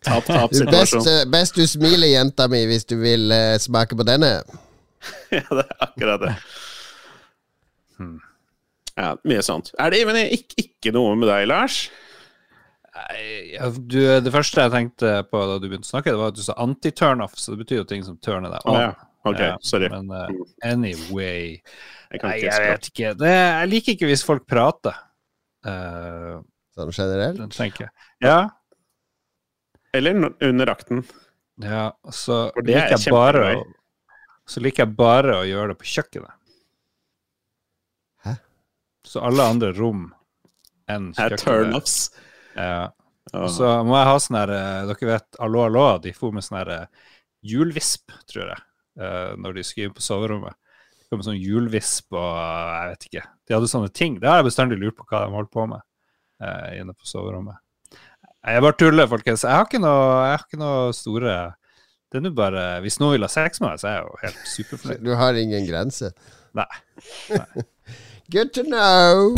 Tap, 0.03 0.25
tap 0.27 0.55
situasjon. 0.57 0.73
best, 1.05 1.11
eh, 1.13 1.25
best 1.31 1.59
du 1.59 1.63
smiler, 1.71 2.09
jenta 2.11 2.49
mi, 2.51 2.65
hvis 2.67 2.89
du 2.89 2.97
vil 2.99 3.31
uh, 3.31 3.55
smake 3.63 3.99
på 3.99 4.07
denne. 4.09 4.39
Ja, 5.31 5.45
det 5.55 5.63
er 5.63 5.83
akkurat 5.85 6.23
det. 6.25 6.33
Ja, 8.97 9.13
mye 9.29 9.43
sånt. 9.45 9.71
Er 9.79 9.93
det 9.93 10.01
ikke, 10.35 10.65
ikke 10.65 10.93
noe 10.97 11.15
med 11.21 11.29
deg, 11.31 11.45
Lars? 11.51 11.85
Ja, 13.53 13.69
du, 13.77 13.99
det 14.25 14.33
første 14.33 14.65
jeg 14.65 14.73
tenkte 14.73 15.11
på 15.31 15.41
da 15.51 15.59
du 15.61 15.67
begynte 15.69 15.89
å 15.89 15.93
snakke, 15.95 16.13
det 16.15 16.21
var 16.21 16.33
at 16.33 16.39
du 16.39 16.45
sa 16.45 16.57
anti-turnoff, 16.63 17.37
så 17.41 17.53
det 17.53 17.61
betyr 17.65 17.83
jo 17.83 17.87
ting 17.89 18.05
som 18.07 18.17
turner 18.23 18.53
deg 18.53 18.65
Å 18.65 18.73
Oh, 18.73 18.81
ja. 18.81 18.95
Ok, 19.27 19.41
sorry. 19.67 19.89
Men 19.91 20.11
uh, 20.13 20.29
anyway 20.63 21.57
Jeg 22.13 22.21
kan 22.23 22.31
Nei, 22.31 22.37
jeg 22.45 22.69
vet 22.71 22.91
ikke. 22.93 23.15
Det, 23.19 23.33
jeg 23.33 23.71
liker 23.73 23.97
ikke 23.97 24.11
hvis 24.13 24.23
folk 24.27 24.45
prater. 24.47 24.95
Uh, 25.67 26.45
Sånn 26.77 26.93
generelt. 26.93 27.41
den 27.41 27.53
tenker 27.55 27.87
jeg. 27.87 27.93
Ja, 28.23 28.39
Eller 29.97 30.19
under 30.45 30.71
akten. 30.71 31.03
ja, 31.63 31.89
så 32.13 32.51
det 32.61 32.77
er 32.77 32.91
liker 32.91 32.99
jeg 33.01 33.15
bare 33.15 33.45
å 33.57 33.65
Så 34.47 34.61
liker 34.63 34.85
jeg 34.85 34.95
bare 34.99 35.39
å 35.41 35.47
gjøre 35.49 35.73
det 35.73 35.79
på 35.81 35.89
kjøkkenet. 35.91 36.37
Hæ? 38.27 38.37
Så 39.09 39.25
alle 39.25 39.49
andre 39.55 39.73
rom 39.75 40.11
enn 40.87 41.09
kjøkkenet. 41.17 41.43
turnoffs. 41.43 41.97
Ja. 42.57 42.87
Og 43.35 43.51
så 43.51 43.71
må 43.85 43.97
jeg 43.99 44.09
ha 44.09 44.19
sånn 44.23 44.39
her 44.39 44.53
eh, 44.55 44.85
Dere 44.87 45.09
vet 45.11 45.39
Allo 45.43 45.65
Allo, 45.67 45.87
de 46.03 46.13
får 46.15 46.35
med 46.37 46.47
sånn 46.47 46.61
her 46.61 46.71
eh, 46.73 47.11
hjulvisp, 47.47 48.15
tror 48.31 48.53
jeg, 48.53 48.63
eh, 49.01 49.35
når 49.43 49.59
de 49.59 49.65
skriver 49.67 49.93
på 49.97 50.05
soverommet. 50.05 50.57
De 50.97 51.11
kom 51.11 51.25
sånn 51.27 51.39
hjulvisp 51.39 52.15
og 52.17 52.33
eh, 52.39 52.73
jeg 52.79 52.93
vet 52.93 53.09
ikke. 53.11 53.25
De 53.47 53.57
hadde 53.57 53.71
sånne 53.73 53.93
ting. 53.95 54.19
Det 54.23 54.31
har 54.31 54.41
jeg 54.41 54.49
bestandig 54.49 54.79
lurt 54.81 54.99
på 54.99 55.07
hva 55.11 55.25
de 55.27 55.35
holdt 55.35 55.53
på 55.55 55.67
med 55.71 55.83
eh, 56.43 56.81
inne 56.81 56.95
på 56.95 57.09
soverommet. 57.09 57.59
Jeg 58.47 58.63
bare 58.63 58.79
tuller, 58.79 59.09
folkens. 59.11 59.43
Jeg 59.43 59.59
har 59.59 59.67
ikke 59.67 59.83
noe, 59.83 60.03
jeg 60.23 60.37
har 60.37 60.45
ikke 60.45 60.61
noe 60.61 60.91
store 60.95 61.33
Det 62.07 62.21
er 62.21 62.23
nå 62.23 62.31
bare 62.37 62.61
Hvis 62.85 63.01
noen 63.03 63.17
vil 63.17 63.27
ha 63.27 63.31
sex 63.33 63.59
med 63.59 63.73
meg, 63.73 63.81
så 63.83 63.91
er 63.91 63.97
jeg 63.97 64.07
jo 64.07 64.21
helt 64.23 64.53
superfornøyd. 64.53 65.03
Du 65.03 65.13
har 65.19 65.41
ingen 65.43 65.67
grense. 65.67 66.13
Nei. 66.55 66.71
Good 68.33 68.55
to 68.55 68.63
know! 68.63 69.35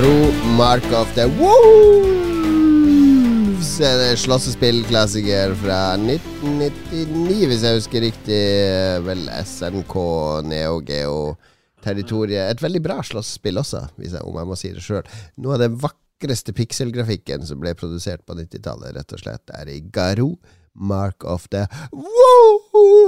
Garo 0.00 0.32
Mark 0.56 0.84
of 0.96 1.14
the 1.14 1.26
Wolves 1.36 1.68
det 3.78 4.16
slåssespillklassiker 4.16 5.52
fra 5.60 5.92
1999, 6.00 7.46
hvis 7.50 7.62
jeg 7.66 7.76
husker 7.76 8.00
riktig. 8.06 8.38
Vel 9.04 9.28
SNK 9.44 9.94
Neo 10.48 10.80
Geo 10.88 11.36
territoriet. 11.84 12.48
Et 12.48 12.64
veldig 12.64 12.80
bra 12.86 13.02
slåssespill 13.04 13.60
også, 13.60 13.92
jeg, 14.00 14.24
om 14.24 14.40
jeg 14.40 14.48
må 14.48 14.56
si 14.56 14.72
det 14.72 14.80
sjøl. 14.86 15.04
Noe 15.36 15.58
av 15.58 15.62
den 15.66 15.76
vakreste 15.84 16.56
pikselgrafikken 16.56 17.44
som 17.44 17.60
ble 17.60 17.76
produsert 17.76 18.24
på 18.24 18.32
90-tallet, 18.40 18.96
rett 18.96 19.12
og 19.12 19.20
slett, 19.20 19.44
er 19.52 19.68
i 19.68 19.84
Garo 19.84 20.40
Mark 20.72 21.28
of 21.28 21.44
the 21.52 21.68
Wolves. 21.92 23.04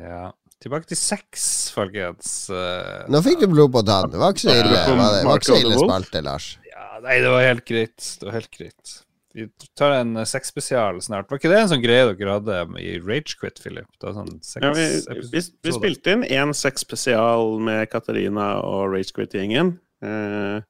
Ja. 0.00 0.32
Tilbake 0.62 0.86
til 0.86 0.98
sex, 0.98 1.44
folkens. 1.74 2.32
Eh, 2.54 3.06
Nå 3.10 3.18
fikk 3.24 3.40
du 3.42 3.48
blod 3.50 3.72
på 3.74 3.82
tann. 3.86 4.12
Det 4.12 4.20
var 4.20 4.34
ikke 4.34 4.44
så 4.44 4.52
ille, 4.54 4.82
var 4.94 5.00
det? 5.10 5.22
det 5.22 5.26
var 5.26 5.40
ikke 5.40 5.50
så 5.50 5.56
ille 5.58 5.78
spalte, 5.80 6.22
Lars. 6.22 6.50
Ja, 6.70 6.84
nei, 7.02 7.16
det 7.24 7.32
var 7.32 7.42
helt 7.48 7.64
greit. 7.66 8.10
Det 8.20 8.28
var 8.28 8.36
helt 8.38 8.52
greit. 8.54 8.92
Vi 9.34 9.46
tar 9.80 9.94
en 9.96 10.20
sexspesial 10.28 11.00
snart. 11.02 11.30
Var 11.32 11.40
ikke 11.40 11.50
det 11.50 11.60
en 11.62 11.70
sånn 11.72 11.82
greie 11.82 12.04
dere 12.12 12.34
hadde 12.36 12.58
i 12.78 12.98
Ragequit, 13.00 13.58
Philip? 13.64 13.88
Det 13.96 14.10
var 14.10 14.18
sånn 14.20 14.34
sex 14.44 14.60
Ja, 14.62 14.72
vi, 14.76 15.24
vi, 15.32 15.42
vi 15.64 15.74
spilte 15.74 16.14
inn 16.14 16.26
én 16.28 16.52
sex 16.54 16.84
spesial 16.84 17.56
med 17.64 17.88
Katarina 17.90 18.52
og 18.60 18.92
Ragequit-gjengen. 18.92 19.72
Eh, 20.04 20.60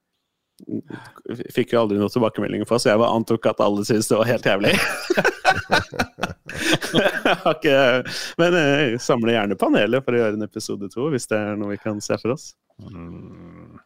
fikk 1.53 1.74
jo 1.74 1.82
aldri 1.82 1.99
noen 1.99 2.12
tilbakemeldinger 2.12 2.68
på, 2.70 2.78
så 2.78 2.93
jeg 2.93 3.03
bare 3.03 3.16
antok 3.18 3.51
at 3.51 3.61
alle 3.64 3.84
syntes 3.88 4.09
det 4.12 4.20
var 4.22 4.30
helt 4.30 4.47
jævlig. 4.47 4.76
Ikke- 7.53 8.03
Men 8.40 8.57
jeg 8.59 9.00
samler 9.03 9.36
gjerne 9.36 9.57
panelet 9.61 10.05
for 10.05 10.16
å 10.16 10.20
gjøre 10.22 10.38
en 10.38 10.46
episode 10.46 10.88
to, 10.92 11.09
hvis 11.12 11.28
det 11.30 11.38
er 11.38 11.57
noe 11.61 11.74
vi 11.74 11.80
kan 11.82 12.00
se 12.05 12.18
for 12.22 12.34
oss. 12.36 12.53
Mm. 12.82 13.78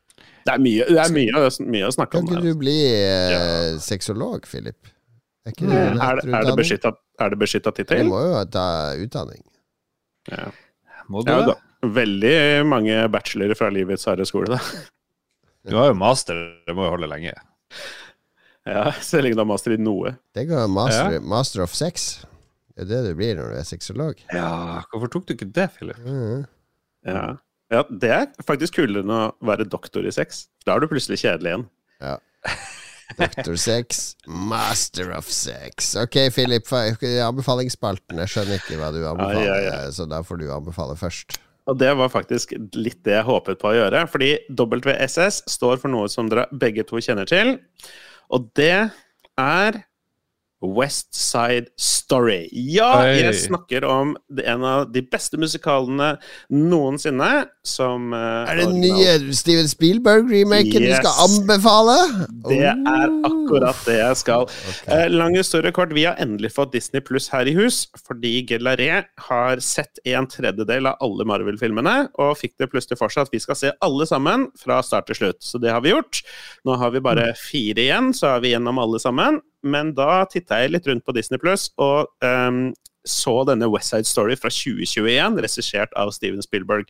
Det 0.47 0.55
er 0.55 0.61
mye, 0.63 0.85
det 0.89 1.01
er 1.03 1.13
mye, 1.15 1.49
mye 1.67 1.89
å 1.89 1.95
snakke 1.95 2.21
om. 2.21 2.27
Kan 2.27 2.39
ikke 2.39 2.47
her. 2.47 2.55
du 2.55 2.61
bli 2.61 2.77
eh, 2.95 3.79
sexolog, 3.83 4.47
Philip? 4.47 4.93
Er 5.47 5.55
ikke 5.55 5.69
det 5.71 5.81
en 5.83 6.01
Er, 6.03 6.21
det- 6.21 6.35
er 6.35 7.31
det 7.31 7.39
beskytta, 7.41 7.73
tittel? 7.75 8.05
Du 8.07 8.11
må 8.13 8.21
jo 8.25 8.45
ta 8.51 8.67
utdanning. 8.99 9.43
Ja. 10.31 10.49
Må 11.11 11.23
du 11.25 11.31
Ja, 11.33 11.41
da. 11.53 11.57
Veldig 11.87 12.67
mange 12.67 12.95
bachelorer 13.13 13.55
fra 13.55 13.69
livets 13.71 14.07
harde 14.09 14.25
skole, 14.27 14.57
da. 14.57 14.61
Du 15.69 15.77
har 15.77 15.91
jo 15.93 15.99
master, 15.99 16.35
det 16.67 16.75
må 16.75 16.87
jo 16.87 16.95
holde 16.97 17.07
lenge. 17.11 17.35
Ja, 18.67 18.91
Så 18.99 19.21
lenge 19.23 19.39
du 19.39 19.43
har 19.45 19.49
master 19.49 19.77
i 19.77 19.81
noe. 19.81 20.17
Det 20.35 20.47
går 20.51 20.67
master, 20.73 21.21
master 21.23 21.63
of 21.63 21.75
sex. 21.77 22.25
Det 22.77 22.85
er 22.85 22.91
det 22.91 23.03
du 23.07 23.19
blir 23.19 23.39
når 23.39 23.55
du 23.55 23.59
er 23.61 23.67
sexolog. 23.69 24.19
Ja, 24.35 24.83
hvorfor 24.93 25.13
tok 25.13 25.29
du 25.29 25.37
ikke 25.37 25.49
det, 25.55 25.69
Philip? 25.77 26.01
Mm. 26.03 26.43
Ja. 27.07 27.27
Ja, 27.73 27.83
det 27.91 28.11
er 28.15 28.27
faktisk 28.47 28.77
kulere 28.79 29.03
enn 29.03 29.11
å 29.11 29.23
være 29.47 29.65
doktor 29.67 30.07
i 30.07 30.13
sex. 30.15 30.45
Da 30.67 30.77
er 30.77 30.85
du 30.85 30.91
plutselig 30.91 31.19
kjedelig 31.23 31.55
igjen. 31.55 31.65
Ja. 32.03 32.19
Doktor 33.17 33.57
Sex, 33.59 34.17
Master 34.27 35.13
of 35.17 35.29
Sex. 35.31 35.95
Ok, 35.99 36.19
Philip. 36.35 36.67
Anbefalingsspalten. 37.23 38.19
Jeg 38.23 38.33
skjønner 38.33 38.59
ikke 38.61 38.79
hva 38.81 38.91
du 38.95 39.01
anbefaler, 39.07 39.47
ja, 39.47 39.59
ja, 39.63 39.77
så 39.95 40.09
da 40.11 40.21
får 40.27 40.43
du 40.43 40.49
anbefale 40.53 40.99
først. 40.99 41.39
Og 41.71 41.79
det 41.81 41.93
var 41.99 42.11
faktisk 42.13 42.53
litt 42.79 43.01
det 43.07 43.17
jeg 43.17 43.27
håpet 43.27 43.59
på 43.63 43.71
å 43.71 43.77
gjøre. 43.79 44.05
Fordi 44.11 44.33
WSS 44.59 45.45
står 45.51 45.81
for 45.83 45.91
noe 45.91 46.11
som 46.13 46.29
dere 46.31 46.47
begge 46.55 46.85
to 46.87 47.01
kjenner 47.03 47.27
til. 47.31 47.57
Og 48.29 48.51
det 48.57 48.91
er 49.39 49.73
West 50.65 51.15
Side 51.15 51.67
Story. 51.77 52.47
Ja, 52.53 53.03
Oi. 53.03 53.19
jeg 53.21 53.37
snakker 53.43 53.85
om 53.85 54.15
en 54.41 54.65
av 54.65 54.87
de 54.93 55.03
beste 55.05 55.39
musikalene 55.41 56.15
noensinne. 56.53 57.47
Som 57.67 58.13
eh, 58.15 58.47
Er 58.47 58.61
det 58.61 58.69
den 58.71 58.81
nye 58.81 59.35
Steven 59.35 59.69
Spielberg-remaken 59.69 60.87
du 60.87 60.93
skal 60.95 61.25
anbefale? 61.27 61.97
Det 62.47 62.61
er 62.71 63.11
akkurat 63.27 63.81
det 63.89 63.99
jeg 63.99 64.21
skal. 64.23 64.47
Okay. 64.47 64.87
Eh, 64.97 65.09
lang 65.13 65.37
historie 65.37 65.75
kort, 65.75 65.93
vi 65.97 66.07
har 66.07 66.17
endelig 66.23 66.55
fått 66.55 66.73
Disney 66.77 67.03
Pluss 67.05 67.29
her 67.35 67.49
i 67.51 67.57
hus, 67.57 67.85
fordi 68.07 68.39
Gelaré 68.49 69.03
har 69.29 69.65
sett 69.65 70.01
en 70.07 70.29
tredjedel 70.31 70.89
av 70.93 71.03
alle 71.05 71.27
Marvel-filmene, 71.29 71.97
og 72.23 72.37
fikk 72.39 72.57
det 72.63 72.71
plutselig 72.73 73.01
for 73.01 73.13
seg 73.13 73.27
at 73.27 73.35
vi 73.35 73.43
skal 73.43 73.59
se 73.59 73.75
alle 73.85 74.07
sammen 74.09 74.49
fra 74.61 74.79
start 74.87 75.11
til 75.11 75.21
slutt. 75.21 75.43
Så 75.45 75.61
det 75.63 75.75
har 75.75 75.83
vi 75.85 75.93
gjort. 75.93 76.23
Nå 76.67 76.79
har 76.81 76.95
vi 76.95 77.05
bare 77.05 77.33
fire 77.41 77.83
igjen, 77.83 78.15
så 78.17 78.37
er 78.37 78.47
vi 78.47 78.55
gjennom 78.55 78.81
alle 78.83 79.03
sammen. 79.03 79.43
Men 79.67 79.95
da 79.97 80.25
titta 80.31 80.63
jeg 80.63 80.75
litt 80.75 80.87
rundt 80.89 81.05
på 81.07 81.15
Disney 81.17 81.41
Pluss, 81.43 81.69
og 81.83 82.13
um, 82.25 82.71
så 83.07 83.35
denne 83.47 83.69
West 83.71 83.93
Side 83.93 84.09
Story 84.09 84.37
fra 84.39 84.51
2021, 84.51 85.39
regissert 85.45 85.93
av 85.99 86.11
Steven 86.15 86.43
Spielberg. 86.43 86.89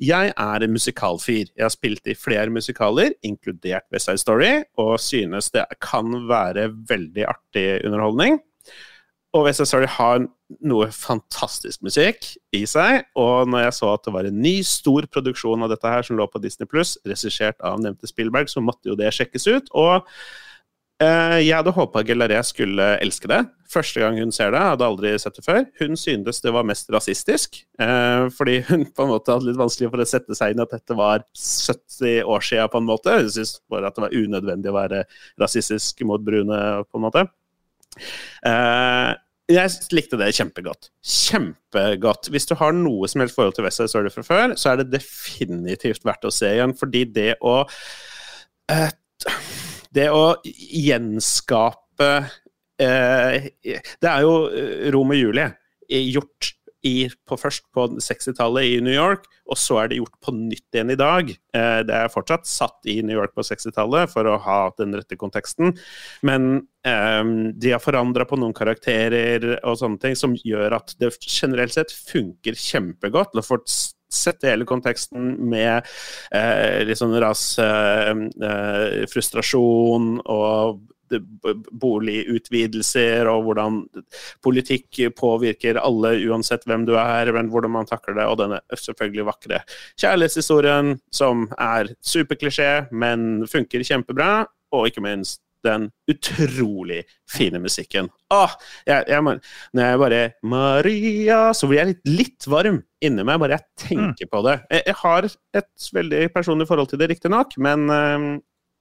Jeg 0.00 0.32
er 0.32 0.64
en 0.64 0.74
musikalfyr. 0.74 1.50
Jeg 1.56 1.64
har 1.64 1.72
spilt 1.74 2.06
i 2.08 2.16
flere 2.18 2.50
musikaler, 2.54 3.16
inkludert 3.26 3.88
West 3.92 4.08
Side 4.08 4.22
Story, 4.22 4.52
og 4.78 5.00
synes 5.02 5.50
det 5.54 5.66
kan 5.82 6.12
være 6.30 6.70
veldig 6.88 7.26
artig 7.32 7.66
underholdning. 7.84 8.38
Og 9.34 9.46
West 9.46 9.60
Side 9.60 9.70
Story 9.70 9.90
har 9.90 10.22
noe 10.66 10.88
fantastisk 10.94 11.84
musikk 11.86 12.32
i 12.56 12.64
seg, 12.66 13.04
og 13.18 13.50
når 13.50 13.68
jeg 13.68 13.76
så 13.78 13.90
at 13.94 14.06
det 14.06 14.14
var 14.14 14.26
en 14.26 14.40
ny, 14.42 14.56
stor 14.66 15.06
produksjon 15.12 15.62
av 15.62 15.70
dette 15.70 15.92
her 15.92 16.06
som 16.06 16.18
lå 16.18 16.26
på 16.30 16.42
Disney 16.42 16.66
Pluss, 16.70 16.96
regissert 17.06 17.58
av 17.62 17.78
nevnte 17.82 18.10
Spielberg, 18.10 18.50
så 18.50 18.62
måtte 18.62 18.90
jo 18.90 18.98
det 18.98 19.12
sjekkes 19.14 19.46
ut. 19.50 19.70
og 19.70 20.06
jeg 21.00 21.56
hadde 21.56 21.72
håpa 21.72 22.02
Gelaré 22.04 22.42
skulle 22.44 22.92
elske 23.00 23.28
det. 23.30 23.40
Første 23.70 24.02
gang 24.02 24.18
hun 24.18 24.32
ser 24.34 24.50
det, 24.52 24.60
hadde 24.72 24.86
aldri 24.86 25.12
sett 25.22 25.36
det 25.38 25.44
før. 25.46 25.62
Hun 25.78 25.94
syntes 25.98 26.42
det 26.42 26.52
var 26.52 26.66
mest 26.66 26.90
rasistisk, 26.92 27.60
eh, 27.80 28.26
fordi 28.34 28.58
hun 28.66 28.84
på 28.84 29.06
en 29.06 29.12
måte 29.12 29.32
hadde 29.32 29.46
litt 29.46 29.60
vanskelig 29.60 29.92
for 29.92 30.02
å 30.02 30.08
sette 30.10 30.36
seg 30.36 30.52
inn 30.52 30.62
at 30.64 30.74
dette 30.74 30.96
var 30.98 31.22
70 31.38 32.26
år 32.26 32.44
siden, 32.44 32.72
på 32.72 32.82
en 32.82 32.88
måte. 32.90 33.16
Hun 33.22 33.30
syntes 33.30 33.60
bare 33.70 33.88
at 33.88 33.96
det 33.96 34.04
var 34.08 34.16
unødvendig 34.16 34.72
å 34.72 34.76
være 34.76 35.04
rasistisk 35.40 36.02
mot 36.10 36.24
brune, 36.26 36.60
på 36.90 37.00
en 37.00 37.06
måte. 37.06 37.24
Eh, 38.50 39.12
jeg 39.50 39.94
likte 39.94 40.18
det 40.18 40.32
kjempegodt. 40.36 40.90
Kjempegodt. 41.02 42.28
Hvis 42.34 42.46
du 42.50 42.56
har 42.58 42.74
noe 42.74 43.08
som 43.10 43.22
helst 43.22 43.38
forhold 43.38 43.56
til 43.56 43.66
West 43.66 43.80
Side 43.80 43.94
Story 43.94 44.12
fra 44.14 44.26
før, 44.26 44.56
så 44.58 44.72
er 44.72 44.82
det 44.82 44.92
definitivt 44.98 46.04
verdt 46.06 46.26
å 46.26 46.34
se 46.34 46.52
igjen, 46.56 46.74
fordi 46.78 47.06
det 47.14 47.32
å 47.38 47.60
eh, 48.70 48.90
Det 49.90 50.06
å 50.14 50.36
gjenskape 50.44 52.10
eh, 52.80 53.50
Det 53.58 54.10
er 54.10 54.22
jo 54.22 54.34
eh, 54.46 54.88
Rom 54.94 55.10
og 55.14 55.18
Julie 55.18 55.50
eh, 55.90 56.06
gjort 56.12 56.54
i, 56.86 57.10
på 57.28 57.36
først 57.36 57.66
på 57.76 57.84
60-tallet 58.00 58.64
i 58.70 58.78
New 58.80 58.94
York, 58.94 59.26
og 59.50 59.58
så 59.60 59.82
er 59.82 59.90
det 59.90 59.98
gjort 59.98 60.16
på 60.24 60.32
nytt 60.32 60.76
igjen 60.76 60.92
i 60.94 60.98
dag. 60.98 61.28
Eh, 61.28 61.80
det 61.84 61.96
er 61.96 62.12
fortsatt 62.12 62.48
satt 62.48 62.88
i 62.88 63.00
New 63.04 63.18
York 63.18 63.34
på 63.36 63.44
60-tallet 63.44 64.12
for 64.12 64.28
å 64.30 64.38
ha 64.46 64.60
den 64.78 64.96
rette 64.96 65.18
konteksten, 65.20 65.74
men 66.26 66.48
eh, 66.88 67.22
de 67.52 67.74
har 67.74 67.84
forandra 67.84 68.24
på 68.28 68.38
noen 68.40 68.56
karakterer 68.56 69.58
og 69.58 69.76
sånne 69.82 70.00
ting 70.00 70.16
som 70.16 70.36
gjør 70.40 70.78
at 70.78 70.96
det 71.02 71.12
generelt 71.26 71.76
sett 71.76 71.92
funker 71.92 72.56
kjempegodt. 72.56 73.36
Når 73.36 73.48
folk 73.50 73.68
s- 74.10 74.22
setter 74.30 74.50
hele 74.54 74.66
konteksten 74.68 75.36
med 75.50 75.86
eh, 76.34 76.94
sånn 76.98 77.14
ras, 77.22 77.44
eh, 77.58 78.14
eh, 78.42 79.06
frustrasjon 79.10 80.16
og 80.26 80.80
boligutvidelser 81.10 83.26
og 83.30 83.44
hvordan 83.48 83.80
politikk 84.44 85.00
påvirker 85.18 85.80
alle 85.82 86.12
uansett 86.30 86.62
hvem 86.68 86.84
du 86.86 86.94
er, 87.00 87.32
men 87.34 87.48
hvordan 87.50 87.72
man 87.74 87.86
takler 87.88 88.14
det, 88.20 88.26
og 88.30 88.38
denne 88.38 88.60
selvfølgelig 88.78 89.26
vakre 89.26 89.58
kjærlighetshistorien 90.00 90.94
som 91.10 91.48
er 91.58 91.90
superklisjé, 92.06 92.86
men 92.92 93.42
funker 93.50 93.82
kjempebra, 93.86 94.44
og 94.70 94.86
ikke 94.86 95.02
minst 95.02 95.40
den 95.66 95.88
utrolig 96.10 97.02
fine 97.30 97.60
musikken. 97.62 98.10
Åh, 98.34 98.54
jeg, 98.88 99.06
jeg, 99.10 99.40
når 99.76 99.88
jeg 99.88 100.00
bare 100.00 100.20
Maria 100.46 101.38
Så 101.56 101.66
blir 101.66 101.80
jeg 101.80 101.90
litt, 101.90 102.12
litt 102.20 102.46
varm 102.50 102.82
inni 103.02 103.24
meg, 103.26 103.40
bare 103.42 103.58
jeg 103.58 103.88
tenker 103.88 104.30
på 104.30 104.44
det. 104.46 104.60
Jeg, 104.70 104.86
jeg 104.90 104.98
har 105.02 105.28
et 105.30 105.90
veldig 105.96 106.22
personlig 106.34 106.68
forhold 106.70 106.92
til 106.92 107.00
det, 107.00 107.10
riktignok, 107.12 107.56
men 107.60 107.90
øh, 107.90 108.30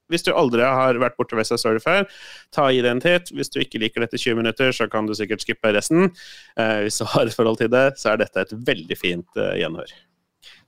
hvis 0.10 0.26
du 0.26 0.32
aldri 0.34 0.66
har 0.66 0.98
vært 1.02 1.18
borte 1.20 1.38
ved 1.38 1.46
West 1.46 1.62
Story 1.62 1.82
før, 1.84 2.08
ta 2.56 2.68
i 2.74 2.82
det 2.82 2.92
en 2.92 3.02
titt. 3.04 3.30
Hvis 3.36 3.52
du 3.54 3.60
ikke 3.62 3.82
liker 3.82 4.04
dette 4.04 4.18
20 4.18 4.42
minutter, 4.42 4.74
så 4.76 4.90
kan 4.92 5.08
du 5.08 5.14
sikkert 5.18 5.46
skippe 5.46 5.74
resten. 5.76 6.10
Eh, 6.58 6.86
hvis 6.86 7.00
du 7.00 7.06
har 7.14 7.30
et 7.30 7.36
forhold 7.36 7.62
til 7.62 7.72
det, 7.74 7.86
så 8.02 8.14
er 8.14 8.24
dette 8.24 8.46
et 8.48 8.56
veldig 8.72 8.98
fint 8.98 9.40
eh, 9.40 9.60
gjenhør. 9.62 9.94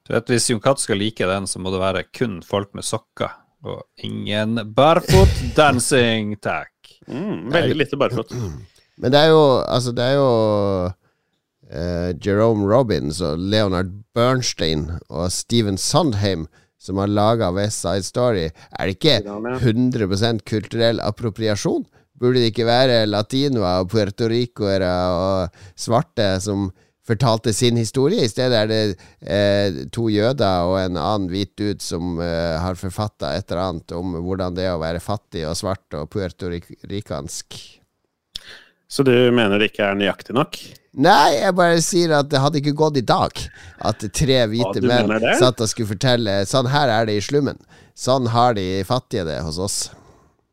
Du 0.06 0.14
vet, 0.14 0.30
Hvis 0.30 0.50
Jon 0.50 0.62
Cato 0.62 0.84
skal 0.84 1.02
like 1.02 1.26
den, 1.28 1.50
så 1.50 1.62
må 1.62 1.74
det 1.74 1.82
være 1.82 2.06
kun 2.14 2.42
folk 2.46 2.76
med 2.78 2.86
sokker. 2.86 3.34
Og 3.62 3.82
ingen 4.02 4.58
barfot 4.74 5.42
dancing, 5.58 6.34
takk. 6.42 6.74
Mm, 7.08 7.52
veldig 7.54 7.78
lite 7.78 8.00
barfot. 8.00 8.34
Men 9.02 9.14
det 9.14 9.20
er 9.20 9.32
jo 9.34 9.44
Altså, 9.66 9.94
det 9.98 10.06
er 10.06 10.18
jo 10.18 10.32
uh, 11.70 12.10
Jerome 12.22 12.66
Robbins 12.70 13.22
og 13.26 13.40
Leonard 13.40 13.94
Bernstein 14.16 14.90
og 15.10 15.32
Steven 15.34 15.78
Sondheim 15.78 16.48
som 16.82 16.98
har 16.98 17.12
laga 17.14 17.52
West 17.54 17.84
Side 17.84 18.06
Story. 18.08 18.48
Er 18.50 18.90
det 18.90 18.98
ikke 18.98 19.20
100% 19.62 20.42
kulturell 20.50 21.02
appropriasjon? 21.04 21.86
Burde 22.22 22.42
det 22.42 22.52
ikke 22.52 22.66
være 22.66 23.06
latinoer 23.10 23.84
og 23.84 23.92
puertoricoere 23.94 24.90
og 25.14 25.62
svarte 25.78 26.34
som 26.42 26.70
fortalte 27.12 27.54
sin 27.56 27.78
historie? 27.80 28.26
I 28.26 28.32
stedet 28.32 28.58
er 28.64 28.72
det 28.72 28.82
eh, 29.22 29.84
to 29.94 30.08
jøder 30.12 30.70
og 30.70 30.80
en 30.82 31.00
annen 31.00 31.30
hvit 31.32 31.54
dude 31.60 31.84
som 31.84 32.18
eh, 32.24 32.58
har 32.62 32.80
forfatta 32.80 33.36
et 33.38 33.52
eller 33.52 33.64
annet 33.68 33.96
om 33.98 34.18
hvordan 34.24 34.58
det 34.58 34.68
er 34.70 34.78
å 34.78 34.82
være 34.84 35.04
fattig 35.04 35.46
og 35.50 35.58
svart 35.60 36.00
og 36.00 36.10
puertorikansk. 36.14 37.60
Så 38.92 39.06
du 39.08 39.14
mener 39.32 39.56
det 39.56 39.72
ikke 39.72 39.86
er 39.88 39.96
nøyaktig 39.96 40.36
nok? 40.36 40.58
Nei, 41.00 41.38
jeg 41.38 41.56
bare 41.56 41.80
sier 41.84 42.12
at 42.18 42.28
det 42.32 42.42
hadde 42.44 42.60
ikke 42.60 42.76
gått 42.76 42.98
i 43.00 43.06
dag 43.08 43.38
at 43.88 44.04
tre 44.12 44.42
hvite 44.52 44.82
ja, 44.84 44.88
menn 44.90 45.14
satt 45.40 45.64
og 45.64 45.70
skulle 45.72 45.94
fortelle 45.94 46.42
Sånn 46.50 46.68
her 46.74 46.92
er 46.92 47.08
det 47.08 47.16
i 47.16 47.24
slummen. 47.24 47.62
Sånn 47.96 48.28
har 48.34 48.58
de 48.58 48.84
fattige 48.88 49.24
det 49.30 49.38
hos 49.46 49.62
oss. 49.64 49.78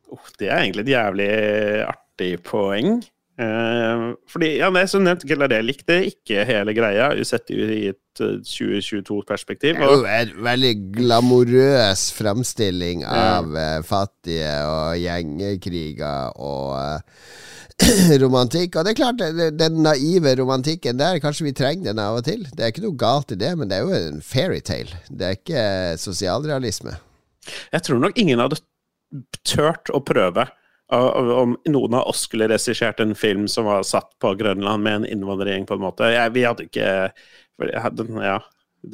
Oh, 0.09 0.22
det 0.38 0.52
er 0.52 0.62
egentlig 0.62 0.86
et 0.86 0.94
jævlig 0.94 1.30
artig 1.88 2.30
poeng. 2.46 3.00
Eh, 3.39 4.05
fordi, 4.26 4.49
ja, 4.59 4.68
det 4.74 4.80
er 4.82 4.89
som 4.91 5.05
nevnt, 5.07 5.22
Gelaré 5.30 5.61
likte 5.62 6.01
ikke 6.09 6.43
hele 6.49 6.72
greia, 6.74 7.12
usett 7.14 7.53
i 7.55 7.61
et 7.93 8.22
eh, 8.24 8.41
2022-perspektiv. 8.43 9.78
Det 9.78 9.84
er 9.84 9.93
jo 9.93 10.09
en 10.11 10.32
veldig 10.49 10.72
glamorøs 10.97 12.09
fremstilling 12.16 13.05
av 13.07 13.55
ja. 13.55 13.68
fattige 13.86 14.57
og 14.66 14.99
gjengekriger 14.99 16.34
og 16.34 16.74
eh, 16.80 18.18
romantikk. 18.24 18.74
Og 18.74 18.89
det 18.89 18.97
er 18.97 19.01
klart, 19.05 19.22
den 19.55 19.82
naive 19.86 20.34
romantikken 20.43 20.99
der, 20.99 21.22
kanskje 21.22 21.47
vi 21.47 21.55
trenger 21.62 21.93
den 21.93 22.03
av 22.03 22.18
og 22.18 22.26
til. 22.26 22.43
Det 22.51 22.64
er 22.64 22.74
ikke 22.74 22.89
noe 22.89 22.99
galt 22.99 23.30
i 23.30 23.39
det, 23.39 23.55
men 23.61 23.70
det 23.70 23.78
er 23.78 23.86
jo 23.86 23.99
en 24.01 24.22
fairytale. 24.24 24.99
Det 25.07 25.28
er 25.28 25.39
ikke 25.39 25.68
sosialrealisme. 26.03 26.99
Jeg 27.70 27.86
tror 27.86 28.03
nok 28.03 28.18
ingen 28.18 28.43
hadde 28.43 28.59
tørt 29.47 29.95
å 29.95 30.03
prøve 30.03 30.51
om 30.89 31.57
noen 31.69 31.94
av 31.98 32.06
oss 32.09 32.23
skulle 32.24 32.48
regissert 32.48 33.01
en 33.05 33.15
film 33.19 33.48
som 33.48 33.66
var 33.69 33.82
satt 33.85 34.15
på 34.23 34.35
Grønland 34.40 34.82
med 34.82 35.02
en 35.02 35.09
innvandrergjeng, 35.09 35.66
på 35.69 35.77
en 35.77 35.85
måte. 35.85 36.09
Jeg, 36.15 36.32
vi 36.36 36.47
hadde 36.48 36.69
ikke 36.69 36.93
hadde, 37.82 38.09
Ja. 38.24 38.39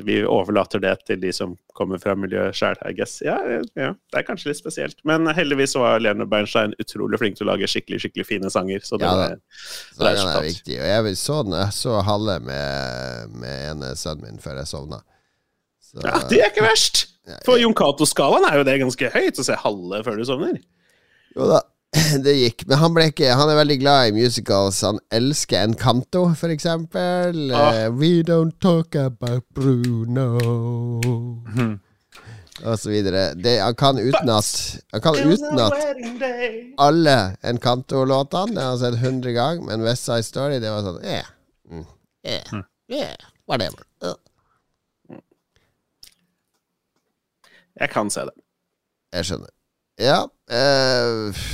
Vi 0.01 0.15
overlater 0.25 0.81
det 0.81 0.95
til 1.05 1.19
de 1.21 1.29
som 1.37 1.51
kommer 1.77 2.01
fra 2.01 2.15
miljøet 2.16 2.57
sjøl, 2.57 2.79
I 2.89 2.95
guess. 2.97 3.19
Ja, 3.23 3.35
ja, 3.77 3.91
det 3.93 4.16
er 4.16 4.25
kanskje 4.25 4.49
litt 4.49 4.59
spesielt. 4.59 4.97
Men 5.05 5.29
heldigvis 5.37 5.77
var 5.77 6.01
Lene 6.01 6.25
Bernstein 6.27 6.73
utrolig 6.81 7.21
flink 7.21 7.37
til 7.37 7.45
å 7.45 7.51
lage 7.51 7.69
skikkelig 7.69 8.01
skikkelig 8.01 8.25
fine 8.31 8.51
sanger. 8.51 8.81
Så 8.81 8.97
det 8.97 9.05
Ja 9.05 9.12
var, 9.19 9.35
Så 9.93 10.01
det 10.01 10.15
er 10.15 10.31
er 10.39 10.47
viktig. 10.49 10.79
Og 10.81 10.89
jeg 10.89 11.19
så, 11.21 11.37
den, 11.45 11.59
jeg 11.61 11.77
så 11.77 11.99
halve 12.09 12.39
med, 12.49 13.37
med 13.45 13.66
ene 13.75 13.93
sønnen 14.01 14.25
min 14.25 14.41
før 14.41 14.62
jeg 14.62 14.73
sovna. 14.73 15.03
Så, 15.85 16.01
ja, 16.01 16.16
det 16.33 16.41
er 16.41 16.49
ikke 16.55 16.65
verst! 16.65 17.05
For 17.45 17.61
Jon 17.61 17.77
Cato-skalaen 17.77 18.49
er 18.49 18.62
jo 18.62 18.65
det 18.66 18.81
ganske 18.81 19.12
høyt, 19.15 19.39
å 19.39 19.45
se 19.47 19.61
halve 19.66 20.01
før 20.09 20.16
du 20.16 20.25
sovner. 20.29 20.59
Jo 21.37 21.53
da. 21.53 21.61
det 22.25 22.35
gikk. 22.35 22.65
Men 22.66 22.81
han 22.81 22.95
ble 22.97 23.09
ikke 23.12 23.35
Han 23.39 23.51
er 23.53 23.59
veldig 23.61 23.77
glad 23.81 24.09
i 24.09 24.15
musicals. 24.16 24.81
Han 24.87 24.99
elsker 25.15 25.62
Encanto, 25.62 26.25
for 26.39 26.53
eksempel. 26.55 27.53
Ah. 27.55 27.85
Eh, 27.85 27.89
We 27.95 28.23
don't 28.27 28.57
talk 28.62 28.97
about 28.99 29.45
Bruno. 29.55 30.29
Og 32.65 32.79
så 32.79 32.91
videre. 32.91 33.35
Det, 33.35 33.59
han 33.61 33.75
kan 33.79 33.99
utenat 33.99 34.51
Han 34.93 35.03
kan 35.05 35.19
utenat 35.19 35.75
alle 36.79 37.16
Encanto-låtene. 37.45 38.55
Det 38.57 38.62
har 38.69 38.79
sett 38.83 38.95
100 39.01 39.33
ganger, 39.37 39.65
men 39.69 39.85
West 39.87 40.05
Side 40.07 40.27
Story, 40.27 40.61
det 40.62 40.71
var 40.71 40.87
sånn 40.87 41.03
eh. 41.03 41.27
Yeah, 42.25 42.62
yeah, 42.89 43.16
whatever. 43.51 43.85
Uh. 44.03 44.15
Jeg 47.81 47.91
kan 47.91 48.11
se 48.11 48.25
det. 48.25 48.35
Jeg 49.12 49.29
skjønner. 49.29 49.53
Ja 50.01 50.25
eh, 50.51 51.45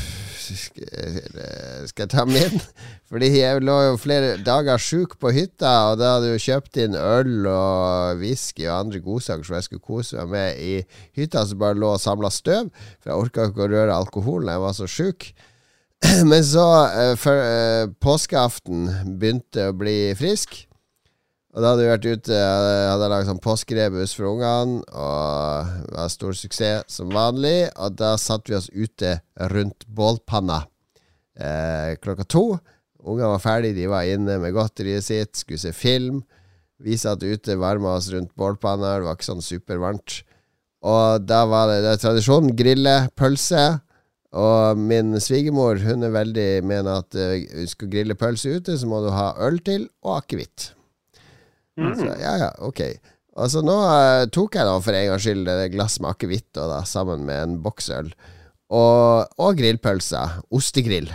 jeg- 0.50 1.88
skal 1.90 2.04
jeg 2.06 2.10
ta 2.12 2.24
min? 2.28 2.60
Fordi 3.10 3.28
jeg 3.40 3.62
lå 3.66 3.76
jo 3.88 3.96
flere 3.98 4.36
dager 4.46 4.78
sjuk 4.78 5.16
på 5.22 5.32
hytta, 5.34 5.70
og 5.90 5.98
da 5.98 6.12
hadde 6.14 6.30
jeg 6.30 6.38
jo 6.38 6.44
kjøpt 6.46 6.80
inn 6.84 6.94
øl 6.98 7.46
og 7.50 8.20
whisky 8.22 8.66
og 8.68 8.76
andre 8.84 9.00
godsaker 9.04 9.44
som 9.48 9.56
jeg 9.58 9.66
skulle 9.68 9.82
kose 9.86 10.16
meg 10.20 10.30
med 10.34 10.60
i 10.62 10.72
hytta, 11.18 11.42
som 11.46 11.58
bare 11.58 11.78
lå 11.78 11.92
og 11.96 12.02
samla 12.02 12.30
støv. 12.30 12.70
For 13.02 13.10
jeg 13.10 13.18
orka 13.26 13.48
ikke 13.50 13.66
å 13.66 13.70
røre 13.74 13.96
alkoholen, 13.96 14.52
jeg 14.54 14.62
var 14.66 14.76
så 14.78 14.86
sjuk. 14.90 15.30
Men 16.30 16.44
så, 16.46 16.66
eh, 16.96 17.14
før 17.20 17.40
eh, 17.44 17.86
påskeaften, 18.00 18.86
begynte 19.20 19.66
å 19.70 19.76
bli 19.76 19.98
frisk. 20.16 20.62
Og 21.50 21.64
da 21.64 21.72
hadde 21.72 21.82
vi 21.82 21.90
vært 21.90 22.06
ute, 22.06 22.36
jeg 22.36 22.90
hadde 22.92 23.06
lagd 23.10 23.26
sånn 23.26 23.40
påskerebus 23.42 24.12
for 24.14 24.28
ungene, 24.30 24.84
og 24.94 25.72
det 25.88 25.96
var 25.96 26.12
stor 26.12 26.36
suksess 26.38 26.94
som 26.94 27.10
vanlig. 27.10 27.72
Og 27.74 27.96
da 27.98 28.12
satt 28.22 28.46
vi 28.46 28.54
oss 28.54 28.68
ute 28.70 29.16
rundt 29.50 29.88
bålpanna 29.90 30.60
eh, 31.34 31.96
klokka 31.98 32.28
to. 32.30 32.44
Ungene 33.02 33.32
var 33.32 33.42
ferdige, 33.42 33.80
de 33.80 33.90
var 33.90 34.06
inne 34.06 34.38
med 34.38 34.54
godteriet 34.54 35.08
sitt, 35.08 35.42
skulle 35.42 35.58
se 35.58 35.74
film. 35.74 36.22
Vi 36.80 36.94
satt 37.00 37.26
ute, 37.26 37.58
varma 37.58 37.96
oss 37.98 38.12
rundt 38.14 38.30
bålpanna, 38.38 39.00
det 39.00 39.10
var 39.10 39.18
ikke 39.18 39.32
sånn 39.32 39.44
supervarmt. 39.44 40.20
Og 40.86 41.26
da 41.26 41.44
var 41.50 41.68
det, 41.72 41.82
det 41.84 41.98
tradisjon, 42.00 42.54
grille 42.56 42.98
pølse. 43.18 43.68
Og 44.38 44.78
min 44.78 45.16
svigermor 45.18 45.82
hun 45.82 46.06
er 46.06 46.14
veldig 46.14 46.50
mener 46.62 47.02
at 47.02 47.16
eh, 47.18 47.64
skal 47.66 47.88
du 47.88 47.96
grille 47.96 48.14
pølse 48.14 48.60
ute, 48.60 48.78
så 48.78 48.86
må 48.86 49.02
du 49.02 49.10
ha 49.10 49.32
øl 49.42 49.58
til 49.66 49.90
og 50.06 50.20
akevitt. 50.22 50.76
Så 51.98 52.10
ja, 52.20 52.34
ja, 52.46 52.50
ok. 52.66 52.84
Og 53.40 53.48
så 53.52 53.62
nå 53.64 53.76
uh, 53.86 54.26
tok 54.32 54.58
jeg 54.58 54.68
da 54.68 54.74
for 54.82 54.96
en 54.96 55.08
gangs 55.12 55.24
skyld 55.24 55.48
et 55.52 55.72
glass 55.72 56.00
med 56.02 56.12
akevitt 56.12 56.60
sammen 56.88 57.24
med 57.28 57.42
en 57.44 57.56
boksøl. 57.64 58.12
Og, 58.70 59.26
og 59.42 59.56
grillpølser. 59.58 60.36
Ostegrill. 60.54 61.08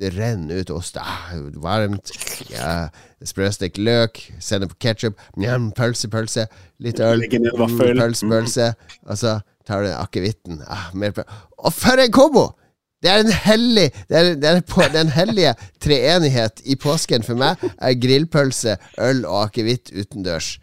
Det 0.00 0.14
renner 0.14 0.62
ut 0.62 0.70
ost. 0.72 0.96
Ah, 0.96 1.34
varmt. 1.60 2.12
Ja, 2.48 2.88
Sprøstekt 3.22 3.76
løk. 3.78 4.22
Sender 4.40 4.70
på 4.70 4.78
ketsjup. 4.80 5.20
Pølse, 5.76 6.08
pølse. 6.12 6.46
Litt 6.82 7.02
øl. 7.04 7.26
Mm, 7.28 7.76
Pølse, 8.00 8.30
pølse. 8.30 8.70
Og 9.04 9.20
så 9.20 9.36
tar 9.68 9.84
du 9.84 9.92
akevitten. 9.92 10.62
Ah, 10.64 10.88
mer 10.96 11.12
pølse. 11.12 11.40
Og 11.60 11.76
for 11.76 12.00
en 12.00 12.14
kombo! 12.14 12.48
Det 13.02 13.10
er 13.10 13.22
en 13.24 13.32
hellig 13.44 13.88
Det 14.08 14.18
er, 14.18 14.34
det 14.38 14.50
er 14.50 14.60
på, 14.66 14.82
den 14.92 15.10
hellige 15.12 15.54
treenighet 15.82 16.62
i 16.64 16.76
påsken 16.78 17.24
for 17.26 17.38
meg 17.38 17.62
er 17.76 17.98
grillpølse, 17.98 18.76
øl 19.02 19.24
og 19.26 19.48
akevitt 19.48 19.90
utendørs. 19.94 20.56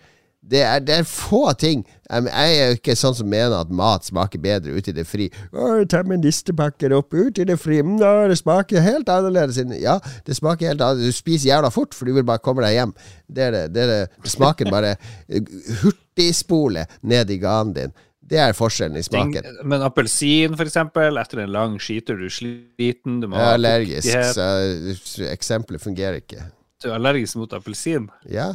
Det 0.49 0.61
er, 0.64 0.80
det 0.82 0.95
er 0.95 1.03
få 1.06 1.52
ting 1.60 1.84
Jeg 2.10 2.53
er 2.57 2.70
jo 2.72 2.78
ikke 2.80 2.95
sånn 2.98 3.14
som 3.18 3.28
mener 3.30 3.60
at 3.60 3.74
mat 3.76 4.07
smaker 4.07 4.41
bedre 4.41 4.74
ute 4.74 4.90
i 4.90 4.95
det 4.98 5.06
fri. 5.06 5.28
Å, 5.53 5.84
ta 5.90 6.02
med 6.07 6.24
nistepakker 6.26 6.95
opp 6.98 7.14
ut 7.14 7.38
i 7.38 7.45
det 7.45 7.60
fri. 7.61 7.84
Mm, 7.86 7.99
det 8.32 8.40
smaker 8.40 8.82
helt 8.82 9.11
annerledes. 9.14 9.60
Ja, 9.78 9.99
det 10.26 10.40
smaker 10.40 10.72
helt 10.72 10.82
annerledes. 10.82 11.14
Du 11.14 11.22
spiser 11.22 11.52
jævla 11.52 11.70
fort, 11.74 11.94
for 11.94 12.10
du 12.10 12.16
vil 12.18 12.26
bare 12.26 12.41
komme 12.41 12.66
deg 12.66 12.80
hjem. 12.80 12.95
Det 13.30 13.45
er 13.45 13.53
det. 13.53 13.64
Det, 13.76 13.84
er 13.86 13.94
det. 13.94 14.32
Smaken 14.34 14.74
bare 14.74 14.95
eh, 14.95 15.53
hurtigspole 15.84 16.88
ned 17.14 17.30
i 17.30 17.38
ganen 17.44 17.76
din. 17.78 17.94
Det 18.30 18.38
er 18.38 18.53
forskjellen 18.53 18.97
i 18.99 19.01
smaken. 19.06 19.45
men 19.65 19.81
appelsin, 19.81 20.53
for 20.57 20.69
eksempel, 20.69 21.18
etter 21.18 21.39
en 21.43 21.49
lang 21.53 21.77
skitur, 21.81 22.19
du 22.19 22.26
er 22.27 22.34
sliten, 22.35 23.19
du 23.23 23.27
må 23.27 23.38
Jeg 23.39 23.47
er 23.47 23.53
allergisk, 23.57 24.07
fuktighet. 24.07 24.99
så 25.03 25.30
eksempelet 25.34 25.81
fungerer 25.81 26.19
ikke. 26.22 26.43
Du 26.84 26.89
er 26.91 26.97
allergisk 26.99 27.35
mot 27.41 27.53
appelsin? 27.57 28.10
Ja, 28.30 28.51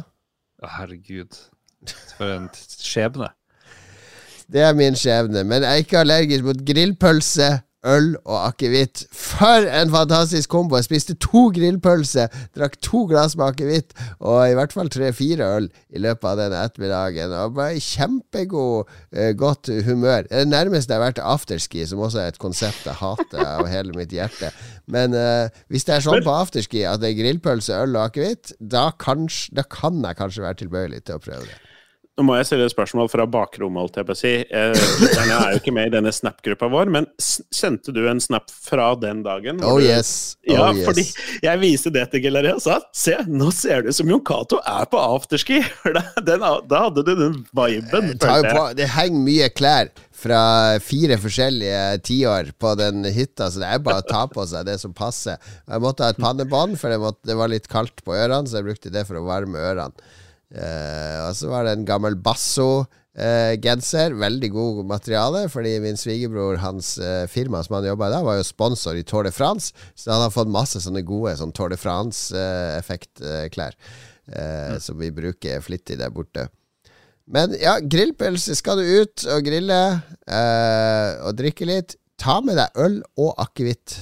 Å, 0.63 0.69
herregud. 0.79 1.35
For 2.17 2.31
en 2.37 2.47
skjebne. 2.55 3.27
det 4.49 4.61
er 4.63 4.73
min 4.73 4.95
skjebne. 4.95 5.43
Men 5.43 5.61
jeg 5.65 5.71
er 5.71 5.83
ikke 5.83 5.99
allergisk 5.99 6.45
mot 6.47 6.61
grillpølse, 6.65 7.49
øl 7.85 8.11
og 8.23 8.37
akevitt. 8.49 9.05
For 9.13 9.67
en 9.69 9.91
fantastisk 9.93 10.49
kombo! 10.51 10.77
Jeg 10.79 10.87
spiste 10.87 11.15
to 11.21 11.47
grillpølser, 11.55 12.33
drakk 12.57 12.77
to 12.83 13.05
glass 13.09 13.37
med 13.37 13.53
akevitt 13.53 13.95
og 14.19 14.39
i 14.49 14.55
hvert 14.57 14.73
fall 14.75 14.89
tre-fire 14.91 15.49
øl 15.57 15.69
i 15.93 16.01
løpet 16.01 16.29
av 16.31 16.39
den 16.41 16.55
ettermiddagen. 16.59 17.35
Og 17.43 17.57
bare 17.59 17.77
i 17.77 17.83
kjempegod, 17.83 18.91
eh, 19.13 19.33
godt 19.37 19.71
humør. 19.85 20.25
Det 20.29 20.31
er 20.31 20.45
det 20.45 20.53
nærmeste 20.53 20.93
jeg 20.93 21.01
har 21.01 21.07
vært 21.07 21.23
afterski, 21.23 21.85
som 21.87 22.01
også 22.05 22.23
er 22.23 22.33
et 22.33 22.41
konsept 22.41 22.87
jeg 22.87 22.99
hater 23.01 23.45
av 23.45 23.69
hele 23.71 23.95
mitt 23.97 24.13
hjerte. 24.13 24.51
Men 24.91 25.15
uh, 25.17 25.49
hvis 25.71 25.87
det 25.87 25.95
er 25.95 26.03
sånn 26.05 26.25
på 26.25 26.33
afterski 26.33 26.83
at 26.85 27.01
det 27.01 27.13
er 27.13 27.21
grillpølse, 27.21 27.77
øl 27.85 27.97
og 27.97 28.09
akevitt, 28.09 28.53
da, 28.59 28.89
da 28.91 29.69
kan 29.69 30.03
jeg 30.03 30.19
kanskje 30.19 30.45
være 30.45 30.61
tilbøyelig 30.65 31.05
til 31.05 31.17
å 31.17 31.23
prøve 31.23 31.47
det. 31.49 31.74
Nå 32.15 32.23
må 32.23 32.37
jeg 32.37 32.47
stille 32.47 32.63
et 32.63 32.71
spørsmål 32.71 33.09
fra 33.11 33.25
bakrommet, 33.27 33.81
holdt 33.83 33.97
jeg 33.99 34.07
på 34.07 34.13
å 34.15 34.17
si. 34.17 34.29
Jeg 34.47 35.31
er 35.35 35.49
jo 35.51 35.59
ikke 35.59 35.73
med 35.75 35.89
i 35.89 35.91
denne 35.97 36.13
Snap-gruppa 36.15 36.69
vår, 36.71 36.87
men 36.93 37.07
sendte 37.19 37.91
du 37.91 38.05
en 38.07 38.21
snap 38.23 38.47
fra 38.47 38.93
den 38.95 39.19
dagen? 39.25 39.59
Oh 39.67 39.81
yes. 39.83 40.37
Oh 40.47 40.53
Ja, 40.53 40.69
yes. 40.71 40.85
fordi 40.87 41.03
jeg 41.43 41.59
viste 41.59 41.91
det 41.91 42.05
til 42.13 42.23
Gilleria 42.23 42.55
og 42.55 42.63
sa 42.63 42.77
se, 42.95 43.17
nå 43.27 43.49
ser 43.51 43.83
du 43.83 43.91
ut 43.91 43.99
som 43.99 44.13
Jon 44.13 44.23
Cato 44.23 44.61
er 44.63 44.87
på 44.87 45.01
afterski! 45.01 45.59
Den, 46.25 46.41
da 46.69 46.85
hadde 46.87 47.03
du 47.05 47.11
den 47.19 47.35
viben. 47.51 48.13
På, 48.17 48.63
det 48.77 48.87
henger 48.95 49.21
mye 49.27 49.51
klær 49.53 49.91
fra 50.15 50.39
fire 50.81 51.19
forskjellige 51.21 51.99
tiår 52.07 52.53
på 52.57 52.71
den 52.79 53.03
hytta, 53.11 53.51
så 53.51 53.61
det 53.61 53.69
er 53.75 53.83
bare 53.83 54.01
å 54.01 54.07
ta 54.07 54.23
på 54.31 54.45
seg 54.49 54.65
det 54.69 54.79
som 54.81 54.95
passer. 54.95 55.35
Jeg 55.67 55.83
måtte 55.83 56.07
ha 56.07 56.15
et 56.15 56.21
pannebånd, 56.21 56.79
for 56.79 56.93
det, 56.93 57.01
måtte, 57.03 57.21
det 57.27 57.35
var 57.37 57.51
litt 57.51 57.67
kaldt 57.71 58.01
på 58.07 58.15
ørene, 58.15 58.47
så 58.47 58.61
jeg 58.61 58.69
brukte 58.71 58.93
det 58.95 59.03
for 59.09 59.19
å 59.19 59.27
varme 59.27 59.59
ørene. 59.59 60.15
Eh, 60.53 61.17
og 61.25 61.33
så 61.37 61.49
var 61.49 61.65
det 61.65 61.75
en 61.75 61.87
gammel 61.87 62.15
Basso-genser. 62.21 64.15
Veldig 64.19 64.49
god 64.53 64.83
materiale, 64.89 65.45
fordi 65.51 65.77
min 65.83 65.97
svigerbror, 65.99 66.59
hans 66.63 66.95
uh, 67.01 67.25
firma 67.31 67.63
som 67.65 67.79
han 67.79 67.89
jobba 67.89 68.09
i 68.09 68.15
da, 68.15 68.21
var 68.25 68.39
jo 68.39 68.47
sponsor 68.47 68.99
i 68.99 69.05
Tour 69.07 69.23
de 69.27 69.33
France, 69.35 69.73
så 69.97 70.13
han 70.13 70.25
har 70.27 70.35
fått 70.35 70.51
masse 70.53 70.81
sånne 70.83 71.05
gode 71.07 71.37
sånn 71.39 71.55
Tour 71.55 71.73
de 71.73 71.79
France-effektklær, 71.81 73.77
eh, 74.31 74.77
som 74.83 75.01
vi 75.01 75.11
bruker 75.15 75.65
flittig 75.65 75.99
der 76.01 76.13
borte. 76.13 76.49
Men 77.25 77.55
ja, 77.57 77.79
grillpølse. 77.81 78.53
Skal 78.53 78.77
du 78.77 78.85
ut 79.01 79.23
og 79.33 79.47
grille 79.47 79.79
og 81.25 81.31
drikke 81.39 81.65
litt, 81.65 81.95
ta 82.21 82.37
med 82.45 82.59
deg 82.59 82.77
øl 82.77 82.99
og 83.17 83.33
akevitt 83.41 83.95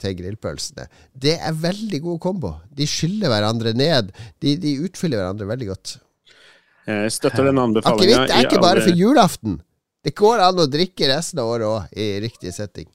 til 0.00 0.14
grillpølsene. 0.18 0.86
Det 1.12 1.36
er 1.38 1.56
veldig 1.62 2.00
god 2.04 2.20
kombo. 2.22 2.54
De 2.74 2.86
skyller 2.88 3.32
hverandre 3.32 3.72
ned. 3.76 4.12
De, 4.42 4.54
de 4.60 4.76
utfyller 4.86 5.20
hverandre 5.20 5.48
veldig 5.50 5.68
godt. 5.72 5.96
Jeg 6.90 7.12
støtter 7.14 7.46
den 7.50 7.60
anbefalinga. 7.60 8.22
Akevitt 8.24 8.34
er 8.34 8.48
ikke 8.48 8.62
bare 8.62 8.82
for 8.84 8.96
julaften. 8.96 9.60
Det 10.04 10.14
går 10.16 10.40
an 10.46 10.62
å 10.62 10.66
drikke 10.72 11.10
resten 11.12 11.42
av 11.42 11.50
året 11.52 11.68
òg, 11.68 11.90
i 11.92 12.06
riktig 12.24 12.54
setting. 12.56 12.88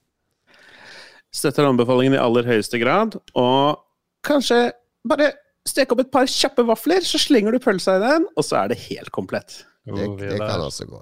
Støtter 1.35 1.67
anbefalingen 1.67 2.15
i 2.17 2.21
aller 2.21 2.47
høyeste 2.47 2.79
grad. 2.81 3.17
Og 3.37 3.77
kanskje 4.25 4.71
bare 5.05 5.33
stek 5.67 5.91
opp 5.93 6.01
et 6.05 6.11
par 6.13 6.27
kjappe 6.29 6.65
vafler, 6.65 7.05
så 7.05 7.19
slenger 7.21 7.55
du 7.55 7.59
pølsa 7.61 7.97
i 7.99 8.03
den, 8.03 8.25
og 8.33 8.45
så 8.45 8.63
er 8.63 8.73
det 8.73 8.79
helt 8.87 9.11
komplett. 9.15 9.61
Det, 9.85 9.93
Oh, 10.07 10.15
det 10.17 10.39
kan 10.41 10.63
også 10.65 10.87
gå. 10.89 11.01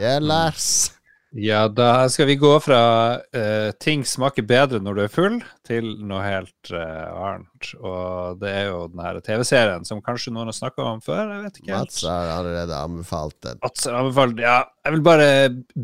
Ja, 0.00 0.16
Lars. 0.20 0.90
Ja, 1.36 1.66
da 1.68 2.06
skal 2.08 2.30
vi 2.30 2.38
gå 2.40 2.50
fra 2.64 2.80
uh, 3.20 3.70
ting 3.82 4.06
smaker 4.08 4.44
bedre 4.48 4.78
når 4.80 4.96
du 4.96 5.00
er 5.04 5.12
full, 5.12 5.36
til 5.68 5.90
noe 6.08 6.22
helt 6.24 6.70
uh, 6.72 7.12
annet. 7.12 7.70
Og 7.76 8.38
det 8.40 8.52
er 8.52 8.70
jo 8.70 8.78
den 8.88 9.02
her 9.04 9.18
TV-serien 9.24 9.84
som 9.84 10.00
kanskje 10.04 10.32
noen 10.32 10.48
har 10.48 10.56
snakka 10.56 10.86
om 10.94 11.02
før. 11.04 11.34
Jeg 11.34 11.44
vet 11.44 11.60
ikke 11.60 11.74
helt. 11.74 11.92
Mats 11.92 12.06
har 12.08 12.32
allerede 12.38 12.80
anbefalt 12.80 13.36
den. 13.44 13.60
Mats 13.66 13.84
har 13.84 13.98
anbefalt- 14.00 14.40
ja, 14.40 14.56
jeg 14.86 14.96
vil 14.96 15.04
bare 15.10 15.30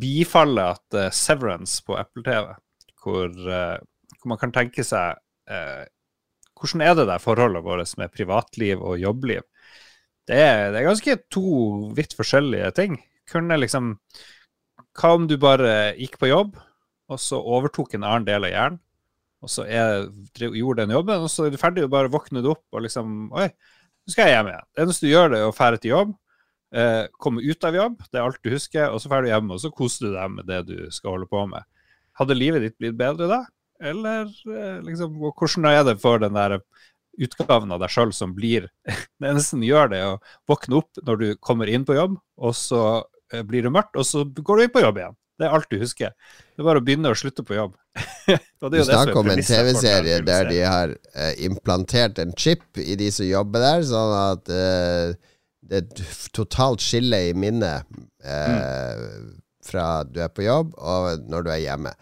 bifalle 0.07 0.67
at 0.73 0.99
uh, 0.99 1.07
Severance 1.13 1.85
på 1.85 2.01
Apple 2.01 2.25
TV, 2.25 2.57
hvor, 3.05 3.29
hvor 3.37 4.33
man 4.33 4.41
kan 4.41 4.55
tenke 4.55 4.87
seg 4.87 5.19
Hvordan 6.63 6.85
er 6.87 6.93
det 6.95 7.09
der 7.09 7.19
forholdet 7.19 7.65
vårt 7.67 7.91
med 7.99 8.13
privatliv 8.15 8.81
og 8.81 9.01
jobbliv? 9.03 9.43
Det 10.31 10.37
er, 10.39 10.69
det 10.71 10.79
er 10.79 10.87
ganske 10.87 11.17
to 11.35 11.49
vidt 11.97 12.15
forskjellige 12.15 12.71
ting. 12.79 12.95
Kunne 13.29 13.59
liksom 13.59 13.97
Hva 14.99 15.15
om 15.17 15.27
du 15.29 15.37
bare 15.41 15.93
gikk 15.97 16.19
på 16.21 16.31
jobb, 16.31 16.57
og 17.13 17.21
så 17.21 17.39
overtok 17.41 17.95
en 17.97 18.07
annen 18.09 18.27
del 18.29 18.49
av 18.49 18.53
hjernen, 18.53 18.81
og 19.43 19.51
så 19.51 19.65
er, 19.67 20.05
gjorde 20.39 20.85
den 20.85 20.95
jobben, 20.95 21.25
og 21.25 21.31
så 21.33 21.47
er 21.47 21.55
du 21.55 21.59
ferdig, 21.59 21.87
og 21.87 21.95
bare 21.95 22.11
våkner 22.13 22.45
du 22.45 22.53
opp 22.53 22.77
og 22.77 22.85
liksom 22.85 23.33
Oi, 23.35 23.49
nå 23.51 24.13
skal 24.13 24.29
jeg 24.29 24.37
hjem 24.37 24.51
igjen. 24.53 24.69
Det 24.71 24.85
eneste 24.85 25.07
du 25.07 25.11
gjør, 25.11 25.33
det 25.33 25.41
er 25.41 25.49
å 25.49 25.57
fære 25.57 25.81
til 25.83 25.95
jobb, 25.97 26.13
eh, 26.79 27.01
komme 27.19 27.43
ut 27.43 27.67
av 27.67 27.79
jobb, 27.79 27.97
det 28.07 28.21
er 28.21 28.29
alt 28.29 28.39
du 28.45 28.53
husker, 28.55 28.87
og 28.93 29.03
så 29.03 29.11
drar 29.11 29.27
du 29.27 29.33
hjem 29.33 29.51
og 29.51 29.65
så 29.65 29.73
koser 29.75 30.07
du 30.07 30.15
deg 30.15 30.37
med 30.37 30.47
det 30.51 30.61
du 30.71 30.77
skal 30.95 31.17
holde 31.17 31.31
på 31.33 31.43
med. 31.51 31.67
Hadde 32.21 32.39
livet 32.39 32.63
ditt 32.63 32.79
blitt 32.79 33.01
bedre 33.01 33.31
da? 33.31 33.43
eller 33.83 34.31
eh, 34.31 34.83
liksom, 34.87 35.19
hvordan 35.19 35.69
er 35.71 35.85
det 35.87 35.99
for 36.03 36.23
den 36.23 36.37
der 36.37 36.59
utgaven 37.23 37.75
av 37.75 37.83
deg 37.83 37.93
sjøl 37.93 38.13
som 38.17 38.33
blir 38.37 38.69
Det 39.21 39.29
eneste 39.29 39.59
den 39.59 39.67
gjør 39.67 39.91
det, 39.93 40.01
er 40.01 40.15
å 40.15 40.51
våkne 40.51 40.79
opp 40.81 41.03
når 41.07 41.21
du 41.21 41.27
kommer 41.43 41.71
inn 41.71 41.87
på 41.89 41.97
jobb, 41.99 42.17
og 42.39 42.55
så 42.57 43.03
blir 43.49 43.67
det 43.67 43.73
mørkt, 43.73 43.97
og 43.99 44.07
så 44.07 44.25
går 44.25 44.59
du 44.61 44.65
inn 44.67 44.75
på 44.75 44.85
jobb 44.85 45.01
igjen. 45.01 45.19
Det 45.41 45.49
er 45.49 45.57
alt 45.57 45.71
du 45.73 45.79
husker. 45.81 46.13
Det 46.53 46.63
er 46.63 46.67
bare 46.69 46.83
å 46.83 46.85
begynne 46.85 47.11
å 47.11 47.19
slutte 47.19 47.45
på 47.47 47.57
jobb. 47.57 47.77
Du 48.63 48.69
er 48.69 48.79
er 48.79 48.87
snakker 48.87 49.19
om 49.19 49.29
en 49.33 49.41
TV-serie 49.43 50.21
der 50.23 50.47
de 50.47 50.61
har 50.63 50.93
eh, 51.19 51.33
implantert 51.43 52.21
en 52.23 52.31
chip 52.39 52.79
i 52.79 52.95
de 53.01 53.09
som 53.11 53.27
jobber 53.27 53.65
der, 53.65 53.83
sånn 53.89 54.13
at 54.21 54.53
uh, 54.55 55.33
det 55.67 55.81
er 55.81 55.87
et 55.87 56.03
totalt 56.37 56.83
skille 56.85 57.19
i 57.31 57.35
minnet 57.39 57.87
eh, 58.23 59.03
fra 59.67 60.03
du 60.05 60.21
er 60.23 60.33
på 60.35 60.45
jobb 60.45 60.75
og 60.77 61.29
når 61.31 61.47
du 61.47 61.51
er 61.55 61.63
hjemme. 61.63 61.93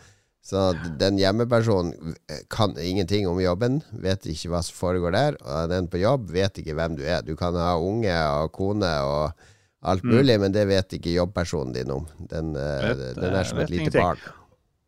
Så 0.51 0.73
den 0.99 1.21
hjemmepersonen 1.21 2.17
eh, 2.27 2.43
kan 2.51 2.75
ingenting 2.81 3.29
om 3.31 3.39
jobben, 3.43 3.79
vet 4.03 4.27
ikke 4.27 4.51
hva 4.51 4.63
som 4.67 4.79
foregår 4.79 5.15
der. 5.15 5.39
Og 5.45 5.71
den 5.71 5.87
på 5.93 6.01
jobb 6.01 6.33
vet 6.35 6.59
ikke 6.59 6.75
hvem 6.79 6.97
du 6.99 7.05
er. 7.07 7.23
Du 7.23 7.37
kan 7.39 7.55
ha 7.55 7.77
unge 7.79 8.17
og 8.41 8.51
kone 8.57 8.91
og 9.07 9.47
alt 9.81 10.05
mulig, 10.05 10.37
men 10.41 10.53
det 10.53 10.67
vet 10.69 10.93
ikke 10.99 11.15
jobbpersonen 11.15 11.73
din 11.73 11.91
om. 11.95 12.07
Den, 12.19 12.53
eh, 12.57 12.91
Vet, 12.91 13.17
den 13.17 13.35
er 13.35 13.45
som 13.49 13.59
et 13.59 13.71
lite 13.71 13.87
ingenting. 13.89 14.03
barn. 14.03 14.19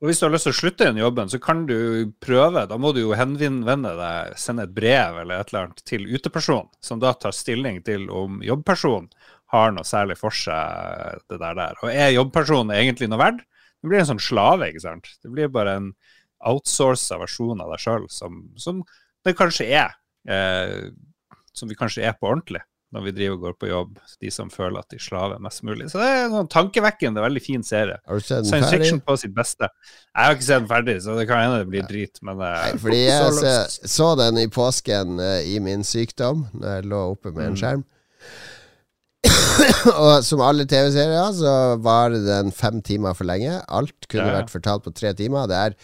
Og 0.02 0.08
hvis 0.08 0.18
du 0.18 0.26
har 0.26 0.32
lyst 0.34 0.48
til 0.48 0.52
å 0.52 0.58
slutte 0.58 0.82
i 0.82 0.90
den 0.90 0.98
jobben, 0.98 1.28
så 1.30 1.38
kan 1.40 1.64
du 1.66 2.12
prøve. 2.20 2.66
Da 2.68 2.76
må 2.76 2.92
du 2.92 3.00
jo 3.00 3.14
henvende 3.14 3.92
deg, 3.96 4.34
sende 4.36 4.64
et 4.66 4.74
brev 4.74 5.20
eller 5.22 5.38
et 5.38 5.52
eller 5.52 5.68
annet 5.68 5.84
til 5.86 6.08
uteperson, 6.10 6.68
som 6.82 6.98
da 6.98 7.12
tar 7.14 7.30
stilling 7.30 7.78
til 7.86 8.10
om 8.10 8.42
jobbpersonen 8.42 9.08
har 9.54 9.70
noe 9.70 9.84
særlig 9.84 10.16
for 10.18 10.34
seg, 10.34 11.22
det 11.30 11.38
der 11.38 11.54
der. 11.54 11.78
Og 11.84 11.92
er 11.92 12.10
jobbpersonen 12.16 12.74
egentlig 12.74 13.08
noe 13.08 13.20
verdt? 13.20 13.44
Det 13.82 13.90
blir 13.90 14.00
en 14.00 14.10
sånn 14.10 14.22
slave, 14.22 14.68
ikke 14.72 14.82
sant. 14.82 15.08
Det 15.22 15.30
blir 15.30 15.48
bare 15.52 15.76
en 15.78 15.88
outsourca 16.50 17.20
versjon 17.22 17.62
av 17.62 17.70
deg 17.70 17.78
sjøl, 17.84 18.08
som, 18.10 18.42
som 18.58 18.82
det 19.24 19.36
kanskje 19.38 19.70
er. 19.70 19.94
Eh, 20.26 20.90
som 21.54 21.68
vi 21.68 21.78
kanskje 21.78 22.02
er 22.08 22.14
på 22.18 22.26
ordentlig 22.30 22.62
når 22.92 23.04
vi 23.06 23.12
driver 23.16 23.36
og 23.38 23.44
går 23.46 23.54
på 23.62 23.68
jobb, 23.70 23.92
de 24.20 24.30
som 24.34 24.50
føler 24.52 24.82
at 24.82 24.90
de 24.92 24.98
slaver 25.00 25.38
mest 25.40 25.62
mulig. 25.64 25.86
Så 25.88 25.96
det 26.02 26.08
er 26.12 26.24
en 26.26 26.34
sånn 26.36 26.50
tankevekkende, 26.52 27.22
veldig 27.24 27.42
fin 27.44 27.62
serie. 27.64 27.96
Har 28.06 28.20
du 28.20 28.24
sett 28.26 28.42
den 28.42 28.50
Science 28.50 28.68
ferdig? 28.68 28.84
fiction 28.84 29.00
på 29.06 29.16
sitt 29.22 29.32
beste. 29.36 29.68
Jeg 30.12 30.26
har 30.28 30.36
ikke 30.36 30.46
sett 30.48 30.60
den 30.60 30.68
ferdig, 30.74 30.96
så 31.06 31.16
det 31.16 31.24
kan 31.30 31.40
hende 31.40 31.62
det 31.62 31.70
blir 31.72 31.86
drit, 31.88 32.20
men 32.22 32.36
eh, 32.44 32.58
Nei, 32.66 32.78
fordi 32.84 33.00
jeg 33.06 33.32
så 33.38 33.88
så, 33.96 34.10
den 34.20 34.42
i 34.42 34.46
påsken 34.52 35.16
uh, 35.22 35.40
i 35.40 35.56
min 35.64 35.82
sykdom, 35.88 36.44
når 36.52 36.76
jeg 36.76 36.90
lå 36.92 37.02
oppe 37.16 37.32
med 37.32 37.46
en 37.46 37.56
Mm. 37.56 37.60
skjerm. 37.62 37.84
og 40.02 40.24
som 40.26 40.40
alle 40.44 40.64
TV-serier 40.68 41.32
så 41.36 41.52
var 41.84 42.14
den 42.14 42.52
fem 42.54 42.80
timer 42.84 43.14
for 43.18 43.28
lenge. 43.28 43.58
Alt 43.68 44.08
kunne 44.08 44.24
Ja, 44.26 44.32
ja. 44.32 44.38
vært 44.42 44.52
fortalt 44.52 44.84
på 44.86 44.92
tre 44.96 45.12
timer. 45.18 45.46
Det 45.50 45.58
er 45.58 45.76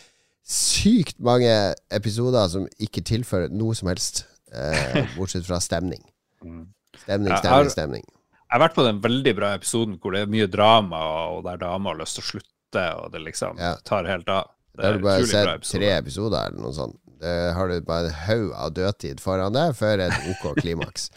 sykt 0.49 1.19
mange 1.21 1.53
episoder 1.93 2.49
som 2.49 2.67
ikke 2.81 3.03
tilfører 3.05 3.53
noe 3.53 3.77
som 3.79 3.91
helst, 3.93 4.25
uh, 4.55 5.05
bortsett 5.19 5.47
fra 5.49 5.61
stemning. 5.61 6.03
Mm. 6.45 6.67
Stemning, 7.05 7.37
stemning, 7.41 7.71
stemning. 7.75 8.05
Jeg 8.49 8.55
har 8.57 8.63
vært 8.69 8.75
på 8.79 8.85
den 8.87 9.01
veldig 9.05 9.35
bra 9.37 9.51
episoden 9.59 9.99
hvor 10.01 10.15
det 10.17 10.23
er 10.25 10.31
mye 10.33 10.47
drama, 10.49 11.01
og 11.35 11.43
der 11.45 11.59
dama 11.61 11.91
har 11.93 11.99
lyst 12.01 12.17
til 12.19 12.25
å 12.25 12.31
slutte, 12.33 12.85
og 13.03 13.13
det 13.13 13.21
liksom 13.27 13.59
Ja. 13.61 13.75
tar 13.85 14.05
helt 14.09 14.29
av. 14.29 14.49
Det 14.77 14.83
Da 14.83 14.89
har 14.93 14.99
du 14.99 15.05
bare 15.05 15.27
sett 15.27 15.49
episode. 15.57 15.81
tre 15.81 15.91
episoder 15.99 16.47
eller 16.49 16.61
noe 16.63 16.73
sånt. 16.73 16.97
Det 17.21 17.53
har 17.55 17.69
du 17.69 17.81
bare 17.83 18.07
en 18.07 18.13
haug 18.29 18.53
av 18.55 18.73
dødtid 18.75 19.21
foran 19.21 19.53
deg 19.53 19.75
før 19.75 20.01
et 20.07 20.13
OK 20.31 20.55
klimaks. 20.63 21.11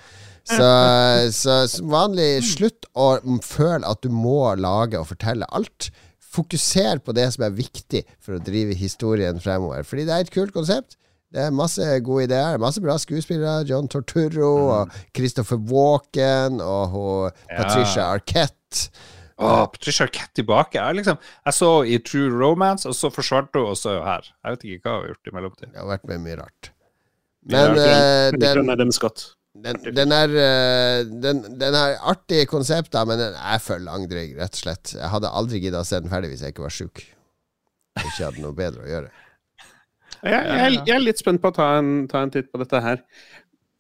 Så, 0.44 0.66
så 1.32 1.68
som 1.70 1.88
vanlig, 1.94 2.41
slutt 2.44 2.88
å 2.98 3.12
føle 3.45 3.86
at 3.88 4.02
du 4.02 4.10
må 4.10 4.56
lage 4.58 4.98
og 4.99 5.06
fortelle 5.12 5.45
alt. 5.53 5.91
Fokuser 6.32 6.98
på 7.03 7.14
det 7.14 7.28
som 7.36 7.44
er 7.45 7.52
viktig 7.52 8.02
for 8.24 8.34
å 8.40 8.44
drive 8.44 8.74
historien 8.80 9.40
fremover. 9.44 9.84
Fordi 9.86 10.06
det 10.08 10.16
er 10.16 10.26
et 10.26 10.32
kult 10.34 10.53
konsept. 10.56 10.98
Det 11.32 11.45
er 11.45 11.53
masse 11.56 11.86
gode 12.03 12.26
ideer. 12.28 12.60
Masse 12.60 12.82
bra 12.84 12.98
skuespillere. 12.99 13.64
John 13.70 13.88
Torturro 13.91 14.52
og 14.76 14.95
Christopher 15.16 15.62
Walken 15.72 16.60
og 16.64 16.88
hun 16.91 17.32
Ja. 17.32 17.62
Patricia 17.62 18.10
Arquette. 18.12 18.90
Å, 19.41 19.66
Patricia 19.72 20.06
Arquette 20.06 20.36
tilbake. 20.41 20.78
Jeg, 20.78 20.99
liksom, 20.99 21.18
jeg 21.48 21.58
så 21.58 21.72
i 21.88 21.98
True 22.03 22.30
Romance, 22.36 22.88
og 22.88 22.98
så 22.98 23.10
forsvant 23.14 23.56
hun, 23.56 23.72
og 23.72 23.78
så 23.80 23.94
er 23.95 24.02
hun 24.02 24.10
her. 24.12 24.28
Jeg 24.44 24.58
vet 24.58 24.66
ikke 24.68 24.84
hva 24.90 24.98
hun 24.98 25.02
har 25.06 25.14
gjort 25.14 25.32
i 25.32 25.36
mellomtiden. 25.38 25.72
Jeg 25.74 25.82
har 25.82 25.91
vært 25.94 26.10
med 26.12 26.26
mye 26.28 26.40
rart. 26.41 26.72
Men 27.52 27.80
ja, 27.80 27.95
den, 28.36 28.68
Den, 28.78 28.91
Scott. 28.94 29.32
Den, 29.52 29.80
den 29.95 30.14
er 30.16 30.36
eh, 30.40 30.99
den, 31.24 31.41
den 31.60 31.76
er 31.76 31.98
artig 32.08 32.45
konsept, 32.52 32.91
da, 32.94 33.02
men 33.08 33.20
den 33.20 33.34
er 33.36 33.60
for 33.64 33.82
langdryg, 33.84 34.36
rett 34.38 34.56
og 34.60 34.62
slett. 34.62 34.94
Jeg 34.99 35.10
hadde 35.16 35.32
aldri 35.32 35.64
gidda 35.64 35.82
å 35.82 35.88
se 35.88 35.99
den 36.03 36.12
ferdig 36.12 36.30
hvis 36.36 36.44
jeg 36.45 36.53
ikke 36.53 36.68
var 36.68 36.76
sjuk. 36.76 37.02
Ikke 37.99 38.28
hadde 38.30 38.44
noe 38.45 38.56
bedre 38.56 38.86
å 38.86 38.91
gjøre. 38.91 39.10
Jeg, 40.22 40.34
jeg, 40.34 40.81
jeg 40.85 40.95
er 40.95 41.03
litt 41.03 41.22
spent 41.22 41.41
på 41.41 41.49
å 41.49 41.56
ta 41.56 41.72
en, 41.80 42.06
ta 42.11 42.22
en 42.26 42.34
titt 42.34 42.52
på 42.52 42.61
dette 42.61 42.81
her. 42.84 43.02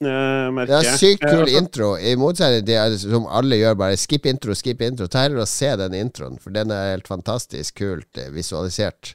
Uh, 0.01 0.49
Det 0.65 0.79
er 0.79 0.97
sykt 0.97 1.21
kul 1.21 1.45
uh, 1.45 1.55
intro, 1.59 1.91
i 2.01 2.15
motsetning 2.17 2.65
til 2.65 2.95
det 2.95 3.01
som 3.03 3.27
alle 3.29 3.59
gjør, 3.59 3.77
bare 3.77 3.99
skip 4.01 4.25
intro, 4.29 4.55
skip 4.57 4.81
intro. 4.81 5.05
Ta 5.11 5.27
heller 5.27 5.43
og 5.43 5.51
se 5.51 5.69
den 5.77 5.97
introen, 5.99 6.39
for 6.41 6.53
den 6.55 6.73
er 6.73 6.95
helt 6.95 7.11
fantastisk 7.11 7.77
kult 7.83 8.09
visualisert. 8.33 8.33
visualisert. 8.33 9.13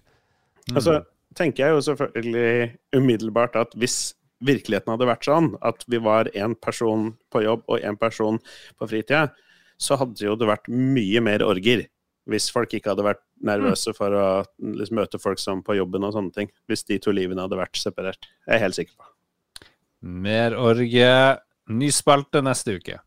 Altså, 0.74 1.00
tenker 1.36 1.66
jeg 1.66 1.74
jo 1.74 1.82
selvfølgelig 1.88 2.70
umiddelbart 2.96 3.58
at 3.58 3.74
hvis 3.78 4.14
virkeligheten 4.46 4.92
hadde 4.92 5.08
vært 5.08 5.26
sånn, 5.26 5.50
at 5.64 5.82
vi 5.90 6.00
var 6.02 6.30
én 6.36 6.54
person 6.60 7.10
på 7.32 7.42
jobb 7.44 7.66
og 7.72 7.82
én 7.82 7.98
person 7.98 8.38
på 8.78 8.88
fritida, 8.90 9.26
så 9.80 9.98
hadde 10.00 10.24
jo 10.24 10.36
det 10.38 10.48
vært 10.48 10.70
mye 10.70 11.22
mer 11.24 11.44
orger. 11.44 11.86
Hvis 12.26 12.48
folk 12.50 12.72
ikke 12.74 12.92
hadde 12.92 13.06
vært 13.06 13.22
nervøse 13.46 13.92
for 13.94 14.14
å 14.14 14.26
liksom, 14.58 14.98
møte 14.98 15.20
folk 15.22 15.38
som 15.42 15.62
på 15.66 15.76
jobben 15.78 16.06
og 16.06 16.14
sånne 16.16 16.34
ting. 16.34 16.50
Hvis 16.66 16.82
de 16.88 16.98
to 17.02 17.14
livene 17.14 17.44
hadde 17.44 17.58
vært 17.60 17.78
separert. 17.78 18.28
Jeg 18.46 18.58
er 18.58 18.64
helt 18.64 18.78
sikker 18.78 18.96
på. 18.98 19.68
Mer 20.26 20.56
orgie. 20.58 21.12
Ny 21.66 21.90
spalte 21.94 22.42
neste 22.46 22.78
uke.「 22.78 23.02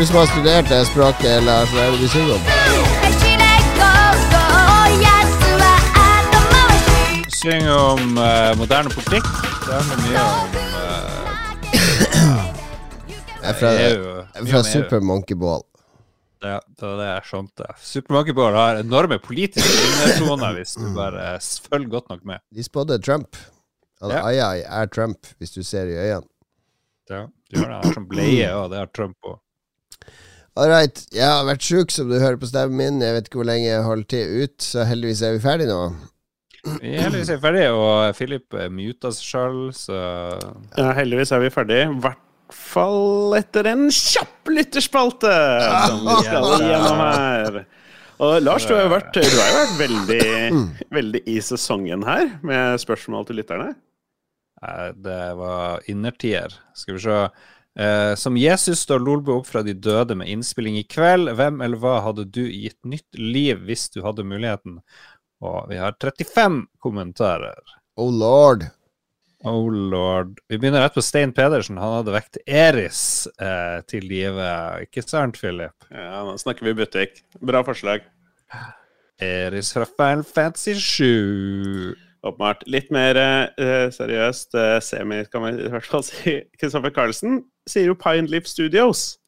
Du 0.00 0.06
som 0.06 0.16
har 0.16 0.26
studert 0.26 0.68
det 0.68 0.84
språket, 0.88 1.26
eller 1.28 1.66
hva 1.68 1.80
er 1.84 1.90
det 1.92 1.98
du 2.00 2.08
synger 2.08 2.32
om? 2.32 2.42
Synger 7.36 7.74
om 7.74 8.16
uh, 8.16 8.56
moderne 8.56 8.88
politikk. 8.94 9.28
Det 9.66 9.74
er 9.76 9.82
mye 9.90 10.22
om 10.22 10.54
uh, 10.62 11.20
Jeg 13.42 13.50
er 13.50 13.58
fra, 13.58 13.74
er 13.76 14.48
fra 14.48 14.62
Super 14.70 15.04
Monkey 15.04 15.36
Ball. 15.36 15.60
Ja, 16.48 16.56
det 16.64 16.86
var 16.86 16.96
det 17.02 17.10
jeg 17.10 17.28
skjønte. 17.34 17.68
Super 17.90 18.16
Monkey 18.16 18.38
Ball 18.40 18.56
har 18.56 18.80
enorme 18.80 19.20
politiske 19.20 19.84
undertoner 19.90 20.56
hvis 20.56 20.80
du 20.80 20.88
bare 20.96 21.36
følger 21.68 21.92
godt 21.98 22.08
nok 22.14 22.24
med. 22.32 22.40
De 22.48 22.64
spådde 22.64 23.02
Trump. 23.04 23.36
Altså, 24.00 24.16
ja. 24.16 24.24
Ai, 24.24 24.40
ai 24.64 24.64
er 24.64 24.88
Trump, 24.96 25.28
hvis 25.36 25.52
du 25.52 25.60
ser 25.60 25.92
i 25.92 26.00
øynene. 26.00 26.24
Ja, 27.12 27.26
du 27.52 27.60
har 27.60 27.68
det 27.68 27.84
her 27.84 28.00
sånn 28.00 28.08
bleie, 28.16 28.48
og 28.56 28.72
det 28.72 28.80
har 28.86 28.92
Trump 28.96 29.20
òg. 29.28 29.36
All 30.58 30.68
right. 30.68 30.98
Jeg 31.14 31.24
har 31.24 31.44
vært 31.46 31.62
sjuk, 31.64 31.92
som 31.94 32.08
du 32.10 32.16
hører 32.18 32.36
på 32.40 32.48
stemmen 32.50 32.76
min. 32.80 33.02
Jeg 33.04 33.14
vet 33.16 33.28
ikke 33.30 33.38
hvor 33.40 33.48
lenge 33.48 33.68
jeg 33.68 33.84
holder 33.86 34.08
til 34.10 34.40
ut, 34.44 34.56
så 34.66 34.86
heldigvis 34.88 35.22
er 35.28 35.36
vi 35.36 35.42
ferdig 35.44 35.68
nå. 35.70 35.82
Vi 36.82 36.90
er 36.92 37.06
heldigvis 37.06 37.30
ferdig, 37.40 37.62
og 37.72 38.10
Philip 38.18 38.56
eh, 38.58 38.66
muta 38.68 39.12
seg 39.16 39.28
sjøl, 39.30 39.60
så 39.72 40.00
Ja, 40.76 40.90
heldigvis 40.98 41.30
er 41.32 41.40
vi 41.46 41.52
ferdig. 41.54 41.78
I 41.86 42.00
hvert 42.04 42.26
fall 42.52 43.36
etter 43.38 43.68
en 43.70 43.86
kjapp 43.94 44.50
lytterspalte 44.50 45.30
som 45.86 46.02
vi 46.08 46.16
skal 46.26 46.64
gjennom 46.66 47.00
her. 47.04 47.60
Og 48.20 48.34
Lars, 48.44 48.66
du 48.68 48.74
har 48.74 48.82
jo 48.84 48.90
vært, 48.92 49.14
du 49.16 49.22
har 49.38 49.48
jo 49.54 49.60
vært 49.62 49.78
veldig, 49.78 50.24
veldig 50.98 51.22
i 51.30 51.38
sesongen 51.46 52.02
her 52.04 52.26
med 52.44 52.82
spørsmål 52.82 53.30
til 53.30 53.38
lytterne. 53.40 53.70
eh, 54.66 54.90
det 55.06 55.22
var 55.40 55.86
innertier. 55.88 56.58
Skal 56.76 56.98
vi 56.98 57.04
se. 57.06 57.22
Eh, 57.80 58.14
som 58.14 58.36
Jesus 58.36 58.82
står 58.84 59.00
Lolbø 59.00 59.38
opp 59.38 59.46
fra 59.48 59.62
de 59.64 59.72
døde 59.72 60.16
med 60.18 60.28
innspilling 60.28 60.76
i 60.76 60.84
kveld. 60.84 61.32
Hvem 61.38 61.62
eller 61.64 61.80
hva 61.80 62.00
hadde 62.04 62.26
du 62.28 62.42
gitt 62.44 62.76
nytt 62.84 63.16
liv 63.16 63.62
hvis 63.64 63.86
du 63.94 64.02
hadde 64.04 64.26
muligheten? 64.26 64.80
Og 65.40 65.70
vi 65.70 65.78
har 65.80 65.96
35 65.96 66.66
kommentarer. 66.82 67.78
Oh 67.96 68.10
lord. 68.12 68.66
Oh 69.48 69.72
lord. 69.72 70.34
Vi 70.52 70.58
begynner 70.58 70.84
rett 70.84 70.98
på 70.98 71.04
Stein 71.04 71.32
Pedersen. 71.32 71.80
Han 71.80 72.02
hadde 72.02 72.12
vekt 72.12 72.36
Eris 72.44 73.02
eh, 73.40 73.80
til 73.88 74.04
live. 74.04 74.50
Ikke 74.84 75.04
sant, 75.06 75.40
Philip? 75.40 75.88
Ja, 75.88 76.20
nå 76.26 76.36
snakker 76.42 76.68
vi 76.68 76.76
butikk. 76.82 77.22
Bra 77.40 77.64
forslag. 77.64 78.04
Eris 79.24 79.72
fra 79.72 79.88
Final 79.88 80.26
Fantasy 80.28 80.76
7. 80.76 81.96
Åpenbart. 82.28 82.66
Litt 82.68 82.92
mer 82.92 83.16
eh, 83.16 83.86
seriøst, 83.96 84.52
eh, 84.60 84.76
semi, 84.84 85.22
kan 85.32 85.46
man 85.46 85.56
i 85.56 85.72
hvert 85.72 85.88
fall 85.88 86.04
si. 86.04 86.42
Kristoffer 86.60 86.92
Carlsen 86.92 87.40
sier 87.68 87.86
jo 87.90 87.94
Pine 87.98 88.28
Leaf 88.30 88.46
Studios. 88.46 89.18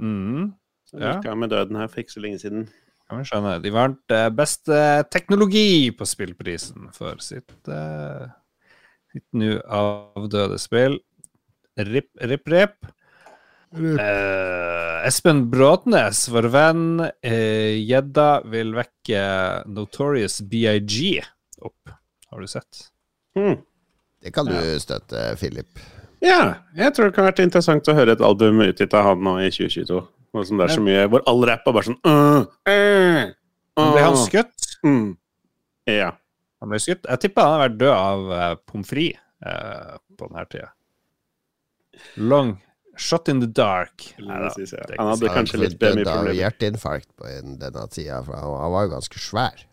Mm. 0.00 0.52
Som 0.86 1.00
Ja. 1.00 1.14
gikk 1.16 1.26
av 1.32 1.38
med 1.38 1.50
døden 1.50 1.76
her 1.76 1.88
for 1.88 2.00
ikke 2.00 2.14
så 2.14 2.22
lenge 2.22 2.38
siden. 2.40 2.68
Kan 3.08 3.18
vi 3.22 3.24
skjønne. 3.28 3.62
De 3.62 3.70
vant 3.70 4.10
eh, 4.14 4.28
beste 4.34 4.78
teknologi 5.10 5.90
på 5.94 6.06
spillprisen 6.06 6.88
for 6.94 7.18
sitt 7.22 7.68
eh, 7.70 8.26
sitt 9.12 9.26
nå 9.32 9.56
avdøde 9.66 10.58
spill. 10.58 10.98
Rip, 11.78 12.10
rip, 12.22 12.48
rip. 12.48 12.86
Eh, 13.76 15.06
Espen 15.06 15.44
Bråtnes, 15.52 16.24
vår 16.32 16.46
venn 16.54 16.84
eh, 17.22 17.76
Gjedda, 17.82 18.42
vil 18.50 18.72
vekke 18.76 19.22
Notorious 19.68 20.40
BIG 20.48 21.20
opp. 21.60 21.92
Har 22.30 22.40
du 22.40 22.46
sett? 22.50 22.86
Hmm. 23.36 23.58
Det 24.22 24.32
kan 24.34 24.48
du 24.48 24.56
støtte, 24.80 25.28
Philip. 25.38 25.68
Ja, 26.26 26.40
jeg 26.76 26.92
tror 26.96 27.10
det 27.10 27.16
kan 27.16 27.28
være 27.28 27.46
interessant 27.46 27.88
å 27.88 27.94
høre 27.96 28.16
et 28.16 28.24
album 28.24 28.62
utgitt 28.64 28.94
av 28.96 29.10
han 29.10 29.24
nå 29.24 29.36
i 29.44 29.50
2022. 29.54 30.02
Nå 30.36 30.44
som 30.44 30.60
det 30.60 30.66
er 30.66 30.74
så 30.74 30.84
mye 30.84 31.06
hvor 31.08 31.24
all 31.30 31.44
rapp 31.48 31.68
er 31.68 31.76
bare 31.76 31.86
sånn 31.86 31.98
uh, 32.04 32.42
uh, 32.68 33.22
uh. 33.78 33.92
Ble 33.94 34.02
han 34.04 34.18
skutt? 34.20 34.68
Mm. 34.84 35.14
Ja. 35.88 36.10
Han 36.60 36.72
ble 36.72 36.80
skutt. 36.82 37.06
Jeg 37.06 37.22
tipper 37.22 37.46
han 37.46 37.56
har 37.56 37.64
vært 37.68 37.78
død 37.80 37.94
av 37.94 38.30
uh, 38.32 38.46
pommes 38.68 38.90
frites 38.90 39.22
uh, 39.46 39.96
på 40.16 40.28
denne 40.28 40.46
tida. 40.52 40.70
Long 42.20 42.56
shot 42.96 43.28
in 43.28 43.40
the 43.40 43.48
dark. 43.48 44.10
Jeg. 44.16 44.26
er 44.26 44.98
Han 44.98 45.12
hadde 45.12 45.32
kanskje 45.32 45.62
litt 45.62 45.78
døde 45.78 45.92
av 45.92 46.02
BMI-problemer. 46.02 46.36
hjerteinfarkt 46.40 47.10
på 47.16 47.28
denne 47.28 47.86
tida, 47.92 48.20
for 48.24 48.36
han, 48.40 48.58
han 48.64 48.74
var 48.74 48.86
jo 48.86 48.92
ganske 48.96 49.22
svær. 49.22 49.64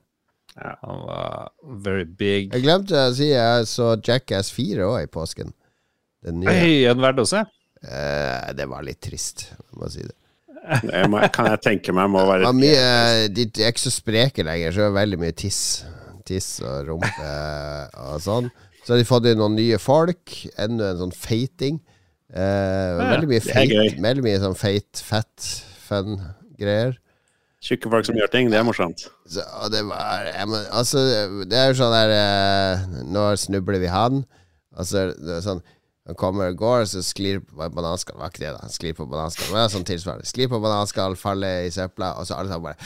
Han 0.59 1.03
var 1.07 1.51
very 1.63 2.05
big. 2.05 2.51
Jeg 2.53 2.65
glemte 2.67 2.99
å 2.99 3.13
si 3.15 3.31
jeg 3.31 3.67
så 3.71 3.95
Jackass 3.97 4.51
4 4.53 4.85
òg 4.85 5.07
i 5.07 5.09
påsken. 5.11 5.55
Den 6.23 6.41
nye. 6.41 6.57
Er 6.89 6.99
verdt 6.99 7.23
å 7.23 7.27
se? 7.27 7.43
Eh, 7.83 8.51
det 8.55 8.67
var 8.71 8.85
litt 8.87 9.01
trist, 9.03 9.49
jeg 9.51 9.79
må 9.79 9.89
si 9.91 10.05
det. 10.05 10.15
Det 10.79 11.01
må, 11.11 11.19
kan 11.35 11.49
jeg 11.51 11.59
tenke 11.59 11.91
meg 11.95 12.07
må 12.13 12.21
være 12.23 12.53
mye, 12.55 13.27
de, 13.35 13.49
er 13.59 13.73
ikke 13.73 13.83
så 13.83 13.91
spreke 13.91 14.45
lenger, 14.47 14.71
så 14.71 14.85
det 14.85 14.91
er 14.91 14.99
veldig 15.01 15.19
mye 15.19 15.35
tiss. 15.35 15.63
Tiss 16.23 16.53
og 16.63 16.87
rumpe 16.87 17.31
og 17.99 18.21
sånn. 18.23 18.47
Så 18.83 18.93
har 18.93 19.01
de 19.01 19.07
fått 19.07 19.27
inn 19.27 19.39
noen 19.39 19.57
nye 19.57 19.79
folk. 19.79 20.37
Enda 20.59 20.93
en 20.93 21.01
sånn 21.01 21.15
feiting. 21.15 21.81
Eh, 22.31 22.99
veldig 22.99 23.29
mye 23.29 23.43
feit, 23.43 23.99
veldig 24.01 24.23
mye 24.25 24.39
sånn 24.41 24.55
feit, 24.57 25.03
fett, 25.03 25.49
fun 25.83 26.15
greier. 26.59 26.95
Tjukke 27.63 27.91
folk 27.91 28.07
som 28.07 28.17
gjør 28.19 28.31
ting, 28.31 28.49
det 28.51 28.59
er 28.59 28.65
morsomt. 28.67 29.05
Så, 29.29 29.43
og 29.63 29.69
det 29.71 29.83
var 29.87 30.25
jeg 30.27 30.47
må, 30.51 30.59
Altså, 30.75 31.03
det 31.47 31.59
er 31.59 31.69
jo 31.69 31.77
sånn 31.79 31.93
der 31.95 32.11
eh, 32.11 32.81
Når 33.07 33.37
snubler 33.39 33.79
vi 33.79 33.91
han? 33.91 34.25
Altså, 34.75 35.05
det 35.15 35.37
er 35.37 35.45
sånn 35.45 35.61
Han 36.03 36.15
kommer 36.19 36.49
og 36.51 36.57
går, 36.59 36.81
så 36.91 36.99
sklir 36.99 37.39
på 37.39 37.55
bananskall. 37.71 38.17
Var 38.19 38.31
ikke 38.33 38.41
det, 38.43 38.49
da? 38.57 38.67
Sklir 38.71 38.95
på 38.97 39.05
bananskall. 39.07 39.53
Var 39.55 39.69
sånn 39.71 39.85
tilsvarende. 39.87 40.27
Sklir 40.27 40.49
på 40.51 40.59
bananskall, 40.59 41.15
faller 41.15 41.63
i 41.63 41.71
søpla, 41.71 42.09
og 42.19 42.27
så 42.27 42.35
alle 42.35 42.51
sammen 42.51 42.67
bare 42.67 42.77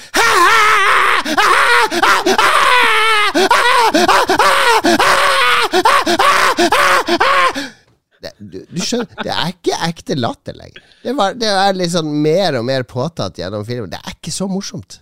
det, 8.21 8.31
du, 8.37 8.59
du 8.69 8.81
skjønner, 8.81 9.09
det 9.23 9.33
er 9.33 9.49
ikke 9.55 9.79
ekte 9.87 10.17
latter 10.17 10.53
lenger. 10.57 10.83
Det, 11.01 11.15
var, 11.17 11.33
det 11.41 11.49
er 11.49 11.77
liksom 11.77 12.11
mer 12.21 12.59
og 12.59 12.67
mer 12.69 12.85
påtatt 12.85 13.41
gjennom 13.41 13.65
filmen. 13.65 13.89
Det 13.93 13.97
er 14.03 14.13
ikke 14.13 14.33
så 14.35 14.45
morsomt. 14.51 14.99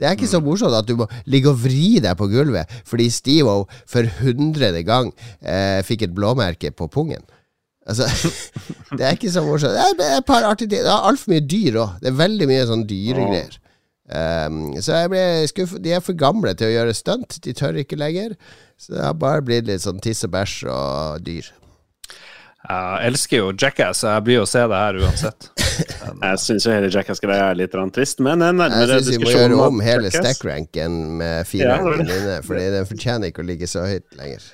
Det 0.00 0.08
er 0.08 0.16
ikke 0.16 0.30
så 0.30 0.40
morsomt 0.40 0.72
at 0.78 0.88
du 0.88 0.94
må 0.96 1.04
ligge 1.28 1.52
og 1.52 1.60
vri 1.60 2.00
deg 2.00 2.16
på 2.16 2.24
gulvet 2.32 2.72
fordi 2.88 3.10
Steve-O 3.12 3.66
for 3.84 4.08
hundrede 4.22 4.80
gang 4.88 5.12
eh, 5.44 5.84
fikk 5.84 6.06
et 6.08 6.16
blåmerke 6.16 6.72
på 6.72 6.88
pungen. 6.88 7.20
Altså, 7.88 8.06
det 8.96 9.06
er 9.06 9.16
ikke 9.16 9.32
så 9.32 9.42
morsomt. 9.44 9.72
Det 9.74 9.86
er, 9.86 9.96
det 9.98 10.10
et 10.18 10.28
par 10.28 10.46
artige 10.46 10.68
ting. 10.68 10.84
Det 10.84 10.92
er 10.92 11.08
altfor 11.10 11.32
mye 11.32 11.46
dyr 11.46 11.80
òg. 11.80 12.00
Det 12.02 12.12
er 12.12 12.18
veldig 12.20 12.50
mye 12.50 12.66
sånn 12.68 12.86
dyregreier. 12.90 13.60
Um, 14.10 14.58
så 14.82 14.98
jeg 14.98 15.12
ble 15.12 15.22
skuffet. 15.50 15.82
De 15.84 15.94
er 15.94 16.02
for 16.02 16.18
gamle 16.18 16.52
til 16.58 16.70
å 16.70 16.74
gjøre 16.74 16.96
stunt. 16.98 17.38
De 17.44 17.54
tør 17.56 17.78
ikke 17.82 17.98
lenger. 18.00 18.34
Så 18.80 18.96
det 18.96 19.04
har 19.04 19.16
bare 19.18 19.44
blitt 19.46 19.68
litt 19.70 19.84
sånn 19.84 20.02
tiss 20.02 20.24
og 20.26 20.34
bæsj 20.34 20.60
og 20.72 21.24
dyr. 21.26 21.50
Jeg 22.60 23.08
elsker 23.08 23.38
jo 23.38 23.52
Jackass, 23.56 24.02
så 24.02 24.14
jeg 24.14 24.24
blir 24.26 24.36
jo 24.36 24.44
å 24.44 24.48
se 24.48 24.62
det 24.68 24.80
her 24.82 24.98
uansett. 25.00 25.46
Jeg 26.20 26.40
syns 26.42 26.66
jo 26.66 26.72
hele 26.74 26.90
Jackass-greia 26.92 27.46
er 27.50 27.56
litt 27.56 27.72
trist, 27.94 28.18
men 28.20 28.42
en 28.44 28.58
Jeg 28.60 28.72
nærmere 28.74 28.98
syns 28.98 29.06
vi 29.08 29.16
må 29.16 29.30
diskusjon 29.30 29.54
gjøre 29.54 29.68
om 29.70 29.78
hele 29.80 30.10
stack-ranken 30.12 30.98
med 31.22 31.38
Ja, 31.38 31.46
fireren 31.48 32.02
det 32.04 32.18
inne, 32.18 32.34
Fordi 32.44 32.66
den 32.74 32.88
fortjener 32.90 33.32
ikke 33.32 33.40
å 33.40 33.46
ligge 33.48 33.68
så 33.70 33.86
høyt 33.88 34.18
lenger. 34.18 34.44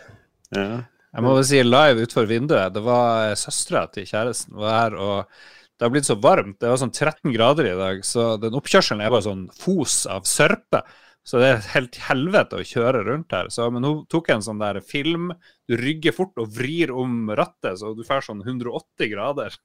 Ja. 0.55 0.69
Jeg 1.17 1.25
må 1.25 1.33
vel 1.39 1.47
si 1.49 1.63
live 1.65 2.03
utfor 2.05 2.27
vinduet. 2.29 2.75
Det 2.75 2.83
var 2.85 3.33
søstera 3.41 3.87
til 3.89 4.05
kjæresten 4.05 4.57
var 4.61 4.75
her, 4.77 4.97
og 5.01 5.39
det 5.77 5.87
har 5.87 5.93
blitt 5.95 6.09
så 6.09 6.17
varmt. 6.21 6.59
Det 6.61 6.69
var 6.69 6.81
sånn 6.81 6.93
13 6.93 7.33
grader 7.33 7.71
i 7.71 7.77
dag, 7.79 8.03
så 8.05 8.35
den 8.41 8.57
oppkjørselen 8.59 9.01
er 9.05 9.13
bare 9.15 9.25
sånn 9.25 9.47
fos 9.57 10.03
av 10.13 10.29
sørpe. 10.29 10.83
Så 11.27 11.41
det 11.43 11.47
er 11.49 11.65
helt 11.73 11.97
helvete 12.07 12.61
å 12.61 12.67
kjøre 12.69 13.01
rundt 13.09 13.33
her. 13.35 13.49
Så, 13.51 13.65
men 13.75 13.83
hun 13.83 14.05
tok 14.13 14.29
en 14.31 14.45
sånn 14.47 14.61
der 14.61 14.79
film. 14.85 15.33
Du 15.67 15.75
rygger 15.81 16.15
fort 16.15 16.39
og 16.39 16.53
vrir 16.55 16.93
om 16.95 17.33
rattet, 17.35 17.81
så 17.81 17.91
du 17.99 18.05
får 18.07 18.29
sånn 18.29 18.45
180 18.45 19.11
grader. 19.11 19.57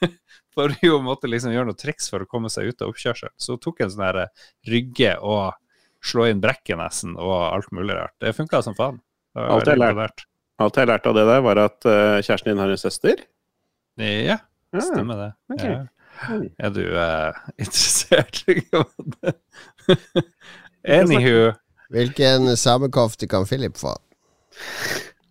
For 0.54 0.72
hun 0.80 1.04
måtte 1.04 1.28
liksom 1.28 1.52
gjøre 1.52 1.68
noe 1.72 1.76
triks 1.76 2.06
for 2.12 2.22
å 2.22 2.28
komme 2.30 2.46
seg 2.52 2.70
ut 2.70 2.82
av 2.84 2.92
oppkjørselen. 2.92 3.34
Så 3.36 3.56
hun 3.56 3.62
tok 3.66 3.82
en 3.82 3.90
sånn 3.90 4.04
der 4.06 4.20
rygge 4.70 5.16
og 5.18 5.58
slå 6.04 6.28
inn 6.30 6.40
brekket 6.40 6.78
nesten 6.78 7.16
og 7.18 7.34
alt 7.50 7.72
mulig 7.74 7.96
rart. 7.98 8.14
Det 8.22 8.30
funka 8.38 8.62
som 8.62 8.76
faen. 8.78 9.00
Det 9.34 9.42
var 9.42 9.56
Alt 9.56 9.72
jeg 9.72 9.82
lært. 9.82 9.98
lærte. 9.98 10.28
Alt 10.62 10.76
jeg 10.78 10.86
lærte 10.86 11.10
av 11.10 11.16
det 11.18 11.24
der, 11.26 11.40
var 11.42 11.60
at 11.64 11.86
uh, 11.88 12.20
kjæresten 12.22 12.52
din 12.52 12.62
har 12.62 12.70
en 12.70 12.80
søster. 12.80 13.24
Ja, 13.98 14.38
Ja. 14.74 14.80
stemmer 14.82 15.18
det. 15.18 15.30
Okay. 15.54 15.72
Ja. 15.72 15.84
Mm. 16.30 16.48
Er 16.58 16.70
du 16.70 16.82
uh, 16.94 17.34
interessert? 17.62 18.44
Anywho 20.84 21.52
Hvilken 21.90 22.56
samekofte 22.56 23.26
kan 23.30 23.46
Philip 23.46 23.76
få? 23.78 23.96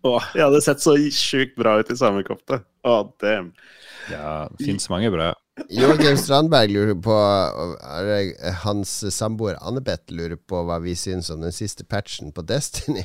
Åh, 0.04 0.26
jeg 0.36 0.44
hadde 0.44 0.60
sett 0.64 0.82
så 0.84 0.94
sjukt 1.12 1.56
bra 1.56 1.78
ut 1.80 1.90
i 1.90 1.96
samekofte. 1.96 2.60
Åh, 2.84 3.06
damn. 3.20 3.52
Ja, 4.12 4.44
det 4.52 4.64
fins 4.66 4.88
mange 4.92 5.08
bra. 5.12 5.30
Joakim 5.72 6.16
Strandberg 6.20 6.72
lurer 6.74 6.96
på 6.98 7.14
er 7.14 8.08
det 8.08 8.52
Hans 8.64 8.90
samboer 9.14 9.56
Annebeth 9.62 10.12
lurer 10.12 10.36
på 10.36 10.64
hva 10.66 10.80
vi 10.82 10.96
syns 10.98 11.30
om 11.32 11.44
den 11.44 11.54
siste 11.54 11.86
patchen 11.88 12.32
på 12.34 12.44
Destiny. 12.44 13.04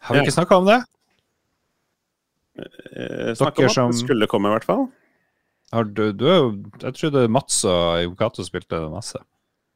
Har 0.00 0.14
vi 0.16 0.20
ikke 0.24 0.32
snakka 0.34 0.56
om 0.60 0.66
det? 0.66 0.78
Snakka 3.36 3.62
om 3.62 3.68
at 3.68 3.72
som- 3.74 3.90
det 3.92 4.00
skulle 4.00 4.26
komme, 4.26 4.48
i 4.48 4.54
hvert 4.54 4.64
fall. 4.64 4.88
Har 5.72 5.84
du, 5.84 6.12
du 6.12 6.24
er 6.26 6.56
Jeg 6.82 6.94
trodde 6.94 7.28
Mats 7.28 7.64
og 7.64 8.02
Jon 8.02 8.16
Cato 8.16 8.42
spilte 8.42 8.80
masse. 8.90 9.18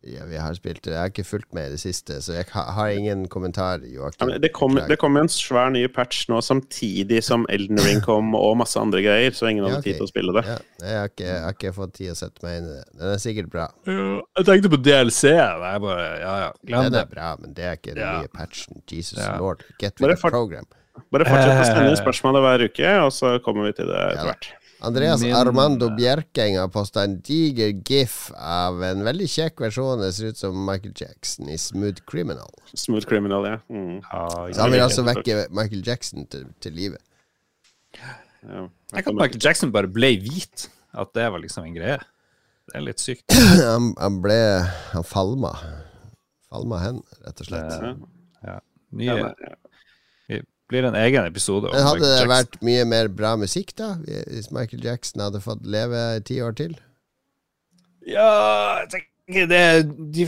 Ja, 0.07 0.25
vi 0.29 0.37
har 0.37 0.53
spilt 0.53 0.85
Jeg 0.85 0.99
har 0.99 1.09
ikke 1.09 1.25
fulgt 1.25 1.55
med 1.57 1.71
i 1.71 1.71
det 1.73 1.79
siste, 1.81 2.19
så 2.21 2.35
jeg 2.37 2.45
har 2.53 2.89
ingen 2.93 3.23
kommentar, 3.33 3.81
Joakim. 3.89 4.35
det 4.43 4.51
kom, 4.53 4.75
det 4.77 4.99
kom 5.01 5.17
en 5.17 5.29
svær 5.33 5.71
ny 5.73 5.87
patch 5.89 6.27
nå 6.29 6.43
samtidig 6.45 7.23
som 7.25 7.47
Elden 7.49 7.79
Ring 7.81 8.03
kom, 8.05 8.35
og 8.37 8.57
masse 8.61 8.77
andre 8.81 9.01
greier, 9.01 9.31
så 9.33 9.49
ingen 9.49 9.65
hadde 9.65 9.79
Ja, 9.79 9.81
okay. 9.81 9.93
tid 9.93 10.01
til 10.03 10.05
å 10.05 10.11
spille 10.13 10.35
det. 10.37 10.45
Ja, 10.45 10.59
jeg, 10.85 10.99
har 10.99 11.09
ikke, 11.09 11.25
jeg 11.31 11.41
har 11.47 11.57
ikke 11.57 11.73
fått 11.79 11.95
tid 11.97 12.11
å 12.13 12.17
sette 12.21 12.45
meg 12.45 12.59
inn 12.61 12.69
i 12.69 12.75
det. 12.77 12.85
Den 13.01 13.13
er 13.15 13.23
sikkert 13.25 13.49
bra. 13.55 13.67
Jeg 13.89 14.47
tenkte 14.51 14.73
på 14.75 14.81
DLC. 14.85 15.23
Jeg 15.33 15.81
bare 15.87 16.05
Ja, 16.21 16.35
ja, 16.45 16.51
glem 16.67 16.91
Den 16.91 17.01
er 17.01 17.07
bra, 17.07 17.31
men 17.41 17.55
det 17.57 17.65
er 17.65 17.79
ikke 17.81 17.95
den 17.95 18.05
Ja. 18.05 18.19
nye 18.21 18.29
patchen. 18.29 18.83
Jesus 18.91 19.19
Ja. 19.25 19.39
lord, 19.39 19.65
get 19.81 19.99
with 20.01 20.21
the 20.21 20.29
program. 20.31 20.67
Bare 21.11 21.25
fortsett 21.25 21.63
å 21.63 21.65
sende 21.65 21.97
Eh. 21.97 22.03
spørsmålet 22.05 22.45
hver 22.45 22.65
uke, 22.69 22.93
og 23.07 23.11
så 23.11 23.39
kommer 23.43 23.65
vi 23.67 23.73
til 23.81 23.87
det 23.87 23.97
etter 23.97 24.21
Ja. 24.21 24.33
hvert. 24.35 24.53
Andreas 24.85 25.23
Min- 25.23 25.35
Armando 25.37 25.89
Bjerkeng 25.97 26.59
har 26.61 26.69
posta 26.73 27.05
en 27.07 27.17
diger 27.25 27.73
gif 27.89 28.31
av 28.37 28.83
en 28.85 29.03
veldig 29.07 29.27
kjekk 29.31 29.63
versjon. 29.65 30.01
Det 30.03 30.11
ser 30.17 30.33
ut 30.35 30.41
som 30.41 30.59
Michael 30.67 30.93
Jackson 30.97 31.49
i 31.49 31.57
Smooth 31.61 32.03
Criminal. 32.11 32.51
Smooth 32.75 33.07
Criminal, 33.09 33.47
ja. 33.49 33.59
Mm. 33.73 34.01
Ja, 34.05 34.29
Så 34.53 34.61
han 34.61 34.73
vil 34.75 34.85
altså 34.85 35.05
vekke 35.07 35.47
Michael 35.51 35.83
Jackson 35.87 36.27
til, 36.33 36.47
til 36.61 36.73
live. 36.77 36.99
ja. 38.45 38.67
Tenk 38.93 39.09
at 39.11 39.15
Michael 39.17 39.41
Jackson 39.43 39.73
bare 39.75 39.89
ble 39.91 40.13
hvit. 40.23 40.69
At 40.95 41.11
det 41.17 41.25
var 41.33 41.41
liksom 41.43 41.65
en 41.67 41.75
greie. 41.75 41.99
Det 42.71 42.79
er 42.79 42.85
litt 42.87 43.01
sykt. 43.03 43.25
Han, 43.65 43.91
han 43.99 44.21
ble 44.25 44.37
Han 44.95 45.05
falma. 45.05 45.51
Falma 46.53 46.79
hen, 46.85 47.01
rett 47.25 47.41
og 47.43 47.49
slett. 47.49 47.73
Ja. 47.83 47.95
Ja. 48.47 48.59
Nye, 48.95 49.09
Ja, 49.09 49.15
men, 49.19 49.35
ja. 49.43 49.57
det 50.31 50.39
blir 50.75 50.85
en 50.91 50.99
egen 51.05 51.25
episode. 51.31 51.67
Men 51.73 51.87
hadde 51.89 52.11
det 52.11 52.27
vært 52.35 52.55
mye 52.67 52.85
mer 52.91 53.07
bra 53.23 53.33
musikk, 53.41 53.69
da? 53.79 53.89
Hvis 54.05 54.51
Michael 54.55 54.83
Jackson 54.85 55.19
hadde 55.25 55.41
fått 55.45 55.63
leve 55.65 56.01
ti 56.27 56.37
år 56.45 56.53
til? 56.61 56.73
Ja, 58.05 58.29
jeg 58.85 58.91
tenker 58.93 59.47
det, 59.49 59.89
de, 60.13 60.27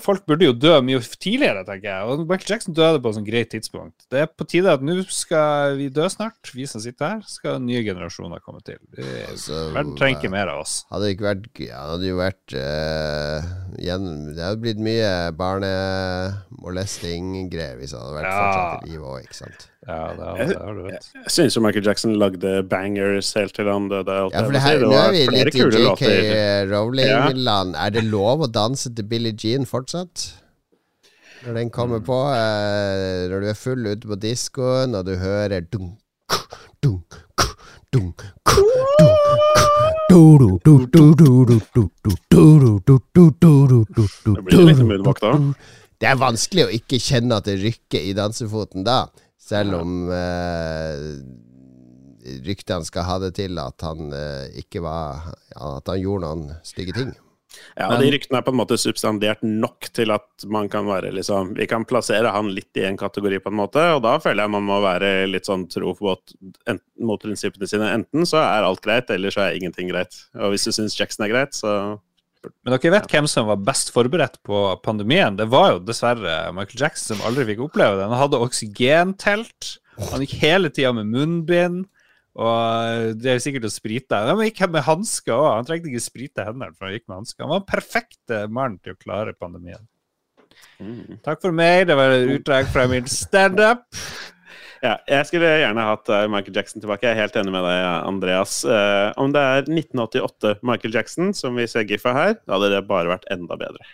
folk 0.00 0.22
burde 0.24 0.46
jo 0.46 0.54
dø 0.56 0.78
mye 0.80 0.96
tidligere, 1.20 1.60
tenker 1.68 1.84
jeg. 1.90 2.00
Og 2.08 2.22
Michael 2.24 2.54
Jackson 2.54 2.72
døde 2.78 3.02
på 3.04 3.10
et 3.10 3.16
sånt 3.18 3.28
greit 3.28 3.50
tidspunkt. 3.52 4.06
Det 4.08 4.22
er 4.22 4.30
på 4.32 4.46
tide 4.48 4.72
at 4.72 4.80
nå 4.86 4.94
skal 5.12 5.76
vi 5.76 5.90
dø 5.92 6.06
snart, 6.08 6.40
vi 6.56 6.64
som 6.70 6.80
sitter 6.80 7.04
her. 7.18 7.26
Skal 7.28 7.60
nye 7.60 7.82
generasjoner 7.84 8.40
komme 8.40 8.62
til. 8.64 8.78
Altså, 9.28 9.68
verden 9.74 9.92
trenger 10.00 10.16
ikke 10.22 10.32
mer 10.32 10.48
av 10.54 10.62
oss. 10.62 10.78
Hadde 10.88 11.04
det 11.04 11.12
ikke 11.18 11.28
vært 11.28 11.44
ja, 11.66 11.82
Hadde 11.90 12.08
jo 12.08 12.16
vært 12.22 12.48
uh, 12.56 13.44
gjennom, 13.84 14.16
Det 14.32 14.40
hadde 14.46 14.62
blitt 14.64 14.80
mye 14.88 15.12
barnemolesting-greier 15.42 17.76
hvis 17.82 17.92
han 17.92 18.00
hadde 18.06 18.16
vært 18.22 18.32
Ja. 18.32 18.40
fortsatt 18.40 18.88
i 18.88 18.90
live 18.94 19.04
òg, 19.12 19.20
ikke 19.28 19.36
sant. 19.42 19.60
Ja, 19.86 20.12
det, 20.14 20.26
har- 20.26 20.36
det 20.46 20.56
har 20.62 20.74
du 20.78 20.82
rett. 20.86 21.06
Jeg 21.14 21.30
syns 21.34 21.56
jo 21.56 21.60
Michael 21.64 21.84
Jackson 21.88 22.12
lagde 22.20 22.52
bangers 22.70 23.32
helt 23.34 23.54
til 23.56 23.66
han 23.66 23.88
døde. 23.90 24.18
Ja, 24.30 24.42
for 24.44 24.52
det 24.54 24.60
her, 24.62 24.78
Det 24.78 24.88
nå 24.92 24.98
er 25.00 25.10
vi 25.16 25.22
litt 25.34 25.54
i 25.58 25.64
JK. 25.64 26.04
Rowling-land. 26.70 27.74
Er 27.74 27.90
det 27.96 28.04
lov 28.06 28.44
å 28.46 28.50
danse 28.52 28.92
til 28.94 29.04
Billie 29.10 29.34
Jean 29.34 29.66
fortsatt? 29.66 30.28
Når 31.42 31.54
den 31.58 31.70
kommer 31.74 31.98
på, 32.06 32.14
eh, 32.30 33.26
når 33.32 33.40
du 33.42 33.48
er 33.50 33.58
full 33.58 33.82
ute 33.90 34.06
på 34.06 34.14
diskoen, 34.22 34.94
og 34.94 35.04
du 35.10 35.16
hører 35.18 35.66
dunk, 35.66 35.98
dunk, 36.80 37.18
dunk, 37.90 38.22
Det 43.12 44.42
blir 44.46 44.66
litt 44.68 44.80
moonwalk 44.82 45.20
da. 45.22 45.32
Det 46.02 46.08
er 46.10 46.18
vanskelig 46.18 46.64
å 46.66 46.70
ikke 46.74 46.98
kjenne 47.02 47.36
at 47.38 47.46
det 47.46 47.58
rykker 47.62 48.02
i 48.08 48.14
dansefoten 48.16 48.82
da, 48.86 49.04
selv 49.52 49.78
om 49.78 49.96
eh, 50.12 51.00
ryktene 52.46 52.86
skal 52.88 53.06
ha 53.08 53.18
det 53.22 53.34
til 53.38 53.58
at 53.60 53.84
han 53.84 54.12
eh, 54.16 54.62
ikke 54.62 54.82
var 54.84 55.32
At 55.56 55.90
han 55.90 56.00
gjorde 56.00 56.26
noen 56.26 56.56
stygge 56.66 56.96
ting. 56.96 57.12
Ja, 57.76 57.90
og 57.92 58.00
De 58.00 58.10
ryktene 58.12 58.40
er 58.40 58.46
på 58.46 58.52
en 58.52 58.58
måte 58.60 58.78
substandert 58.80 59.42
nok 59.44 59.90
til 59.92 60.12
at 60.14 60.46
man 60.48 60.70
kan 60.72 60.86
være 60.88 61.12
liksom 61.12 61.52
Vi 61.58 61.66
kan 61.70 61.84
plassere 61.88 62.32
han 62.32 62.48
litt 62.54 62.80
i 62.80 62.86
en 62.88 62.96
kategori, 63.00 63.42
på 63.44 63.52
en 63.52 63.58
måte, 63.58 63.82
og 63.96 64.02
da 64.06 64.16
føler 64.22 64.46
jeg 64.46 64.54
man 64.54 64.64
må 64.68 64.78
være 64.84 65.12
litt 65.28 65.48
sånn 65.48 65.66
tro 65.72 65.92
mot, 66.00 66.36
mot 67.00 67.22
prinsippene 67.22 67.68
sine. 67.68 67.90
Enten 67.98 68.28
så 68.28 68.40
er 68.40 68.68
alt 68.68 68.82
greit, 68.84 69.12
eller 69.12 69.34
så 69.34 69.46
er 69.46 69.58
ingenting 69.58 69.92
greit. 69.92 70.16
Og 70.38 70.54
hvis 70.54 70.64
du 70.68 70.72
syns 70.72 70.96
Jackson 70.98 71.26
er 71.26 71.34
greit, 71.34 71.56
så 71.58 71.98
Men 72.42 72.74
dere 72.74 72.92
vet 72.96 73.08
hvem 73.12 73.28
som 73.30 73.46
var 73.46 73.60
best 73.62 73.92
forberedt 73.94 74.40
på 74.46 74.64
pandemien? 74.82 75.36
Det 75.38 75.46
var 75.52 75.76
jo 75.76 75.82
dessverre 75.86 76.50
Michael 76.56 76.86
Jackson 76.86 77.18
som 77.18 77.26
aldri 77.28 77.46
fikk 77.52 77.62
oppleve 77.68 78.00
det. 78.00 78.08
Han 78.10 78.18
hadde 78.18 78.40
oksygentelt. 78.42 79.76
Han 80.10 80.24
gikk 80.24 80.38
hele 80.42 80.72
tida 80.74 80.90
med 80.96 81.10
munnbind. 81.12 81.84
Og 82.32 83.14
det 83.20 83.34
er 83.34 83.42
sikkert 83.44 83.68
å 83.68 83.72
sprite. 83.72 84.18
Han 84.28 84.40
gikk 84.46 84.62
med 84.72 84.86
hansker 84.86 85.34
òg. 85.36 85.48
Han 85.58 85.68
trengte 85.68 85.90
ikke 85.92 86.04
sprite 86.04 86.46
hendene 86.48 86.72
for 86.74 86.88
han 86.88 86.96
gikk 86.96 87.06
med 87.08 87.18
handsker. 87.20 87.44
Han 87.44 87.52
var 87.52 87.62
den 87.62 87.72
perfekte 87.74 88.44
mann 88.48 88.78
til 88.82 88.96
å 88.96 89.00
klare 89.00 89.36
pandemien. 89.36 89.84
Takk 91.22 91.42
for 91.44 91.54
meg. 91.54 91.86
Det 91.90 91.96
var 91.98 92.14
et 92.16 92.30
utdrag 92.38 92.70
fra 92.72 92.88
min 92.90 93.06
standup. 93.10 93.84
Ja, 94.82 94.96
jeg 95.06 95.26
skulle 95.28 95.46
gjerne 95.60 95.82
hatt 95.86 96.08
eh, 96.10 96.24
Michael 96.26 96.56
Jackson 96.58 96.82
tilbake. 96.82 97.06
Jeg 97.06 97.14
er 97.14 97.20
helt 97.22 97.36
enig 97.38 97.52
med 97.54 97.62
deg, 97.62 97.82
Andreas. 98.08 98.56
Eh, 98.66 99.12
om 99.22 99.30
det 99.34 99.42
er 99.46 99.60
1988 99.70 100.56
Michael 100.66 100.96
Jackson, 100.96 101.30
som 101.38 101.54
vi 101.58 101.68
ser 101.70 101.86
giffa 101.86 102.14
her, 102.16 102.32
da 102.42 102.56
hadde 102.56 102.72
det 102.74 102.80
bare 102.88 103.12
vært 103.12 103.28
enda 103.30 103.54
bedre. 103.60 103.86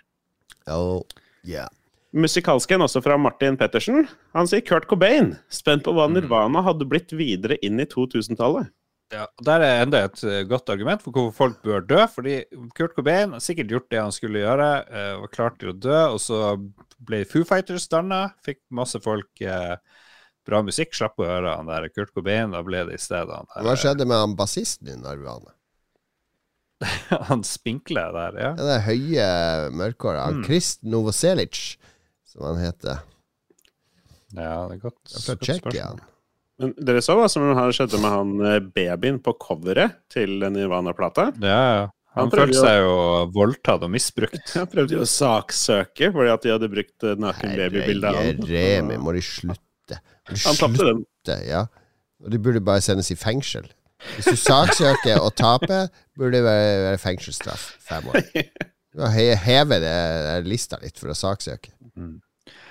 Oh, 0.72 1.02
yeah. 1.44 1.68
Musikalsken 2.16 2.80
også 2.80 3.02
fra 3.04 3.18
Martin 3.20 3.58
Pettersen. 3.60 4.06
Han 4.32 4.48
sier 4.48 4.64
Kurt 4.64 4.88
Cobain. 4.88 5.34
Spent 5.52 5.84
på 5.84 5.92
hva 5.92 6.06
Mm. 6.08 6.16
Nirvana 6.16 6.64
hadde 6.64 6.88
blitt 6.88 7.12
videre 7.12 7.60
inn 7.60 7.76
i 7.84 7.86
2000-tallet. 7.88 8.72
Ja, 9.12 9.26
og 9.28 9.44
Der 9.44 9.60
er 9.64 9.82
enda 9.84 10.02
et 10.08 10.24
eh, 10.24 10.42
godt 10.48 10.72
argument 10.72 11.04
for 11.04 11.12
hvorfor 11.12 11.36
folk 11.36 11.62
bør 11.68 11.84
dø. 11.84 12.00
Fordi 12.16 12.40
Kurt 12.76 12.96
Cobain 12.96 13.36
har 13.36 13.44
sikkert 13.44 13.76
gjort 13.76 13.90
det 13.92 14.00
han 14.00 14.12
skulle 14.16 14.40
gjøre, 14.40 14.72
var 15.20 15.32
klar 15.36 15.52
til 15.60 15.74
å 15.74 15.76
dø, 15.76 16.00
og 16.16 16.20
så 16.20 16.56
ble 16.98 17.26
Foo 17.28 17.44
Fighters 17.44 17.88
danna. 17.92 18.30
Fikk 18.44 18.64
masse 18.72 19.00
folk 19.04 19.44
eh, 19.44 19.76
bra 20.48 20.62
musikk, 20.64 20.96
slapp 20.96 21.20
å 21.20 21.28
høre 21.28 21.54
han 21.58 21.68
der 21.68 21.88
Kurt 21.92 22.14
Cobain. 22.16 22.54
Da 22.56 22.64
ble 22.66 22.86
det 22.88 22.98
i 22.98 23.02
stedet 23.02 23.30
han 23.34 23.48
der 23.52 23.66
Hva 23.66 23.76
skjedde 23.78 24.08
med 24.08 24.22
han 24.22 24.36
bassisten 24.38 24.90
i 24.90 24.98
Arvane? 25.08 25.54
Han 27.26 27.40
spinkle 27.42 28.04
der, 28.14 28.36
ja. 28.38 28.50
Ja, 28.54 28.66
det 28.68 28.74
høye 28.86 29.24
mørkhåra. 29.74 30.28
Mm. 30.30 30.44
Krist 30.46 30.84
Novoselic, 30.86 31.74
som 32.30 32.44
han 32.46 32.60
heter. 32.62 33.00
Ja, 34.36 34.68
det 34.68 34.76
er 34.76 34.82
godt. 34.84 35.00
Jeg 35.10 35.24
får 35.24 35.26
fra 35.26 35.36
Tsjekkia. 35.42 35.88
Men 36.58 36.74
dere 36.78 37.02
så 37.02 37.14
hva 37.18 37.28
som 37.30 37.44
har 37.54 37.74
skjedde 37.74 38.00
med 38.02 38.14
han 38.14 38.32
eh, 38.46 38.58
babyen 38.62 39.20
på 39.22 39.34
coveret 39.42 40.00
til 40.10 40.42
Nirvana-plata? 40.42 41.30
Ja, 41.42 41.62
ja. 41.78 41.86
Han 42.16 42.26
Han 42.26 42.32
følte 42.32 42.62
seg 42.64 42.80
jo 42.82 42.94
voldtatt 43.30 43.84
og 43.86 43.92
misbrukt. 43.94 44.42
Han 44.56 44.66
prøvde 44.70 44.96
jo 44.96 45.04
å 45.04 45.08
saksøke 45.08 46.08
fordi 46.14 46.32
at 46.32 46.46
de 46.46 46.50
hadde 46.54 46.70
brukt 46.72 47.06
eh, 47.06 47.18
naken 47.20 47.54
babybilde 47.54 48.10
av 48.10 48.18
Herre 48.18 48.38
han. 48.38 48.48
Remi, 48.50 48.98
må 49.02 49.14
de 49.14 49.22
slutte? 49.22 49.67
Han 50.44 50.56
tapte 50.60 50.84
den. 50.90 51.04
ja. 51.48 51.66
Og 52.24 52.32
de 52.32 52.38
burde 52.42 52.60
bare 52.60 52.80
sendes 52.82 53.10
i 53.10 53.16
fengsel. 53.18 53.68
Hvis 54.14 54.26
du 54.26 54.36
saksøker 54.38 55.20
og 55.22 55.34
taper, 55.38 55.86
burde 56.18 56.36
det 56.36 56.44
være, 56.44 56.80
være 56.88 56.98
fengselsstraff. 56.98 57.72
Fem 57.88 58.08
år. 58.12 58.22
Du 58.94 59.02
må 59.04 59.10
he- 59.12 59.36
heve 59.36 59.76
det, 59.82 59.90
det 60.24 60.48
lista 60.48 60.78
litt 60.82 60.96
for 60.98 61.12
å 61.12 61.14
saksøke. 61.14 61.70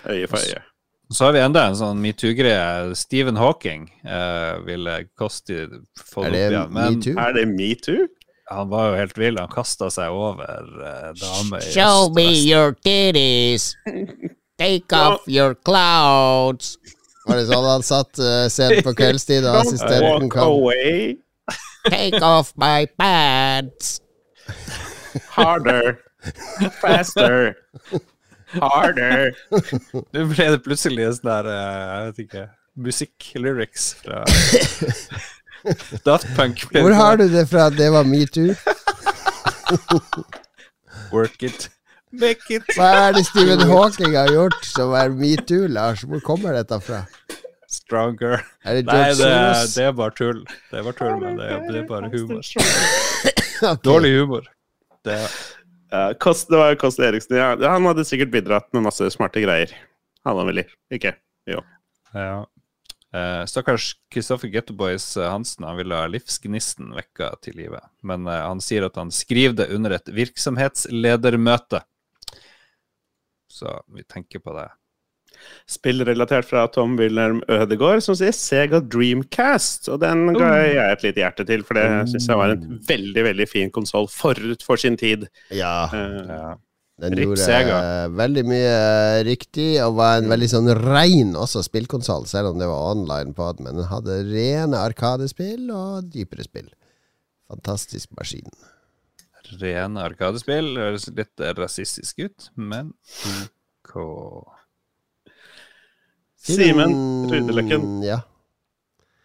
Øye 0.10 0.28
for 0.28 0.42
øye. 0.42 0.64
Så 1.14 1.28
har 1.28 1.36
vi 1.36 1.40
enda 1.40 1.62
en 1.70 1.78
sånn 1.78 2.02
metoo-greie. 2.04 2.96
Stephen 3.00 3.38
Hawking 3.40 3.86
uh, 4.04 4.58
ville 4.66 4.96
koste 5.16 5.68
få 6.02 6.26
opp 6.26 6.34
igjen. 6.36 6.74
Men? 6.74 6.98
Er 7.14 7.38
det 7.38 7.46
metoo? 7.54 8.08
han 8.50 8.70
var 8.72 8.90
jo 8.92 8.98
helt 9.00 9.18
vill. 9.20 9.38
Han 9.40 9.52
kasta 9.52 9.90
seg 9.94 10.12
over 10.12 10.68
uh, 10.82 11.14
damer 11.20 11.64
i 11.64 11.72
Show 11.72 12.10
me 12.16 12.28
your 12.48 12.74
titties. 12.84 13.74
Take 14.60 14.92
off 14.98 15.28
your 15.30 15.54
clouds. 15.54 16.76
Var 17.28 17.40
det 17.40 17.46
sånn 17.50 17.66
han 17.68 17.84
satt 17.84 18.20
uh, 18.24 18.48
sent 18.52 18.84
på 18.86 18.94
kveldstid, 18.96 19.46
og 19.48 19.62
assistenten 19.66 20.30
kom? 20.32 20.48
away. 20.48 21.18
Take 21.88 22.22
off 22.24 22.54
my 22.60 22.88
pants. 23.00 24.00
Harder. 25.36 25.98
Faster. 26.82 27.56
Harder. 28.56 29.36
Nå 29.52 30.26
ble 30.32 30.50
det 30.56 30.62
plutselig 30.66 31.08
en 31.08 31.16
sånn 31.18 31.30
der, 31.30 31.50
eh, 31.52 31.86
jeg 31.92 32.10
vet 32.10 32.22
ikke, 32.26 32.44
musikk-lyrics 32.88 33.88
fra 34.04 34.24
Daft 36.08 36.28
Punk. 36.38 36.64
Hvor 36.72 36.96
har 36.96 37.20
du 37.20 37.26
det 37.32 37.48
fra 37.52 37.68
at 37.72 37.78
det 37.80 37.90
var 37.92 38.08
metoo? 38.08 38.56
Work 41.12 41.44
it. 41.44 41.68
Hva 42.16 42.88
er 43.10 43.18
det 43.18 43.26
Stephen 43.28 43.66
Hawking 43.68 44.16
har 44.16 44.30
gjort 44.32 44.62
som 44.64 44.94
er 44.96 45.12
metoo, 45.12 45.68
Lars? 45.68 46.06
Hvor 46.08 46.22
kommer 46.24 46.56
dette 46.56 46.80
fra? 46.80 47.02
Stronger. 47.68 48.46
Er 48.64 48.80
det 48.80 48.86
Nei, 48.88 49.10
det, 49.20 49.32
det 49.74 49.84
er 49.84 49.96
bare 49.96 50.16
tull. 50.16 50.40
Det 50.72 50.80
er 50.80 50.86
bare 50.88 50.96
tull, 50.96 51.18
men 51.20 51.36
det 51.36 51.50
er, 51.52 51.66
det 51.68 51.82
er 51.82 51.88
bare 51.90 52.08
humor. 52.14 52.40
okay. 53.60 53.82
Dårlig 53.84 54.14
humor. 54.22 54.48
Det, 55.04 55.18
uh, 55.92 56.14
Kost, 56.24 56.48
det 56.48 56.62
var 56.62 56.78
Kost 56.80 57.04
Eriksen. 57.04 57.36
Ja. 57.36 57.50
Han 57.68 57.90
hadde 57.92 58.08
sikkert 58.08 58.32
bidratt 58.32 58.72
med 58.72 58.88
masse 58.88 59.10
smarte 59.12 59.44
greier. 59.44 59.74
Han 60.28 60.40
var 60.40 60.48
vel 60.48 60.64
ikke? 60.64 61.18
Jo. 61.48 61.60
ja. 62.16 62.46
Uh, 63.16 63.44
Stakkars 63.48 63.94
Kristoffer 64.12 64.52
Gettoboys 64.52 65.06
eh, 65.16 65.30
Hansen 65.32 65.64
han 65.64 65.78
ville 65.80 65.96
ha 65.96 66.10
livsgnisten 66.12 66.92
vekka 66.96 67.34
til 67.44 67.56
live. 67.60 67.80
Men 68.08 68.28
uh, 68.28 68.46
han 68.48 68.64
sier 68.64 68.88
at 68.88 69.00
han 69.00 69.12
skriver 69.16 69.60
det 69.60 69.70
under 69.76 69.96
et 69.96 70.12
virksomhetsledermøte. 70.16 71.84
Så 73.58 73.80
vi 73.96 74.06
tenker 74.06 74.44
på 74.44 74.54
det. 74.58 74.68
Spillrelatert 75.70 76.48
fra 76.48 76.64
Tom 76.74 76.96
Wilhelm 76.98 77.42
Ødegaard, 77.52 78.02
som 78.06 78.16
sier 78.18 78.34
Sega 78.34 78.80
Dreamcast. 78.82 79.90
Og 79.94 80.00
den 80.02 80.32
ga 80.38 80.54
jeg 80.64 80.78
et 80.94 81.04
lite 81.06 81.22
hjerte 81.24 81.46
til, 81.50 81.66
for 81.68 81.78
det 81.78 81.88
syns 82.14 82.30
jeg 82.32 82.40
var 82.40 82.54
en 82.56 82.80
veldig 82.88 83.26
veldig 83.28 83.48
fin 83.50 83.74
konsoll 83.76 84.08
forut 84.12 84.64
for 84.66 84.80
sin 84.82 84.98
tid. 85.00 85.28
Ja, 85.54 85.90
uh, 85.92 86.32
Ja. 86.32 86.56
den 87.04 87.14
Rip 87.20 87.28
gjorde 87.28 87.44
Sega. 87.44 87.82
veldig 88.18 88.46
mye 88.50 88.78
riktig, 89.28 89.68
og 89.86 90.00
var 90.00 90.18
en 90.18 90.32
veldig 90.32 90.50
sånn 90.50 90.72
rein 90.80 91.36
også 91.38 91.62
spillkonsoll, 91.68 92.26
selv 92.26 92.54
om 92.54 92.64
det 92.64 92.72
var 92.72 92.96
online 92.96 93.36
på 93.38 93.52
den. 93.58 93.68
Men 93.68 93.84
den 93.84 93.92
hadde 93.92 94.24
rene 94.32 94.80
arkadespill 94.82 95.70
og 95.70 96.10
dypere 96.16 96.48
spill. 96.48 96.72
Fantastisk 97.52 98.10
maskin. 98.18 98.50
Rene 99.62 100.04
arkadespill 100.04 100.74
Det 100.76 100.84
høres 100.84 101.10
litt 101.16 101.44
rasistisk 101.58 102.24
ut, 102.26 102.50
men 102.56 102.94
OK. 103.88 103.98
Simen 106.48 106.96
Rudeløkken. 107.32 107.88
Ja. 108.06 108.22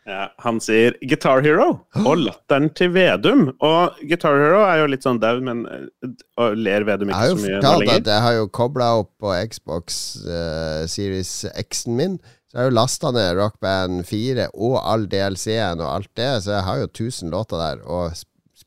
Ja, 0.03 0.33
han 0.43 0.59
sier 0.59 0.97
Guitar 1.07 1.45
Hero 1.45 1.67
og 2.01 2.17
latteren 2.19 2.73
til 2.75 2.91
Vedum. 2.97 3.45
Og 3.63 4.01
Guitar 4.03 4.35
Hero 4.41 4.65
er 4.67 4.81
jo 4.81 4.89
litt 4.91 5.07
sånn 5.07 5.21
daud, 5.23 5.45
men 5.47 5.63
eh, 5.71 6.09
og 6.43 6.57
ler 6.59 6.87
Vedum 6.89 7.13
ikke 7.13 7.29
så 7.29 7.37
mye 7.39 7.53
nå 7.53 7.61
fortalt 7.61 7.85
lenger. 7.85 8.01
at 8.03 8.11
jeg 8.11 8.25
har 8.25 8.37
jo 8.41 8.49
kobla 8.59 8.89
opp 9.05 9.13
på 9.23 9.35
Xbox 9.53 10.01
uh, 10.27 10.83
Series 10.91 11.31
X-en 11.55 11.99
min. 12.01 12.19
Så 12.51 12.59
jeg 12.59 12.65
har 12.65 12.73
jo 12.73 12.77
lasta 12.81 13.13
ned 13.15 13.39
Rock 13.39 13.61
Band 13.63 14.03
4 14.09 14.49
og 14.53 14.77
all 14.83 15.07
DLC-en 15.13 15.81
og 15.85 15.89
alt 15.93 16.11
det, 16.19 16.33
så 16.45 16.57
jeg 16.59 16.67
har 16.67 16.83
jo 16.83 16.91
1000 16.91 17.31
låter 17.33 17.63
der, 17.63 17.87
og 17.87 18.19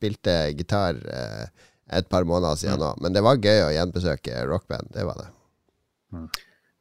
spilte 0.06 0.36
gitar 0.58 1.02
eh, 1.10 1.46
et 1.98 2.10
par 2.10 2.26
måneder 2.26 2.58
siden 2.60 2.82
nå. 2.82 2.94
Men 3.02 3.14
det 3.16 3.24
var 3.26 3.42
gøy 3.42 3.66
å 3.68 3.72
gjenbesøke 3.76 4.46
rockband. 4.50 4.92
Det 4.94 5.06
var 5.06 5.22
det. 5.22 5.30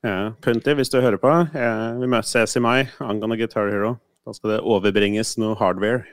Ja, 0.04 0.34
Punti, 0.44 0.74
hvis 0.76 0.92
du 0.92 1.00
hører 1.00 1.20
på, 1.20 1.30
eh, 1.56 1.86
vi 2.00 2.08
møtes 2.12 2.56
i 2.56 2.60
mai 2.62 2.84
angående 3.00 3.38
Guitar 3.40 3.70
Hero. 3.72 3.96
Da 4.24 4.32
skal 4.36 4.54
det 4.54 4.60
overbringes 4.64 5.34
noe 5.40 5.56
hardware. 5.60 6.04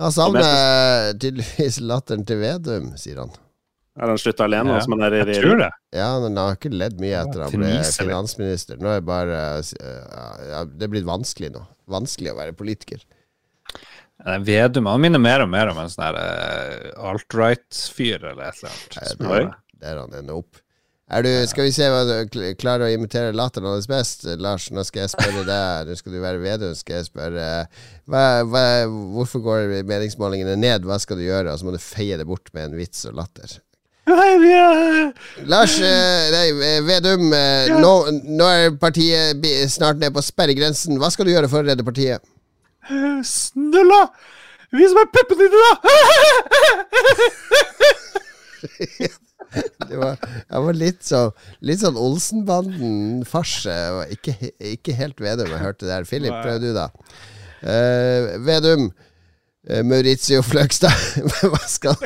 Han 0.00 0.12
savner 0.12 1.12
tydeligvis 1.20 1.80
latteren 1.84 2.24
til 2.28 2.40
Vedum, 2.40 2.92
sier 3.00 3.20
han. 3.24 3.32
Er 4.00 4.08
han 4.08 4.16
slutta 4.20 4.46
alene 4.46 4.70
nå 4.70 4.76
Ja, 4.78 4.84
som 4.86 4.94
han 4.96 5.04
er 5.04 5.18
i 5.18 5.18
Jeg 5.20 5.42
tror 5.42 5.58
det. 5.60 5.68
Ja, 5.92 6.08
men 6.16 6.30
han 6.32 6.46
har 6.48 6.56
ikke 6.56 6.72
ledd 6.72 6.96
mye 7.02 7.18
etter 7.18 7.42
han 7.44 7.52
ble 7.52 7.72
finansminister. 7.84 8.78
Nå 8.80 8.88
er 8.88 9.02
det 9.02 9.08
bare 9.08 9.40
ja, 9.60 10.62
Det 10.64 10.86
er 10.86 10.92
blitt 10.94 11.08
vanskelig 11.08 11.52
nå. 11.52 11.60
Vanskelig 11.92 12.32
å 12.32 12.38
være 12.38 12.56
politiker. 12.56 13.02
Vedum 14.46 14.86
han 14.86 15.00
minner 15.02 15.18
mer 15.22 15.42
og 15.44 15.48
mer 15.50 15.70
om 15.72 15.78
en 15.82 15.88
sånn 15.90 16.04
her 16.06 16.18
eh, 16.20 16.90
alt-right-fyr 17.10 18.22
eller 18.32 18.50
et 18.52 18.60
eller 18.62 18.74
annet. 18.74 18.98
Er- 19.02 19.56
Der 19.82 19.98
han 19.98 20.12
ender 20.14 20.36
opp. 20.42 20.60
Er 21.12 21.24
du, 21.26 21.28
skal 21.50 21.66
vi 21.66 21.72
se 21.74 21.84
hva 21.92 22.04
du 22.08 22.38
klarer 22.56 22.86
å 22.86 22.92
imitere 22.94 23.34
latteren 23.36 23.66
hans 23.68 23.88
best? 23.90 24.22
Lars, 24.40 24.70
nå 24.72 24.80
skal 24.86 25.02
jeg 25.02 25.10
spørre 25.12 25.42
deg. 25.44 25.90
Nå 25.90 25.96
skal 25.98 26.14
du 26.14 26.20
være 26.22 26.40
Vedum. 26.40 26.72
Skal 26.78 27.00
jeg 27.02 27.08
spørre 27.10 27.48
hva, 28.08 28.22
hva, 28.48 28.62
Hvorfor 29.12 29.42
går 29.44 29.74
meningsmålingene 29.90 30.54
ned? 30.56 30.86
Hva 30.88 30.96
skal 31.02 31.18
du 31.20 31.26
gjøre? 31.26 31.52
Og 31.52 31.58
så 31.60 31.66
må 31.68 31.74
du 31.74 31.82
feie 31.82 32.16
det 32.16 32.24
bort 32.30 32.48
med 32.56 32.70
en 32.70 32.78
vits 32.78 33.04
og 33.10 33.18
latter. 33.18 33.58
Lars 35.52 35.74
eh, 35.80 36.30
Nei, 36.32 36.46
Vedum. 36.86 37.28
eh, 37.36 37.74
Nå, 37.82 37.92
nå 38.38 38.48
er 38.48 38.72
partiet 38.80 39.44
snart 39.70 40.00
ned 40.00 40.14
på 40.16 40.22
sperregrensen. 40.24 40.96
Hva 41.02 41.10
skal 41.12 41.28
du 41.28 41.34
gjøre 41.34 41.50
for 41.52 41.60
å 41.62 41.68
redde 41.68 41.84
partiet? 41.86 42.24
Snulla! 43.24 44.06
Vis 44.72 44.94
meg 44.96 45.10
puppene 45.12 45.48
dine, 45.52 45.58
da! 45.66 45.72
Det 49.52 49.98
var, 49.98 50.16
jeg 50.22 50.64
var 50.64 50.76
litt, 50.78 51.02
så, 51.04 51.18
litt 51.66 51.82
sånn 51.82 51.98
Olsenbanden-farse. 52.00 53.74
Ikke, 54.14 54.32
ikke 54.64 54.94
helt 54.96 55.20
Vedum 55.20 55.50
jeg 55.52 55.60
hørte 55.60 55.88
der. 55.90 56.06
Philip, 56.08 56.32
prøv 56.40 56.62
du, 56.62 56.70
da. 56.72 56.86
Uh, 57.60 58.38
Vedum. 58.46 58.86
uh, 59.68 59.82
Maurizio 59.84 60.40
Fløgstad. 60.46 60.94
hva, 61.52 61.60
skal, 61.68 61.98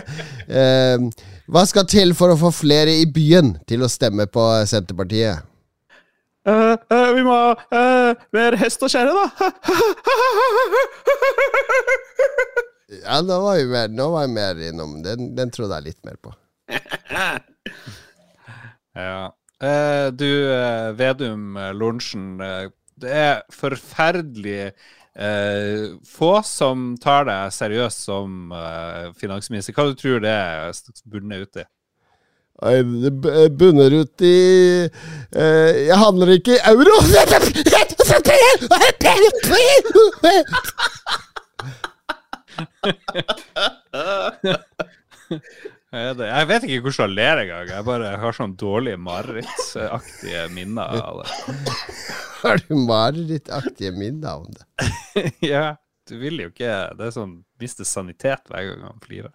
eh, 0.49 1.07
hva 1.47 1.63
skal 1.71 1.87
til 1.93 2.17
for 2.19 2.35
å 2.35 2.41
få 2.41 2.51
flere 2.65 2.97
i 2.99 3.07
byen 3.07 3.55
til 3.69 3.87
å 3.87 3.93
stemme 3.93 4.27
på 4.27 4.49
Senterpartiet? 4.67 5.47
Eh, 6.47 6.77
uh, 6.93 7.11
vi 7.17 7.23
må 7.27 7.35
ha 7.35 7.55
uh, 7.75 8.27
mer 8.37 8.55
hest 8.61 8.83
og 8.87 8.93
kjerre, 8.93 9.13
da! 9.15 9.27
Ja, 12.87 13.19
nå 13.19 13.41
var 13.43 13.57
vi 13.59 13.65
mer, 13.67 13.89
nå 13.91 14.05
var 14.13 14.23
jeg 14.29 14.35
mer 14.37 14.61
innom. 14.69 14.93
Den, 15.03 15.33
den 15.35 15.51
trodde 15.55 15.75
jeg 15.81 15.89
litt 15.91 16.07
mer 16.07 16.19
på. 16.23 16.31
Ja. 18.97 19.35
Eh, 19.61 20.07
du, 20.13 20.53
eh, 20.53 20.91
Vedum 20.97 21.57
eh, 21.57 21.73
Lorentzen. 21.77 22.41
Eh, 22.41 22.71
det 22.97 23.13
er 23.13 23.43
forferdelig 23.53 24.71
eh, 24.71 25.97
få 26.09 26.31
som 26.49 26.95
tar 27.01 27.27
deg 27.29 27.53
seriøst 27.53 28.07
som 28.09 28.55
eh, 28.57 29.11
finansminister. 29.21 29.77
Hva 29.77 29.91
du 29.91 29.99
tror 30.01 30.25
det 30.25 30.33
er 30.33 30.73
bundet 31.05 31.45
ut 31.45 31.61
i? 31.61 31.67
Nei, 32.63 32.77
Det 33.05 33.11
bunner 33.59 33.93
ut 34.01 34.23
i 34.25 34.37
eh, 34.89 35.73
Jeg 35.89 35.99
handler 36.01 36.33
ikke 36.39 36.57
i 36.57 36.63
euro! 36.73 36.97
Jeg 45.97 46.49
vet 46.49 46.65
ikke 46.67 46.81
hvordan 46.85 47.11
jeg 47.11 47.15
ler 47.17 47.43
engang. 47.43 47.71
Jeg 47.71 47.87
bare 47.87 48.15
har 48.21 48.37
sånn 48.37 48.57
dårlige 48.59 48.99
marerittaktige 49.01 50.47
minner 50.55 51.01
av 51.01 51.23
det. 51.23 51.29
Har 52.43 52.61
du 52.63 52.75
marerittaktige 52.87 53.93
minner 53.97 54.43
om 54.43 54.49
det? 54.53 54.65
ja, 55.53 55.77
du 56.07 56.19
vil 56.21 56.43
jo 56.45 56.51
ikke 56.53 56.75
Det 56.99 57.09
er 57.09 57.15
sånn 57.15 57.39
mister 57.61 57.89
sanitet 57.89 58.45
hver 58.51 58.69
gang 58.69 58.85
han 58.87 59.01
flirer. 59.03 59.33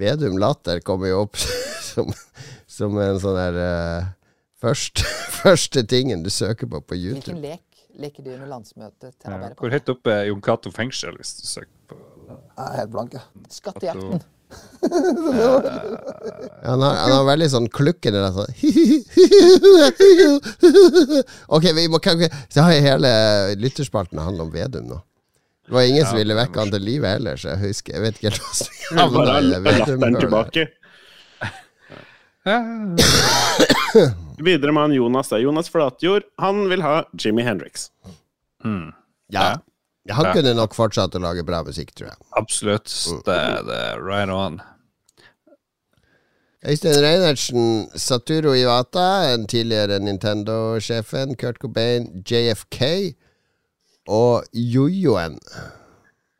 Vedum 0.00 0.38
Latter 0.40 0.80
kommer 0.86 1.10
jo 1.10 1.24
opp 1.26 1.36
som, 1.90 2.06
som 2.70 2.90
en 3.02 3.18
sånn 3.22 3.38
der 3.38 3.54
uh, 3.60 4.02
første, 4.62 5.02
første 5.42 5.80
tingen 5.90 6.22
du 6.26 6.30
søker 6.32 6.66
på 6.70 6.78
på 6.80 6.94
YouTube. 6.98 7.34
Hvilken 7.36 7.42
lek 7.44 7.62
leker 8.00 8.22
de 8.24 8.30
under 8.36 8.48
landsmøtet 8.54 9.10
til 9.18 9.26
Ja. 9.26 9.30
Arbeiderpartiet? 9.34 9.60
Hvor 9.60 9.70
høyt 9.74 9.88
oppe 9.92 10.08
er 10.14 10.24
Jon 10.30 10.42
Cato 10.46 10.68
fengsel, 10.72 11.14
hvis 11.20 11.32
du 11.40 11.44
søker 11.50 11.78
på 11.90 11.96
Jeg 12.30 12.66
er 12.66 12.76
helt 12.78 12.92
blanke. 12.94 13.18
ja. 13.20 13.24
Skattejakten. 13.50 14.20
Han 16.66 16.80
har, 16.82 16.94
han 16.96 17.12
har 17.12 17.24
veldig 17.28 17.46
sånn 17.52 17.68
klukkende 17.70 18.18
der, 18.24 18.32
sånn 18.34 18.50
Ok, 21.54 21.64
vi 21.76 21.84
må 21.92 21.98
kanskje 22.02 22.26
Så 22.50 22.58
har 22.66 22.72
jeg 22.74 22.82
hele 22.88 23.10
lytterspalten 23.60 24.18
handler 24.18 24.42
om 24.48 24.52
Vedum 24.54 24.86
nå. 24.90 24.98
Det 25.68 25.72
var 25.76 25.82
ingen 25.86 26.02
som 26.08 26.18
ville 26.18 26.34
vekke 26.34 26.58
han 26.64 26.72
til 26.74 26.82
live 26.82 27.06
heller, 27.12 27.36
så 27.38 27.46
jeg 27.52 27.60
husker 27.68 27.90
Jeg 27.94 28.02
vet 28.08 28.14
ikke 28.18 28.28
helt 28.32 28.42
hva 28.42 28.52
som 28.58 28.66
Bare 28.90 29.06
havna 29.06 29.38
i 29.38 29.40
det 29.52 29.60
latteren 29.78 30.02
Vedum-hølet. 32.50 34.16
Videre 34.46 34.72
med 34.72 34.82
han 34.82 34.92
Jonas. 34.96 35.28
da. 35.28 35.36
Jonas 35.38 35.68
Flatjord 35.68 36.22
han 36.38 36.62
vil 36.70 36.82
ha 36.82 37.04
Jimmy 37.18 37.42
Hendrix. 37.46 37.90
mm. 38.64 38.92
Ja. 39.30 39.58
Ja, 40.08 40.14
Han 40.14 40.26
Ja. 40.26 40.32
kunne 40.32 40.54
nok 40.56 40.72
fortsatt 40.74 41.14
å 41.14 41.20
lage 41.20 41.44
bra 41.46 41.62
musikk, 41.62 41.92
tror 41.94 42.08
jeg. 42.08 42.16
Absolutt. 42.36 42.88
Det 43.26 43.34
er 43.36 43.62
det 43.62 43.76
er 43.92 44.00
right 44.02 44.30
on. 44.32 44.60
Øystein 46.66 46.96
Reinertsen, 47.02 47.86
Saturo 47.96 48.52
Iwata, 48.54 49.32
en 49.34 49.46
tidligere 49.46 49.98
Nintendo-sjefen, 50.00 51.36
Kurt 51.36 51.58
Cobain, 51.58 52.22
JFK 52.26 53.14
og 54.08 54.44
jojoen. 54.52 55.38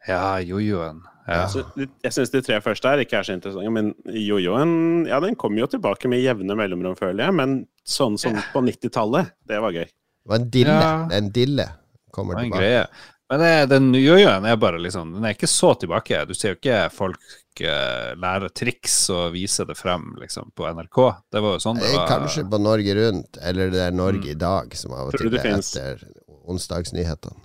Ja, 0.09 0.37
jojoen. 0.41 1.03
Ja. 1.31 1.45
Så 1.51 1.63
jeg 1.79 2.13
syns 2.17 2.33
de 2.35 2.43
tre 2.43 2.57
første 2.65 2.91
her 2.91 3.03
ikke 3.05 3.21
er 3.21 3.29
så 3.29 3.37
interessante, 3.37 3.71
men 3.75 3.93
jojoen 4.11 5.07
ja, 5.07 5.21
den 5.23 5.37
kommer 5.39 5.63
jo 5.63 5.71
tilbake 5.71 6.11
med 6.11 6.23
jevne 6.25 6.57
mellomrom, 6.59 6.97
føler 6.99 7.29
jeg. 7.29 7.37
Men 7.39 7.57
sånn 7.87 8.19
som 8.19 8.35
på 8.53 8.63
90-tallet, 8.67 9.31
det 9.49 9.63
var 9.63 9.77
gøy. 9.77 9.87
Det 9.87 10.33
var 10.35 10.43
en 10.43 10.51
dille. 10.59 10.77
Ja. 10.83 10.93
En 11.17 11.31
dille. 11.35 11.69
Kommer 12.11 12.35
Det 12.35 12.37
var 12.37 12.45
en 12.45 12.51
tilbake. 12.51 12.67
greie. 12.67 13.17
Men 13.31 13.45
det, 13.45 13.51
den 13.71 13.85
jojoen 13.95 14.47
er 14.51 14.57
bare 14.59 14.81
liksom 14.83 15.13
Den 15.15 15.23
er 15.29 15.37
ikke 15.37 15.47
så 15.47 15.69
tilbake. 15.79 16.25
Du 16.27 16.35
ser 16.35 16.57
jo 16.57 16.59
ikke 16.59 16.81
folk 16.91 17.21
uh, 17.63 18.11
lære 18.19 18.49
triks 18.59 18.97
og 19.15 19.37
vise 19.37 19.63
det 19.69 19.77
frem 19.79 20.09
liksom, 20.19 20.51
på 20.59 20.67
NRK. 20.67 20.99
Det 21.31 21.43
var 21.45 21.55
jo 21.55 21.63
sånn 21.63 21.79
det 21.79 21.93
var. 21.95 22.09
Kanskje 22.11 22.43
på 22.51 22.59
Norge 22.59 22.97
Rundt, 22.99 23.39
eller 23.39 23.71
det 23.71 23.85
er 23.87 23.95
Norge 23.95 24.35
i 24.35 24.39
dag, 24.39 24.75
som 24.75 24.97
av 24.99 25.13
og 25.13 25.15
til 25.15 25.31
er 25.31 25.47
finnes- 25.47 25.71
etter 25.79 26.03
onsdagsnyhetene. 26.51 27.39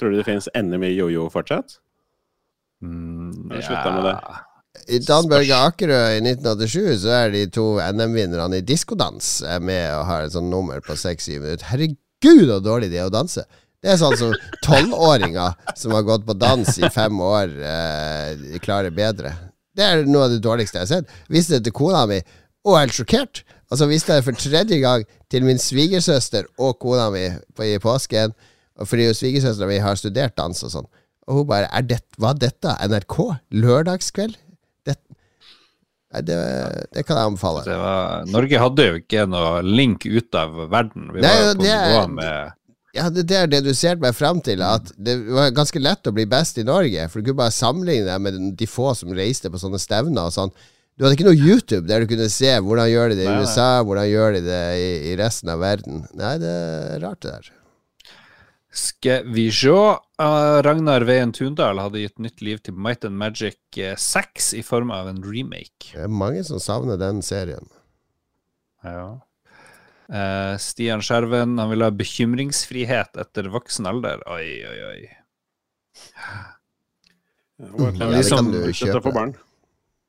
Tror 0.00 0.12
du 0.12 0.20
det 0.20 0.28
finnes 0.28 0.48
enda 0.56 0.76
mye 0.80 0.92
jojo 0.92 1.26
fortsatt? 1.32 1.79
Mm, 2.80 3.50
Jeg 3.52 3.66
slutta 3.66 3.90
med 3.96 4.06
det. 4.08 4.14
I 4.94 4.98
Dan 5.02 5.26
Børge 5.28 5.56
Akerø 5.56 5.98
i 6.16 6.20
1987 6.22 7.02
så 7.02 7.10
er 7.26 7.32
de 7.34 7.42
to 7.52 7.64
NM-vinnerne 7.82 8.60
i 8.60 8.64
diskodans 8.66 9.40
er 9.42 9.58
med 9.60 9.90
og 9.96 10.06
har 10.08 10.24
et 10.24 10.32
sånt 10.36 10.48
nummer 10.50 10.80
på 10.84 10.96
seks-syv 10.96 11.42
minutter. 11.42 11.66
Herregud, 11.72 12.46
så 12.48 12.60
dårlig 12.64 12.90
de 12.92 13.00
er 13.02 13.10
å 13.10 13.12
danse! 13.12 13.44
Det 13.80 13.94
er 13.94 13.96
sånn 13.96 14.16
som 14.20 14.34
tolvåringer 14.64 15.54
som 15.78 15.94
har 15.96 16.04
gått 16.04 16.26
på 16.28 16.34
dans 16.36 16.68
i 16.78 16.88
fem 16.92 17.16
år, 17.24 17.52
eh, 17.64 18.58
klarer 18.60 18.92
bedre. 18.92 19.32
Det 19.76 19.86
er 19.86 20.02
noe 20.04 20.26
av 20.26 20.34
det 20.34 20.42
dårligste 20.44 20.76
jeg 20.76 20.84
har 20.84 20.90
sett. 20.90 21.14
Viste 21.32 21.56
det 21.56 21.64
til 21.68 21.76
kona 21.78 22.02
mi, 22.10 22.18
og 22.68 22.76
helt 22.76 22.92
sjokkert. 22.92 23.42
Og 23.70 23.78
så 23.80 23.86
viste 23.88 24.12
jeg 24.12 24.20
det 24.20 24.26
for 24.26 24.36
tredje 24.42 24.80
gang 24.82 25.06
til 25.32 25.46
min 25.46 25.60
svigersøster 25.62 26.44
og 26.58 26.76
kona 26.82 27.08
mi 27.14 27.24
på, 27.56 27.64
i 27.64 27.78
påsken. 27.80 28.34
Fordi 28.84 29.08
svigersøstera 29.16 29.68
mi 29.70 29.78
har 29.80 29.96
studert 29.96 30.36
dans 30.36 30.60
og 30.66 30.74
sånn. 30.74 30.88
Og 31.30 31.42
hun 31.42 31.50
bare 31.50 31.68
er 31.70 31.84
det, 31.86 32.00
Hva 32.18 32.32
er 32.34 32.40
dette? 32.42 32.72
NRK? 32.90 33.16
Lørdagskveld? 33.54 34.34
Det, 34.86 34.96
det, 36.26 36.36
det 36.90 37.04
kan 37.06 37.20
jeg 37.20 37.30
anbefale. 37.30 37.60
Det 37.68 37.76
var, 37.78 38.24
Norge 38.34 38.62
hadde 38.64 38.86
jo 38.88 38.96
ikke 38.98 39.26
noe 39.30 39.60
link 39.62 40.06
ut 40.10 40.34
av 40.34 40.56
verden. 40.72 41.12
Vi 41.14 41.22
Nei, 41.22 41.36
var 41.38 41.60
det 41.60 41.76
er- 41.76 42.08
med 42.16 42.56
Ja, 42.92 43.04
det, 43.14 43.28
det 43.30 43.60
er 43.62 43.74
ser 43.78 44.00
meg 44.02 44.16
frem 44.18 44.40
til 44.42 44.64
at 44.66 44.90
det 44.98 45.14
var 45.30 45.52
ganske 45.54 45.78
lett 45.78 46.08
å 46.10 46.12
bli 46.16 46.24
best 46.26 46.58
i 46.58 46.64
Norge. 46.66 47.04
For 47.08 47.20
du 47.20 47.30
kunne 47.30 47.44
bare 47.44 47.54
sammenligne 47.54 48.08
deg 48.08 48.24
med 48.24 48.40
de 48.58 48.66
få 48.66 48.90
som 48.98 49.14
reiste 49.14 49.46
på 49.52 49.60
sånne 49.62 49.78
stevner 49.78 50.26
og 50.26 50.34
sånn. 50.34 50.50
Du 50.98 51.04
hadde 51.06 51.14
ikke 51.14 51.28
noe 51.30 51.38
YouTube 51.38 51.86
der 51.86 52.02
du 52.02 52.10
kunne 52.10 52.26
se 52.28 52.50
hvordan 52.58 52.90
gjør 52.90 53.14
de 53.14 53.20
det 53.22 53.28
i. 53.30 53.36
USA, 53.38 53.68
hvordan 53.86 54.10
gjør 54.10 54.34
de 54.34 54.42
det 54.44 54.62
i, 54.82 54.90
i 55.12 55.16
resten 55.16 55.54
av 55.54 55.62
verden. 55.62 56.02
Nei, 56.18 56.34
det 56.42 56.50
er 56.50 56.98
rart, 57.06 57.22
det 57.22 57.36
der. 57.38 57.52
Skal 58.70 59.30
vi 59.30 59.46
se. 59.54 59.78
Uh, 60.20 60.60
Ragnar 60.66 61.00
Veien 61.08 61.30
Tundal 61.32 61.78
hadde 61.80 62.02
gitt 62.02 62.18
nytt 62.20 62.42
liv 62.44 62.58
til 62.60 62.74
Might 62.76 63.06
and 63.08 63.16
Magic 63.16 63.56
eh, 63.80 63.94
6 63.96 64.50
i 64.58 64.62
form 64.66 64.90
av 64.92 65.08
en 65.08 65.22
remake. 65.24 65.94
Det 65.94 66.02
er 66.04 66.12
mange 66.12 66.42
som 66.44 66.60
savner 66.60 66.98
den 67.00 67.22
serien. 67.24 67.70
Ja. 68.84 69.06
Eh, 70.12 70.56
Stian 70.60 71.00
Skjerven 71.06 71.56
han 71.62 71.70
vil 71.72 71.86
ha 71.86 71.90
bekymringsfrihet 71.94 73.16
etter 73.22 73.48
voksen 73.54 73.88
alder. 73.88 74.20
Oi, 74.28 74.44
oi, 74.68 74.78
oi. 74.90 75.00
Ja, 77.60 77.88
Ja, 77.92 78.10
det 78.10 78.24
som- 78.24 78.50
kan 78.52 78.52
du 78.52 78.72
kjøpe. 78.72 79.34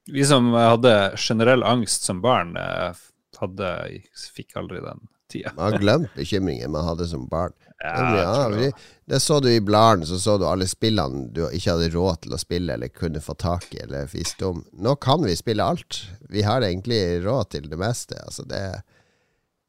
Vi 0.07 0.23
som 0.25 0.51
hadde 0.53 1.13
generell 1.15 1.63
angst 1.63 2.03
som 2.03 2.21
barn, 2.21 2.57
eh, 2.57 2.93
hadde, 3.39 4.01
fikk 4.35 4.55
aldri 4.59 4.79
den 4.83 5.07
tida. 5.31 5.53
Man 5.57 5.71
har 5.71 5.81
glemt 5.81 6.15
bekymringen 6.17 6.71
man 6.73 6.85
hadde 6.87 7.07
som 7.09 7.27
barn. 7.31 7.53
Ja, 7.81 8.49
Det, 8.53 8.71
det. 9.09 9.19
så 9.23 9.39
du 9.41 9.47
i 9.49 9.61
bladene, 9.63 10.05
så 10.05 10.19
så 10.21 10.35
du 10.37 10.45
alle 10.45 10.67
spillene 10.69 11.31
du 11.33 11.41
ikke 11.47 11.73
hadde 11.73 11.89
råd 11.95 12.19
til 12.25 12.35
å 12.35 12.39
spille 12.41 12.75
eller 12.75 12.91
kunne 12.93 13.23
få 13.23 13.33
tak 13.33 13.65
i 13.73 13.79
eller 13.87 14.11
visste 14.11 14.51
om. 14.51 14.61
Nå 14.77 14.93
kan 15.01 15.23
vi 15.25 15.33
spille 15.39 15.65
alt. 15.65 16.03
Vi 16.29 16.43
har 16.45 16.61
egentlig 16.61 17.01
råd 17.25 17.49
til 17.55 17.65
det 17.71 17.79
meste. 17.81 18.19
Altså 18.21 18.45
det, 18.45 18.61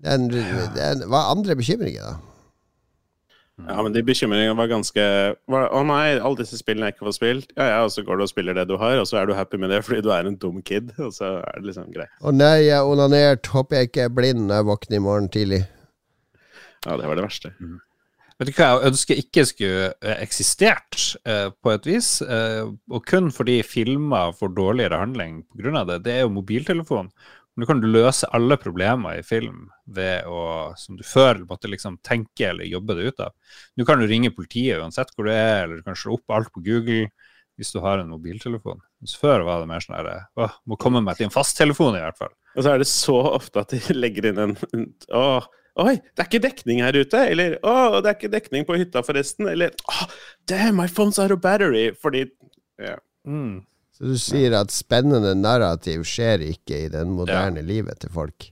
det, 0.03 0.13
en, 0.19 0.29
det 0.29 0.85
en, 0.91 1.07
Hva 1.09 1.23
er 1.23 1.33
andre 1.39 1.57
bekymringer, 1.57 2.11
da? 2.13 2.32
Ja, 3.69 3.79
men 3.85 3.95
de 3.95 4.03
bekymringene 4.05 4.57
var 4.59 4.71
ganske 4.71 5.03
var, 5.51 5.69
Å 5.71 5.83
nei, 5.87 6.17
alle 6.17 6.41
disse 6.41 6.59
spillene 6.59 6.91
jeg 6.91 6.97
ikke 6.97 7.07
får 7.09 7.17
spilt. 7.17 7.53
Ja, 7.55 7.69
ja, 7.71 7.79
og 7.87 7.93
så 7.95 8.03
går 8.07 8.19
du 8.19 8.25
og 8.27 8.33
spiller 8.33 8.57
det 8.59 8.67
du 8.71 8.75
har, 8.81 8.99
og 8.99 9.07
så 9.09 9.21
er 9.21 9.29
du 9.29 9.37
happy 9.39 9.61
med 9.63 9.71
det 9.73 9.83
fordi 9.87 10.03
du 10.05 10.11
er 10.15 10.27
en 10.29 10.39
dum 10.41 10.59
kid. 10.67 10.91
Og 10.99 11.15
så 11.15 11.37
er 11.39 11.61
det 11.61 11.71
liksom 11.71 11.93
greit. 11.95 12.11
Å 12.21 12.35
nei, 12.35 12.57
jeg 12.67 12.75
er 12.81 12.91
onanert. 12.91 13.53
Håper 13.55 13.79
jeg 13.79 13.93
ikke 13.93 14.09
er 14.09 14.13
blind 14.19 14.45
når 14.49 14.61
jeg 14.61 14.69
våkner 14.73 14.99
i 14.99 15.07
morgen 15.07 15.31
tidlig. 15.33 15.63
Ja, 16.83 16.99
det 16.99 17.07
var 17.07 17.19
det 17.19 17.27
verste. 17.29 17.53
Vet 18.41 18.49
du 18.49 18.57
hva 18.57 18.69
jeg 18.73 18.91
ønsker 18.91 19.21
ikke 19.21 19.45
skulle 19.47 19.91
eh, 19.93 20.17
eksistert 20.25 21.13
eh, 21.29 21.49
på 21.63 21.71
et 21.71 21.87
vis, 21.87 22.17
eh, 22.27 22.65
og 22.67 23.05
kun 23.07 23.31
fordi 23.35 23.61
filmer 23.63 24.35
får 24.35 24.57
dårligere 24.57 24.99
handling 24.99 25.45
pga. 25.55 25.85
det, 25.87 26.01
det 26.09 26.17
er 26.17 26.25
jo 26.25 26.35
mobiltelefon. 26.41 27.13
Nå 27.61 27.67
kan 27.69 27.83
du 27.83 27.89
løse 27.91 28.29
alle 28.33 28.57
problemer 28.57 29.19
i 29.19 29.25
film 29.27 29.67
ved 29.93 30.25
å, 30.25 30.73
som 30.81 30.97
du 30.97 31.03
før 31.05 31.43
måtte 31.49 31.69
liksom 31.69 31.99
tenke 32.07 32.49
eller 32.49 32.65
jobbe 32.65 32.97
deg 32.97 33.11
ut 33.13 33.21
av. 33.27 33.35
Nå 33.77 33.85
kan 33.89 34.01
du 34.01 34.07
ringe 34.09 34.31
politiet 34.33 34.81
uansett 34.81 35.13
hvor 35.13 35.29
du 35.29 35.33
er, 35.35 35.67
eller 35.67 35.83
du 35.83 35.85
kan 35.85 35.99
slå 35.99 36.17
opp 36.17 36.33
alt 36.33 36.49
på 36.55 36.63
Google 36.65 37.11
hvis 37.61 37.75
du 37.75 37.83
har 37.85 38.01
en 38.01 38.09
mobiltelefon. 38.09 38.81
Mens 39.03 39.13
før 39.21 39.45
var 39.45 39.61
det 39.61 39.69
mer 39.69 39.85
sånn 39.85 39.99
her 39.99 40.09
Åh, 40.41 40.55
må 40.65 40.79
komme 40.81 41.03
meg 41.05 41.19
til 41.19 41.29
en 41.29 41.35
fasttelefon, 41.35 41.99
i 41.99 42.01
hvert 42.01 42.17
fall. 42.23 42.33
Og 42.57 42.65
så 42.65 42.73
er 42.73 42.81
det 42.81 42.89
så 42.89 43.19
ofte 43.35 43.61
at 43.67 43.75
de 43.75 43.83
legger 44.03 44.31
inn 44.31 44.41
en 44.47 44.55
en- 44.73 44.87
Å, 45.13 45.43
oi, 45.85 45.95
det 46.01 46.25
er 46.25 46.31
ikke 46.31 46.41
dekning 46.47 46.81
her 46.85 46.97
ute. 46.97 47.21
Eller 47.35 47.59
å, 47.61 48.01
det 48.01 48.09
er 48.15 48.17
ikke 48.17 48.33
dekning 48.33 48.65
på 48.69 48.79
hytta, 48.81 49.05
forresten. 49.05 49.51
Eller 49.53 49.77
å, 49.93 50.09
damn, 50.49 50.81
my 50.81 50.89
phone's 50.89 51.21
out 51.23 51.33
of 51.37 51.43
battery. 51.45 51.91
Fordi 52.01 52.25
ja. 52.81 52.97
Mm. 53.29 53.61
Så 54.03 54.09
du 54.11 54.19
sier 54.19 54.57
at 54.59 54.73
spennende 54.75 55.31
narrativ 55.39 56.03
skjer 56.11 56.43
ikke 56.43 56.75
i 56.75 56.91
det 56.91 57.05
moderne 57.07 57.63
livet 57.63 58.01
til 58.03 58.11
folk. 58.11 58.49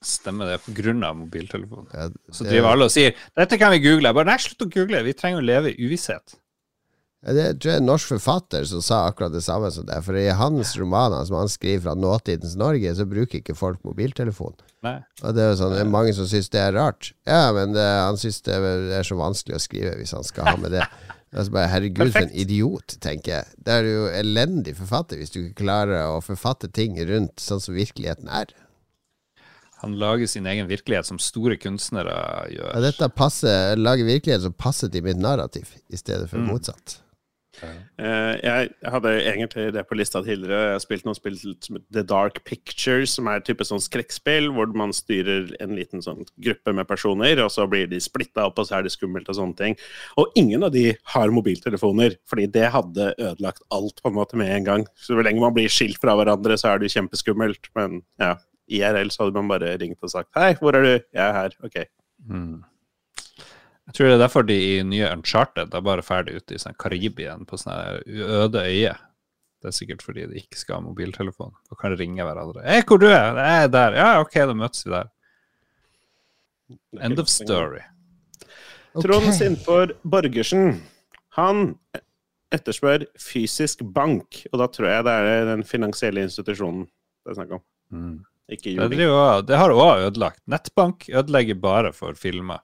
Stemmer 0.00 0.48
det, 0.48 0.62
av 1.04 1.16
mobiltelefonen. 1.18 1.90
Ja, 1.92 2.06
Så 2.32 2.46
driver 2.46 2.70
alle 2.72 2.86
og 2.86 2.92
sier 2.94 3.12
'dette 3.36 3.58
kan 3.58 3.72
vi 3.74 3.82
google'. 3.84 4.08
Jeg 4.08 4.14
bare 4.14 4.30
nei, 4.30 4.38
slutt 4.38 4.64
å 4.64 4.70
google, 4.72 5.02
vi 5.02 5.12
trenger 5.12 5.42
å 5.42 5.44
leve 5.44 5.74
i 5.74 5.84
uvisshet. 5.84 6.38
Ja, 7.26 7.34
Det 7.34 7.60
tror 7.60 7.72
jeg 7.72 7.74
er 7.74 7.82
en 7.82 7.90
norsk 7.90 8.08
forfatter 8.14 8.64
som 8.64 8.80
sa 8.80 9.10
akkurat 9.10 9.32
det 9.32 9.42
samme 9.42 9.70
som 9.70 9.84
det. 9.84 9.98
For 10.04 10.16
i 10.16 10.28
hans 10.30 10.76
romaner 10.78 11.26
som 11.26 11.36
han 11.36 11.48
skriver 11.48 11.82
fra 11.82 11.94
nåtidens 11.94 12.56
Norge, 12.56 12.94
så 12.94 13.04
bruker 13.04 13.42
ikke 13.42 13.58
folk 13.58 13.82
mobiltelefon. 13.84 14.54
Nei. 14.86 15.02
Og 15.24 15.34
det 15.34 15.42
er 15.42 15.50
jo 15.50 15.58
sånn, 15.58 15.74
det 15.74 15.82
er 15.82 15.90
mange 15.90 16.14
som 16.14 16.30
syns 16.30 16.48
det 16.48 16.62
er 16.62 16.72
rart. 16.78 17.12
Ja, 17.26 17.52
men 17.52 17.74
det, 17.74 17.82
han 17.82 18.16
syns 18.16 18.40
det 18.46 18.54
er 18.54 19.02
så 19.02 19.18
vanskelig 19.18 19.58
å 19.58 19.60
skrive 19.60 19.96
hvis 19.98 20.14
han 20.14 20.24
skal 20.24 20.46
ha 20.52 20.56
med 20.56 20.78
det. 20.78 20.86
Altså 21.32 21.52
bare, 21.52 21.68
Herregud, 21.68 22.12
for 22.14 22.24
en 22.24 22.32
idiot, 22.32 22.94
tenker 23.04 23.34
jeg. 23.34 23.44
Det 23.64 23.74
er 23.74 23.84
jo 23.84 24.06
elendig 24.16 24.72
forfatter 24.78 25.20
hvis 25.20 25.30
du 25.34 25.42
ikke 25.42 25.60
klarer 25.64 26.06
å 26.14 26.22
forfatte 26.24 26.70
ting 26.72 26.96
rundt 27.10 27.42
sånn 27.42 27.60
som 27.60 27.76
virkeligheten 27.76 28.30
er. 28.32 28.54
Han 29.82 29.92
lager 30.00 30.26
sin 30.26 30.46
egen 30.50 30.66
virkelighet, 30.66 31.06
som 31.06 31.20
store 31.22 31.54
kunstnere 31.60 32.14
gjør. 32.50 32.72
Ja, 32.74 32.80
dette 32.82 33.08
passer, 33.14 33.76
lager 33.78 34.08
virkelighet 34.08 34.42
som 34.42 34.56
passer 34.58 34.88
til 34.90 35.04
mitt 35.06 35.20
narrativ, 35.20 35.68
i 35.92 35.96
stedet 36.00 36.26
for 36.30 36.38
Mm. 36.40 36.48
motsatt. 36.50 36.96
Eh, 37.64 38.34
jeg 38.42 38.92
hadde 38.92 39.12
egentlig 39.20 39.66
det 39.74 39.84
på 39.88 39.98
lista 39.98 40.22
tidligere. 40.24 40.60
Jeg 40.68 40.76
har 40.76 40.82
spilt 40.84 41.06
noen 41.08 41.18
spill 41.18 41.38
som 41.38 41.78
The 41.94 42.04
Dark 42.06 42.40
Pictures, 42.48 43.16
som 43.16 43.30
er 43.30 43.40
et 43.40 43.48
type 43.48 43.66
sånn 43.66 43.82
skrekkspill 43.82 44.50
hvor 44.54 44.70
man 44.78 44.94
styrer 44.96 45.50
en 45.62 45.74
liten 45.78 46.04
sånn 46.04 46.24
gruppe 46.44 46.74
med 46.76 46.88
personer, 46.90 47.42
og 47.44 47.52
så 47.54 47.66
blir 47.70 47.90
de 47.90 48.00
splitta 48.02 48.46
opp, 48.48 48.60
og 48.60 48.68
så 48.68 48.78
er 48.78 48.86
det 48.86 48.94
skummelt 48.94 49.30
og 49.32 49.38
sånne 49.40 49.58
ting. 49.58 49.78
Og 50.20 50.34
ingen 50.38 50.66
av 50.66 50.74
de 50.74 50.92
har 51.14 51.34
mobiltelefoner, 51.34 52.18
fordi 52.28 52.48
det 52.58 52.70
hadde 52.74 53.12
ødelagt 53.16 53.64
alt 53.74 54.02
på 54.02 54.12
en 54.12 54.18
måte 54.18 54.38
med 54.40 54.54
en 54.54 54.68
gang. 54.68 54.88
Så 54.98 55.18
hvor 55.18 55.26
lenge 55.26 55.42
man 55.42 55.56
blir 55.56 55.72
skilt 55.72 56.00
fra 56.02 56.16
hverandre, 56.18 56.58
så 56.60 56.72
er 56.72 56.80
det 56.80 56.88
jo 56.88 56.98
kjempeskummelt. 56.98 57.70
Men 57.78 58.02
ja, 58.22 58.36
IRL 58.68 59.12
så 59.12 59.24
hadde 59.24 59.40
man 59.40 59.50
bare 59.50 59.76
ringt 59.80 60.02
og 60.04 60.12
sagt 60.12 60.30
Hei, 60.36 60.52
hvor 60.60 60.76
er 60.76 60.84
du? 60.84 60.92
Jeg 61.16 61.24
er 61.24 61.36
her. 61.36 61.56
Ok. 61.64 61.80
Mm. 62.28 62.58
Jeg 63.88 63.96
tror 63.96 64.10
det 64.10 64.16
er 64.18 64.20
derfor 64.20 64.44
de 64.44 64.56
i 64.60 64.72
nye 64.84 65.08
Uncharted 65.08 65.72
er 65.74 65.84
bare 65.84 66.04
ferdig 66.04 66.36
ute 66.42 66.56
i 66.56 66.60
sånn 66.60 66.76
Karibien 66.76 67.46
på 67.48 67.56
sånne 67.56 68.02
øde 68.04 68.60
øyer. 68.60 68.98
Det 69.58 69.70
er 69.70 69.74
sikkert 69.74 70.04
fordi 70.04 70.26
de 70.28 70.42
ikke 70.42 70.60
skal 70.60 70.78
ha 70.78 70.84
mobiltelefon 70.84 71.54
og 71.56 71.80
kan 71.80 71.96
ringe 71.98 72.22
hverandre. 72.22 72.62
'Hei, 72.66 72.82
hvor 72.84 73.00
du 73.00 73.08
er?' 73.08 73.40
'Jeg 73.40 73.64
er 73.64 73.72
der.' 73.72 73.96
'Ja, 73.96 74.10
OK, 74.20 74.34
da 74.34 74.54
møtes 74.54 74.84
vi 74.84 74.92
der.' 74.92 75.08
Er 76.98 77.06
End 77.06 77.18
of 77.18 77.28
story. 77.32 77.80
Okay. 78.92 79.08
Trond. 79.08 79.32
Sindfor 79.34 79.94
Borgersen, 80.04 80.82
han 81.36 81.78
etterspør 82.52 83.06
fysisk 83.20 83.82
bank, 83.94 84.44
og 84.52 84.60
da 84.60 84.68
tror 84.72 84.88
jeg 84.88 85.04
det 85.04 85.12
er 85.12 85.44
den 85.48 85.64
finansielle 85.64 86.24
institusjonen 86.24 86.84
det 87.24 87.32
er 87.32 87.40
snakk 87.40 87.56
om. 87.58 87.64
Mm. 87.92 88.16
Ikke 88.48 88.70
Det, 88.70 88.76
juling. 88.76 89.00
Det, 89.00 89.46
det 89.48 89.58
har 89.60 89.72
òg 89.72 90.06
ødelagt. 90.08 90.40
Nettbank 90.48 91.08
ødelegger 91.08 91.54
bare 91.60 91.92
for 91.92 92.16
filmer. 92.16 92.62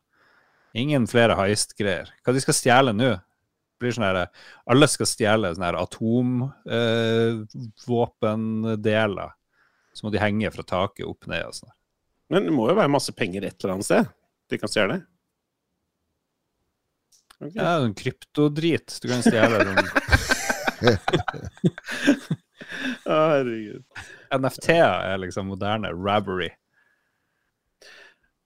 Ingen 0.74 1.06
flere 1.06 1.36
heist-greier. 1.38 2.08
Hva 2.24 2.32
de 2.34 2.40
skal 2.42 2.56
stjele 2.56 2.92
nå? 2.96 3.12
Blir 3.82 3.92
sånn 3.94 4.06
her, 4.06 4.28
Alle 4.70 4.86
skal 4.90 5.06
stjele 5.10 5.54
sånne 5.54 5.70
atomvåpendeler. 5.78 6.52
atomvåpendeler. 7.46 9.30
så 9.94 10.06
må 10.06 10.10
de 10.10 10.18
henge 10.18 10.50
fra 10.50 10.62
taket 10.66 11.06
opp 11.06 11.26
ned 11.30 11.44
og 11.46 11.54
sånn. 11.54 11.70
Men 12.32 12.44
det 12.48 12.52
må 12.56 12.68
jo 12.70 12.74
være 12.74 12.90
masse 12.90 13.12
penger 13.14 13.44
et 13.46 13.58
eller 13.62 13.74
annet 13.76 13.86
sted 13.86 14.08
de 14.50 14.58
kan 14.58 14.68
stjele? 14.68 14.96
Okay. 17.40 17.58
Ja, 17.58 17.78
sånn 17.82 17.94
kryptodrit. 17.98 18.96
Du 19.02 19.08
kan 19.10 19.22
stjele 19.24 19.60
herregud. 23.06 23.84
NFT-er 24.34 25.12
er 25.12 25.18
liksom 25.22 25.46
moderne 25.52 25.90
rabbery. 25.94 26.50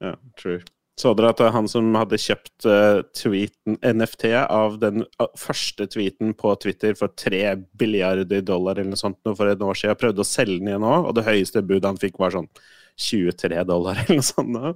Ja, 0.03 0.15
true. 0.39 0.61
Så 0.99 1.13
dere 1.15 1.31
at 1.31 1.41
han 1.55 1.69
som 1.71 1.93
hadde 1.95 2.19
kjøpt 2.19 2.67
eh, 2.67 3.01
tweeten, 3.15 3.77
NFT 3.87 4.33
av 4.41 4.81
den 4.83 5.05
eh, 5.07 5.29
første 5.39 5.87
tweeten 5.91 6.33
på 6.39 6.55
Twitter 6.59 6.97
for 6.99 7.15
tre 7.15 7.55
billiarder 7.79 8.43
dollar 8.43 8.81
eller 8.81 8.97
noe 8.97 8.99
sånt 8.99 9.21
for 9.29 9.47
et 9.51 9.63
år 9.63 9.79
siden, 9.79 9.99
prøvde 10.01 10.25
å 10.25 10.27
selge 10.27 10.59
den 10.59 10.73
igjen 10.73 10.83
nå, 10.83 10.97
og 11.07 11.15
det 11.15 11.27
høyeste 11.29 11.63
budet 11.63 11.87
han 11.87 12.03
fikk 12.03 12.19
var 12.19 12.35
sånn 12.35 12.51
23 12.99 13.63
dollar 13.69 14.03
eller 14.03 14.19
noe 14.19 14.27
sånt. 14.27 14.51
nå. 14.57 14.75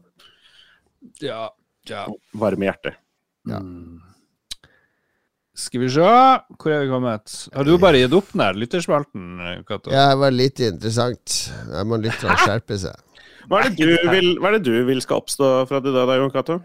Ja, 1.26 1.48
ja. 1.90 2.06
Varme 2.38 2.70
hjerter. 2.70 2.98
Ja. 3.50 3.58
Skal 5.58 5.82
vi 5.82 5.88
se 5.92 6.00
Hvor 6.06 6.72
er 6.72 6.84
vi 6.84 6.88
kommet? 6.88 7.32
Har 7.52 7.66
du 7.66 7.74
bare 7.82 7.98
gitt 7.98 8.14
opp 8.16 8.30
den 8.32 8.44
her 8.44 8.56
lytterspalten, 8.56 9.24
Cato? 9.68 9.90
Ja, 9.92 10.12
det 10.14 10.20
var 10.22 10.32
litt 10.32 10.62
interessant. 10.62 11.34
Jeg 11.66 11.88
må 11.90 11.98
lytterne 12.00 12.38
skjerpe 12.40 12.78
seg. 12.80 13.02
Hva 13.50 13.64
er, 13.64 13.72
det 13.74 13.88
du 13.88 14.10
vil, 14.12 14.34
hva 14.38 14.50
er 14.50 14.58
det 14.58 14.66
du 14.68 14.84
vil 14.86 15.02
skal 15.02 15.22
oppstå 15.22 15.50
fra 15.70 15.80
de 15.82 15.92
døde, 15.94 16.18
Jon 16.20 16.32
Cato? 16.34 16.60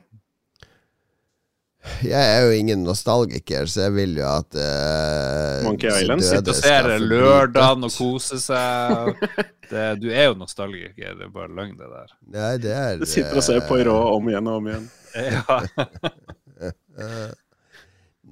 Jeg 2.03 2.19
er 2.19 2.43
jo 2.45 2.55
ingen 2.57 2.83
nostalgiker, 2.83 3.67
så 3.69 3.87
jeg 3.87 3.93
vil 3.95 4.17
jo 4.19 4.25
at 4.27 4.57
uh, 4.59 5.63
Monkey 5.65 5.87
Island 5.87 6.23
sitter 6.25 6.51
og 6.51 6.57
ser 6.59 6.89
lørdagen 7.01 7.87
og 7.87 7.93
kose 7.93 8.39
seg. 8.43 9.13
Det, 9.67 9.81
du 9.99 10.05
er 10.13 10.29
jo 10.29 10.35
nostalgiker, 10.39 11.17
det 11.19 11.25
er 11.25 11.31
bare 11.33 11.49
løgn, 11.51 11.73
det 11.75 11.89
der. 11.91 12.11
Nei, 12.31 12.51
det 12.63 12.69
er 12.71 13.01
Du 13.01 13.03
sitter 13.03 13.35
og 13.41 13.43
ser 13.43 13.59
på 13.67 13.75
Rå 13.83 13.95
om 14.13 14.29
igjen 14.31 14.47
og 14.47 14.61
om 14.61 14.69
igjen. 14.71 14.85
Ja. 15.11 15.57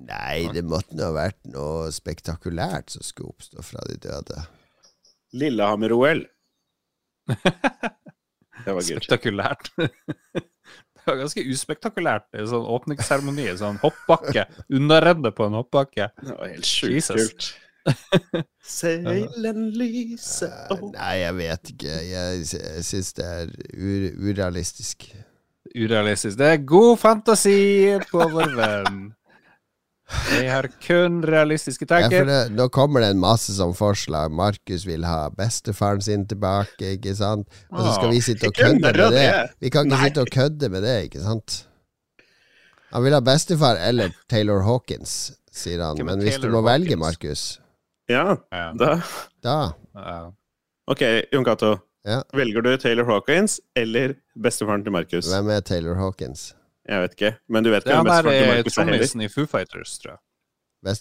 Nei, 0.05 0.45
det 0.55 0.63
måtte 0.63 0.95
nå 0.95 1.09
ha 1.09 1.15
vært 1.17 1.41
noe 1.51 1.89
spektakulært 1.91 2.95
som 2.95 3.03
skulle 3.03 3.33
oppstå 3.33 3.65
fra 3.67 3.83
de 3.89 3.99
døde. 4.07 4.45
Lillehammer-OL. 5.35 6.23
Det 8.65 8.75
var. 8.75 8.85
Spektakulært. 8.85 9.71
Det 11.05 11.11
var 11.11 11.19
ganske 11.19 11.41
uspektakulært. 11.53 12.23
Er 12.33 12.47
Sånn 12.49 12.63
åpningsseremoni, 12.65 13.43
sånn 13.59 13.75
hoppbakke. 13.83 14.47
Unnaredde 14.73 15.29
på 15.37 15.45
en 15.45 15.59
hoppbakke. 15.59 16.07
Det 16.17 16.33
var 16.33 16.49
helt 16.49 16.65
sjukt 16.65 17.11
kult. 17.13 17.49
Seilen 18.65 19.67
lyser 19.77 20.49
opp 20.73 20.87
Nei, 20.95 21.11
jeg 21.19 21.35
vet 21.37 21.71
ikke. 21.75 21.99
Jeg, 22.09 22.39
jeg 22.55 22.85
syns 22.87 23.13
det 23.19 23.27
er 23.29 23.51
ur, 23.77 24.07
urealistisk. 24.31 25.05
Urealistisk. 25.75 26.39
Det 26.41 26.49
er 26.55 26.65
god 26.73 26.97
fantasi 27.03 27.59
på 28.09 28.25
vår 28.33 28.57
venn. 28.57 28.99
Jeg 30.35 30.51
har 30.51 30.67
kun 30.85 31.23
realistiske 31.25 31.87
tanker. 31.89 32.27
Ja, 32.29 32.41
nå 32.53 32.67
kommer 32.73 33.01
det 33.01 33.07
en 33.15 33.21
masse 33.23 33.55
sånn 33.57 33.73
forslag. 33.77 34.29
Markus 34.37 34.83
vil 34.85 35.05
ha 35.07 35.29
bestefaren 35.33 36.03
sin 36.05 36.27
tilbake, 36.29 36.91
ikke 36.99 37.15
sant? 37.17 37.47
Og 37.71 37.79
så 37.81 37.95
skal 37.95 38.11
vi 38.13 38.19
sitte 38.21 38.51
og 38.51 38.53
kødde 38.59 38.81
med 38.83 38.99
det. 39.15 39.25
Vi 39.65 39.71
kan 39.73 39.87
ikke 39.89 39.97
Nei. 39.97 40.09
sitte 40.09 40.21
og 40.21 40.29
kødde 40.35 40.69
med 40.69 40.85
det, 40.85 40.95
ikke 41.07 41.23
sant? 41.25 41.63
Han 42.93 43.03
vil 43.03 43.17
ha 43.17 43.19
bestefar 43.25 43.81
eller 43.81 44.13
Taylor 44.29 44.61
Hawkins, 44.63 45.33
sier 45.51 45.81
han. 45.83 45.97
Men 46.05 46.21
hvis 46.21 46.37
du 46.39 46.47
må 46.53 46.61
velge, 46.65 46.95
Markus 47.01 47.59
Ja, 48.07 48.35
Ja. 48.53 48.71
da 48.77 49.01
Da. 49.43 49.73
Ok, 50.87 51.01
Jon 51.33 51.43
Cato. 51.43 51.79
Ja. 52.05 52.21
Velger 52.37 52.61
du 52.61 52.77
Taylor 52.77 53.05
Hawkins 53.09 53.59
eller 53.75 54.13
bestefaren 54.37 54.83
til 54.85 54.93
Markus? 54.93 55.25
Hvem 55.33 55.49
er 55.49 55.61
Taylor 55.65 55.95
Hawkins? 55.97 56.53
Jeg 56.85 57.01
vet 57.01 57.15
ikke, 57.17 57.31
men 57.49 57.65
du 57.65 57.71
vet 57.73 57.85
ikke 57.85 57.95
er 57.97 58.03
hvem 58.03 58.11
til 58.11 58.31
eh, 58.33 58.47
Markus 58.47 58.77
er 58.77 58.83
heller? 58.83 58.99
trommisen 58.99 59.21
i 59.25 59.29
Foo 59.31 59.45
Fighters, 59.49 59.97
tror 60.03 60.11
jeg. 60.15 60.21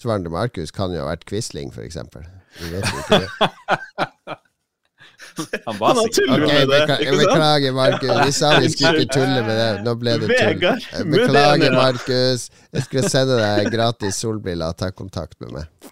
Til 0.01 0.31
Markus 0.33 0.71
kan 0.73 0.95
jo 0.95 1.03
ha 1.03 1.11
vært 1.11 1.27
Quisling, 1.29 1.75
for 1.75 1.85
eksempel. 1.85 2.25
Vi 2.61 2.71
vet 2.73 2.89
jo 2.89 3.03
ikke 3.05 3.21
det. 3.21 3.29
Han 5.67 5.79
var 5.79 5.87
Han 5.89 5.97
har 5.97 6.13
sikkert 6.15 6.27
tuller 6.27 6.47
med 6.47 6.69
det, 6.69 7.01
ikke 7.01 7.17
beklager, 7.19 7.73
Markus. 7.73 8.27
Vi 8.27 8.33
sa 8.33 8.53
vi 8.61 8.71
skulle 8.71 9.01
ikke 9.03 9.13
tulle 9.15 9.43
med 9.47 9.57
det. 9.61 9.71
Nå 9.85 9.95
ble 9.99 10.15
det 10.23 10.29
tull. 10.31 10.65
Eh, 10.69 11.05
Beklager, 11.11 11.73
Markus. 11.75 12.47
Jeg 12.73 12.87
skulle 12.87 13.11
sende 13.11 13.39
deg 13.41 13.73
gratis 13.75 14.21
solbriller. 14.23 14.73
Ta 14.79 14.91
kontakt 14.95 15.41
med 15.41 15.57
meg. 15.59 15.91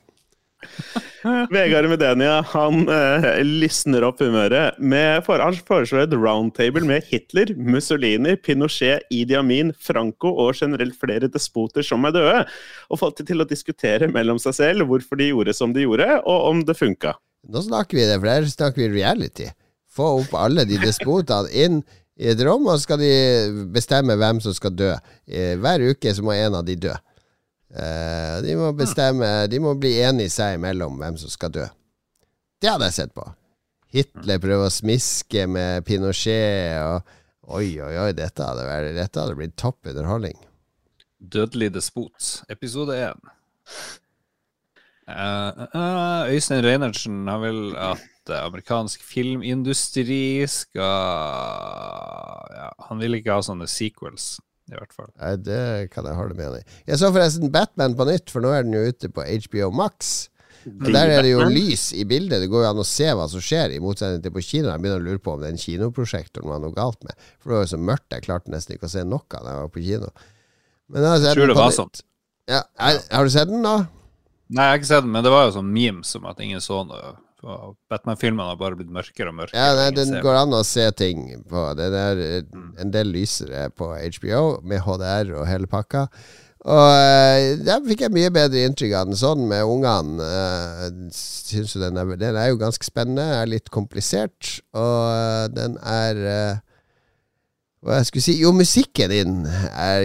Vegard 1.52 1.86
Medenia 1.90 2.40
han 2.52 2.86
eh, 2.90 3.26
lysner 3.46 4.04
opp 4.06 4.22
humøret. 4.22 4.78
Med 4.82 5.22
for, 5.26 5.42
han 5.42 5.58
foreslår 5.68 6.06
et 6.06 6.16
roundtable 6.16 6.82
med 6.88 7.06
Hitler, 7.10 7.52
Mussolini, 7.56 8.34
Pinochet, 8.42 9.06
Idi 9.14 9.36
Amin, 9.38 9.72
Franco 9.78 10.32
og 10.44 10.56
generelt 10.58 10.98
flere 10.98 11.30
despoter 11.30 11.86
som 11.86 12.08
er 12.08 12.16
døde. 12.16 12.40
Og 12.90 13.02
fått 13.02 13.22
til 13.28 13.42
å 13.42 13.48
diskutere 13.48 14.10
mellom 14.10 14.40
seg 14.42 14.58
selv 14.58 14.88
hvorfor 14.90 15.20
de 15.20 15.30
gjorde 15.30 15.54
som 15.56 15.74
de 15.74 15.86
gjorde, 15.86 16.08
og 16.26 16.48
om 16.50 16.64
det 16.66 16.78
funka. 16.78 17.14
Nå 17.52 17.62
snakker 17.66 17.98
vi 17.98 18.06
det, 18.06 18.18
for 18.20 18.30
her 18.30 18.50
snakker 18.50 18.84
vi 18.84 18.92
reality. 18.98 19.48
Få 19.92 20.08
opp 20.22 20.34
alle 20.38 20.64
de 20.66 20.78
despotene 20.80 21.50
inn 21.52 21.82
i 22.18 22.30
et 22.32 22.42
rom, 22.44 22.66
og 22.66 22.76
så 22.76 22.86
skal 22.86 23.00
de 23.02 23.14
bestemme 23.74 24.16
hvem 24.18 24.40
som 24.42 24.54
skal 24.56 24.74
dø. 24.76 24.92
Eh, 25.26 25.54
Hver 25.60 25.86
uke 25.92 26.12
så 26.14 26.24
må 26.24 26.34
en 26.36 26.60
av 26.60 26.66
de 26.66 26.78
dø. 26.88 26.94
Eh, 27.72 28.34
De 28.44 28.56
må 28.60 28.68
bestemme 28.76 29.28
De 29.48 29.60
må 29.62 29.72
bli 29.80 29.94
enige 30.04 30.32
seg 30.34 30.58
imellom 30.58 30.98
hvem 31.00 31.16
som 31.20 31.32
skal 31.32 31.54
dø. 31.54 31.64
Det 32.60 32.70
hadde 32.70 32.90
jeg 32.90 32.98
sett 32.98 33.14
på. 33.16 33.24
Hitler 33.92 34.40
prøver 34.40 34.68
å 34.68 34.72
smiske 34.72 35.46
med 35.50 35.84
Pinochet 35.88 36.78
og 36.84 37.18
Oi, 37.52 37.74
oi, 37.82 37.96
oi, 37.98 38.12
dette 38.14 38.44
hadde, 38.46 38.62
vært, 38.64 38.92
dette 38.94 39.18
hadde 39.18 39.34
blitt 39.34 39.56
topp 39.58 39.88
underholdning. 39.90 40.36
Dødelig 41.18 41.72
despot, 41.74 42.28
episode 42.48 42.94
én. 42.94 43.18
Uh, 45.10 45.66
uh, 45.74 46.30
Øystein 46.30 46.62
Reinertsen 46.64 47.26
har 47.26 47.42
vel 47.42 47.74
at 47.74 48.30
amerikansk 48.38 49.02
filmindustri 49.02 50.46
skal 50.46 50.86
ja, 52.54 52.68
Han 52.86 53.02
vil 53.02 53.18
ikke 53.18 53.34
ha 53.34 53.42
sånne 53.42 53.66
sequels, 53.66 54.36
i 54.70 54.76
hvert 54.76 54.94
fall. 54.94 55.08
Nei, 55.18 55.32
det 55.42 55.62
kan 55.92 56.06
jeg 56.06 56.18
holde 56.18 56.36
med 56.38 56.52
deg 56.54 56.62
i. 56.62 56.76
Jeg 56.92 57.00
så 57.00 57.10
forresten 57.14 57.50
Batman 57.54 57.96
på 57.98 58.06
nytt, 58.08 58.30
for 58.32 58.44
nå 58.44 58.52
er 58.54 58.66
den 58.66 58.76
jo 58.76 58.84
ute 58.86 59.10
på 59.12 59.24
HBO 59.46 59.72
Max. 59.74 60.12
Og 60.62 60.92
Der 60.94 61.10
er 61.10 61.24
det 61.26 61.32
jo 61.32 61.42
lys 61.50 61.88
i 61.98 62.04
bildet. 62.06 62.38
Det 62.44 62.50
går 62.50 62.62
jo 62.62 62.68
an 62.70 62.82
å 62.82 62.86
se 62.86 63.08
hva 63.18 63.24
som 63.30 63.42
skjer, 63.42 63.74
i 63.74 63.80
motsetning 63.82 64.22
til 64.22 64.34
på 64.34 64.44
kino. 64.46 64.70
Jeg 64.70 64.82
begynner 64.84 65.00
å 65.00 65.06
lure 65.08 65.22
på 65.22 65.34
om 65.34 65.42
den 65.42 65.58
kinoprosjektoren 65.58 66.52
var 66.52 66.62
noe 66.62 66.76
galt 66.76 67.02
med. 67.02 67.18
For 67.40 67.50
det 67.50 67.56
var 67.56 67.64
jo 67.66 67.72
så 67.72 67.80
mørkt, 67.82 68.06
jeg 68.14 68.26
klarte 68.28 68.52
nesten 68.54 68.76
ikke 68.76 68.86
å 68.86 68.92
se 68.94 69.02
noe 69.02 69.26
da 69.32 69.42
jeg 69.42 69.64
var 69.64 69.72
på 69.74 69.82
kino. 69.82 70.12
Men 70.92 71.08
jeg 71.08 71.24
har 71.26 71.40
Tror 71.40 71.50
det 71.50 71.58
var 71.58 71.74
sånn. 71.74 71.92
Ja, 72.50 72.62
har 72.78 73.26
du 73.26 73.32
sett 73.34 73.50
den, 73.50 73.66
da? 73.66 73.74
Nei, 74.52 74.64
jeg 74.68 74.70
har 74.70 74.80
ikke 74.80 74.90
sett 74.92 75.04
den, 75.06 75.12
men 75.14 75.26
det 75.26 75.32
var 75.32 75.46
jo 75.48 75.54
sånn 75.56 75.70
memes 75.74 76.14
om 76.18 76.26
at 76.30 76.40
ingen 76.44 76.62
så 76.62 76.82
noe. 76.86 77.14
Batman-filmene 77.90 78.52
har 78.52 78.60
bare 78.60 78.78
blitt 78.78 78.92
mørkere 78.92 79.32
og 79.32 79.38
mørkere. 79.40 79.58
Ja, 79.58 79.74
nei, 79.78 79.90
Den 79.96 80.14
går 80.22 80.38
an 80.44 80.54
å 80.54 80.62
se 80.66 80.86
ting 80.98 81.26
på. 81.50 81.64
Den 81.78 81.96
er 81.98 82.22
eh, 82.22 82.62
en 82.82 82.94
del 82.94 83.10
lysere 83.14 83.68
på 83.74 83.90
HBO, 83.96 84.60
med 84.62 84.84
HDR 84.86 85.34
og 85.40 85.48
hele 85.50 85.70
pakka. 85.70 86.06
Og 86.62 86.88
eh, 86.94 87.56
der 87.58 87.82
fikk 87.88 88.04
jeg 88.04 88.14
mye 88.14 88.30
bedre 88.34 88.62
inntrykk 88.68 88.92
av 88.94 89.08
den 89.10 89.18
sånn 89.18 89.46
med 89.50 89.66
ungene. 89.66 90.28
Syns 91.14 91.74
jo 91.74 91.82
den 91.82 91.98
er, 91.98 92.12
den 92.20 92.38
er 92.38 92.52
jo 92.52 92.60
ganske 92.60 92.86
spennende, 92.86 93.24
er 93.40 93.50
litt 93.50 93.72
komplisert, 93.74 94.60
og 94.78 95.00
eh, 95.10 95.46
den 95.56 95.74
er 95.82 96.22
eh, 96.36 96.60
Hva 97.82 97.96
jeg 97.98 98.06
skulle 98.06 98.22
si 98.22 98.32
Jo, 98.38 98.52
musikken 98.54 99.10
din 99.10 99.38
er, 99.50 100.04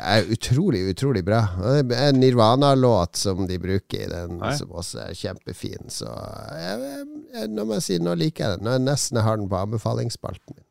er 0.00 0.30
utrolig, 0.32 0.80
utrolig 0.88 1.20
bra. 1.26 1.42
Det 1.84 1.96
er 1.96 2.14
en 2.14 2.22
Nirvana-låt 2.22 3.20
som 3.20 3.42
de 3.50 3.58
bruker 3.60 4.06
i 4.06 4.08
den, 4.08 4.38
Hei. 4.40 4.54
som 4.56 4.72
også 4.72 5.02
er 5.10 5.18
kjempefin. 5.18 5.90
Så 5.92 6.08
jeg, 6.08 7.02
jeg, 7.34 7.50
nå 7.52 7.66
må 7.68 7.76
jeg 7.76 7.84
si, 7.84 7.98
nå 8.00 8.14
liker 8.16 8.46
jeg 8.46 8.56
den. 8.56 8.64
Nå 8.64 8.72
er 8.72 8.78
jeg 8.78 8.86
nesten 8.86 9.20
har 9.26 9.36
den 9.36 9.50
på 9.50 9.60
anbefalingsspalten 9.60 10.56
min. 10.56 10.64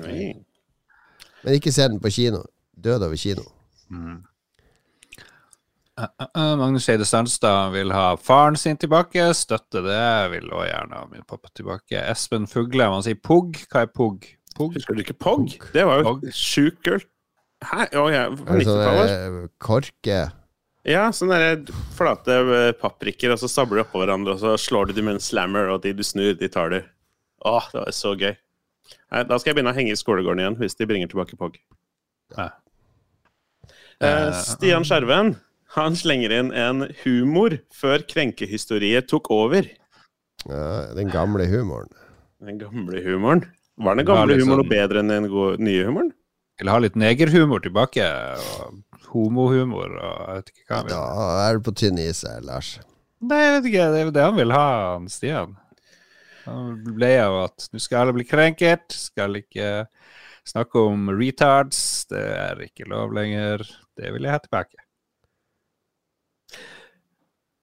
Nei. 0.00 0.30
Men 1.44 1.58
ikke 1.58 1.74
se 1.76 1.90
den 1.92 2.00
på 2.00 2.14
kino. 2.16 2.40
Død 2.72 3.04
over 3.04 3.20
kino. 3.20 3.44
Uh, 3.92 4.16
uh, 6.24 6.56
Magnus 6.56 6.88
Eide 6.88 7.04
Sandstad 7.04 7.74
vil 7.76 7.92
ha 7.92 8.14
faren 8.16 8.56
sin 8.56 8.80
tilbake. 8.80 9.28
Støtte 9.36 9.84
det. 9.84 10.00
Vil 10.32 10.48
også 10.48 10.70
gjerne 10.70 11.02
ha 11.02 11.04
min 11.12 11.28
pappa 11.28 11.52
tilbake. 11.52 12.00
Espen 12.00 12.48
Fugle, 12.48 12.88
man 12.88 13.04
sier 13.04 13.20
pugg. 13.20 13.60
Hva 13.68 13.84
er 13.84 13.92
pugg? 13.92 14.24
Pugg? 14.58 14.74
Husker 14.78 14.98
du 14.98 15.02
ikke 15.04 15.14
Pog? 15.18 15.54
Det 15.74 15.84
var 15.86 16.02
jo 16.02 16.08
Pog. 16.10 16.26
sjukt 16.34 16.82
kult. 16.86 17.06
Hæ? 17.64 17.88
Å 17.98 18.04
ja, 18.14 18.26
på 18.30 18.44
sånn 18.44 18.60
90-tallet. 18.62 19.14
eh, 19.14 19.48
korke 19.58 20.18
Ja, 20.88 21.08
sånne 21.12 21.38
der 21.42 21.72
flate 21.98 22.36
eh, 22.38 22.68
paprikker, 22.78 23.32
og 23.34 23.40
så 23.42 23.48
stabler 23.50 23.80
de 23.80 23.86
oppå 23.86 24.02
hverandre, 24.04 24.36
og 24.36 24.42
så 24.42 24.52
slår 24.62 24.88
du 24.90 24.92
dem 25.00 25.08
med 25.10 25.18
en 25.18 25.24
slammer, 25.24 25.72
og 25.74 25.82
de 25.82 25.92
du 25.98 26.04
snur, 26.06 26.34
de 26.38 26.48
tar 26.48 26.70
du. 26.72 26.78
Åh, 27.48 27.66
det 27.74 27.82
var 27.82 27.92
så 27.96 28.14
gøy. 28.18 28.36
Nei, 29.12 29.24
da 29.28 29.36
skal 29.38 29.50
jeg 29.50 29.58
begynne 29.58 29.74
å 29.74 29.76
henge 29.76 29.92
i 29.92 29.98
skolegården 30.00 30.40
igjen, 30.44 30.56
hvis 30.62 30.78
de 30.78 30.86
bringer 30.88 31.10
tilbake 31.10 31.36
Pog. 31.40 31.58
Ja. 32.36 32.50
Eh, 34.00 34.30
Stian 34.46 34.86
Skjerven, 34.86 35.34
han 35.74 35.96
slenger 35.98 36.32
inn 36.38 36.52
en 36.56 36.86
humor 37.02 37.58
før 37.74 38.04
krenkehistoriet 38.08 39.08
tok 39.10 39.28
over. 39.34 39.66
ja, 40.48 40.94
Den 40.96 41.10
gamle 41.12 41.44
humoren. 41.50 41.90
Den 42.40 42.58
gamle 42.62 43.02
humoren. 43.04 43.42
Var 43.78 43.94
den 43.94 44.06
gamle 44.06 44.34
liksom- 44.34 44.48
humoren 44.48 44.64
noe 44.64 44.70
bedre 44.70 45.02
enn 45.02 45.08
den 45.08 45.64
nye 45.64 45.84
humoren? 45.86 46.12
Eller 46.58 46.72
ha 46.74 46.78
litt 46.82 46.96
negerhumor 46.98 47.62
tilbake. 47.62 48.02
Og 48.58 48.82
homohumor 49.12 49.92
og 49.94 50.16
jeg 50.26 50.36
vet 50.40 50.50
ikke 50.52 50.66
hva. 50.68 50.80
Da 50.90 51.02
er 51.46 51.58
du 51.58 51.70
på 51.70 51.74
tynn 51.78 51.98
is 52.02 52.22
her, 52.26 52.40
Lars. 52.42 52.78
Nei, 53.22 53.38
jeg 53.44 53.54
vet 53.54 53.68
ikke. 53.70 53.86
Det 53.92 54.00
er 54.00 54.10
det 54.14 54.24
han 54.26 54.36
vil 54.38 54.54
ha, 54.54 54.66
han 54.94 55.08
Stian. 55.10 55.56
Han 56.48 56.82
ble 56.96 57.12
av 57.20 57.44
at 57.44 57.68
nå 57.72 57.80
skal 57.82 58.06
alle 58.06 58.16
bli 58.16 58.26
krenket. 58.26 58.90
Skal 58.94 59.38
ikke 59.42 59.86
snakke 60.48 60.82
om 60.82 61.08
retards. 61.14 62.06
Det 62.10 62.24
er 62.24 62.62
ikke 62.66 62.88
lov 62.90 63.14
lenger. 63.14 63.62
Det 63.98 64.12
vil 64.14 64.26
jeg 64.26 64.34
ha 64.34 64.42
tilbake. 64.42 64.82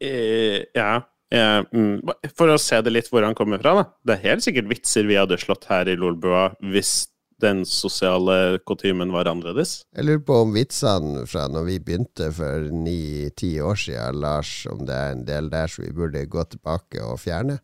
Eh, 0.04 0.64
ja. 0.76 1.02
Eh, 1.36 1.60
mm, 1.72 2.32
for 2.38 2.54
å 2.54 2.62
se 2.62 2.80
det 2.86 2.94
litt 2.94 3.12
hvor 3.12 3.26
han 3.26 3.36
kommer 3.38 3.62
fra, 3.62 3.76
da. 3.80 3.84
Det 4.08 4.16
er 4.16 4.32
helt 4.32 4.46
sikkert 4.46 4.72
vitser 4.72 5.10
vi 5.10 5.20
hadde 5.20 5.40
slått 5.42 5.68
her 5.72 5.90
i 5.92 5.98
Lolbua 6.00 6.50
hvis 6.64 7.06
den 7.44 7.66
sosiale 7.68 8.60
kutymen 8.68 9.12
var 9.12 9.28
annerledes. 9.28 9.82
Jeg 9.96 10.08
lurer 10.08 10.24
på 10.28 10.40
om 10.46 10.54
vitsene 10.56 11.26
fra 11.28 11.50
når 11.52 11.68
vi 11.68 11.78
begynte 11.84 12.30
for 12.36 12.70
ni-ti 12.72 13.58
år 13.60 13.80
siden, 13.80 14.22
Lars, 14.24 14.54
om 14.72 14.86
det 14.88 14.96
er 14.96 15.16
en 15.18 15.26
del 15.28 15.52
der 15.52 15.72
som 15.72 15.84
vi 15.86 15.92
burde 15.96 16.24
gå 16.32 16.46
tilbake 16.56 17.04
og 17.04 17.20
fjerne? 17.24 17.60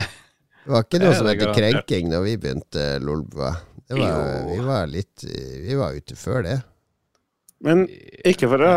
Det 0.00 0.74
var 0.74 0.84
ikke 0.84 1.00
noe 1.04 1.16
som 1.16 1.30
het 1.30 1.46
krenking 1.56 2.12
når 2.12 2.26
vi 2.28 2.36
begynte 2.44 2.86
Lolbua. 3.02 3.54
Var, 3.90 4.44
vi 4.46 4.58
var 4.62 4.84
litt 4.86 5.24
Vi 5.26 5.74
var 5.74 5.96
ute 5.96 6.14
før 6.14 6.44
det. 6.46 6.60
Men 7.64 7.84
ikke 8.24 8.48
for 8.48 8.62
å 8.64 8.72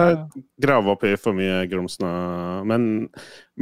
grave 0.62 0.92
opp 0.92 1.06
i 1.08 1.14
for 1.20 1.36
mye 1.38 1.62
grums 1.72 1.96
nå, 2.04 2.10
men 2.68 2.88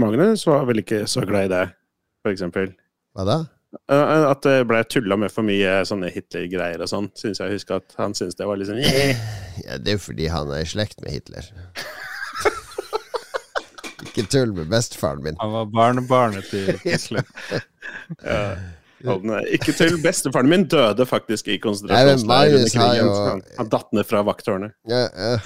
Magnus 0.01 0.47
var 0.49 0.65
vel 0.69 0.81
ikke 0.81 1.03
så 1.09 1.21
glad 1.29 1.49
i 1.49 1.51
det, 1.53 1.65
for 2.25 2.33
eksempel. 2.33 2.71
Hva 3.13 3.27
da? 3.27 3.35
At 3.91 4.41
det 4.43 4.65
ble 4.67 4.81
tulla 4.89 5.15
med 5.21 5.31
for 5.31 5.47
mye 5.47 5.77
sånne 5.87 6.09
Hitler-greier 6.11 6.81
og 6.83 6.89
sånn, 6.91 7.11
syns 7.15 7.39
jeg 7.39 7.53
husker 7.53 7.79
at 7.79 7.93
han 8.01 8.17
syntes 8.17 8.35
det 8.39 8.47
var 8.49 8.59
litt 8.59 8.67
sånn 8.67 8.81
Ja, 8.81 9.77
det 9.79 9.93
er 9.93 9.95
jo 9.95 10.03
fordi 10.09 10.27
han 10.33 10.51
er 10.51 10.65
i 10.65 10.71
slekt 10.73 10.99
med 11.05 11.13
Hitler. 11.15 11.47
ikke 14.09 14.25
tull 14.33 14.51
med 14.57 14.67
bestefaren 14.73 15.23
min. 15.23 15.37
Han 15.39 15.53
var 15.53 15.69
barnebarnet 15.71 16.49
til 16.51 16.73
Hitler. 16.83 17.27
Ja. 18.25 18.55
Er- 19.05 19.47
Ikke 19.57 19.73
til 19.77 19.97
bestefaren 20.03 20.49
min 20.51 20.67
døde 20.71 21.05
faktisk 21.09 21.47
i 21.47 21.57
konsentrasjonsleiren 21.63 22.55
under 22.59 22.69
krigen. 22.69 23.11
Han, 23.27 23.41
han 23.57 23.69
datt 23.73 23.91
ned 23.93 24.07
fra 24.09 24.23
vakttårnet. 24.27 24.73
Ja, 24.89 25.07
ja. 25.09 25.37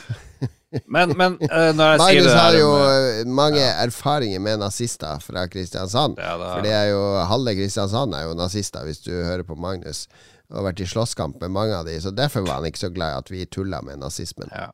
Men, 0.92 1.14
men 1.16 1.38
uh, 1.40 1.70
når 1.72 1.94
jeg 1.94 2.00
sier 2.02 2.26
Magnus 2.26 2.34
har 2.36 2.56
jo 2.60 2.70
med- 2.76 3.28
mange 3.32 3.60
mange 3.62 3.68
erfaringer 3.86 4.42
med 4.44 4.60
nazister 4.60 5.22
fra 5.24 5.46
Kristiansand. 5.48 6.18
Ja, 6.20 6.34
da- 6.42 6.50
For 6.58 6.66
det 6.66 6.74
er 6.76 6.90
jo 6.92 7.04
halve 7.30 7.54
Kristiansand 7.56 8.14
er 8.18 8.26
jo 8.28 8.34
nazister, 8.36 8.84
hvis 8.84 9.00
du 9.06 9.12
hører 9.14 9.44
på 9.48 9.56
Magnus. 9.56 10.08
Og 10.52 10.60
har 10.60 10.66
vært 10.68 10.82
i 10.84 10.86
slåsskamp 10.90 11.40
med 11.42 11.50
mange 11.56 11.74
av 11.78 11.86
de, 11.88 11.96
så 12.04 12.12
derfor 12.14 12.44
var 12.46 12.60
han 12.60 12.68
ikke 12.70 12.84
så 12.84 12.90
glad 12.94 13.14
i 13.16 13.22
at 13.24 13.32
vi 13.32 13.46
tulla 13.50 13.80
med 13.82 13.98
nazismen. 14.04 14.52
Ja. 14.54 14.68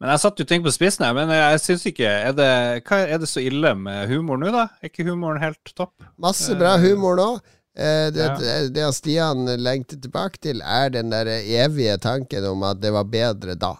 Men 0.00 0.10
jeg 0.10 0.20
satt 0.20 0.40
jo 0.40 0.44
ting 0.48 0.64
på 0.64 0.72
spissen 0.74 1.04
her, 1.06 1.14
men 1.16 1.30
jeg 1.32 1.60
syns 1.62 1.84
ikke 1.88 2.08
er 2.10 2.34
det, 2.36 2.48
hva, 2.88 2.98
er 3.06 3.18
det 3.22 3.28
så 3.30 3.40
ille 3.44 3.70
med 3.78 4.08
humor 4.10 4.36
nå, 4.40 4.50
da? 4.52 4.66
Er 4.82 4.90
ikke 4.90 5.06
humoren 5.08 5.38
helt 5.40 5.72
topp? 5.76 5.94
Masse 6.20 6.56
bra 6.58 6.74
humor 6.82 7.16
nå. 7.20 7.28
Eh, 7.76 8.08
det, 8.12 8.22
Ja. 8.24 8.36
det, 8.40 8.74
det 8.74 8.86
Stian 8.96 9.44
lengter 9.60 9.98
tilbake 10.00 10.38
til, 10.40 10.62
er 10.64 10.88
den 10.94 11.10
der 11.12 11.28
evige 11.28 11.98
tanken 12.00 12.44
om 12.48 12.62
at 12.64 12.80
det 12.80 12.92
var 12.94 13.04
bedre 13.04 13.54
da. 13.54 13.74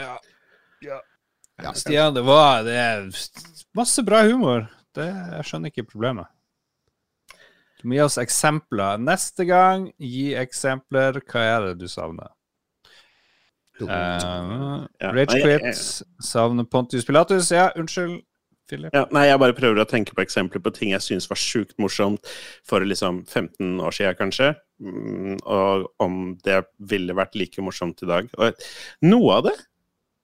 Ja. 0.00 1.72
Stian, 1.74 2.14
det 2.14 2.22
var 2.24 2.62
det 2.64 2.76
er 2.78 3.08
masse 3.76 4.02
bra 4.06 4.22
humor. 4.24 4.68
Det, 4.96 5.06
jeg 5.10 5.44
skjønner 5.46 5.70
ikke 5.72 5.84
problemet. 5.90 6.26
Du 7.80 7.88
må 7.88 7.96
gi 7.96 8.02
oss 8.04 8.18
eksempler. 8.20 8.98
Neste 9.00 9.44
gang, 9.48 9.86
gi 9.98 10.30
eksempler. 10.36 11.20
Hva 11.30 11.44
er 11.56 11.66
det 11.70 11.76
du 11.82 11.88
savner? 11.88 12.30
Uh, 13.80 14.84
Ja, 15.00 15.12
Rage 15.16 15.38
Quit, 15.40 15.78
savner 16.20 16.66
Pontius 16.68 17.06
Pilatus. 17.08 17.48
Ja, 17.54 17.70
unnskyld, 17.80 18.18
Philip. 18.70 18.94
Ja, 18.94 19.04
nei, 19.14 19.26
jeg 19.28 19.40
bare 19.42 19.56
prøver 19.56 19.82
å 19.82 19.88
tenke 19.90 20.14
på 20.16 20.22
eksempler 20.24 20.62
på 20.64 20.72
ting 20.76 20.94
jeg 20.94 21.04
syns 21.04 21.28
var 21.30 21.40
sjukt 21.40 21.76
morsomt 21.82 22.30
for 22.66 22.86
liksom 22.86 23.24
15 23.26 23.80
år 23.82 23.96
siden, 23.96 24.18
kanskje. 24.18 24.52
Mm, 24.80 25.36
Og 25.44 25.90
om 26.00 26.20
det 26.46 26.62
ville 26.78 27.16
vært 27.18 27.36
like 27.36 27.60
morsomt 27.66 28.00
i 28.06 28.08
dag. 28.08 28.30
Og 28.38 28.64
noe 29.04 29.34
av 29.36 29.50
det 29.50 29.56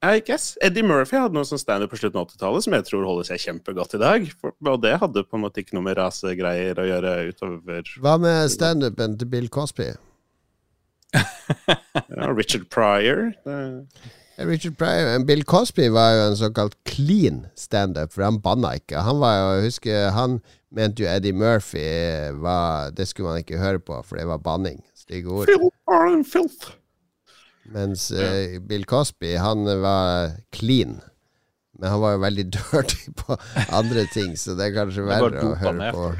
I 0.06 0.20
guess. 0.24 0.54
Eddie 0.62 0.84
Murphy 0.86 1.18
hadde 1.18 1.34
noe 1.34 1.48
sånn 1.48 1.58
standup 1.60 1.90
på 1.90 1.98
slutten 1.98 2.20
av 2.20 2.28
80-tallet 2.28 2.64
som 2.66 2.74
jeg 2.76 2.86
tror 2.86 3.06
holder 3.08 3.26
seg 3.30 3.42
kjempegodt 3.42 3.96
i 3.96 4.00
dag. 4.02 4.26
For, 4.40 4.52
og 4.68 4.82
det 4.84 4.92
hadde 5.02 5.24
på 5.26 5.38
en 5.38 5.44
måte 5.46 5.62
ikke 5.64 5.74
noe 5.76 5.86
med 5.88 5.96
rasegreier 5.98 6.78
å 6.78 6.86
gjøre 6.86 7.14
utover 7.32 7.94
Hva 8.04 8.16
med 8.22 8.52
standupen 8.52 9.16
til 9.18 9.30
Bill 9.32 9.48
Cosby? 9.52 9.90
ja, 11.16 12.28
Richard 12.36 12.68
Pryor. 12.70 13.32
Det, 13.46 13.58
Richard 14.38 14.76
Pryor, 14.76 15.24
Bill 15.24 15.44
Cosby 15.44 15.88
var 15.88 16.12
jo 16.12 16.22
en 16.28 16.36
såkalt 16.36 16.76
clean 16.84 17.46
standup, 17.56 18.12
for 18.12 18.26
han 18.26 18.40
banna 18.44 18.74
ikke. 18.76 19.00
Han 19.00 19.20
var 19.22 19.38
jo, 19.38 19.62
husker, 19.64 20.10
han 20.12 20.40
mente 20.76 21.02
jo 21.04 21.08
Eddie 21.08 21.32
Murphy 21.32 21.86
var 22.42 22.90
Det 22.92 23.08
skulle 23.08 23.32
man 23.32 23.40
ikke 23.40 23.58
høre 23.58 23.80
på, 23.80 24.02
for 24.04 24.20
det 24.20 24.26
var 24.28 24.42
banning. 24.44 24.82
Stygge 24.94 25.32
ord. 25.32 25.48
Filth. 26.26 26.76
Mens 27.72 28.10
uh, 28.12 28.60
Bill 28.68 28.84
Cosby, 28.84 29.34
han 29.40 29.64
var 29.82 30.36
clean. 30.52 31.00
Men 31.78 31.90
han 31.90 32.00
var 32.00 32.16
jo 32.16 32.24
veldig 32.24 32.46
dirty 32.56 33.12
på 33.16 33.36
andre 33.72 34.06
ting, 34.12 34.36
så 34.36 34.56
det 34.56 34.68
er 34.68 34.76
kanskje 34.76 35.08
verre 35.08 35.44
å 35.44 35.54
høre 35.60 35.92
på 35.96 36.10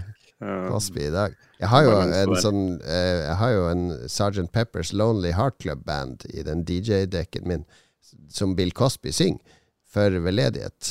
Cosby 0.71 1.07
i 1.07 1.13
dag. 1.13 1.37
Jeg 1.61 1.69
har 1.73 1.87
jo 1.87 1.93
en 2.05 2.35
sånn 2.45 2.65
eh, 2.85 3.23
Jeg 3.25 3.37
har 3.41 3.53
jo 3.55 3.63
en 3.71 3.85
Sgt. 4.13 4.51
Peppers 4.53 4.93
Lonely 4.93 5.31
Heart 5.33 5.63
Club-band 5.63 6.27
i 6.29 6.45
den 6.45 6.67
DJ-dekken 6.69 7.49
min, 7.49 7.65
som 8.33 8.57
Bill 8.59 8.73
Cosby 8.77 9.13
synger, 9.15 9.41
for 9.93 10.19
veldedighet. 10.25 10.91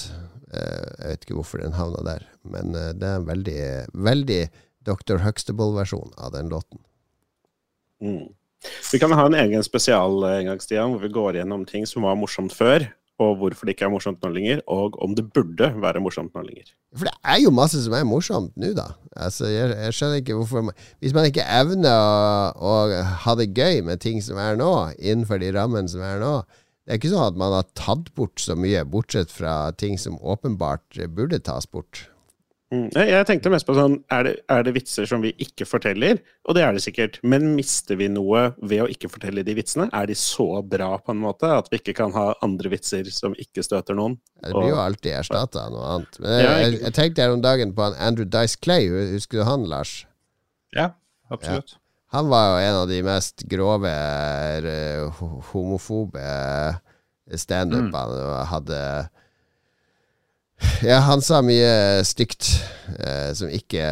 Eh, 0.54 0.88
jeg 1.00 1.12
vet 1.12 1.28
ikke 1.28 1.38
hvorfor 1.40 1.62
den 1.62 1.76
havna 1.78 2.04
der, 2.06 2.26
men 2.48 2.76
eh, 2.78 2.94
det 2.96 3.10
er 3.10 3.20
en 3.20 3.30
veldig, 3.30 3.62
veldig 4.08 4.42
Dr. 4.86 5.22
Huxtable-versjon 5.24 6.14
av 6.22 6.36
den 6.36 6.52
låten. 6.54 6.82
Mm. 8.04 8.28
Vi 8.92 9.00
kan 9.02 9.14
ha 9.14 9.26
en 9.28 9.38
egen 9.38 9.66
spesial 9.66 10.24
eh, 10.24 10.42
en 10.42 10.52
gang, 10.52 10.62
Stian, 10.62 10.94
hvor 10.94 11.04
vi 11.04 11.14
går 11.14 11.42
gjennom 11.42 11.66
ting 11.70 11.88
som 11.90 12.06
var 12.08 12.18
morsomt 12.20 12.54
før, 12.56 12.88
og 13.24 13.38
hvorfor 13.40 13.68
det 13.68 13.76
ikke 13.76 13.86
er 13.88 13.94
morsomt 13.94 14.24
nå 14.24 14.30
lenger, 14.36 14.62
og 14.72 14.98
om 15.04 15.14
det 15.16 15.30
burde 15.36 15.70
være 15.82 16.02
morsomt 16.04 16.34
nå 16.36 16.44
lenger. 16.44 16.74
For 16.96 17.08
det 17.08 17.16
er 17.24 17.40
jo 17.46 17.54
masse 17.56 17.80
som 17.86 17.96
er 17.96 18.08
morsomt 18.08 18.52
nå, 18.60 18.74
da. 18.76 18.90
Altså, 19.16 19.48
jeg, 19.52 19.72
jeg 19.72 19.96
skjønner 19.96 20.20
ikke 20.20 20.36
hvorfor 20.36 20.66
man, 20.68 20.76
Hvis 21.00 21.16
man 21.16 21.28
ikke 21.30 21.46
evner 21.48 21.96
å, 21.96 22.52
å 22.60 23.04
ha 23.24 23.36
det 23.40 23.54
gøy 23.56 23.80
med 23.88 24.04
ting 24.04 24.20
som 24.24 24.40
er 24.42 24.60
nå, 24.60 24.72
innenfor 25.00 25.40
de 25.40 25.54
rammene 25.56 25.92
som 25.92 26.04
er 26.04 26.20
nå 26.24 26.36
Det 26.86 26.94
er 26.94 27.00
ikke 27.00 27.16
sånn 27.16 27.32
at 27.32 27.38
man 27.42 27.54
har 27.56 27.70
tatt 27.74 28.12
bort 28.18 28.42
så 28.42 28.54
mye, 28.58 28.84
bortsett 28.86 29.32
fra 29.34 29.72
ting 29.74 29.98
som 29.98 30.20
åpenbart 30.22 31.00
burde 31.18 31.40
tas 31.42 31.66
bort. 31.66 32.06
Mm. 32.74 32.90
Jeg 32.94 33.26
tenkte 33.30 33.52
mest 33.54 33.68
på 33.68 33.76
sånn, 33.78 34.00
er 34.14 34.26
det, 34.26 34.34
er 34.52 34.64
det 34.66 34.74
vitser 34.76 35.06
som 35.10 35.22
vi 35.22 35.32
ikke 35.42 35.68
forteller? 35.70 36.18
Og 36.50 36.58
det 36.58 36.64
er 36.66 36.76
det 36.76 36.82
sikkert, 36.84 37.20
men 37.26 37.52
mister 37.58 37.98
vi 38.00 38.08
noe 38.10 38.48
ved 38.58 38.84
å 38.84 38.88
ikke 38.92 39.10
fortelle 39.14 39.46
de 39.46 39.56
vitsene? 39.58 39.88
Er 39.94 40.10
de 40.10 40.18
så 40.18 40.48
bra 40.66 40.92
på 40.98 41.14
en 41.14 41.22
måte 41.22 41.50
at 41.54 41.70
vi 41.72 41.80
ikke 41.82 41.96
kan 42.02 42.14
ha 42.18 42.28
andre 42.46 42.74
vitser 42.74 43.10
som 43.14 43.38
ikke 43.42 43.64
støter 43.66 43.98
noen? 43.98 44.18
Det 44.42 44.54
blir 44.54 44.74
jo 44.74 44.82
alltid 44.82 45.14
erstatta 45.22 45.68
av 45.68 45.74
noe 45.74 45.88
annet. 45.94 46.20
Men 46.22 46.38
jeg, 46.42 46.52
jeg, 46.66 46.82
jeg 46.84 46.98
tenkte 47.00 47.26
her 47.26 47.38
om 47.38 47.46
dagen 47.46 47.74
på 47.78 47.90
Andrew 47.94 48.30
Dice 48.30 48.62
Clay. 48.62 48.90
Husker 49.14 49.42
du 49.42 49.48
han, 49.50 49.66
Lars? 49.70 50.00
Ja, 50.76 50.92
absolutt. 51.34 51.78
Han 52.16 52.30
var 52.32 52.46
jo 52.48 52.64
en 52.64 52.78
av 52.80 52.88
de 52.88 53.02
mest 53.04 53.44
grove 53.52 53.92
eh, 53.92 55.24
homofobe 55.52 56.24
standupene 57.36 57.92
mm. 57.92 58.46
hadde 58.52 58.80
Ja, 60.86 61.02
han 61.04 61.24
sa 61.26 61.42
mye 61.44 62.06
stygt 62.08 62.48
eh, 62.96 63.34
som 63.36 63.52
ikke 63.52 63.84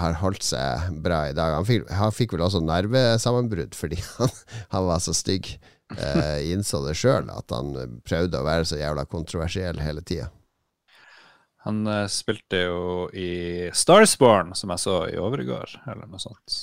har 0.00 0.16
holdt 0.22 0.46
seg 0.46 0.86
bra 1.04 1.26
i 1.28 1.34
dag. 1.36 1.58
Han 1.58 1.68
fikk, 1.68 1.84
han 1.92 2.14
fikk 2.14 2.32
vel 2.36 2.46
også 2.46 2.62
nervesammenbrudd 2.64 3.76
fordi 3.76 4.00
han, 4.22 4.32
han 4.72 4.88
var 4.88 5.02
så 5.04 5.12
stygg. 5.16 5.52
Eh, 5.92 6.48
innså 6.54 6.80
det 6.86 6.96
sjøl, 6.98 7.28
at 7.30 7.52
han 7.52 8.00
prøvde 8.08 8.40
å 8.40 8.46
være 8.48 8.66
så 8.72 8.80
jævla 8.80 9.04
kontroversiell 9.10 9.84
hele 9.84 10.00
tida. 10.06 10.30
Han 11.66 11.84
eh, 11.90 12.06
spilte 12.08 12.64
jo 12.64 12.80
i 13.12 13.68
Starsborn, 13.74 14.54
som 14.56 14.72
jeg 14.72 14.82
så 14.82 14.96
i 15.10 15.20
overgård, 15.20 15.76
eller 15.84 16.08
noe 16.08 16.22
sånt. 16.22 16.58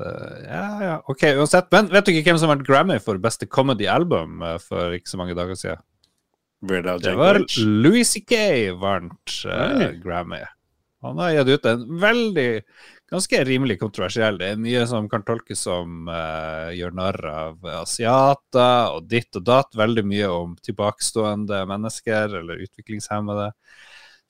Eh, 0.00 0.44
ja, 0.46 0.66
ja, 0.84 0.96
ok, 1.06 1.22
uansett. 1.36 1.68
Men 1.72 1.90
vet 1.92 2.06
du 2.06 2.14
ikke 2.14 2.30
hvem 2.30 2.40
som 2.40 2.52
vant 2.52 2.66
Grammy 2.66 2.98
for 3.02 3.20
beste 3.22 3.48
comedy 3.50 3.88
album 3.90 4.40
eh, 4.46 4.56
for 4.62 4.96
ikke 4.96 5.12
så 5.12 5.20
mange 5.20 5.36
dager 5.38 5.58
siden? 5.58 5.84
Det 7.00 7.16
var 7.16 7.40
Louis 7.64 8.08
C.K. 8.08 8.36
vant 8.76 9.36
uh, 9.48 9.86
Grammy. 10.02 10.42
Han 11.00 11.16
har 11.22 11.32
gitt 11.32 11.54
ut 11.54 11.68
en 11.70 11.86
veldig 12.02 12.48
ganske 13.10 13.40
rimelig 13.48 13.78
kontroversiell. 13.80 14.36
Det 14.36 14.50
er 14.52 14.60
mye 14.60 14.82
som 14.90 15.08
kan 15.08 15.24
tolkes 15.24 15.62
som 15.64 16.10
uh, 16.12 16.68
gjør 16.76 16.92
narr 16.98 17.18
av 17.30 17.70
asiater 17.78 18.92
og 18.92 19.08
ditt 19.08 19.40
og 19.40 19.46
datt. 19.48 19.72
Veldig 19.80 20.04
mye 20.04 20.28
om 20.34 20.52
tilbakestående 20.60 21.62
mennesker 21.70 22.36
eller 22.42 22.60
utviklingshemmede. 22.66 23.48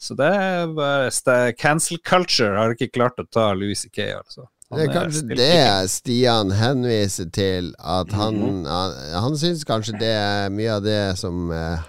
Så 0.01 0.15
det 0.15 0.31
er 0.31 0.71
bare 0.79 1.51
Cancel 1.59 1.99
culture 1.99 2.55
har 2.57 2.79
ikke 2.79 2.95
klart 2.95 3.19
å 3.19 3.27
ta 3.27 3.51
Louis 3.59 3.83
C.K., 3.83 4.07
altså. 4.23 4.47
Det 4.71 4.85
er 4.85 4.93
kanskje 4.95 5.35
det 5.35 5.91
Stian 5.91 6.53
henviser 6.55 7.27
til, 7.35 7.73
at 7.79 8.13
han 8.15 8.37
Mhm. 8.39 8.67
Han, 8.71 8.93
han 9.25 9.37
syns 9.41 9.65
kanskje 9.67 9.99
det 9.99 10.11
er 10.15 10.53
mye 10.55 10.77
av 10.77 10.85
det 10.85 11.01
som 11.19 11.51
eh, 11.51 11.81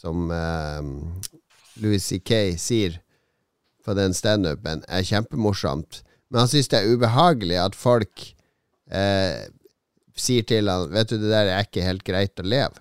Som 0.00 0.30
eh, 0.32 0.82
Louis 1.80 2.04
C.K. 2.04 2.56
sier 2.60 3.00
på 3.84 3.94
den 3.96 4.12
standupen, 4.16 4.82
er 4.88 5.02
kjempemorsomt. 5.04 6.02
Men 6.30 6.40
han 6.44 6.48
syns 6.48 6.68
det 6.68 6.78
er 6.80 6.92
ubehagelig 6.94 7.56
at 7.60 7.74
folk 7.76 8.22
eh, 8.92 9.48
sier 10.16 10.44
til 10.48 10.68
han 10.68 10.90
Vet 10.92 11.08
du, 11.12 11.16
det 11.20 11.30
der 11.32 11.48
er 11.52 11.64
ikke 11.64 11.84
helt 11.84 12.04
greit 12.04 12.40
å 12.40 12.44
leve. 12.46 12.76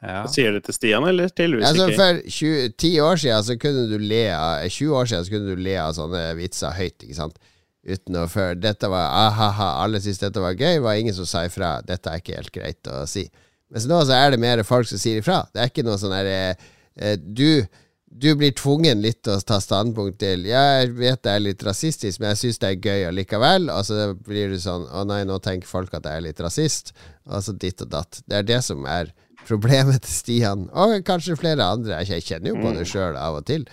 Ja. 0.00 0.22
Sier 0.32 0.54
det 0.56 0.62
til 0.64 0.76
Stian 0.76 1.04
eller 1.04 1.28
til 1.28 1.52
Louis 1.52 1.66
Altså 1.68 1.90
For 1.92 2.22
20, 2.24 2.70
10 2.72 2.92
år 3.04 3.18
siden 3.20 3.42
så 3.44 3.56
kunne 3.60 3.82
du 3.90 3.98
le 4.00 4.22
av 4.32 4.64
20 4.64 4.94
år 4.96 5.10
siden 5.10 5.26
så 5.26 5.34
kunne 5.34 5.52
du 5.52 5.60
le 5.60 5.74
av 5.76 5.92
sånne 5.96 6.22
vitser 6.38 6.72
høyt, 6.78 7.04
ikke 7.04 7.18
sant? 7.18 7.36
Uten 7.84 8.16
å 8.20 8.24
før 8.28 8.56
Dette 8.60 8.88
var 8.92 9.12
ahaha, 9.26 9.68
alle 9.84 10.00
syntes 10.00 10.22
dette 10.22 10.40
var 10.40 10.56
gøy, 10.56 10.80
var 10.84 10.96
ingen 11.00 11.16
som 11.16 11.28
sa 11.28 11.46
ifra. 11.48 11.78
Dette 11.84 12.12
er 12.12 12.20
ikke 12.20 12.36
helt 12.36 12.52
greit 12.54 12.90
å 12.92 13.04
si. 13.08 13.26
Mens 13.72 13.86
nå 13.88 14.00
så 14.04 14.16
er 14.16 14.34
det 14.34 14.40
mer 14.42 14.60
folk 14.68 14.88
som 14.88 15.00
sier 15.00 15.20
ifra. 15.20 15.42
Det 15.52 15.62
er 15.62 15.70
ikke 15.70 15.84
noe 15.86 16.00
sånn 16.00 16.16
herre 16.16 16.40
eh, 16.50 17.16
Du 17.20 17.64
du 18.10 18.32
blir 18.34 18.50
tvungen 18.58 18.98
litt 19.04 19.20
til 19.22 19.36
å 19.36 19.42
ta 19.46 19.60
standpunkt 19.62 20.16
til 20.18 20.42
jeg 20.48 20.88
vet 20.96 21.20
det 21.22 21.30
er 21.30 21.42
litt 21.44 21.60
rasistisk, 21.62 22.18
men 22.18 22.32
jeg 22.32 22.40
syns 22.40 22.58
det 22.58 22.70
er 22.72 22.88
gøy 22.88 23.04
allikevel. 23.06 23.68
Og 23.70 23.84
så 23.86 24.08
blir 24.26 24.50
du 24.50 24.58
sånn 24.58 24.88
Å 24.90 25.04
nei, 25.06 25.22
nå 25.28 25.38
tenker 25.44 25.70
folk 25.70 25.94
at 25.94 26.08
jeg 26.08 26.18
er 26.18 26.24
litt 26.26 26.42
rasist. 26.42 26.90
Altså 27.30 27.54
ditt 27.54 27.84
og 27.84 27.92
datt. 27.92 28.18
Det 28.26 28.40
er 28.40 28.48
det 28.48 28.58
som 28.66 28.82
er 28.90 29.12
problemet 29.48 30.02
til 30.04 30.12
Stian, 30.14 30.66
og 30.72 30.98
kanskje 31.06 31.36
flere 31.40 31.64
andre. 31.64 32.02
Jeg 32.08 32.24
kjenner 32.26 32.52
jo 32.54 32.60
på 32.62 32.72
det 32.76 32.86
sjøl 32.90 33.16
av 33.18 33.40
og 33.40 33.46
til. 33.48 33.66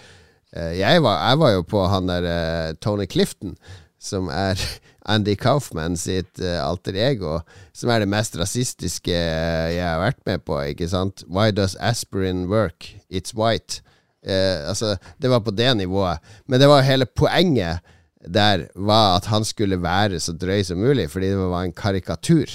Eh, 0.56 0.78
Jeg 0.80 1.04
var, 1.04 1.20
jeg 1.30 1.40
var 1.44 1.52
jo 1.58 1.64
på 1.68 1.88
han 1.92 2.08
der 2.10 2.28
eh, 2.32 2.74
Tony 2.82 3.06
Clifton, 3.10 3.56
som 4.00 4.30
er 4.30 4.60
Andy 5.14 5.36
Kaufman 5.40 5.96
sitt 6.00 6.40
eh, 6.44 6.60
alter 6.64 6.96
ego, 7.00 7.40
som 7.74 7.90
er 7.94 8.04
det 8.04 8.10
mest 8.12 8.36
rasistiske 8.40 9.14
jeg 9.16 9.84
har 9.84 10.02
vært 10.02 10.20
med 10.28 10.44
på, 10.48 10.58
ikke 10.74 10.90
sant? 10.92 11.24
Why 11.28 11.52
does 11.52 11.78
aspirin 11.80 12.48
work? 12.52 12.90
It's 13.10 13.36
white. 13.38 13.82
Eh, 14.28 14.68
altså, 14.68 14.98
det 15.22 15.30
var 15.32 15.40
på 15.46 15.54
det 15.56 15.70
nivået. 15.80 16.20
Men 16.48 16.60
det 16.60 16.68
var 16.68 16.84
hele 16.88 17.06
poenget 17.08 17.80
der 18.28 18.66
var 18.76 19.16
at 19.22 19.28
han 19.32 19.46
skulle 19.48 19.78
være 19.80 20.18
så 20.20 20.34
drøy 20.36 20.64
som 20.68 20.82
mulig, 20.84 21.06
fordi 21.12 21.30
det 21.32 21.38
var 21.48 21.64
en 21.64 21.72
karikatur. 21.72 22.50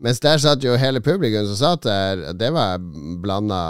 Mens 0.00 0.20
der 0.24 0.40
satt 0.40 0.64
jo 0.64 0.78
hele 0.80 1.02
publikum 1.04 1.44
som 1.50 1.58
satt 1.60 1.84
der, 1.84 2.32
det 2.32 2.48
var 2.54 2.80
blanda 3.20 3.60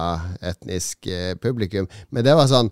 etnisk 0.40 1.08
eh, 1.10 1.34
publikum, 1.42 1.88
men 2.10 2.26
det 2.26 2.36
var 2.38 2.46
sånn 2.50 2.70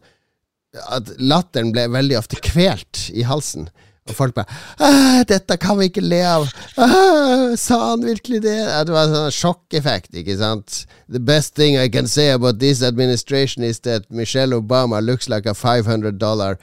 at 0.95 1.11
latteren 1.19 1.73
ble 1.75 1.89
veldig 1.91 2.19
ofte 2.21 2.39
kvelt 2.45 3.09
i 3.17 3.25
halsen. 3.27 3.67
Og 4.09 4.15
folk 4.17 4.35
bare 4.37 5.25
'Dette 5.29 5.59
kan 5.61 5.77
vi 5.79 5.91
ikke 5.91 6.05
le 6.05 6.21
av!' 6.25 6.47
«Æ, 6.79 7.57
sa 7.61 7.91
han 7.91 8.07
virkelig 8.07 8.41
det? 8.43 8.57
Det 8.87 8.95
var 8.95 9.09
en 9.09 9.17
sånn 9.17 9.35
sjokkeffekt, 9.37 10.15
ikke 10.23 10.39
sant? 10.39 10.85
The 11.13 11.21
best 11.21 11.55
thing 11.55 11.77
I 11.77 11.89
can 11.93 12.07
say 12.07 12.31
about 12.33 12.59
this 12.61 12.83
administration 12.83 13.65
is 13.65 13.81
that 13.81 14.09
Michelle 14.11 14.55
Obama 14.57 15.03
looks 15.05 15.29
like 15.29 15.47
a 15.47 15.55
500 15.55 16.19
dollar 16.19 16.59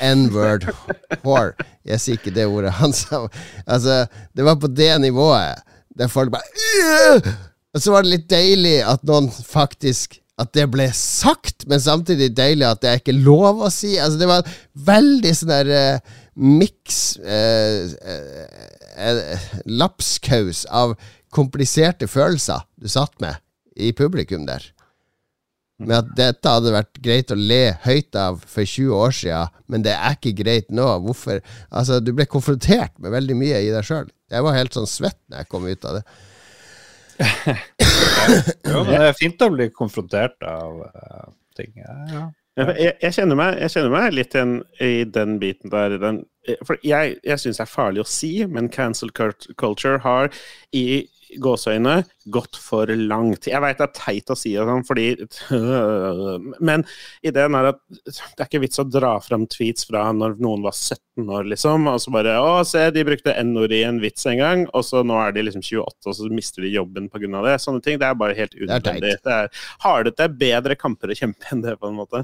N-word 0.00 0.68
whore. 1.24 1.54
Jeg 1.86 2.00
sier 2.00 2.18
ikke 2.20 2.34
det 2.34 2.46
ordet 2.46 2.74
han 2.78 2.92
sa. 2.92 3.26
Altså, 3.66 4.06
det 4.36 4.44
var 4.44 4.58
på 4.60 4.68
det 4.68 4.92
nivået. 5.00 5.62
Der 5.96 6.12
folk 6.12 6.32
bare 6.34 6.44
Åh! 6.52 7.32
Og 7.76 7.82
så 7.82 7.92
var 7.92 8.04
det 8.04 8.14
litt 8.14 8.30
deilig 8.30 8.78
at 8.88 9.02
noen 9.04 9.28
faktisk 9.28 10.18
at 10.40 10.52
det 10.56 10.66
ble 10.68 10.86
sagt, 10.96 11.64
men 11.68 11.80
samtidig 11.80 12.30
deilig 12.36 12.66
at 12.68 12.82
det 12.82 12.90
er 12.90 13.00
ikke 13.00 13.16
lov 13.16 13.62
å 13.64 13.70
si. 13.72 13.94
Altså, 14.00 14.20
det 14.20 14.28
var 14.28 14.48
veldig 14.88 15.32
sånn 15.36 15.52
der 15.52 15.70
uh, 15.72 16.16
miks 16.36 16.98
uh, 17.24 17.88
uh, 17.96 18.72
eh, 19.00 19.46
Lapskaus 19.64 20.66
av 20.68 20.92
kompliserte 21.32 22.08
følelser 22.08 22.64
du 22.76 22.88
satt 22.92 23.16
med 23.24 23.40
i 23.76 23.92
publikum 23.96 24.44
der. 24.48 24.64
Med 25.78 25.96
at 25.98 26.12
dette 26.16 26.52
hadde 26.54 26.72
vært 26.72 27.00
greit 27.04 27.32
å 27.32 27.36
le 27.36 27.74
høyt 27.84 28.16
av 28.16 28.38
for 28.48 28.64
20 28.64 28.94
år 28.96 29.12
siden, 29.12 29.56
men 29.68 29.82
det 29.84 29.92
er 29.92 30.16
ikke 30.16 30.32
greit 30.38 30.70
nå. 30.72 30.86
Hvorfor? 31.04 31.42
Altså, 31.68 31.98
du 32.00 32.14
ble 32.16 32.24
konfrontert 32.30 32.94
med 33.02 33.12
veldig 33.12 33.36
mye 33.36 33.60
i 33.66 33.68
deg 33.74 33.84
sjøl. 33.84 34.08
Jeg 34.32 34.46
var 34.46 34.56
helt 34.56 34.76
sånn 34.76 34.88
svett 34.88 35.20
når 35.28 35.42
jeg 35.42 35.50
kom 35.52 35.68
ut 35.68 35.84
av 35.84 35.98
det. 35.98 36.06
Jo, 38.66 38.80
men 38.84 38.90
det 38.94 39.04
er 39.10 39.14
fint 39.16 39.44
å 39.44 39.52
bli 39.52 39.68
konfrontert 39.72 40.42
av 40.48 40.80
uh, 40.88 41.28
ting. 41.56 41.72
Ja, 41.80 41.94
ja. 42.12 42.24
Jeg, 42.56 42.94
jeg, 43.02 43.12
kjenner 43.12 43.36
meg, 43.36 43.58
jeg 43.60 43.72
kjenner 43.74 43.92
meg 43.92 44.14
litt 44.16 44.32
igjen 44.32 44.54
i 44.80 45.04
den 45.12 45.36
biten 45.42 45.68
der. 45.72 45.98
Den, 46.00 46.22
for 46.64 46.80
jeg, 46.86 47.18
jeg 47.20 47.42
syns 47.42 47.60
det 47.60 47.66
er 47.66 47.68
farlig 47.68 48.00
å 48.00 48.08
si, 48.08 48.30
men 48.48 48.70
cancel 48.72 49.12
culture 49.12 50.00
har 50.00 50.30
i 50.72 51.04
gåseøyne 51.42 52.00
gått 52.32 52.58
for 52.58 52.90
langt. 52.90 53.46
Jeg 53.50 53.62
veit 53.62 53.78
det 53.78 53.86
er 53.86 53.94
teit 53.96 54.32
å 54.32 54.36
si 54.38 54.54
det 54.56 54.66
sånn, 54.66 54.84
fordi 54.86 55.06
Men 56.68 56.84
ideen 57.26 57.56
er 57.58 57.70
at 57.72 57.80
det 57.96 58.42
er 58.42 58.48
ikke 58.48 58.62
vits 58.64 58.82
å 58.82 58.86
dra 58.88 59.14
fram 59.22 59.46
tweets 59.50 59.86
fra 59.88 60.06
når 60.16 60.38
noen 60.42 60.64
var 60.66 60.74
17 60.76 61.30
år, 61.38 61.48
liksom, 61.52 61.88
og 61.90 62.00
så 62.02 62.12
bare 62.14 62.36
Å, 62.42 62.60
se, 62.68 62.82
de 62.94 63.06
brukte 63.06 63.34
n-ord 63.42 63.74
i 63.74 63.82
en 63.86 64.00
vits 64.02 64.26
en 64.30 64.40
gang, 64.42 64.66
og 64.72 64.84
så 64.86 65.02
nå 65.06 65.16
er 65.22 65.34
de 65.36 65.46
liksom 65.46 65.64
28, 65.64 66.10
og 66.10 66.18
så 66.18 66.30
mister 66.32 66.66
de 66.66 66.74
jobben 66.74 67.10
pga. 67.12 67.30
det. 67.46 67.56
Sånne 67.62 67.82
ting. 67.84 68.00
Det 68.00 68.08
er 68.08 68.18
bare 68.18 68.36
helt 68.38 68.54
unødvendig. 68.54 69.16
Det 69.24 69.36
er 69.40 69.50
er 69.86 70.10
det 70.10 70.24
er 70.24 70.38
bedre 70.40 70.76
kamper 70.78 71.12
å 71.12 71.18
kjempe 71.18 71.50
enn 71.52 71.64
det, 71.64 71.76
på 71.80 71.90
en 71.90 71.98
måte. 71.98 72.22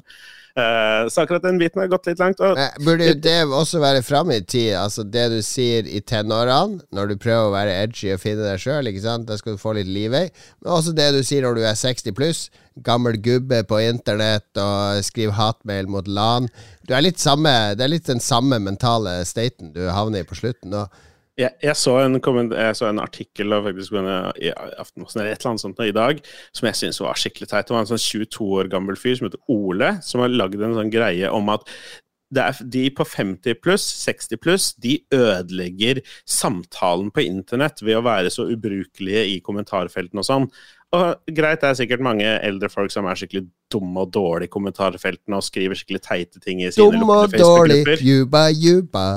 Eh, 0.53 1.09
så 1.09 1.23
akkurat 1.23 1.43
den 1.43 1.59
biten 1.59 1.81
har 1.81 1.89
gått 1.89 2.07
litt 2.11 2.19
langt. 2.21 2.41
Og 2.45 2.59
burde 2.85 3.13
det 3.25 3.39
også 3.47 3.81
være 3.81 4.03
fram 4.05 4.33
i 4.35 4.41
tid? 4.45 4.75
Altså 4.77 5.05
det 5.09 5.29
du 5.33 5.39
sier 5.45 5.89
i 5.89 6.03
tenårene, 6.05 6.83
når 6.93 7.13
du 7.13 7.17
prøver 7.21 7.49
å 7.49 7.55
være 7.55 7.77
edgy 7.85 8.11
og 8.13 8.21
finne 8.21 8.45
deg 8.45 8.61
sjøl. 8.61 8.91
Da 9.27 9.39
skal 9.41 9.57
du 9.57 9.63
få 9.63 9.77
litt 9.79 9.89
liv 9.89 10.13
i. 10.13 10.27
Men 10.61 10.75
også 10.77 10.93
det 10.97 11.09
du 11.17 11.23
sier 11.25 11.47
når 11.47 11.57
du 11.57 11.65
er 11.65 11.79
60 11.79 12.17
pluss, 12.19 12.43
gammel 12.85 13.17
gubbe 13.21 13.63
på 13.69 13.81
internett 13.85 14.61
og 14.61 15.01
skriver 15.05 15.39
hatmail 15.39 15.89
mot 15.89 16.09
LAN. 16.09 16.51
Er 16.89 17.09
samme, 17.17 17.75
det 17.77 17.85
er 17.85 17.95
litt 17.95 18.11
den 18.11 18.21
samme 18.21 18.59
mentale 18.61 19.23
staten 19.25 19.73
du 19.73 19.87
havner 19.89 20.25
i 20.25 20.29
på 20.29 20.37
slutten. 20.37 20.75
Og 20.77 21.12
Jeg, 21.43 21.57
jeg, 21.65 21.77
så 21.79 21.97
en, 22.03 22.19
jeg 22.19 22.79
så 22.79 22.89
en 22.89 23.03
artikkel 23.03 23.57
av 23.57 23.67
faktisk 23.69 23.97
i 23.99 24.53
Aftenposten 24.53 25.23
eller 25.23 25.33
et 25.33 25.41
eller 25.41 25.53
annet 25.53 25.65
sånt 25.65 25.83
i 25.85 25.95
dag 25.97 26.23
som 26.55 26.69
jeg 26.69 26.81
syntes 26.81 27.03
var 27.03 27.19
skikkelig 27.21 27.51
teit. 27.51 27.67
Det 27.69 27.77
var 27.77 27.85
en 27.85 27.93
sånn 27.93 28.07
22 28.07 28.49
år 28.61 28.71
gammel 28.73 28.99
fyr 29.01 29.19
som 29.19 29.29
heter 29.29 29.43
Ole, 29.53 29.97
som 30.07 30.25
har 30.25 30.33
lagd 30.33 30.63
en 30.63 30.79
sånn 30.79 30.93
greie 30.93 31.31
om 31.33 31.53
at 31.53 31.69
det 32.33 32.45
er, 32.49 32.61
de 32.73 32.83
på 32.97 33.05
50 33.05 33.59
pluss, 33.61 33.85
60 34.07 34.41
pluss, 34.41 34.71
de 34.81 34.97
ødelegger 35.13 36.01
samtalen 36.29 37.11
på 37.13 37.27
internett 37.27 37.83
ved 37.85 37.99
å 37.99 38.07
være 38.07 38.33
så 38.33 38.47
ubrukelige 38.49 39.27
i 39.35 39.37
kommentarfeltene 39.45 40.23
og 40.23 40.29
sånn. 40.29 40.49
Og 40.97 41.33
greit, 41.33 41.61
det 41.61 41.71
er 41.71 41.79
sikkert 41.79 42.05
mange 42.05 42.29
eldre 42.45 42.69
folk 42.73 42.93
som 42.93 43.09
er 43.09 43.21
skikkelig 43.21 43.47
dumme 43.73 44.05
og 44.05 44.13
dårlige 44.13 44.49
i 44.51 44.53
kommentarfeltene 44.53 45.39
og 45.39 45.45
skriver 45.45 45.79
skikkelig 45.79 46.03
teite 46.05 46.41
ting 46.41 46.61
i 46.65 46.73
sine 46.73 47.01
dum 47.01 47.09
og 47.09 47.27
lukkede 47.27 47.45
dårlig, 47.45 47.79
Facebook-grupper. 47.89 48.05
juba, 48.09 48.45
juba. 48.57 49.09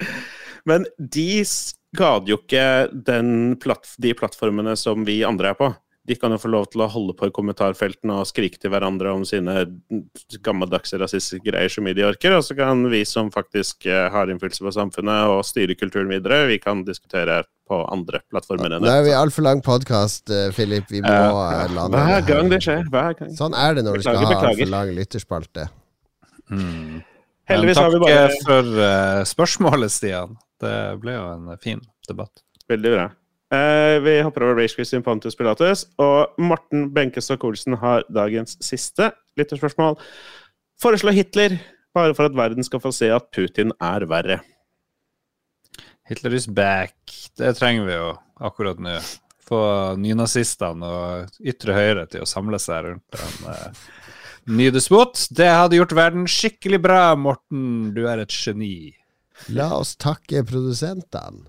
Men 0.68 0.86
de 0.98 1.44
skader 1.46 2.34
jo 2.34 2.40
ikke 2.40 2.64
den 2.92 3.56
platt, 3.60 3.94
de 3.98 4.14
plattformene 4.16 4.76
som 4.78 5.06
vi 5.06 5.22
andre 5.26 5.54
er 5.54 5.58
på. 5.58 5.70
De 6.08 6.16
kan 6.16 6.32
jo 6.32 6.40
få 6.40 6.48
lov 6.50 6.64
til 6.72 6.80
å 6.82 6.88
holde 6.90 7.12
på 7.14 7.28
i 7.28 7.32
kommentarfeltene 7.34 8.16
og 8.22 8.26
skrike 8.26 8.58
til 8.58 8.72
hverandre 8.72 9.12
om 9.12 9.22
sine 9.28 9.66
gammeldagse 10.42 10.98
rasistiske 10.98 11.44
greier 11.44 11.70
så 11.70 11.84
mye 11.84 11.94
de 11.94 12.06
orker, 12.08 12.34
og 12.34 12.42
så 12.46 12.56
kan 12.58 12.82
vi 12.90 13.02
som 13.06 13.28
faktisk 13.30 13.86
eh, 13.86 14.08
har 14.10 14.32
innflytelse 14.32 14.64
på 14.64 14.72
samfunnet 14.74 15.30
og 15.30 15.44
styrer 15.46 15.76
kulturen 15.78 16.10
videre, 16.10 16.46
vi 16.50 16.58
kan 16.62 16.82
diskutere 16.88 17.42
på 17.70 17.82
andre 17.92 18.22
plattformer 18.32 18.80
Nå 18.80 18.90
er 18.90 19.04
vi 19.06 19.14
altfor 19.14 19.46
lang 19.46 19.60
podkast, 19.62 20.32
Philip. 20.56 20.88
Vi 20.90 21.04
må 21.04 21.12
eh, 21.12 21.76
lande 21.76 22.00
Hver 22.00 22.16
det 22.16 22.32
gang 22.32 22.50
det 22.50 22.62
skjer. 22.64 22.88
Hver 22.90 23.14
gang. 23.20 23.36
Sånn 23.36 23.54
er 23.54 23.78
det 23.78 23.86
når 23.86 24.00
du 24.00 24.08
skal 24.08 24.18
ha 24.18 24.32
beklager. 24.32 24.50
altfor 24.56 24.72
lang 24.72 24.94
lytterspalte. 24.96 25.68
Mm. 26.50 27.02
Heldigvis 27.50 27.78
Men 27.78 27.84
har 27.84 27.92
vi 27.92 28.00
takk 28.00 28.06
bare 28.08 28.24
Takk 28.30 28.46
for 28.48 28.78
uh, 28.80 29.20
spørsmålet, 29.28 29.94
Stian. 29.94 30.34
Det 30.60 30.76
ble 31.02 31.16
jo 31.16 31.24
en 31.32 31.50
fin 31.62 31.80
debatt. 32.08 32.44
Veldig 32.70 32.92
bra. 32.94 33.08
Eh, 33.50 33.96
vi 34.04 34.20
hopper 34.22 34.44
over 34.46 34.60
Race 34.62 34.76
Christian 34.76 35.02
Pontus 35.02 35.34
Pilates, 35.36 35.88
og 35.98 36.38
Morten 36.38 36.86
Benkestad 36.94 37.42
Olsen 37.42 37.74
har 37.80 38.04
dagens 38.12 38.54
siste 38.62 39.10
lytterspørsmål. 39.40 39.98
Foreslå 40.80 41.10
Hitler, 41.16 41.56
bare 41.94 42.14
for 42.14 42.30
at 42.30 42.36
verden 42.38 42.64
skal 42.64 42.82
få 42.82 42.92
se 42.94 43.10
at 43.10 43.26
Putin 43.34 43.74
er 43.82 44.06
verre. 44.10 44.38
Hitler 46.06 46.34
is 46.38 46.46
back. 46.46 46.94
Det 47.38 47.56
trenger 47.58 47.88
vi 47.88 47.98
jo 47.98 48.12
akkurat 48.38 48.78
nå. 48.82 48.96
Få 49.50 49.60
nynazistene 49.98 50.86
og 50.86 51.42
ytre 51.42 51.74
høyre 51.74 52.06
til 52.10 52.22
å 52.22 52.30
samle 52.30 52.58
seg 52.62 52.86
rundt 52.86 53.18
en 53.18 53.50
uh, 53.50 53.84
ny 54.46 54.70
despot. 54.74 55.26
Det 55.34 55.50
hadde 55.50 55.78
gjort 55.78 55.94
verden 55.98 56.30
skikkelig 56.30 56.80
bra, 56.82 57.02
Morten. 57.18 57.90
Du 57.94 58.04
er 58.06 58.22
et 58.22 58.34
geni. 58.34 58.92
La 59.48 59.72
oss 59.78 59.96
takke 59.96 60.44
produsentene. 60.46 61.46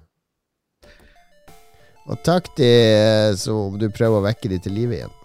Og 2.09 2.17
takk 2.25 2.49
de 2.57 2.71
som 3.37 3.77
du 3.79 3.87
prøver 3.93 4.17
å 4.17 4.25
vekke 4.25 4.49
de 4.51 4.57
til 4.63 4.73
live 4.75 4.97
igjen. 4.97 5.17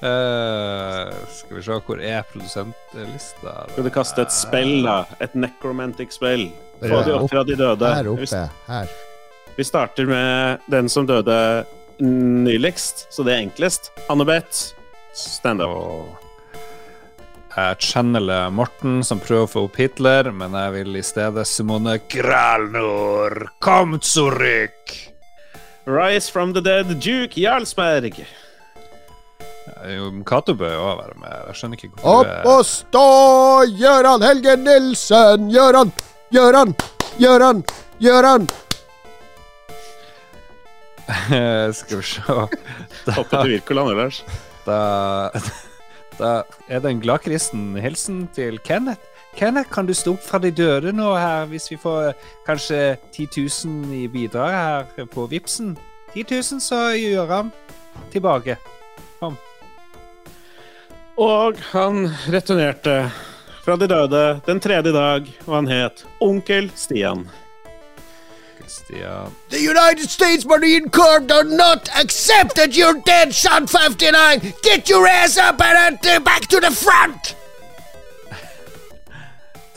uh, 0.00 1.12
skal 1.36 1.58
vi 1.58 1.62
se, 1.66 1.78
hvor 1.86 2.00
er 2.00 2.24
produsentlista? 2.30 3.54
Skal 3.74 3.86
du 3.86 3.92
kaste 3.92 4.24
et 4.24 4.34
spill, 4.34 4.78
da? 4.88 5.02
Et 5.24 5.36
necromantic 5.36 6.16
spill? 6.16 6.48
Få 6.80 7.04
de 7.04 7.14
opp 7.18 7.30
fra 7.30 7.44
de 7.46 7.60
døde. 7.60 7.94
Her 8.00 8.10
oppe. 8.16 8.44
Her. 8.66 8.98
vi 9.54 9.64
starter 9.64 10.08
med 10.08 10.66
den 10.72 10.88
som 10.90 11.06
døde 11.06 11.38
nyligst, 12.00 13.06
så 13.14 13.22
det 13.22 13.36
er 13.36 13.44
enklest. 13.44 13.92
Annebeth, 14.10 14.72
stand 15.14 15.62
up. 15.62 16.23
Jeg 17.54 17.76
channeler 17.86 18.48
Morten, 18.50 18.96
som 19.06 19.20
prøver 19.22 19.46
å 19.46 19.50
få 19.50 19.60
opp 19.68 19.76
Hitler, 19.78 20.26
men 20.34 20.56
jeg 20.58 20.72
vil 20.74 20.96
i 20.98 21.02
stedet 21.06 21.44
Simone 21.46 22.00
Gralnor. 22.10 23.44
Kom 23.62 23.94
zurück! 24.02 24.94
Rise 25.86 26.32
from 26.32 26.54
the 26.56 26.62
dead, 26.64 26.90
Duke 26.98 27.38
Jarlsberg. 27.38 28.24
Jo, 29.86 30.08
Cato 30.26 30.56
bør 30.58 30.72
jo 30.72 30.80
også 30.82 30.98
være 31.04 31.20
med. 31.20 31.36
Jeg 31.46 31.58
skjønner 31.60 31.78
ikke 31.78 31.90
hvorfor 31.92 32.32
Opp 32.32 32.48
og 32.50 32.64
stå, 32.66 33.04
Gøran 33.78 34.24
Helge 34.26 34.56
Nilsen! 34.58 35.46
Gøran! 35.54 35.92
Gøran! 36.34 36.74
Gøran! 37.20 37.62
Gøran! 38.02 38.48
Skal 41.78 42.00
vi 42.00 42.02
se 42.02 42.22
til 43.04 43.52
Wirkola 43.52 43.86
ellers. 43.92 44.24
Lars. 44.24 44.50
Da, 44.64 44.78
da 46.18 46.44
er 46.68 46.82
det 46.82 46.90
en 46.90 47.02
gladkristen 47.02 47.74
hilsen 47.82 48.24
til 48.34 48.58
Kenneth. 48.64 49.02
Kenneth, 49.34 49.70
kan 49.74 49.86
du 49.86 49.94
stå 49.94 50.14
opp 50.14 50.22
fra 50.22 50.38
de 50.38 50.52
døde 50.54 50.92
nå 50.94 51.08
her, 51.18 51.48
hvis 51.50 51.66
vi 51.72 51.78
får 51.80 52.12
eh, 52.12 52.28
kanskje 52.46 52.80
10 53.16 53.28
000 53.66 53.94
i 53.98 54.04
bidrag 54.08 54.54
her 54.54 55.08
på 55.10 55.26
Vipsen? 55.30 55.74
10 56.14 56.26
000, 56.30 56.60
så 56.62 56.80
gjør 56.94 57.32
han 57.32 57.52
tilbake. 58.14 58.56
Kom. 59.18 59.36
Og 61.18 61.58
han 61.72 62.08
returnerte 62.30 62.98
fra 63.64 63.78
de 63.80 63.88
døde 63.90 64.22
den 64.46 64.60
tredje 64.62 64.94
dag, 64.94 65.26
og 65.46 65.54
han 65.54 65.70
het 65.70 66.06
Onkel 66.22 66.70
Stian. 66.78 67.26
Stian 68.68 69.30
The 69.50 69.60
United 69.60 70.10
States 70.10 70.44
Marine 70.44 70.88
Corps 70.90 71.20
do 71.20 71.44
not 71.44 71.88
accept 72.00 72.56
that 72.56 72.76
you're 72.76 73.00
dead, 73.04 73.34
Sean 73.34 73.66
59! 73.66 74.54
Get 74.62 74.88
your 74.88 75.06
ass 75.06 75.38
up 75.38 75.60
and 75.60 75.98
uh, 76.06 76.20
back 76.20 76.48
to 76.48 76.60
the 76.60 76.70
front! 76.70 77.36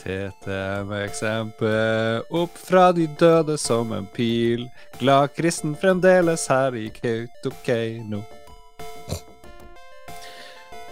Eksempel 1.04 2.22
opp 2.30 2.58
fra 2.58 2.92
de 2.92 3.06
døde 3.06 3.58
som 3.58 3.92
en 3.92 4.06
pil. 4.06 4.70
Glad 4.98 5.34
kristen 5.36 5.76
fremdeles 5.76 6.46
her 6.48 6.76
i 6.76 6.88
Kautokeino. 6.88 8.22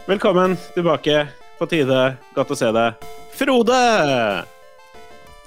Velkommen 0.06 0.56
tilbake. 0.74 1.26
På 1.58 1.66
tide. 1.66 2.16
Godt 2.34 2.52
å 2.52 2.58
se 2.58 2.68
deg. 2.76 3.08
Frode! 3.32 4.55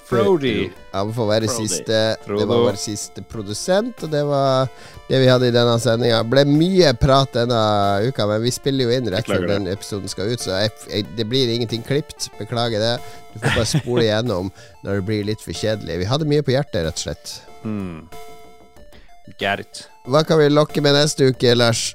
Frody. 0.09 0.53
Han 0.91 1.11
får 1.13 1.27
være 1.29 1.49
Frody. 1.49 1.67
siste 1.67 1.99
Frodo. 2.25 2.39
Det 2.41 2.47
var 2.49 2.63
vår 2.65 2.79
siste 2.81 3.23
produsent, 3.29 4.03
og 4.03 4.13
det 4.13 4.23
var 4.25 4.69
det 5.09 5.19
vi 5.21 5.29
hadde 5.29 5.49
i 5.49 5.53
denne 5.53 5.75
sendinga. 5.81 6.23
Ble 6.29 6.45
mye 6.49 6.93
prat 6.97 7.35
denne 7.37 7.59
uka, 8.09 8.25
men 8.29 8.41
vi 8.45 8.53
spiller 8.53 8.89
jo 8.89 8.95
inn 8.97 9.09
rett 9.13 9.29
før 9.29 9.45
den 9.49 9.69
episoden 9.71 10.11
skal 10.11 10.33
ut, 10.33 10.41
så 10.43 10.57
jeg, 10.63 10.73
jeg, 10.89 11.07
det 11.17 11.27
blir 11.29 11.51
ingenting 11.53 11.85
klipt. 11.85 12.31
Beklager 12.39 12.81
det. 12.81 12.95
Du 13.33 13.39
får 13.43 13.53
bare 13.53 13.69
spole 13.69 14.07
igjennom 14.07 14.49
når 14.83 14.99
det 14.99 15.07
blir 15.11 15.29
litt 15.29 15.45
for 15.45 15.53
kjedelig. 15.53 16.01
Vi 16.01 16.09
hadde 16.09 16.29
mye 16.29 16.45
på 16.45 16.55
hjertet, 16.57 16.83
rett 16.87 16.97
og 16.97 17.05
slett. 17.05 17.35
Mm. 17.63 18.07
Get 19.39 19.61
it. 19.61 19.83
Hva 20.09 20.23
kan 20.25 20.41
vi 20.41 20.49
lokke 20.49 20.81
med 20.81 20.97
neste 20.97 21.29
uke, 21.29 21.53
Lars? 21.53 21.91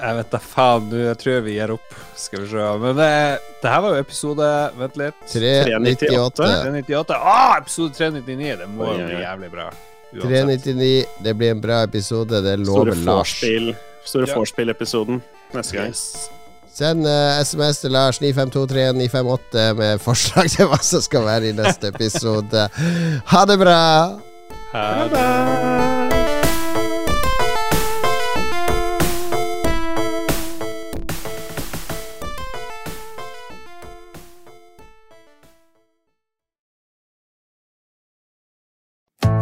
Jeg 0.00 0.18
vet 0.18 0.34
da 0.34 0.40
faen, 0.42 0.90
du. 0.90 0.98
Jeg 1.04 1.20
tror 1.22 1.44
vi 1.46 1.54
gir 1.60 1.74
opp. 1.76 1.94
Skal 2.16 2.40
vi 2.44 2.48
se. 2.50 2.66
Men 2.78 2.96
det, 2.96 3.38
det 3.62 3.70
her 3.72 3.80
var 3.84 3.94
jo 3.96 4.04
episode 4.04 4.50
Vent 4.78 4.96
litt. 5.00 5.14
398. 5.32 6.36
398. 6.36 7.16
Ah, 7.18 7.56
episode 7.58 7.94
399. 7.94 8.56
Det 8.62 8.68
må 8.70 8.92
jo 8.92 9.06
bli 9.08 9.20
jævlig 9.24 9.50
bra. 9.52 9.68
Uansett. 10.14 10.28
399. 10.30 11.04
Det 11.26 11.34
blir 11.40 11.50
en 11.56 11.60
bra 11.64 11.82
episode. 11.88 12.42
Det 12.44 12.56
lover 12.62 12.94
Lars. 13.06 13.34
Store 14.04 14.26
Ja. 14.28 14.34
vorspiel-episoden 14.36 15.22
neste 15.54 15.76
gang. 15.76 15.88
Yes. 15.88 16.30
Send 16.74 17.06
uh, 17.06 17.38
SMS 17.44 17.78
til 17.80 17.90
Lars 17.94 18.18
9523958 18.20 19.72
med 19.78 19.98
forslag 20.02 20.50
til 20.50 20.66
hva 20.70 20.80
som 20.82 21.00
skal 21.06 21.24
være 21.24 21.48
i 21.52 21.56
neste 21.56 21.88
episode. 21.94 22.68
Ha 23.30 23.44
det 23.46 23.58
bra! 23.62 23.80
Ha 24.74 24.86
det. 25.14 26.33